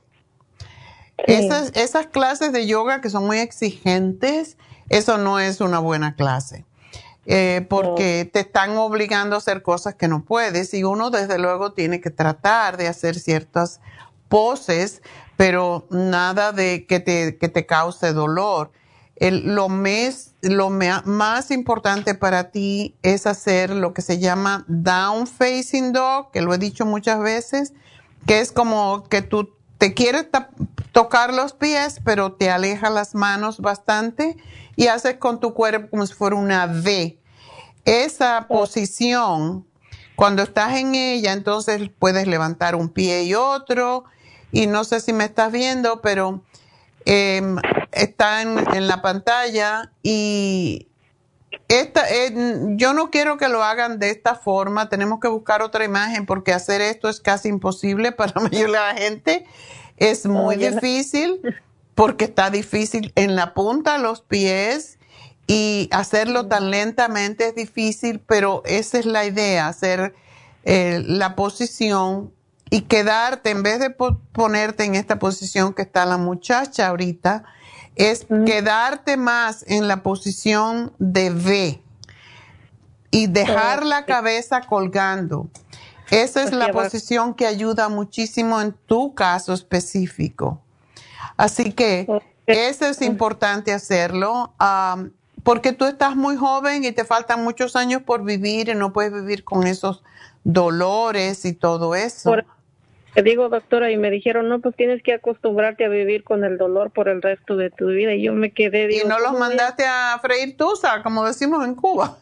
Esas, 1.16 1.72
esas 1.74 2.08
clases 2.08 2.52
de 2.52 2.66
yoga 2.66 3.00
que 3.00 3.08
son 3.08 3.26
muy 3.26 3.38
exigentes, 3.38 4.58
eso 4.90 5.16
no 5.16 5.40
es 5.40 5.62
una 5.62 5.78
buena 5.78 6.14
clase. 6.14 6.66
Eh, 7.24 7.66
porque 7.68 8.28
te 8.30 8.40
están 8.40 8.76
obligando 8.76 9.34
a 9.34 9.38
hacer 9.38 9.62
cosas 9.62 9.94
que 9.94 10.08
no 10.08 10.24
puedes 10.24 10.72
y 10.74 10.84
uno 10.84 11.10
desde 11.10 11.38
luego 11.38 11.72
tiene 11.72 12.00
que 12.00 12.10
tratar 12.10 12.76
de 12.76 12.88
hacer 12.88 13.18
ciertas 13.18 13.80
poses, 14.28 15.02
pero 15.36 15.86
nada 15.90 16.52
de 16.52 16.86
que 16.86 17.00
te, 17.00 17.36
que 17.38 17.48
te 17.48 17.66
cause 17.66 18.12
dolor. 18.12 18.70
Lo 19.20 19.68
mes- 19.68 20.34
lo 20.42 20.70
más 20.70 21.50
importante 21.50 22.14
para 22.14 22.50
ti 22.52 22.94
es 23.02 23.26
hacer 23.26 23.70
lo 23.70 23.92
que 23.92 24.02
se 24.02 24.18
llama 24.18 24.64
down 24.68 25.26
facing 25.26 25.92
dog, 25.92 26.30
que 26.30 26.40
lo 26.40 26.54
he 26.54 26.58
dicho 26.58 26.86
muchas 26.86 27.18
veces, 27.20 27.72
que 28.26 28.38
es 28.40 28.52
como 28.52 29.04
que 29.08 29.22
tú 29.22 29.50
te 29.78 29.94
quieres 29.94 30.28
tocar 30.92 31.32
los 31.34 31.52
pies, 31.52 32.00
pero 32.04 32.32
te 32.32 32.50
aleja 32.50 32.90
las 32.90 33.14
manos 33.14 33.60
bastante 33.60 34.36
y 34.76 34.86
haces 34.88 35.16
con 35.16 35.40
tu 35.40 35.54
cuerpo 35.54 35.90
como 35.90 36.06
si 36.06 36.14
fuera 36.14 36.36
una 36.36 36.66
V. 36.66 37.18
Esa 37.84 38.46
posición, 38.48 39.66
cuando 40.14 40.42
estás 40.42 40.76
en 40.76 40.94
ella, 40.94 41.32
entonces 41.32 41.90
puedes 41.98 42.26
levantar 42.26 42.74
un 42.76 42.88
pie 42.88 43.24
y 43.24 43.34
otro. 43.34 44.04
Y 44.52 44.66
no 44.66 44.84
sé 44.84 45.00
si 45.00 45.12
me 45.12 45.24
estás 45.24 45.52
viendo, 45.52 46.00
pero 46.00 46.42
em, 47.04 47.56
está 47.92 48.42
en, 48.42 48.58
en 48.74 48.86
la 48.86 49.02
pantalla 49.02 49.92
y 50.02 50.88
esta, 51.68 52.08
eh, 52.08 52.32
yo 52.76 52.94
no 52.94 53.10
quiero 53.10 53.36
que 53.36 53.48
lo 53.48 53.62
hagan 53.62 53.98
de 53.98 54.10
esta 54.10 54.34
forma. 54.34 54.88
Tenemos 54.88 55.20
que 55.20 55.28
buscar 55.28 55.62
otra 55.62 55.84
imagen 55.84 56.26
porque 56.26 56.52
hacer 56.52 56.80
esto 56.80 57.08
es 57.08 57.20
casi 57.20 57.48
imposible 57.48 58.12
para 58.12 58.32
la 58.36 58.42
mayoría 58.42 58.66
de 58.66 58.72
la 58.72 58.94
gente. 58.94 59.46
Es 59.96 60.26
muy 60.26 60.56
difícil 60.56 61.40
porque 61.94 62.26
está 62.26 62.50
difícil 62.50 63.12
en 63.16 63.36
la 63.36 63.54
punta 63.54 63.96
de 63.96 64.02
los 64.02 64.20
pies 64.22 64.98
y 65.46 65.88
hacerlo 65.92 66.46
tan 66.46 66.70
lentamente 66.70 67.48
es 67.48 67.54
difícil, 67.54 68.20
pero 68.20 68.62
esa 68.64 68.98
es 68.98 69.06
la 69.06 69.24
idea, 69.24 69.66
hacer 69.66 70.14
eh, 70.64 71.02
la 71.04 71.34
posición 71.34 72.32
y 72.70 72.82
quedarte, 72.82 73.50
en 73.50 73.62
vez 73.62 73.80
de 73.80 73.90
ponerte 73.90 74.84
en 74.84 74.94
esta 74.94 75.18
posición 75.18 75.74
que 75.74 75.82
está 75.82 76.04
la 76.06 76.18
muchacha 76.18 76.88
ahorita, 76.88 77.44
es 77.96 78.26
quedarte 78.46 79.16
más 79.16 79.64
en 79.66 79.88
la 79.88 80.02
posición 80.02 80.92
de 80.98 81.30
V 81.30 81.82
y 83.10 83.26
dejar 83.26 83.84
la 83.84 84.04
cabeza 84.04 84.60
colgando. 84.60 85.48
Esa 86.10 86.42
es 86.42 86.52
la 86.52 86.72
posición 86.72 87.34
que 87.34 87.46
ayuda 87.46 87.88
muchísimo 87.88 88.60
en 88.60 88.72
tu 88.72 89.14
caso 89.14 89.52
específico. 89.52 90.60
Así 91.36 91.72
que 91.72 92.06
eso 92.46 92.86
es 92.86 93.02
importante 93.02 93.72
hacerlo 93.72 94.54
porque 95.42 95.72
tú 95.72 95.86
estás 95.86 96.16
muy 96.16 96.36
joven 96.36 96.84
y 96.84 96.92
te 96.92 97.04
faltan 97.04 97.42
muchos 97.42 97.76
años 97.76 98.02
por 98.02 98.22
vivir 98.22 98.68
y 98.68 98.74
no 98.74 98.92
puedes 98.92 99.12
vivir 99.12 99.44
con 99.44 99.66
esos 99.66 100.02
dolores 100.44 101.44
y 101.44 101.52
todo 101.52 101.94
eso. 101.94 102.36
Digo, 103.22 103.48
doctora, 103.48 103.90
y 103.90 103.96
me 103.96 104.10
dijeron, 104.10 104.48
no, 104.48 104.60
pues 104.60 104.76
tienes 104.76 105.02
que 105.02 105.14
acostumbrarte 105.14 105.84
a 105.84 105.88
vivir 105.88 106.24
con 106.24 106.44
el 106.44 106.58
dolor 106.58 106.90
por 106.90 107.08
el 107.08 107.22
resto 107.22 107.56
de 107.56 107.70
tu 107.70 107.86
vida. 107.88 108.14
Y 108.14 108.22
yo 108.22 108.32
me 108.32 108.52
quedé. 108.52 108.94
y 108.94 109.06
no 109.06 109.18
los 109.18 109.38
mandaste 109.38 109.84
a 109.86 110.18
freír 110.20 110.56
tusa, 110.56 111.02
como 111.02 111.24
decimos 111.24 111.64
en 111.64 111.74
Cuba. 111.74 112.18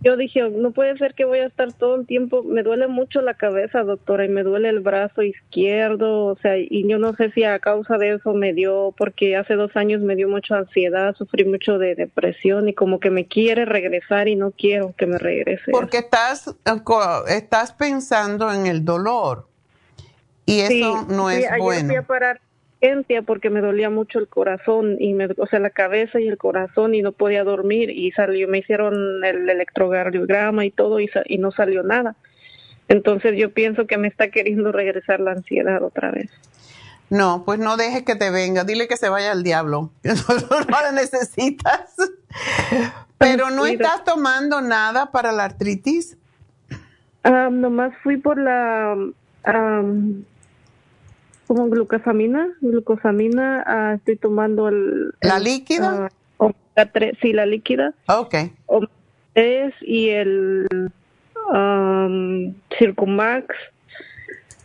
Yo 0.00 0.16
dije, 0.16 0.48
no 0.50 0.72
puede 0.72 0.96
ser 0.98 1.14
que 1.14 1.24
voy 1.24 1.38
a 1.38 1.46
estar 1.46 1.72
todo 1.72 1.96
el 1.96 2.06
tiempo, 2.06 2.42
me 2.42 2.62
duele 2.62 2.88
mucho 2.88 3.20
la 3.20 3.34
cabeza, 3.34 3.82
doctora, 3.82 4.24
y 4.24 4.28
me 4.28 4.42
duele 4.42 4.68
el 4.68 4.80
brazo 4.80 5.22
izquierdo, 5.22 6.26
o 6.26 6.36
sea, 6.36 6.56
y 6.58 6.88
yo 6.88 6.98
no 6.98 7.14
sé 7.14 7.30
si 7.32 7.44
a 7.44 7.58
causa 7.58 7.96
de 7.98 8.14
eso 8.14 8.32
me 8.34 8.52
dio, 8.52 8.94
porque 8.96 9.36
hace 9.36 9.54
dos 9.54 9.76
años 9.76 10.02
me 10.02 10.16
dio 10.16 10.28
mucha 10.28 10.58
ansiedad, 10.58 11.14
sufrí 11.16 11.44
mucho 11.44 11.78
de 11.78 11.94
depresión 11.94 12.68
y 12.68 12.74
como 12.74 13.00
que 13.00 13.10
me 13.10 13.26
quiere 13.26 13.64
regresar 13.64 14.28
y 14.28 14.36
no 14.36 14.50
quiero 14.50 14.94
que 14.96 15.06
me 15.06 15.18
regrese. 15.18 15.70
Porque 15.70 15.98
estás, 15.98 16.54
estás 17.28 17.72
pensando 17.72 18.52
en 18.52 18.66
el 18.66 18.84
dolor 18.84 19.46
y 20.46 20.60
eso 20.60 21.06
no 21.08 21.30
es 21.30 21.46
bueno 21.58 21.94
porque 23.26 23.50
me 23.50 23.60
dolía 23.60 23.90
mucho 23.90 24.18
el 24.18 24.28
corazón 24.28 24.96
y 24.98 25.14
me, 25.14 25.26
o 25.38 25.46
sea, 25.46 25.58
la 25.58 25.70
cabeza 25.70 26.20
y 26.20 26.28
el 26.28 26.36
corazón 26.36 26.94
y 26.94 27.02
no 27.02 27.12
podía 27.12 27.44
dormir 27.44 27.90
y 27.90 28.10
salió, 28.12 28.48
me 28.48 28.58
hicieron 28.58 29.24
el 29.24 29.48
electrocardiograma 29.48 30.64
y 30.64 30.70
todo 30.70 31.00
y, 31.00 31.10
y 31.26 31.38
no 31.38 31.50
salió 31.50 31.82
nada. 31.82 32.16
Entonces 32.88 33.36
yo 33.38 33.52
pienso 33.52 33.86
que 33.86 33.96
me 33.96 34.08
está 34.08 34.28
queriendo 34.28 34.70
regresar 34.72 35.20
la 35.20 35.32
ansiedad 35.32 35.82
otra 35.82 36.10
vez. 36.10 36.30
No, 37.10 37.44
pues 37.44 37.58
no 37.58 37.76
dejes 37.76 38.02
que 38.02 38.16
te 38.16 38.30
venga, 38.30 38.64
dile 38.64 38.88
que 38.88 38.96
se 38.96 39.08
vaya 39.08 39.32
al 39.32 39.42
diablo, 39.42 39.90
no, 40.04 40.80
la 40.82 40.92
necesitas. 40.92 41.94
Pero 43.18 43.50
no 43.50 43.64
estás 43.64 44.04
tomando 44.04 44.60
nada 44.60 45.10
para 45.10 45.32
la 45.32 45.44
artritis. 45.44 46.18
Ah, 47.22 47.48
nomás 47.50 47.94
fui 48.02 48.18
por 48.18 48.36
la 48.36 48.96
como 51.46 51.68
glucosamina, 51.68 52.48
glucosamina, 52.60 53.64
uh, 53.66 53.96
estoy 53.96 54.16
tomando 54.16 54.68
el... 54.68 55.14
¿La 55.20 55.38
líquida? 55.38 56.10
Uh, 56.38 56.50
sí, 57.20 57.32
la 57.32 57.46
líquida. 57.46 57.94
Ok. 58.08 58.34
Es 59.34 59.74
y 59.82 60.10
el 60.10 60.66
um, 61.52 62.54
Circumax. 62.78 63.46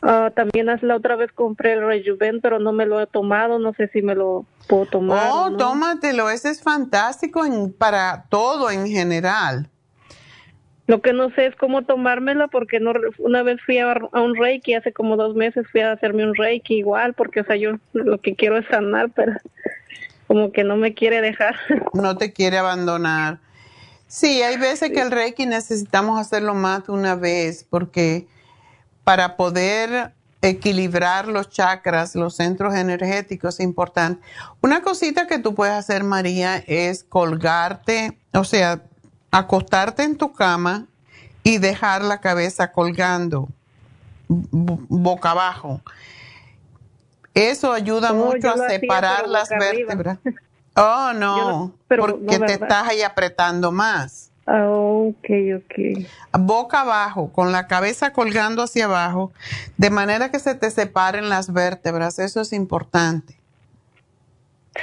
Uh, 0.01 0.31
también 0.34 0.68
la 0.81 0.95
otra 0.95 1.18
vez 1.18 1.31
compré 1.34 1.73
el 1.73 1.85
Rejuven, 1.85 2.39
pero 2.39 2.60
no 2.60 2.72
me 2.72 2.85
lo 2.85 3.01
he 3.01 3.07
tomado, 3.07 3.60
no 3.60 3.73
sé 3.73 3.89
si 3.89 4.01
me 4.01 4.15
lo 4.15 4.45
puedo 4.68 4.85
tomar. 4.85 5.30
Oh, 5.30 5.57
tómatelo, 5.57 6.30
ese 6.30 6.51
es 6.51 6.64
fantástico 6.64 7.45
en, 7.45 7.73
para 7.73 8.23
todo 8.30 8.72
en 8.72 8.88
general. 8.88 9.69
Lo 10.90 11.03
que 11.03 11.14
no 11.14 11.30
sé 11.36 11.45
es 11.45 11.56
cómo 11.56 11.84
tomármela 11.84 12.48
porque 12.48 12.80
no 12.80 12.94
una 13.20 13.44
vez 13.44 13.61
fui 13.64 13.78
a, 13.78 13.95
un 14.11 14.36
reiki, 14.36 14.74
hace 14.74 14.91
como 14.91 15.18
dos 15.18 15.36
meses 15.36 15.68
fui 15.72 15.82
a 15.82 15.91
hacerme 15.91 16.26
un 16.26 16.34
reiki 16.34 16.80
igual, 16.80 17.14
porque 17.14 17.41
o 17.41 17.45
sea, 17.45 17.57
yo 17.57 17.74
lo 17.94 18.20
que 18.20 18.36
quiero 18.36 18.57
es 18.57 18.66
sanar, 18.72 19.11
pero 19.11 19.34
como 20.26 20.52
que 20.52 20.64
no 20.64 20.78
me 20.78 20.95
quiere 20.95 21.22
dejar. 21.22 21.56
No 21.94 22.18
te 22.18 22.34
quiere 22.34 22.57
abandonar. 22.57 23.38
Sí, 24.07 24.41
hay 24.41 24.57
veces 24.57 24.90
que 24.90 25.02
el 25.02 25.11
reiki 25.11 25.45
necesitamos 25.45 26.20
hacerlo 26.20 26.56
más 26.56 26.88
de 26.88 26.94
una 26.94 27.14
vez 27.14 27.68
porque 27.70 28.26
para 29.03 29.38
poder 29.38 30.14
equilibrar 30.41 31.28
los 31.28 31.52
chakras, 31.52 32.16
los 32.16 32.36
centros 32.36 32.74
energéticos 32.74 33.60
es 33.60 33.64
importante. 33.64 34.26
Una 34.61 34.82
cosita 34.82 35.28
que 35.28 35.38
tú 35.38 35.53
puedes 35.53 35.76
hacer, 35.76 36.03
María, 36.03 36.64
es 36.66 37.03
colgarte, 37.03 38.18
o 38.34 38.44
sea, 38.44 38.82
acostarte 39.31 40.03
en 40.03 40.18
tu 40.18 40.34
cama 40.34 40.85
y 41.43 41.57
dejar 41.57 42.03
la 42.03 42.19
cabeza 42.19 42.72
colgando 42.72 43.49
boca 44.27 45.31
abajo. 45.31 45.81
Eso 47.34 47.72
ayuda 47.72 48.14
mucho 48.14 48.49
a 48.49 48.69
separar 48.69 49.27
las 49.27 49.49
vértebras. 49.49 50.18
Oh, 50.76 51.11
no, 51.14 51.73
porque 51.89 52.39
te 52.39 52.53
estás 52.53 52.88
ahí 52.88 53.01
apretando 53.01 53.69
más. 53.69 54.31
Ah, 54.45 54.65
ok, 54.69 55.30
ok. 55.57 56.07
Boca 56.39 56.81
abajo, 56.81 57.34
con 57.34 57.51
la 57.51 57.68
cabeza 57.68 58.14
colgando 58.14 58.64
hacia 58.64 58.85
abajo, 58.85 59.34
de 59.76 59.89
manera 59.89 60.31
que 60.31 60.39
se 60.39 60.56
te 60.56 60.72
separen 60.72 61.27
las 61.27 61.51
vértebras. 61.51 62.18
Eso 62.18 62.39
es 62.39 62.53
importante. 62.53 63.39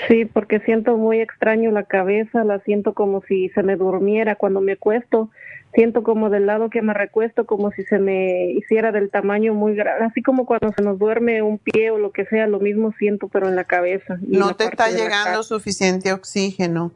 Sí, 0.09 0.24
porque 0.24 0.60
siento 0.60 0.97
muy 0.97 1.20
extraño 1.20 1.70
la 1.70 1.85
cabeza, 1.85 2.44
la 2.44 2.60
siento 2.60 2.94
como 2.94 3.23
si 3.23 3.48
se 3.51 3.62
me 3.62 3.77
durmiera 3.77 4.36
cuando 4.36 4.60
me 4.60 4.73
acuesto, 4.73 5.31
siento 5.74 6.02
como 6.02 6.31
del 6.31 6.47
lado 6.47 6.70
que 6.70 6.82
me 6.82 6.94
recuesto 6.94 7.47
como 7.47 7.70
si 7.70 7.85
se 7.85 7.98
me 7.98 8.52
hiciera 8.52 8.93
del 8.93 9.10
tamaño 9.10 9.55
muy 9.55 9.74
grande, 9.74 10.06
así 10.06 10.23
como 10.23 10.47
cuando 10.47 10.73
se 10.77 10.82
nos 10.82 10.98
duerme 10.98 11.43
un 11.43 11.59
pie 11.59 11.90
o 11.90 11.98
lo 11.98 12.12
que 12.12 12.24
sea, 12.27 12.47
lo 12.47 12.60
mismo 12.60 12.93
siento 12.98 13.28
pero 13.28 13.48
en 13.48 13.56
la 13.56 13.64
cabeza. 13.64 14.18
no 14.27 14.55
te 14.55 14.64
está 14.64 14.90
llegando 14.90 15.43
suficiente 15.43 16.12
oxígeno. 16.12 16.93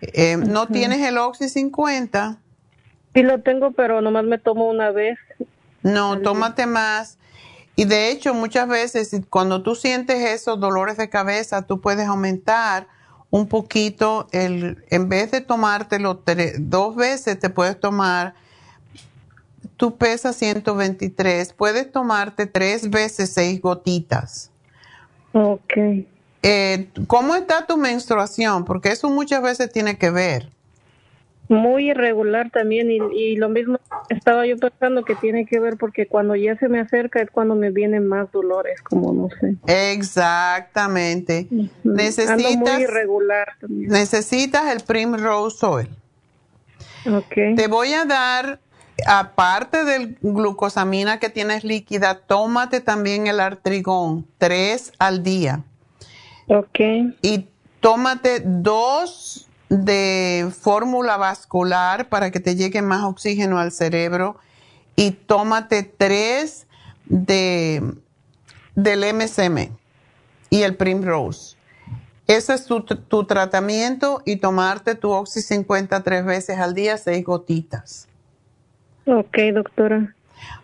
Eh, 0.00 0.36
¿No 0.36 0.66
tienes 0.66 1.06
el 1.06 1.18
Oxy 1.18 1.48
50? 1.48 2.38
Sí 3.14 3.22
lo 3.22 3.42
tengo, 3.42 3.72
pero 3.72 4.00
nomás 4.00 4.24
me 4.24 4.38
tomo 4.38 4.68
una 4.68 4.90
vez. 4.90 5.18
No, 5.82 6.20
tómate 6.20 6.66
más. 6.66 7.18
Y 7.80 7.86
de 7.86 8.10
hecho, 8.10 8.34
muchas 8.34 8.68
veces 8.68 9.10
cuando 9.30 9.62
tú 9.62 9.74
sientes 9.74 10.18
esos 10.18 10.60
dolores 10.60 10.98
de 10.98 11.08
cabeza, 11.08 11.62
tú 11.62 11.80
puedes 11.80 12.06
aumentar 12.06 12.88
un 13.30 13.48
poquito 13.48 14.28
el, 14.32 14.84
en 14.90 15.08
vez 15.08 15.30
de 15.30 15.40
tomártelo 15.40 16.22
dos 16.58 16.94
veces, 16.94 17.38
te 17.38 17.48
puedes 17.48 17.80
tomar, 17.80 18.34
tú 19.78 19.96
pesas 19.96 20.36
123, 20.36 21.54
puedes 21.54 21.90
tomarte 21.90 22.44
tres 22.44 22.90
veces 22.90 23.32
seis 23.32 23.62
gotitas. 23.62 24.50
Ok. 25.32 26.04
Eh, 26.42 26.90
¿Cómo 27.06 27.34
está 27.34 27.66
tu 27.66 27.78
menstruación? 27.78 28.66
Porque 28.66 28.90
eso 28.90 29.08
muchas 29.08 29.40
veces 29.40 29.72
tiene 29.72 29.96
que 29.96 30.10
ver 30.10 30.50
muy 31.50 31.90
irregular 31.90 32.50
también 32.50 32.92
y, 32.92 32.98
y, 33.12 33.36
lo 33.36 33.48
mismo 33.48 33.80
estaba 34.08 34.46
yo 34.46 34.56
pensando 34.56 35.04
que 35.04 35.16
tiene 35.16 35.46
que 35.46 35.58
ver 35.58 35.76
porque 35.76 36.06
cuando 36.06 36.36
ya 36.36 36.56
se 36.56 36.68
me 36.68 36.78
acerca 36.78 37.20
es 37.20 37.28
cuando 37.28 37.56
me 37.56 37.70
vienen 37.70 38.06
más 38.06 38.30
dolores, 38.30 38.80
como 38.82 39.12
no 39.12 39.28
sé. 39.40 39.56
Exactamente. 39.66 41.48
Necesitas 41.82 42.56
muy 42.56 42.82
irregular 42.82 43.48
Necesitas 43.68 44.72
el 44.72 44.84
Primrose 44.84 45.66
Oil. 45.66 45.88
Okay. 47.04 47.56
Te 47.56 47.66
voy 47.66 47.94
a 47.94 48.04
dar 48.04 48.60
aparte 49.08 49.84
del 49.84 50.18
glucosamina 50.22 51.18
que 51.18 51.30
tienes 51.30 51.64
líquida, 51.64 52.20
tómate 52.20 52.80
también 52.80 53.26
el 53.26 53.40
artrigón, 53.40 54.24
tres 54.38 54.92
al 55.00 55.24
día. 55.24 55.64
Ok. 56.46 56.78
Y 57.22 57.48
tómate 57.80 58.40
dos 58.44 59.49
de 59.70 60.50
fórmula 60.60 61.16
vascular 61.16 62.08
para 62.08 62.30
que 62.30 62.40
te 62.40 62.56
llegue 62.56 62.82
más 62.82 63.04
oxígeno 63.04 63.58
al 63.58 63.70
cerebro 63.72 64.36
y 64.96 65.12
tómate 65.12 65.84
tres 65.84 66.66
de, 67.06 67.94
del 68.74 69.14
MSM 69.14 69.70
y 70.50 70.62
el 70.62 70.76
Primrose. 70.76 71.56
Ese 72.26 72.54
es 72.54 72.66
tu, 72.66 72.82
tu 72.82 73.24
tratamiento 73.24 74.22
y 74.26 74.36
tomarte 74.36 74.94
tu 74.96 75.10
Oxy 75.10 75.40
50 75.40 76.02
tres 76.02 76.24
veces 76.24 76.58
al 76.58 76.74
día, 76.74 76.98
seis 76.98 77.24
gotitas. 77.24 78.08
Ok, 79.06 79.38
doctora. 79.54 80.14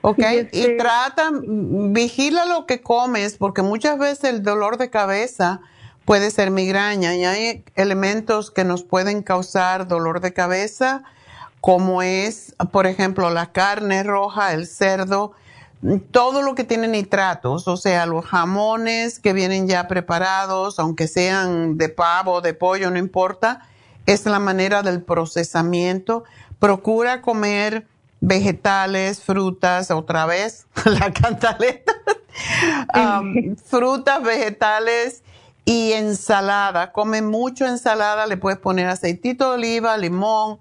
Ok, 0.01 0.19
y, 0.19 0.37
este 0.37 0.77
trata, 0.77 1.31
vigila 1.33 2.45
lo 2.47 2.67
que 2.67 2.81
comes, 2.81 3.37
porque 3.37 3.63
muchas 3.63 3.99
veces 3.99 4.25
el 4.25 4.43
dolor 4.43 4.79
de 4.79 4.91
cabeza 4.91 5.61
puede 6.07 6.31
ser 6.31 6.51
migraña 6.51 7.15
y 7.17 7.25
hay 7.25 7.65
elementos 7.75 8.51
que 8.51 8.65
nos 8.65 8.85
pueden 8.85 9.23
causar 9.23 9.89
dolor 9.89 10.21
de 10.21 10.33
cabeza, 10.33 11.03
como 11.61 12.01
es, 12.01 12.55
por 12.71 12.87
ejemplo, 12.87 13.29
la 13.29 13.51
carne 13.51 14.05
roja, 14.05 14.55
el 14.55 14.69
cerdo, 14.69 15.33
todo 16.13 16.43
lo 16.43 16.55
que 16.55 16.63
tiene 16.63 16.87
nitratos, 16.87 17.67
o 17.67 17.77
sea, 17.77 18.07
los 18.07 18.25
jamones 18.25 19.19
que 19.19 19.33
vienen 19.33 19.67
ya 19.67 19.89
preparados, 19.89 20.79
aunque 20.79 21.09
sean 21.09 21.77
de 21.77 21.89
pavo, 21.89 22.41
de 22.41 22.55
pollo, 22.55 22.91
no 22.91 22.99
importa, 22.99 23.69
es 24.07 24.27
la 24.27 24.39
manera 24.39 24.83
del 24.83 25.03
procesamiento. 25.03 26.23
Procura 26.61 27.21
comer 27.21 27.89
vegetales, 28.21 29.21
frutas, 29.21 29.91
otra 29.91 30.25
vez, 30.25 30.67
la 30.85 31.13
cantaleta, 31.13 31.93
um, 33.21 33.57
frutas, 33.57 34.23
vegetales 34.23 35.25
y 35.67 35.93
ensalada. 35.93 36.93
Come 36.93 37.21
mucho 37.21 37.67
ensalada, 37.67 38.27
le 38.27 38.39
puedes 38.39 38.59
poner 38.59 38.87
aceitito 38.87 39.51
de 39.51 39.57
oliva, 39.57 39.99
limón. 39.99 40.59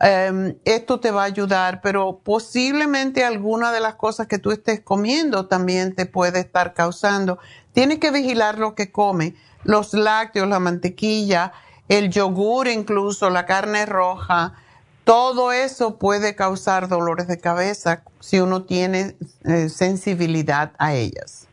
Um, 0.00 0.54
esto 0.64 1.00
te 1.00 1.10
va 1.10 1.22
a 1.22 1.26
ayudar, 1.26 1.80
pero 1.82 2.20
posiblemente 2.22 3.24
alguna 3.24 3.72
de 3.72 3.80
las 3.80 3.96
cosas 3.96 4.28
que 4.28 4.38
tú 4.38 4.52
estés 4.52 4.80
comiendo 4.80 5.46
también 5.46 5.94
te 5.94 6.06
puede 6.06 6.38
estar 6.38 6.72
causando. 6.72 7.40
Tienes 7.72 7.98
que 7.98 8.12
vigilar 8.12 8.58
lo 8.58 8.76
que 8.76 8.92
come, 8.92 9.34
los 9.64 9.92
lácteos, 9.92 10.48
la 10.48 10.60
mantequilla, 10.60 11.52
el 11.88 12.10
yogur 12.10 12.68
incluso, 12.68 13.30
la 13.30 13.46
carne 13.46 13.86
roja, 13.86 14.54
todo 15.02 15.50
eso 15.52 15.98
puede 15.98 16.36
causar 16.36 16.88
dolores 16.88 17.26
de 17.26 17.38
cabeza 17.38 18.04
si 18.20 18.38
uno 18.38 18.62
tiene 18.62 19.16
eh, 19.44 19.68
sensibilidad 19.68 20.72
a 20.78 20.94
ellas. 20.94 21.48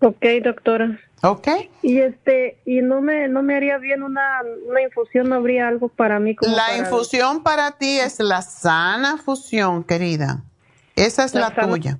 Ok, 0.00 0.24
doctora. 0.42 0.98
Ok. 1.22 1.48
Y 1.82 1.98
este, 1.98 2.60
y 2.64 2.80
no 2.80 3.00
me, 3.00 3.28
no 3.28 3.42
me 3.42 3.56
haría 3.56 3.78
bien 3.78 4.02
una, 4.02 4.40
una 4.68 4.82
infusión, 4.82 5.28
no 5.28 5.36
habría 5.36 5.66
algo 5.66 5.88
para 5.88 6.20
mí 6.20 6.36
como 6.36 6.54
La 6.54 6.76
infusión 6.76 7.42
para 7.42 7.72
ti 7.72 7.98
es 7.98 8.20
la 8.20 8.42
sana 8.42 9.18
fusión, 9.18 9.82
querida. 9.82 10.44
Esa 10.94 11.24
es 11.24 11.34
la, 11.34 11.54
tuya. 11.54 11.98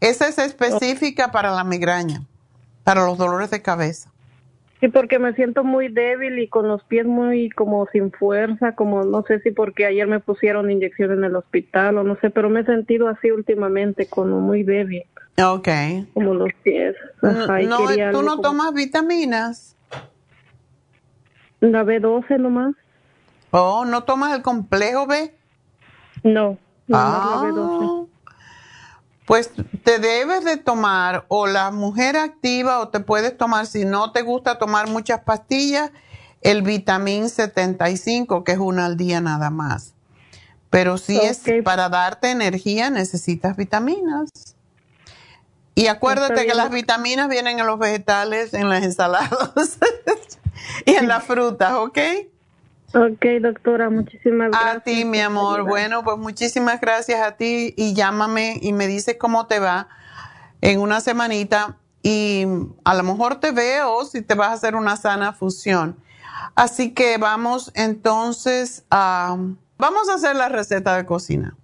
Esa 0.00 0.28
es 0.28 0.38
específica 0.38 1.30
para 1.30 1.50
la 1.52 1.64
migraña, 1.64 2.22
para 2.84 3.04
los 3.04 3.18
dolores 3.18 3.50
de 3.50 3.62
cabeza. 3.62 4.10
Sí, 4.80 4.88
porque 4.88 5.18
me 5.18 5.34
siento 5.34 5.62
muy 5.62 5.88
débil 5.88 6.38
y 6.38 6.48
con 6.48 6.66
los 6.66 6.82
pies 6.84 7.04
muy 7.04 7.50
como 7.50 7.86
sin 7.92 8.10
fuerza, 8.12 8.74
como 8.74 9.04
no 9.04 9.22
sé 9.24 9.40
si 9.40 9.50
porque 9.50 9.84
ayer 9.84 10.06
me 10.06 10.20
pusieron 10.20 10.70
inyección 10.70 11.12
en 11.12 11.24
el 11.24 11.36
hospital 11.36 11.98
o 11.98 12.02
no 12.02 12.16
sé, 12.16 12.30
pero 12.30 12.48
me 12.48 12.60
he 12.60 12.64
sentido 12.64 13.08
así 13.08 13.30
últimamente, 13.30 14.06
como 14.08 14.40
muy 14.40 14.62
débil. 14.62 15.04
Ok. 15.42 15.68
Como 16.14 16.32
los 16.32 16.48
pies. 16.62 16.96
Ajá, 17.22 17.60
no, 17.60 17.78
¿Tú 18.12 18.22
no 18.22 18.40
tomas 18.40 18.72
vitaminas? 18.72 19.76
La 21.60 21.84
B12 21.84 22.38
nomás. 22.38 22.74
Oh, 23.50 23.84
¿no 23.84 24.04
tomas 24.04 24.34
el 24.34 24.42
complejo 24.42 25.06
B? 25.06 25.34
No, 26.22 26.58
no 26.86 26.98
ah. 26.98 27.42
la 27.42 27.48
B12 27.48 28.08
pues 29.30 29.52
te 29.84 30.00
debes 30.00 30.44
de 30.44 30.56
tomar 30.56 31.24
o 31.28 31.46
la 31.46 31.70
mujer 31.70 32.16
activa 32.16 32.80
o 32.80 32.88
te 32.88 32.98
puedes 32.98 33.38
tomar, 33.38 33.64
si 33.68 33.84
no 33.84 34.10
te 34.10 34.22
gusta 34.22 34.58
tomar 34.58 34.88
muchas 34.88 35.20
pastillas, 35.20 35.92
el 36.40 36.62
vitamín 36.62 37.30
75, 37.30 38.42
que 38.42 38.50
es 38.50 38.58
una 38.58 38.86
al 38.86 38.96
día 38.96 39.20
nada 39.20 39.50
más. 39.50 39.94
Pero 40.68 40.98
si 40.98 41.16
es 41.16 41.42
para 41.62 41.88
darte 41.88 42.32
energía, 42.32 42.90
necesitas 42.90 43.56
vitaminas. 43.56 44.30
Y 45.76 45.86
acuérdate 45.86 46.44
que 46.44 46.54
las 46.54 46.72
vitaminas 46.72 47.28
vienen 47.28 47.60
en 47.60 47.66
los 47.68 47.78
vegetales, 47.78 48.52
en 48.52 48.68
las 48.68 48.82
ensaladas 48.82 49.78
y 50.86 50.96
en 50.96 51.06
las 51.06 51.22
frutas, 51.22 51.74
¿ok? 51.74 51.98
Ok, 52.92 53.24
doctora, 53.40 53.88
muchísimas 53.88 54.50
gracias. 54.50 54.76
A 54.76 54.80
ti, 54.80 55.04
mi 55.04 55.20
amor. 55.20 55.62
Bueno, 55.64 56.02
pues 56.02 56.18
muchísimas 56.18 56.80
gracias 56.80 57.20
a 57.20 57.36
ti 57.36 57.72
y 57.76 57.94
llámame 57.94 58.58
y 58.60 58.72
me 58.72 58.88
dices 58.88 59.16
cómo 59.18 59.46
te 59.46 59.60
va 59.60 59.88
en 60.60 60.80
una 60.80 61.00
semanita 61.00 61.76
y 62.02 62.44
a 62.84 62.94
lo 62.94 63.02
mejor 63.04 63.38
te 63.38 63.52
veo 63.52 64.04
si 64.04 64.22
te 64.22 64.34
vas 64.34 64.48
a 64.48 64.52
hacer 64.54 64.74
una 64.74 64.96
sana 64.96 65.32
fusión. 65.32 65.96
Así 66.56 66.92
que 66.92 67.16
vamos 67.18 67.70
entonces 67.74 68.84
a, 68.90 69.36
vamos 69.78 70.08
a 70.08 70.14
hacer 70.14 70.34
la 70.34 70.48
receta 70.48 70.96
de 70.96 71.06
cocina. 71.06 71.56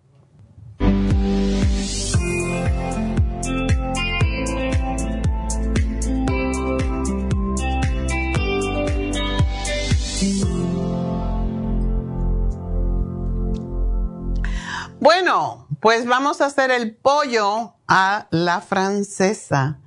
Bueno, 15.06 15.68
pues 15.78 16.04
vamos 16.04 16.40
a 16.40 16.46
hacer 16.46 16.72
el 16.72 16.96
pollo 16.96 17.74
a 17.86 18.26
la 18.32 18.60
francesa. 18.60 19.78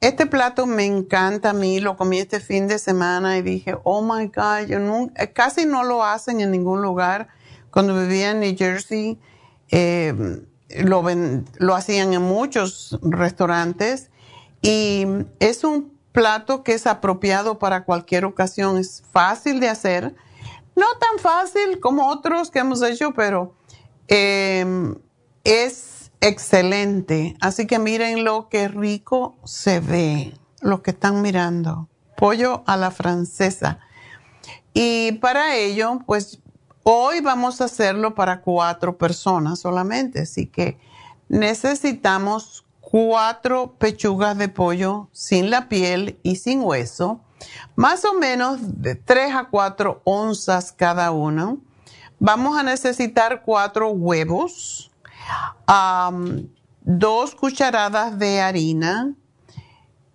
este 0.00 0.26
plato 0.26 0.66
me 0.66 0.84
encanta 0.84 1.50
a 1.50 1.52
mí, 1.52 1.80
lo 1.80 1.96
comí 1.96 2.20
este 2.20 2.38
fin 2.38 2.68
de 2.68 2.78
semana 2.78 3.38
y 3.38 3.42
dije, 3.42 3.74
oh 3.82 4.02
my 4.02 4.26
God, 4.28 4.68
yo 4.68 4.78
eh, 5.16 5.32
casi 5.32 5.66
no 5.66 5.82
lo 5.82 6.04
hacen 6.04 6.40
en 6.40 6.52
ningún 6.52 6.80
lugar. 6.80 7.26
Cuando 7.72 8.00
vivía 8.00 8.30
en 8.30 8.38
New 8.38 8.54
Jersey, 8.56 9.18
em, 9.70 10.46
lo 10.68 11.74
hacían 11.74 12.12
en 12.12 12.22
muchos 12.22 13.00
restaurantes 13.02 14.10
y 14.62 15.08
es 15.40 15.64
un 15.64 15.92
plato 16.12 16.62
que 16.62 16.74
es 16.74 16.86
apropiado 16.86 17.58
para 17.58 17.82
cualquier 17.82 18.26
ocasión, 18.26 18.78
es 18.78 19.02
fácil 19.10 19.58
de 19.58 19.70
hacer 19.70 20.14
no 20.76 20.86
tan 20.98 21.18
fácil 21.18 21.80
como 21.80 22.08
otros 22.08 22.50
que 22.50 22.60
hemos 22.60 22.82
hecho, 22.82 23.12
pero 23.12 23.54
em, 24.08 24.96
es 25.44 26.10
excelente. 26.20 27.36
Así 27.40 27.66
que 27.66 27.78
miren 27.78 28.24
lo 28.24 28.48
que 28.48 28.68
rico 28.68 29.38
se 29.44 29.80
ve, 29.80 30.34
lo 30.60 30.82
que 30.82 30.92
están 30.92 31.22
mirando. 31.22 31.88
Pollo 32.16 32.62
a 32.66 32.76
la 32.76 32.90
francesa. 32.90 33.78
Y 34.72 35.12
para 35.12 35.56
ello, 35.56 36.00
pues 36.06 36.40
hoy 36.82 37.20
vamos 37.20 37.60
a 37.60 37.64
hacerlo 37.64 38.14
para 38.14 38.42
cuatro 38.42 38.96
personas 38.96 39.60
solamente. 39.60 40.20
Así 40.20 40.46
que 40.46 40.78
necesitamos 41.28 42.64
cuatro 42.80 43.76
pechugas 43.78 44.36
de 44.36 44.48
pollo 44.48 45.08
sin 45.12 45.50
la 45.50 45.68
piel 45.68 46.18
y 46.22 46.36
sin 46.36 46.62
hueso 46.62 47.20
más 47.76 48.04
o 48.04 48.14
menos 48.14 48.58
de 48.82 48.94
3 48.94 49.34
a 49.34 49.44
4 49.48 50.02
onzas 50.04 50.72
cada 50.72 51.10
uno. 51.10 51.58
Vamos 52.22 52.58
a 52.58 52.62
necesitar 52.62 53.42
cuatro 53.46 53.88
huevos, 53.92 54.90
dos 56.82 57.34
cucharadas 57.34 58.18
de 58.18 58.42
harina, 58.42 59.14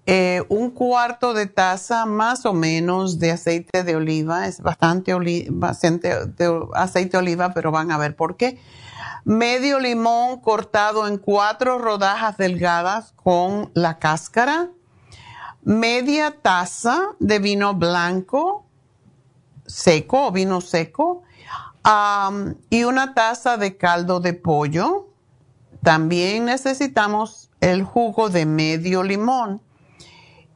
eh, 0.06 0.44
un 0.50 0.70
cuarto 0.70 1.34
de 1.34 1.48
taza 1.48 2.06
más 2.06 2.46
o 2.46 2.54
menos 2.54 3.18
de 3.18 3.32
aceite 3.32 3.84
de 3.84 3.96
oliva, 3.96 4.48
es 4.48 4.62
bastante, 4.62 5.14
aceite 6.76 7.10
de 7.10 7.18
oliva, 7.18 7.56
pero 7.56 7.72
van 7.72 7.90
a 7.90 7.98
ver 7.98 8.16
por 8.16 8.38
qué. 8.38 8.60
Medio 9.24 9.80
limón 9.80 10.42
cortado 10.42 11.08
en 11.08 11.18
cuatro 11.18 11.80
rodajas 11.80 12.38
delgadas 12.38 13.14
con 13.14 13.72
la 13.74 13.98
cáscara 13.98 14.70
media 15.66 16.32
taza 16.42 17.16
de 17.20 17.40
vino 17.40 17.74
blanco 17.74 18.66
seco 19.66 20.28
o 20.28 20.32
vino 20.32 20.62
seco 20.62 21.24
y 22.70 22.84
una 22.84 23.14
taza 23.14 23.58
de 23.58 23.78
caldo 23.78 24.20
de 24.20 24.34
pollo. 24.34 25.08
También 25.84 26.46
necesitamos 26.46 27.52
el 27.62 27.84
jugo 27.84 28.30
de 28.30 28.46
medio 28.46 29.04
limón 29.04 29.62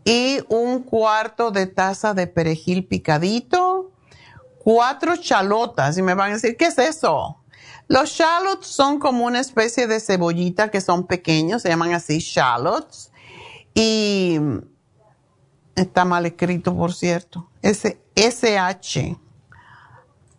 y 0.06 0.40
un 0.48 0.82
cuarto 0.82 1.52
de 1.52 1.68
taza 1.68 2.14
de 2.16 2.26
perejil 2.26 2.86
picadito, 2.86 3.92
cuatro 4.58 5.18
chalotas. 5.18 5.98
Y 5.98 6.02
me 6.02 6.16
van 6.16 6.32
a 6.32 6.34
decir, 6.36 6.58
¿qué 6.58 6.66
es 6.66 6.80
eso? 6.80 7.38
Los 7.88 8.12
shallots 8.12 8.68
son 8.68 9.00
como 9.00 9.26
una 9.26 9.40
especie 9.40 9.88
de 9.88 10.00
cebollita 10.00 10.72
que 10.72 10.82
son 10.82 11.06
pequeños, 11.06 11.64
se 11.64 11.70
llaman 11.70 11.94
así 11.94 12.20
shallots. 12.20 13.12
Y 13.76 14.40
Está 15.80 16.04
mal 16.04 16.26
escrito, 16.26 16.76
por 16.76 16.94
cierto. 16.94 17.50
S 17.62 17.98
SH. 18.14 19.18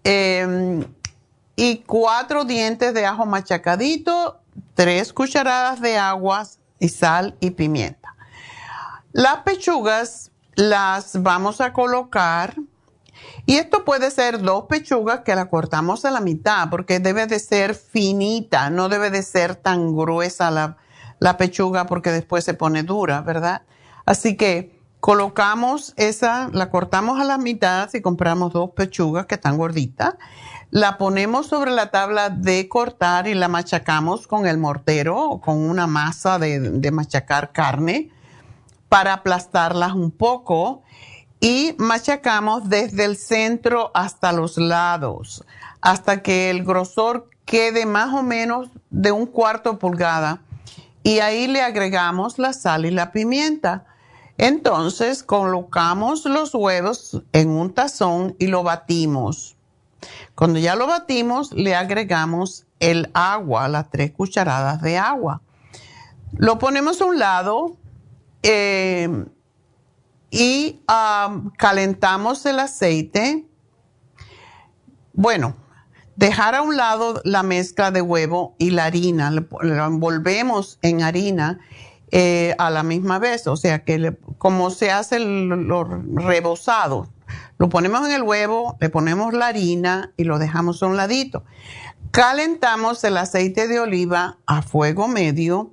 Em, 0.05 0.85
y 1.57 1.79
cuatro 1.79 2.45
dientes 2.45 2.93
de 2.93 3.07
ajo 3.07 3.25
machacadito, 3.25 4.39
tres 4.75 5.15
cucharadas 5.15 5.81
de 5.81 5.97
agua 5.97 6.47
y 6.79 6.91
sal 6.91 7.39
y 7.41 7.53
pimienta. 7.53 8.15
Las 9.13 9.39
pechugas 9.39 10.31
las 10.57 11.23
vamos 11.23 11.63
a 11.63 11.73
colocar 11.73 12.57
y 13.47 13.57
esto 13.57 13.87
puede 13.87 14.11
ser 14.11 14.43
dos 14.43 14.67
pechugas 14.69 15.21
que 15.21 15.35
la 15.35 15.49
cortamos 15.49 16.05
a 16.05 16.11
la 16.11 16.21
mitad 16.21 16.69
porque 16.69 17.01
debe 17.01 17.27
de 17.27 17.39
ser 17.39 17.75
finita, 17.75 18.69
no 18.69 18.91
debe 18.91 19.09
de 19.09 19.23
ser 19.23 19.57
tan 19.57 19.97
gruesa 19.97 20.51
la, 20.51 20.77
la 21.19 21.39
pechuga 21.39 21.87
porque 21.87 22.11
después 22.11 22.45
se 22.45 22.53
pone 22.53 22.83
dura, 22.83 23.23
¿verdad? 23.23 23.63
Así 24.05 24.37
que 24.37 24.80
Colocamos 25.01 25.95
esa, 25.97 26.49
la 26.53 26.71
cortamos 26.71 27.21
a 27.21 27.25
la 27.25 27.39
mitad 27.39 27.89
si 27.91 28.03
compramos 28.03 28.53
dos 28.53 28.71
pechugas 28.71 29.27
que 29.27 29.37
están 29.37 29.57
gorditas. 29.57 30.15
La 30.71 30.99
ponemos 30.99 31.47
sobre 31.47 31.71
la 31.71 31.91
tabla 31.91 32.31
de 32.31 32.69
cortar 32.69 33.27
y 33.27 33.35
la 33.35 33.49
machacamos 33.49 34.27
con 34.27 34.47
el 34.47 34.59
mortero 34.59 35.19
o 35.19 35.41
con 35.41 35.59
una 35.59 35.87
masa 35.87 36.39
de, 36.39 36.61
de 36.61 36.91
machacar 36.91 37.53
carne 37.53 38.11
para 38.89 39.15
aplastarlas 39.15 39.95
un 39.95 40.11
poco 40.11 40.83
y 41.41 41.75
machacamos 41.79 42.69
desde 42.69 43.07
el 43.07 43.17
centro 43.17 43.91
hasta 43.95 44.33
los 44.33 44.59
lados 44.59 45.45
hasta 45.81 46.23
que 46.23 46.51
el 46.51 46.65
grosor 46.65 47.29
quede 47.45 47.87
más 47.87 48.13
o 48.15 48.23
menos 48.23 48.69
de 48.91 49.13
un 49.13 49.27
cuarto 49.27 49.79
pulgada 49.79 50.43
y 51.03 51.21
ahí 51.21 51.47
le 51.47 51.63
agregamos 51.63 52.39
la 52.39 52.53
sal 52.53 52.85
y 52.85 52.91
la 52.91 53.11
pimienta. 53.11 53.87
Entonces 54.43 55.23
colocamos 55.23 56.25
los 56.25 56.55
huevos 56.55 57.21
en 57.35 57.51
un 57.51 57.75
tazón 57.75 58.37
y 58.39 58.47
lo 58.47 58.63
batimos. 58.63 59.55
Cuando 60.35 60.59
ya 60.59 60.77
lo 60.77 60.87
batimos, 60.87 61.53
le 61.53 61.75
agregamos 61.75 62.65
el 62.79 63.11
agua, 63.13 63.69
las 63.69 63.91
tres 63.91 64.13
cucharadas 64.13 64.81
de 64.81 64.97
agua. 64.97 65.43
Lo 66.39 66.59
ponemos 66.59 67.03
a 67.03 67.05
un 67.05 67.19
lado 67.19 67.77
eh, 68.43 69.27
y 70.31 70.81
calentamos 71.59 72.47
el 72.47 72.61
aceite. 72.61 73.45
Bueno, 75.13 75.55
dejar 76.17 76.55
a 76.55 76.63
un 76.63 76.79
lado 76.79 77.21
la 77.25 77.43
mezcla 77.43 77.91
de 77.91 78.01
huevo 78.01 78.55
y 78.57 78.71
la 78.71 78.87
harina, 78.87 79.31
lo 79.31 79.85
envolvemos 79.85 80.79
en 80.81 81.03
harina 81.03 81.61
eh, 82.13 82.55
a 82.59 82.71
la 82.71 82.83
misma 82.83 83.19
vez, 83.19 83.47
o 83.47 83.57
sea 83.57 83.85
que 83.85 84.17
como 84.39 84.71
se 84.71 84.91
hace 84.91 85.19
lo 85.21 85.85
rebozado, 85.85 87.09
lo 87.59 87.69
ponemos 87.69 88.07
en 88.07 88.13
el 88.13 88.23
huevo, 88.23 88.77
le 88.81 88.89
ponemos 88.89 89.33
la 89.33 89.49
harina 89.49 90.13
y 90.17 90.25
lo 90.25 90.39
dejamos 90.39 90.83
a 90.83 90.87
un 90.87 90.97
ladito. 90.97 91.45
Calentamos 92.11 93.05
el 93.05 93.17
aceite 93.17 93.69
de 93.69 93.79
oliva 93.79 94.39
a 94.47 94.63
fuego 94.63 95.07
medio 95.07 95.73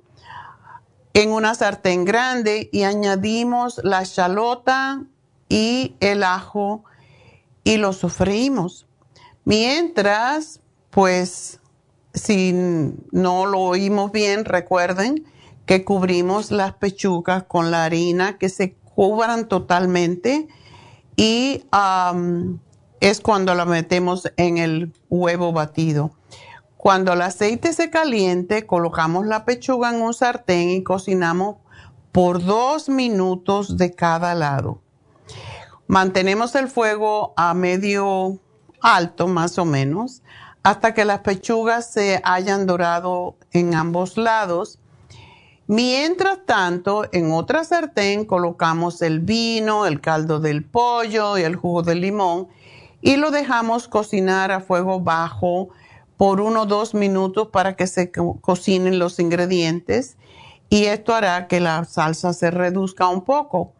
en 1.14 1.32
una 1.32 1.54
sartén 1.54 2.04
grande 2.04 2.68
y 2.70 2.84
añadimos 2.84 3.80
la 3.82 4.04
chalota 4.04 5.02
y 5.48 5.96
el 5.98 6.22
ajo 6.22 6.84
y 7.64 7.78
lo 7.78 7.92
sofreímos. 7.92 8.86
Mientras, 9.44 10.60
pues, 10.90 11.58
si 12.14 12.52
no 13.10 13.46
lo 13.46 13.60
oímos 13.60 14.12
bien, 14.12 14.44
recuerden 14.44 15.24
que 15.68 15.84
cubrimos 15.84 16.50
las 16.50 16.72
pechugas 16.72 17.42
con 17.42 17.70
la 17.70 17.84
harina, 17.84 18.38
que 18.38 18.48
se 18.48 18.72
cubran 18.72 19.48
totalmente 19.48 20.48
y 21.14 21.62
es 23.00 23.20
cuando 23.20 23.54
la 23.54 23.66
metemos 23.66 24.32
en 24.38 24.56
el 24.56 24.94
huevo 25.10 25.52
batido. 25.52 26.12
Cuando 26.78 27.12
el 27.12 27.20
aceite 27.20 27.74
se 27.74 27.90
caliente, 27.90 28.64
colocamos 28.64 29.26
la 29.26 29.44
pechuga 29.44 29.90
en 29.90 30.00
un 30.00 30.14
sartén 30.14 30.70
y 30.70 30.82
cocinamos 30.82 31.56
por 32.12 32.42
dos 32.42 32.88
minutos 32.88 33.76
de 33.76 33.92
cada 33.94 34.34
lado. 34.34 34.80
Mantenemos 35.86 36.54
el 36.54 36.68
fuego 36.68 37.34
a 37.36 37.52
medio 37.52 38.38
alto, 38.80 39.28
más 39.28 39.58
o 39.58 39.66
menos, 39.66 40.22
hasta 40.62 40.94
que 40.94 41.04
las 41.04 41.20
pechugas 41.20 41.92
se 41.92 42.22
hayan 42.24 42.66
dorado 42.66 43.36
en 43.52 43.74
ambos 43.74 44.16
lados. 44.16 44.78
Mientras 45.70 46.46
tanto, 46.46 47.04
en 47.12 47.30
otra 47.30 47.62
sartén 47.62 48.24
colocamos 48.24 49.02
el 49.02 49.20
vino, 49.20 49.84
el 49.84 50.00
caldo 50.00 50.40
del 50.40 50.64
pollo 50.64 51.36
y 51.36 51.42
el 51.42 51.56
jugo 51.56 51.82
de 51.82 51.94
limón 51.94 52.48
y 53.02 53.16
lo 53.16 53.30
dejamos 53.30 53.86
cocinar 53.86 54.50
a 54.50 54.60
fuego 54.60 55.00
bajo 55.00 55.68
por 56.16 56.40
uno 56.40 56.62
o 56.62 56.66
dos 56.66 56.94
minutos 56.94 57.48
para 57.48 57.76
que 57.76 57.86
se 57.86 58.10
cocinen 58.10 58.98
los 58.98 59.18
ingredientes 59.18 60.16
y 60.70 60.86
esto 60.86 61.14
hará 61.14 61.48
que 61.48 61.60
la 61.60 61.84
salsa 61.84 62.32
se 62.32 62.50
reduzca 62.50 63.06
un 63.08 63.26
poco. 63.26 63.74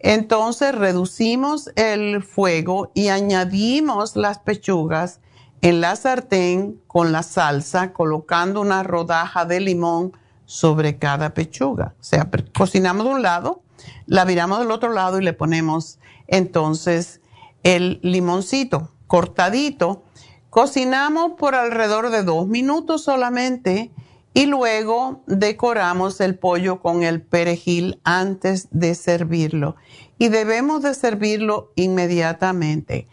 Entonces 0.00 0.74
reducimos 0.74 1.70
el 1.76 2.22
fuego 2.22 2.90
y 2.92 3.08
añadimos 3.08 4.16
las 4.16 4.38
pechugas 4.38 5.20
en 5.62 5.80
la 5.80 5.96
sartén 5.96 6.78
con 6.86 7.10
la 7.10 7.22
salsa, 7.22 7.94
colocando 7.94 8.60
una 8.60 8.82
rodaja 8.82 9.46
de 9.46 9.60
limón 9.60 10.12
sobre 10.46 10.98
cada 10.98 11.34
pechuga. 11.34 11.94
O 12.00 12.04
sea, 12.04 12.28
cocinamos 12.56 13.06
de 13.06 13.12
un 13.12 13.22
lado, 13.22 13.62
la 14.06 14.24
viramos 14.24 14.58
del 14.58 14.70
otro 14.70 14.92
lado 14.92 15.20
y 15.20 15.24
le 15.24 15.32
ponemos 15.32 15.98
entonces 16.26 17.20
el 17.62 18.00
limoncito 18.02 18.90
cortadito 19.06 20.04
Cocinamos 20.52 21.32
por 21.38 21.54
alrededor 21.54 22.10
de 22.10 22.24
dos 22.24 22.46
minutos 22.46 23.04
solamente 23.04 23.90
y 24.34 24.44
luego 24.44 25.22
decoramos 25.26 26.20
el 26.20 26.38
pollo 26.38 26.82
con 26.82 27.02
el 27.02 27.22
perejil 27.22 28.02
antes 28.04 28.68
de 28.70 28.94
servirlo. 28.94 29.76
Y 30.18 30.28
debemos 30.28 30.82
de 30.82 30.92
servirlo 30.92 31.72
inmediatamente. 31.74 33.08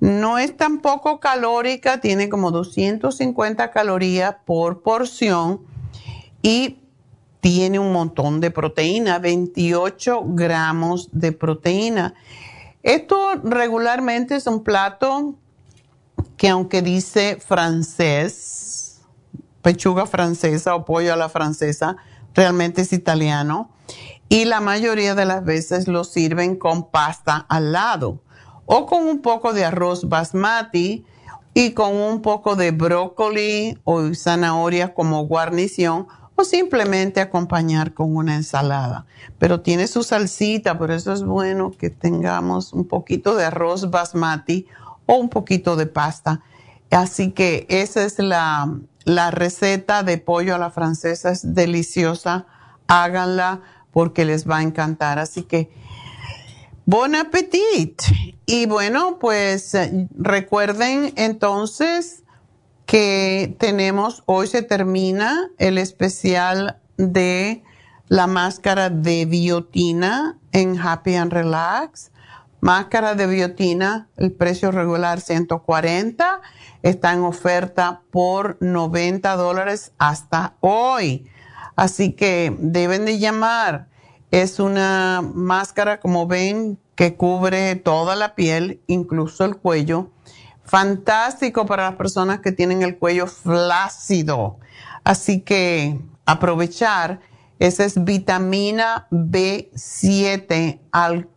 No 0.00 0.38
es 0.38 0.56
tampoco 0.56 1.20
calórica, 1.20 2.00
tiene 2.00 2.28
como 2.28 2.50
250 2.50 3.70
calorías 3.70 4.38
por 4.44 4.82
porción 4.82 5.60
y 6.42 6.78
tiene 7.40 7.78
un 7.78 7.92
montón 7.92 8.40
de 8.40 8.50
proteína, 8.50 9.18
28 9.18 10.22
gramos 10.26 11.08
de 11.12 11.32
proteína. 11.32 12.14
Esto 12.82 13.16
regularmente 13.42 14.36
es 14.36 14.46
un 14.46 14.62
plato 14.62 15.34
que 16.36 16.48
aunque 16.48 16.82
dice 16.82 17.38
francés, 17.44 19.00
pechuga 19.62 20.06
francesa 20.06 20.74
o 20.74 20.84
pollo 20.84 21.12
a 21.12 21.16
la 21.16 21.28
francesa, 21.28 21.96
realmente 22.34 22.82
es 22.82 22.92
italiano. 22.92 23.70
Y 24.28 24.44
la 24.44 24.60
mayoría 24.60 25.14
de 25.14 25.24
las 25.24 25.44
veces 25.44 25.88
lo 25.88 26.04
sirven 26.04 26.56
con 26.56 26.90
pasta 26.90 27.46
al 27.48 27.72
lado 27.72 28.20
o 28.66 28.86
con 28.86 29.06
un 29.06 29.20
poco 29.20 29.52
de 29.52 29.64
arroz 29.64 30.08
basmati 30.08 31.04
y 31.54 31.72
con 31.72 31.94
un 31.94 32.22
poco 32.22 32.56
de 32.56 32.70
brócoli 32.70 33.78
o 33.84 34.14
zanahoria 34.14 34.94
como 34.94 35.26
guarnición 35.26 36.06
o 36.42 36.44
simplemente 36.44 37.20
acompañar 37.20 37.94
con 37.94 38.14
una 38.16 38.34
ensalada. 38.34 39.06
Pero 39.38 39.60
tiene 39.60 39.86
su 39.86 40.02
salsita, 40.02 40.76
por 40.76 40.90
eso 40.90 41.12
es 41.12 41.22
bueno 41.22 41.70
que 41.70 41.88
tengamos 41.88 42.72
un 42.72 42.86
poquito 42.86 43.36
de 43.36 43.44
arroz 43.44 43.90
basmati 43.90 44.66
o 45.06 45.14
un 45.14 45.28
poquito 45.28 45.76
de 45.76 45.86
pasta. 45.86 46.42
Así 46.90 47.30
que 47.30 47.66
esa 47.68 48.04
es 48.04 48.18
la, 48.18 48.68
receta 49.30 50.02
de 50.02 50.18
pollo 50.18 50.54
a 50.54 50.58
la 50.58 50.70
francesa, 50.70 51.30
es 51.30 51.54
deliciosa. 51.54 52.46
Háganla 52.88 53.60
porque 53.92 54.24
les 54.24 54.48
va 54.48 54.58
a 54.58 54.62
encantar. 54.62 55.20
Así 55.20 55.44
que, 55.44 55.70
bon 56.86 57.14
appetit. 57.14 58.02
Y 58.46 58.66
bueno, 58.66 59.18
pues 59.20 59.76
recuerden 60.18 61.12
entonces 61.16 62.21
que 62.92 63.56
tenemos, 63.58 64.22
hoy 64.26 64.46
se 64.48 64.60
termina 64.60 65.48
el 65.56 65.78
especial 65.78 66.78
de 66.98 67.64
la 68.08 68.26
máscara 68.26 68.90
de 68.90 69.24
biotina 69.24 70.38
en 70.52 70.78
Happy 70.78 71.14
and 71.14 71.32
Relax 71.32 72.12
Máscara 72.60 73.14
de 73.14 73.26
biotina, 73.26 74.08
el 74.18 74.30
precio 74.30 74.70
regular 74.70 75.22
140, 75.22 76.42
está 76.82 77.12
en 77.14 77.22
oferta 77.22 78.02
por 78.10 78.58
90 78.60 79.36
dólares 79.36 79.92
hasta 79.96 80.54
hoy. 80.60 81.26
Así 81.74 82.12
que 82.12 82.54
deben 82.60 83.06
de 83.06 83.18
llamar. 83.18 83.88
Es 84.30 84.60
una 84.60 85.22
máscara, 85.34 85.98
como 85.98 86.26
ven, 86.26 86.78
que 86.94 87.16
cubre 87.16 87.74
toda 87.74 88.14
la 88.14 88.36
piel, 88.36 88.80
incluso 88.86 89.44
el 89.44 89.56
cuello. 89.56 90.11
Fantástico 90.72 91.66
para 91.66 91.82
las 91.82 91.96
personas 91.96 92.40
que 92.40 92.50
tienen 92.50 92.82
el 92.82 92.96
cuello 92.96 93.26
flácido. 93.26 94.56
Así 95.04 95.42
que 95.42 96.00
aprovechar. 96.24 97.20
Esa 97.58 97.84
es 97.84 98.02
vitamina 98.02 99.06
B7 99.10 100.80
al 100.90 101.28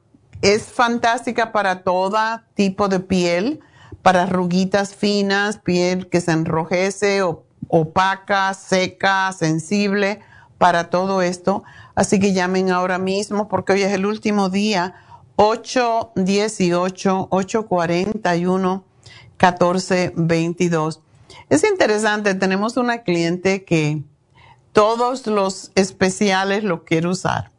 es 0.42 0.64
fantástica 0.64 1.52
para 1.52 1.84
todo 1.84 2.18
tipo 2.54 2.88
de 2.88 3.02
piel, 3.02 3.60
para 4.02 4.24
arruguitas 4.24 4.96
finas, 4.96 5.58
piel 5.58 6.08
que 6.08 6.22
se 6.22 6.32
enrojece, 6.32 7.22
opaca, 7.68 8.54
seca, 8.54 9.34
sensible, 9.34 10.22
para 10.58 10.90
todo 10.90 11.22
esto. 11.22 11.66
Así 11.94 12.22
que 12.22 12.32
llamen 12.32 12.72
ahora 12.72 13.00
mismo 13.00 13.50
porque 13.50 13.74
hoy 13.74 13.82
es 13.82 13.92
el 13.92 14.06
último 14.06 14.48
día, 14.48 14.96
818-841-1422. 19.40 21.00
Es 21.50 21.64
interesante, 21.64 22.36
tenemos 22.36 22.78
una 22.78 23.04
cliente 23.04 23.64
que 23.66 24.04
todos 24.74 25.28
los 25.28 25.72
especiales 25.76 26.64
lo 26.64 26.84
quiere 26.84 27.08
usar 27.08 27.52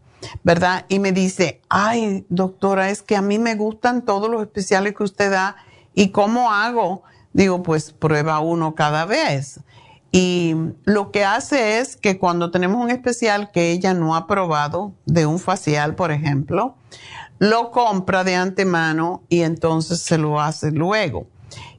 ¿verdad? 0.42 0.84
Y 0.88 0.98
me 0.98 1.12
dice, 1.12 1.60
ay, 1.68 2.26
doctora, 2.28 2.90
es 2.90 3.02
que 3.02 3.16
a 3.16 3.22
mí 3.22 3.38
me 3.38 3.54
gustan 3.54 4.04
todos 4.04 4.30
los 4.30 4.42
especiales 4.42 4.94
que 4.94 5.04
usted 5.04 5.30
da. 5.30 5.56
¿Y 5.94 6.10
cómo 6.10 6.52
hago? 6.52 7.02
Digo, 7.32 7.62
pues 7.62 7.92
prueba 7.92 8.40
uno 8.40 8.74
cada 8.74 9.04
vez. 9.04 9.60
Y 10.12 10.54
lo 10.84 11.10
que 11.10 11.24
hace 11.24 11.78
es 11.78 11.96
que 11.96 12.18
cuando 12.18 12.50
tenemos 12.50 12.82
un 12.82 12.90
especial 12.90 13.50
que 13.50 13.72
ella 13.72 13.92
no 13.92 14.16
ha 14.16 14.26
probado, 14.26 14.94
de 15.04 15.26
un 15.26 15.38
facial, 15.38 15.94
por 15.94 16.10
ejemplo, 16.10 16.76
lo 17.38 17.70
compra 17.70 18.24
de 18.24 18.34
antemano 18.34 19.24
y 19.28 19.42
entonces 19.42 20.00
se 20.00 20.16
lo 20.16 20.40
hace 20.40 20.70
luego. 20.70 21.26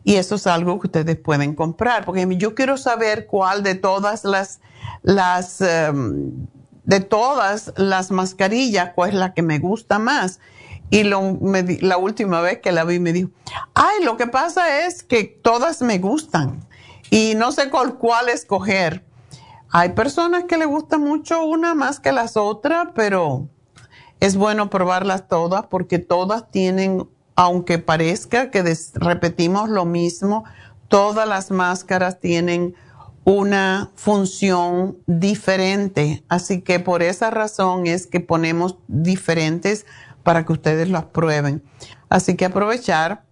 Y 0.07 0.15
eso 0.15 0.35
es 0.35 0.47
algo 0.47 0.79
que 0.79 0.87
ustedes 0.87 1.17
pueden 1.17 1.53
comprar, 1.53 2.05
porque 2.05 2.25
yo 2.37 2.55
quiero 2.55 2.77
saber 2.77 3.27
cuál 3.27 3.61
de 3.61 3.75
todas 3.75 4.23
las, 4.23 5.59
em, 5.59 6.47
de 6.85 7.01
todas 7.01 7.73
las 7.75 8.09
mascarillas, 8.09 8.93
cuál 8.95 9.09
es 9.09 9.15
la 9.15 9.33
que 9.33 9.41
me 9.41 9.59
gusta 9.59 9.99
más. 9.99 10.39
Y 10.89 11.03
la 11.03 11.97
última 11.97 12.39
vez 12.39 12.59
que 12.61 12.71
la 12.71 12.85
vi 12.85 12.99
me 12.99 13.11
dijo, 13.11 13.31
ay, 13.73 14.01
lo 14.05 14.15
que 14.15 14.27
pasa 14.27 14.85
es 14.85 15.03
que 15.03 15.25
todas 15.25 15.81
me 15.81 15.97
gustan 15.97 16.65
y 17.09 17.33
no 17.35 17.51
sé 17.51 17.69
cuál, 17.69 17.95
cuál 17.95 18.29
escoger. 18.29 19.03
Hay 19.71 19.89
personas 19.89 20.45
que 20.45 20.55
le 20.55 20.67
gusta 20.67 20.97
mucho 20.97 21.43
una 21.43 21.75
más 21.75 21.99
que 21.99 22.13
las 22.13 22.37
otras, 22.37 22.87
pero 22.95 23.49
es 24.21 24.37
bueno 24.37 24.69
probarlas 24.69 25.27
todas 25.27 25.65
porque 25.65 25.99
todas 25.99 26.49
tienen, 26.49 27.09
aunque 27.37 27.77
parezca 27.77 28.51
que 28.51 28.75
repetimos 28.95 29.69
lo 29.69 29.85
mismo, 29.85 30.43
todas 30.87 31.29
las 31.29 31.51
máscaras 31.51 32.19
tienen 32.19 32.73
una 33.25 33.91
función 33.95 34.97
diferente. 35.05 36.23
Así 36.29 36.61
que 36.61 36.79
por 36.79 37.03
esa 37.03 37.29
razón 37.29 37.85
es 37.85 38.07
que 38.07 38.21
ponemos 38.21 38.77
diferentes 38.87 39.85
para 40.23 40.45
que 40.45 40.53
ustedes 40.53 40.89
las 40.89 41.03
prueben. 41.05 41.61
Así 42.09 42.35
que 42.35 42.45
aprovechar 42.45 43.23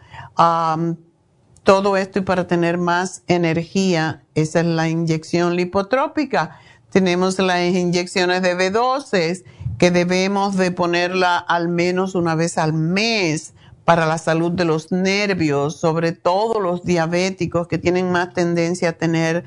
todo 1.65 1.97
esto 1.97 2.21
y 2.21 2.23
para 2.23 2.47
tener 2.47 2.79
más 2.79 3.23
energía, 3.27 4.23
esa 4.35 4.61
es 4.61 4.67
la 4.67 4.89
inyección 4.89 5.57
lipotrópica. 5.57 6.59
Tenemos 6.91 7.39
las 7.39 7.61
inyecciones 7.61 8.41
de 8.43 8.57
B12 8.57 9.45
que 9.79 9.91
debemos 9.91 10.57
de 10.57 10.71
ponerla 10.71 11.39
al 11.39 11.69
menos 11.69 12.15
una 12.15 12.37
vez 12.37 12.57
al 12.57 12.73
mes 12.73 13.53
para 13.85 14.07
la 14.07 14.19
salud 14.19 14.52
de 14.52 14.65
los 14.65 14.93
nervios, 14.93 15.77
sobre 15.81 16.12
todo 16.12 16.61
los 16.61 16.85
diabéticos 16.85 17.66
que 17.66 17.78
tienen 17.78 18.12
más 18.12 18.35
tendencia 18.35 18.90
a 18.90 18.93
tener 18.93 19.44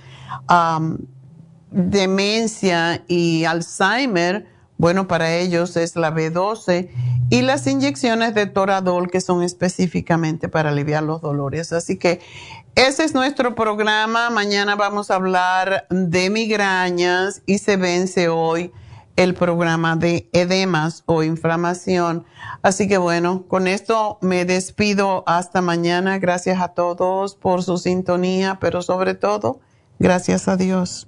demencia 1.71 3.03
y 3.07 3.45
Alzheimer. 3.45 4.47
Bueno, 4.77 5.07
para 5.07 5.35
ellos 5.35 5.77
es 5.77 5.95
la 5.95 6.13
B12 6.13 6.89
y 7.29 7.41
las 7.41 7.67
inyecciones 7.67 8.33
de 8.33 8.47
Toradol 8.47 9.09
que 9.09 9.21
son 9.21 9.43
específicamente 9.43 10.49
para 10.49 10.69
aliviar 10.69 11.03
los 11.03 11.21
dolores. 11.21 11.71
Así 11.71 11.97
que 11.97 12.19
ese 12.75 13.03
es 13.03 13.13
nuestro 13.13 13.55
programa. 13.55 14.29
Mañana 14.29 14.75
vamos 14.75 15.09
a 15.09 15.15
hablar 15.15 15.87
de 15.89 16.29
migrañas 16.29 17.41
y 17.45 17.59
se 17.59 17.77
vence 17.77 18.29
hoy 18.29 18.71
el 19.15 19.35
programa 19.35 19.95
de 19.95 20.27
edemas 20.33 21.03
o 21.05 21.23
inflamación. 21.23 22.25
Así 22.63 22.87
que 22.87 22.97
bueno, 22.97 23.43
con 23.49 23.67
esto 23.67 24.17
me 24.21 24.45
despido 24.45 25.25
hasta 25.27 25.61
mañana. 25.61 26.17
Gracias 26.17 26.61
a 26.61 26.69
todos 26.69 27.35
por 27.35 27.61
su 27.61 27.77
sintonía, 27.77 28.57
pero 28.61 28.81
sobre 28.81 29.15
todo, 29.15 29.59
gracias 29.99 30.47
a 30.47 30.55
Dios. 30.55 31.07